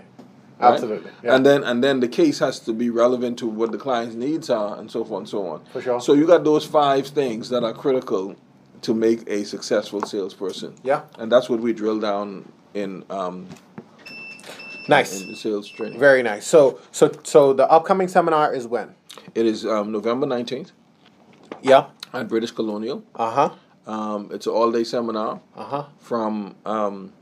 right? 0.60 0.74
Absolutely. 0.74 1.12
Yeah. 1.24 1.36
And 1.36 1.46
then 1.46 1.64
and 1.64 1.84
then 1.84 2.00
the 2.00 2.08
case 2.08 2.40
has 2.40 2.60
to 2.62 2.74
be 2.74 2.90
relevant 2.90 3.40
to 3.40 3.48
what 3.48 3.72
the 3.72 3.78
client's 3.78 4.16
needs 4.16 4.50
are 4.50 4.78
and 4.78 4.90
so 4.90 5.04
forth 5.04 5.20
and 5.20 5.30
so 5.30 5.48
on. 5.48 5.66
For 5.72 5.82
sure. 5.82 6.02
So 6.02 6.14
you 6.14 6.26
got 6.28 6.44
those 6.44 6.66
five 6.66 7.08
things 7.08 7.50
that 7.50 7.64
are 7.64 7.74
critical 7.74 8.36
to 8.82 8.94
make 8.94 9.28
a 9.28 9.44
successful 9.44 10.02
salesperson. 10.04 10.76
Yeah. 10.84 11.04
And 11.18 11.32
that's 11.32 11.50
what 11.50 11.60
we 11.60 11.74
drill 11.74 12.00
down 12.00 12.52
in 12.76 13.04
um, 13.10 13.48
nice. 14.88 15.22
in 15.22 15.36
sales 15.36 15.68
training. 15.68 15.98
Very 16.00 16.22
nice. 16.22 16.46
So 16.46 16.80
so 16.92 17.12
so 17.24 17.54
the 17.54 17.70
upcoming 17.72 18.08
seminar 18.08 18.54
is 18.54 18.68
when? 18.68 18.94
It 19.34 19.46
is 19.46 19.66
um, 19.66 19.92
November 19.92 20.28
nineteenth 20.28 20.72
Yeah. 21.64 21.86
at 22.14 22.28
British 22.28 22.52
Colonial. 22.52 23.04
Uh 23.16 23.32
huh. 23.32 23.50
Um, 23.92 24.30
it's 24.34 24.46
an 24.46 24.54
all 24.54 24.72
day 24.72 24.84
seminar 24.84 25.40
Uh 25.56 25.64
huh. 25.64 25.84
from 26.00 26.56
um, 26.66 27.14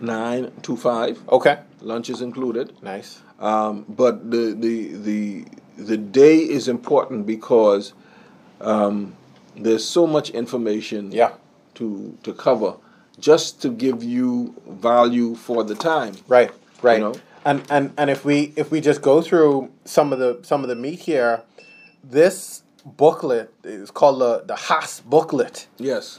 nine 0.00 0.50
to 0.62 0.76
five. 0.76 1.20
Okay. 1.28 1.58
Lunch 1.80 2.10
is 2.10 2.20
included. 2.22 2.72
Nice. 2.82 3.22
Um, 3.38 3.84
but 3.88 4.30
the, 4.30 4.54
the 4.58 4.92
the 4.96 5.44
the 5.76 5.96
day 5.98 6.38
is 6.38 6.68
important 6.68 7.26
because 7.26 7.92
um, 8.62 9.14
there's 9.54 9.84
so 9.84 10.06
much 10.06 10.30
information 10.30 11.12
Yeah. 11.12 11.32
to 11.74 12.16
to 12.22 12.32
cover 12.32 12.76
just 13.18 13.62
to 13.62 13.70
give 13.70 14.02
you 14.02 14.54
value 14.68 15.34
for 15.34 15.64
the 15.64 15.74
time. 15.74 16.14
Right. 16.28 16.50
Right. 16.82 17.00
know? 17.00 17.14
And 17.44 17.62
and 17.70 17.92
and 17.96 18.10
if 18.10 18.24
we 18.24 18.52
if 18.56 18.70
we 18.70 18.80
just 18.80 19.02
go 19.02 19.22
through 19.22 19.70
some 19.84 20.12
of 20.12 20.18
the 20.18 20.40
some 20.42 20.62
of 20.62 20.68
the 20.68 20.74
meat 20.76 20.98
here, 21.00 21.42
this 22.02 22.62
booklet 22.84 23.52
is 23.64 23.90
called 23.90 24.20
the 24.20 24.42
the 24.44 24.56
Haas 24.56 25.00
booklet. 25.00 25.66
Yes. 25.78 26.18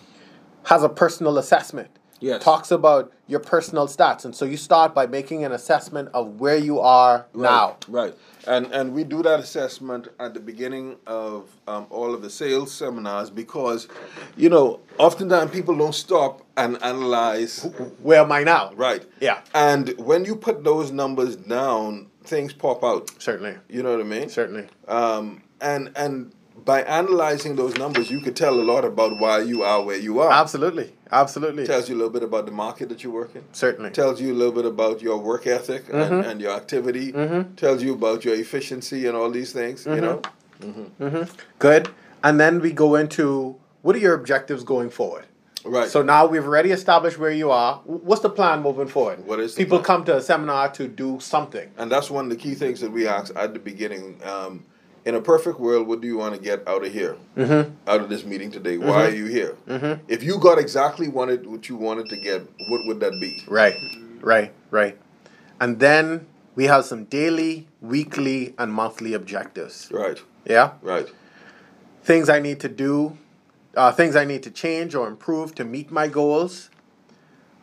has 0.65 0.83
a 0.83 0.89
personal 0.89 1.37
assessment. 1.37 1.89
Yes. 2.19 2.43
Talks 2.43 2.71
about 2.71 3.13
your 3.27 3.39
personal 3.39 3.87
stats. 3.87 4.25
And 4.25 4.35
so 4.35 4.43
you 4.45 4.57
start 4.57 4.95
by 4.95 5.05
making 5.05 5.45
an 5.45 5.51
assessment 5.51 6.09
of 6.15 6.39
where 6.39 6.57
you 6.57 6.79
are 6.79 7.27
now. 7.35 7.77
Right. 7.87 8.15
And 8.47 8.67
and 8.73 8.93
we 8.93 9.03
do 9.03 9.21
that 9.21 9.39
assessment 9.39 10.07
at 10.19 10.33
the 10.33 10.39
beginning 10.39 10.95
of 11.05 11.49
um, 11.67 11.85
all 11.89 12.13
of 12.15 12.21
the 12.21 12.29
sales 12.29 12.71
seminars 12.71 13.29
because, 13.29 13.87
you 14.35 14.49
know, 14.49 14.79
oftentimes 14.97 15.51
people 15.51 15.77
don't 15.77 15.93
stop 15.93 16.41
and 16.57 16.81
analyze. 16.83 17.63
Where 18.01 18.21
am 18.21 18.31
I 18.31 18.43
now? 18.43 18.73
Right. 18.75 19.05
Yeah. 19.21 19.41
And 19.53 19.89
when 19.97 20.25
you 20.25 20.35
put 20.35 20.63
those 20.63 20.91
numbers 20.91 21.35
down, 21.35 22.07
things 22.23 22.51
pop 22.53 22.83
out. 22.83 23.09
Certainly. 23.21 23.57
You 23.69 23.83
know 23.83 23.91
what 23.91 24.01
I 24.01 24.03
mean? 24.03 24.29
Certainly. 24.29 24.67
Um, 24.87 25.43
and 25.61 25.91
and 25.95 26.33
by 26.65 26.81
analyzing 26.81 27.55
those 27.55 27.77
numbers, 27.77 28.09
you 28.11 28.19
could 28.19 28.35
tell 28.35 28.55
a 28.59 28.65
lot 28.73 28.83
about 28.83 29.17
why 29.19 29.39
you 29.39 29.63
are 29.63 29.81
where 29.83 29.97
you 29.97 30.19
are. 30.19 30.31
Absolutely. 30.31 30.91
Absolutely. 31.11 31.65
Tells 31.65 31.87
you 31.87 31.95
a 31.95 31.99
little 31.99 32.11
bit 32.11 32.23
about 32.23 32.45
the 32.45 32.51
market 32.51 32.89
that 32.89 33.01
you 33.03 33.11
work 33.11 33.33
in. 33.35 33.43
Certainly. 33.53 33.91
Tells 33.91 34.19
you 34.19 34.33
a 34.33 34.35
little 34.35 34.51
bit 34.53 34.65
about 34.65 35.01
your 35.01 35.17
work 35.19 35.47
ethic 35.47 35.85
and, 35.93 36.25
and 36.25 36.41
your 36.41 36.51
activity. 36.51 37.13
Mhm. 37.13 37.55
Tells 37.55 37.81
you 37.81 37.93
about 37.93 38.25
your 38.25 38.35
efficiency 38.35 39.05
and 39.07 39.15
all 39.15 39.29
these 39.31 39.53
things. 39.53 39.85
You 39.85 40.01
know. 40.01 40.21
Good. 41.59 41.89
And 42.23 42.39
then 42.39 42.59
we 42.59 42.71
go 42.73 42.95
into 42.95 43.55
what 43.83 43.95
are 43.95 43.99
your 43.99 44.15
objectives 44.15 44.63
going 44.63 44.89
forward? 44.89 45.25
Right. 45.67 45.89
So 45.89 46.01
now 46.01 46.25
we've 46.25 46.45
already 46.45 46.71
established 46.71 47.17
where 47.17 47.31
you 47.31 47.51
are. 47.51 47.81
What's 47.85 48.21
the 48.21 48.29
plan 48.29 48.61
moving 48.61 48.87
forward? 48.87 49.25
What 49.25 49.39
is 49.39 49.55
People 49.55 49.79
come 49.79 50.03
to 50.05 50.15
a 50.17 50.21
seminar 50.21 50.69
to 50.73 50.87
do 50.87 51.19
something. 51.19 51.69
and 51.77 51.91
that's 51.91 52.09
one 52.09 52.25
of 52.25 52.29
the 52.31 52.37
key 52.37 52.55
things 52.55 52.79
that 52.81 52.91
we 52.91 53.07
ask 53.07 53.35
at 53.35 53.53
the 53.53 53.59
beginning. 53.59 54.19
Um, 54.23 54.65
in 55.05 55.15
a 55.15 55.21
perfect 55.21 55.57
world, 55.59 55.87
what 55.87 56.01
do 56.01 56.07
you 56.07 56.17
want 56.17 56.35
to 56.35 56.41
get 56.41 56.67
out 56.67 56.85
of 56.85 56.91
here? 56.91 57.15
Mm-hmm. 57.37 57.71
Out 57.87 58.01
of 58.01 58.09
this 58.09 58.25
meeting 58.25 58.51
today? 58.51 58.77
Why 58.77 59.05
are 59.05 59.15
you 59.15 59.27
here? 59.27 59.55
Mm-hmm. 59.65 60.03
If 60.09 60.21
you 60.21 60.37
got 60.37 60.57
exactly 60.59 61.07
wanted 61.07 61.47
what 61.47 61.69
you 61.69 61.77
wanted 61.77 62.09
to 62.09 62.17
get, 62.17 62.41
what 62.67 62.85
would 62.85 62.99
that 62.99 63.17
be? 63.21 63.41
Right. 63.47 63.75
Right. 64.19 64.51
Right. 64.69 64.97
And 65.61 65.79
then 65.79 66.27
we 66.55 66.65
have 66.65 66.83
some 66.83 67.05
daily, 67.05 67.67
weekly, 67.81 68.53
and 68.57 68.73
monthly 68.73 69.13
objectives. 69.13 69.87
Right. 69.91 70.19
Yeah. 70.45 70.71
Right. 70.81 71.07
things 72.03 72.27
I 72.29 72.39
need 72.39 72.59
to 72.61 72.69
do, 72.69 73.17
uh, 73.77 73.91
things 73.91 74.15
I 74.15 74.25
need 74.25 74.43
to 74.43 74.51
change 74.51 74.95
or 74.95 75.07
improve 75.07 75.55
to 75.55 75.63
meet 75.63 75.91
my 75.91 76.07
goals. 76.07 76.69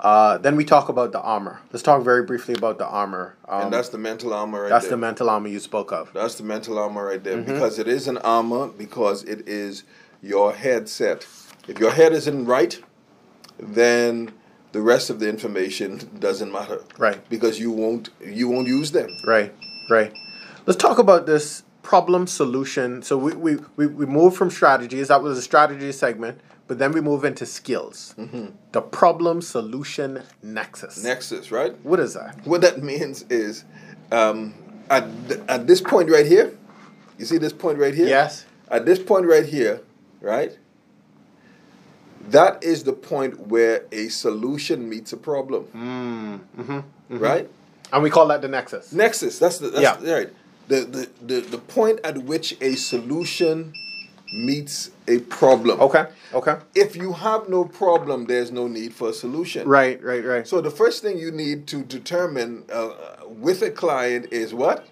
Uh, 0.01 0.39
then 0.39 0.57
we 0.57 0.65
talk 0.65 0.89
about 0.89 1.12
the 1.12 1.20
armor. 1.20 1.61
Let's 1.73 1.82
talk 1.82 2.03
very 2.03 2.24
briefly 2.24 2.55
about 2.55 2.78
the 2.78 2.86
armor. 2.86 3.36
Um, 3.49 3.65
and 3.65 3.73
that's 3.73 3.89
the 3.91 3.99
mental 3.99 4.35
armor 4.35 4.62
right 4.62 4.69
that's 4.69 4.85
there. 4.86 4.91
the 4.93 4.97
mental 4.97 5.31
armor 5.31 5.49
you 5.49 5.61
spoke 5.61 5.93
of. 5.93 6.12
That's 6.12 6.35
the 6.36 6.43
mental 6.45 6.78
armor 6.78 7.05
right 7.07 7.23
Mm-hmm. 7.23 7.45
there 7.47 7.55
because 7.55 7.78
it 7.78 7.89
is 7.89 8.09
an 8.09 8.19
armor 8.19 8.69
because 8.69 9.23
it 9.24 9.47
is 9.49 9.85
your 10.23 10.53
headset. 10.53 11.27
If 11.69 11.78
your 11.78 11.93
head 11.93 12.12
isn't 12.12 12.45
right, 12.47 12.81
then 13.59 14.32
the 14.73 14.81
rest 14.82 15.11
of 15.11 15.20
the 15.20 15.28
information 15.28 16.01
doesn't 16.19 16.51
matter. 16.51 16.82
Right. 16.99 17.27
Because 17.31 17.61
you 17.61 17.70
won't 17.70 18.11
you 18.24 18.49
won't 18.49 18.66
use 18.66 18.91
them. 18.93 19.09
Right, 19.24 19.55
right. 19.89 20.12
Let's 20.66 20.77
talk 20.78 20.99
about 20.99 21.27
this 21.27 21.62
problem 21.85 22.27
solution. 22.27 23.02
So 23.02 23.16
we, 23.16 23.32
we, 23.35 23.56
we, 23.77 23.86
we 23.86 24.06
moved 24.06 24.36
from 24.36 24.51
strategies, 24.51 25.09
that 25.09 25.23
was 25.23 25.39
a 25.39 25.43
strategy 25.43 25.93
segment, 25.93 26.40
but 26.66 26.78
then 26.78 26.90
we 26.93 27.01
move 27.01 27.24
into 27.24 27.47
skills. 27.47 28.15
The 28.73 28.81
problem 28.81 29.40
solution 29.43 30.23
nexus. 30.43 31.05
Nexus, 31.05 31.52
right? 31.52 31.73
what 31.85 32.01
is 32.01 32.15
that? 32.15 32.44
What 32.44 32.62
that 32.62 32.82
means 32.82 33.23
is 33.28 33.65
um, 34.11 34.55
at 34.90 35.05
at 35.48 35.66
this 35.66 35.81
point 35.81 36.11
right 36.11 36.27
here, 36.27 36.56
you 37.19 37.27
see 37.27 37.39
this 37.39 37.52
point 37.52 37.78
right 37.78 37.94
here? 37.94 38.09
Yes. 38.09 38.47
At 38.69 38.86
this 38.86 38.98
point 38.98 39.27
right 39.27 39.44
here, 39.47 39.82
right? 40.20 40.56
That 42.28 42.65
is 42.65 42.85
the 42.85 42.94
point 42.94 43.39
where 43.48 43.85
a 43.93 44.09
solution 44.09 44.89
meets 44.89 45.12
a 45.12 45.19
problem. 45.19 46.40
Mm-hmm. 46.59 47.19
Right? 47.19 47.51
And 47.93 48.02
we 48.02 48.09
call 48.09 48.27
that 48.28 48.40
the 48.40 48.48
nexus. 48.48 48.93
Nexus. 48.93 49.39
That's 49.39 49.59
the 49.59 49.69
that's 49.69 50.02
Yeah. 50.02 50.12
right. 50.12 50.31
The, 50.69 50.81
the 50.81 51.11
the 51.35 51.41
the 51.43 51.59
point 51.59 52.01
at 52.05 52.19
which 52.19 52.57
a 52.61 52.74
solution 52.74 53.73
meets 54.32 54.91
a 55.07 55.19
problem. 55.20 55.81
Okay, 55.81 56.07
okay. 56.32 56.57
If 56.74 56.97
you 56.97 57.12
have 57.12 57.49
no 57.49 57.65
problem, 57.65 58.27
there's 58.27 58.51
no 58.51 58.66
need 58.66 58.95
for 58.95 59.11
a 59.11 59.12
solution. 59.12 59.69
Right, 59.69 60.03
right, 60.03 60.24
right. 60.24 60.47
So 60.49 60.61
the 60.61 60.70
first 60.70 61.03
thing 61.03 61.19
you 61.19 61.31
need 61.31 61.66
to 61.69 61.82
determine 61.85 62.65
uh, 62.73 62.91
with 63.28 63.62
a 63.62 63.70
client 63.70 64.32
is 64.32 64.53
what? 64.55 64.86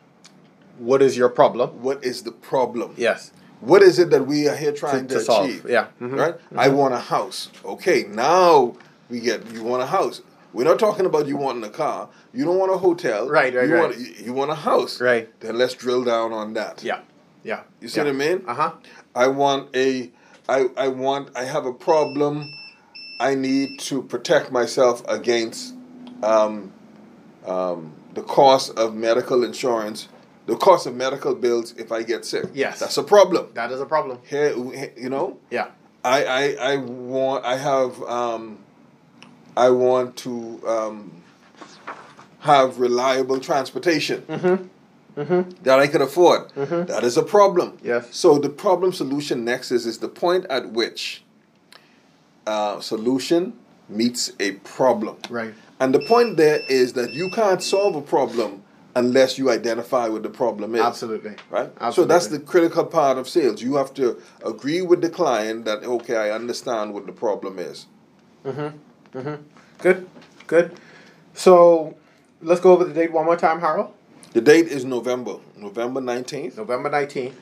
what 0.78 1.02
is 1.02 1.16
your 1.16 1.28
problem? 1.28 1.82
What 1.82 2.02
is 2.02 2.22
the 2.22 2.32
problem? 2.32 2.94
Yes. 2.96 3.30
What 3.60 3.82
is 3.82 3.98
it 3.98 4.10
that 4.10 4.26
we 4.26 4.48
are 4.48 4.56
here 4.56 4.72
trying 4.72 5.06
To- 5.06 5.18
to, 5.18 5.24
to 5.24 5.32
achieve? 5.42 5.66
yeah. 5.68 5.86
Mhm, 6.00 6.18
Right? 6.18 6.34
I 6.56 6.68
want 6.68 6.94
a 6.94 6.98
house. 6.98 7.50
Okay, 7.64 8.04
now 8.08 8.74
we 9.10 9.20
get 9.20 9.46
you 9.52 9.62
want 9.62 9.82
a 9.82 9.86
house. 9.86 10.22
We're 10.52 10.64
not 10.64 10.78
talking 10.78 11.06
about 11.06 11.26
you 11.26 11.36
wanting 11.36 11.64
a 11.64 11.70
car. 11.70 12.08
You 12.32 12.44
don't 12.44 12.58
want 12.58 12.72
a 12.72 12.76
hotel. 12.76 13.28
Right, 13.28 13.54
right, 13.54 13.66
you 13.68 13.74
right. 13.74 13.82
Want, 13.96 14.20
you, 14.20 14.32
want 14.32 14.50
a 14.50 14.54
house. 14.54 15.00
Right. 15.00 15.28
Then 15.40 15.56
let's 15.56 15.74
drill 15.74 16.04
down 16.04 16.32
on 16.32 16.52
that. 16.54 16.82
Yeah, 16.84 17.00
yeah. 17.42 17.62
You 17.80 17.88
see 17.88 18.00
what 18.00 18.08
I 18.08 18.12
mean? 18.12 18.44
Uh 18.46 18.54
huh. 18.54 18.72
I 19.14 19.28
want 19.28 19.74
a 19.74 20.10
I 20.48 20.66
I 20.76 20.88
want 20.88 21.30
I 21.36 21.44
have 21.44 21.64
a 21.66 21.72
problem. 21.72 22.52
I 23.20 23.34
need 23.34 23.78
to 23.80 24.02
protect 24.02 24.50
myself 24.50 25.02
against 25.08 25.74
um, 26.22 26.72
um, 27.46 27.92
the 28.14 28.22
cost 28.22 28.76
of 28.76 28.94
medical 28.94 29.44
insurance, 29.44 30.08
the 30.46 30.56
cost 30.56 30.86
of 30.86 30.94
medical 30.96 31.34
bills 31.34 31.72
if 31.78 31.92
I 31.92 32.02
get 32.02 32.24
sick. 32.24 32.46
Yes. 32.52 32.80
That's 32.80 32.96
a 32.98 33.04
problem. 33.04 33.50
That 33.54 33.70
is 33.70 33.80
a 33.80 33.86
problem. 33.86 34.18
Here, 34.28 34.54
you 34.96 35.08
know, 35.08 35.38
Yeah. 35.50 35.68
I 36.04 36.24
I, 36.24 36.72
I 36.72 36.76
want 36.76 37.44
I 37.44 37.56
have 37.56 38.02
um, 38.02 38.58
I 39.56 39.70
want 39.70 40.16
to 40.18 40.62
um, 40.66 41.22
have 42.40 42.78
reliable 42.78 43.38
transportation 43.40 44.24
that 45.16 45.78
I 45.78 45.86
can 45.86 46.02
afford. 46.02 46.50
That 46.54 47.04
is 47.04 47.16
a 47.16 47.22
problem. 47.22 47.78
Yes. 47.82 48.14
So 48.16 48.38
the 48.38 48.48
problem 48.48 48.92
solution 48.92 49.44
nexus 49.44 49.86
is 49.86 49.98
the 49.98 50.08
point 50.08 50.46
at 50.46 50.70
which 50.70 51.22
uh, 52.46 52.80
solution 52.80 53.52
meets 53.88 54.32
a 54.40 54.52
problem. 54.52 55.16
Right. 55.28 55.54
And 55.78 55.94
the 55.94 56.00
point 56.00 56.36
there 56.36 56.60
is 56.68 56.94
that 56.94 57.12
you 57.12 57.28
can't 57.30 57.62
solve 57.62 57.94
a 57.96 58.00
problem 58.00 58.62
unless 58.94 59.38
you 59.38 59.50
identify 59.50 60.08
what 60.08 60.22
the 60.22 60.30
problem 60.30 60.74
is. 60.74 60.80
Absolutely. 60.80 61.34
Right? 61.50 61.70
So 61.92 62.04
that's 62.04 62.28
the 62.28 62.38
critical 62.38 62.84
part 62.84 63.18
of 63.18 63.28
sales. 63.28 63.62
You 63.62 63.76
have 63.76 63.92
to 63.94 64.20
agree 64.44 64.82
with 64.82 65.00
the 65.00 65.10
client 65.10 65.64
that, 65.64 65.82
okay, 65.82 66.16
I 66.16 66.30
understand 66.30 66.94
what 66.94 67.06
the 67.06 67.12
problem 67.12 67.58
is. 67.58 67.86
Good, 69.12 70.08
good. 70.46 70.72
So 71.34 71.96
let's 72.40 72.60
go 72.60 72.72
over 72.72 72.84
the 72.84 72.94
date 72.94 73.12
one 73.12 73.24
more 73.24 73.36
time, 73.36 73.60
Harold. 73.60 73.92
The 74.32 74.40
date 74.40 74.66
is 74.68 74.84
November, 74.84 75.36
November 75.56 76.00
19th 76.00 76.56
November 76.56 76.88
19th, 76.88 77.34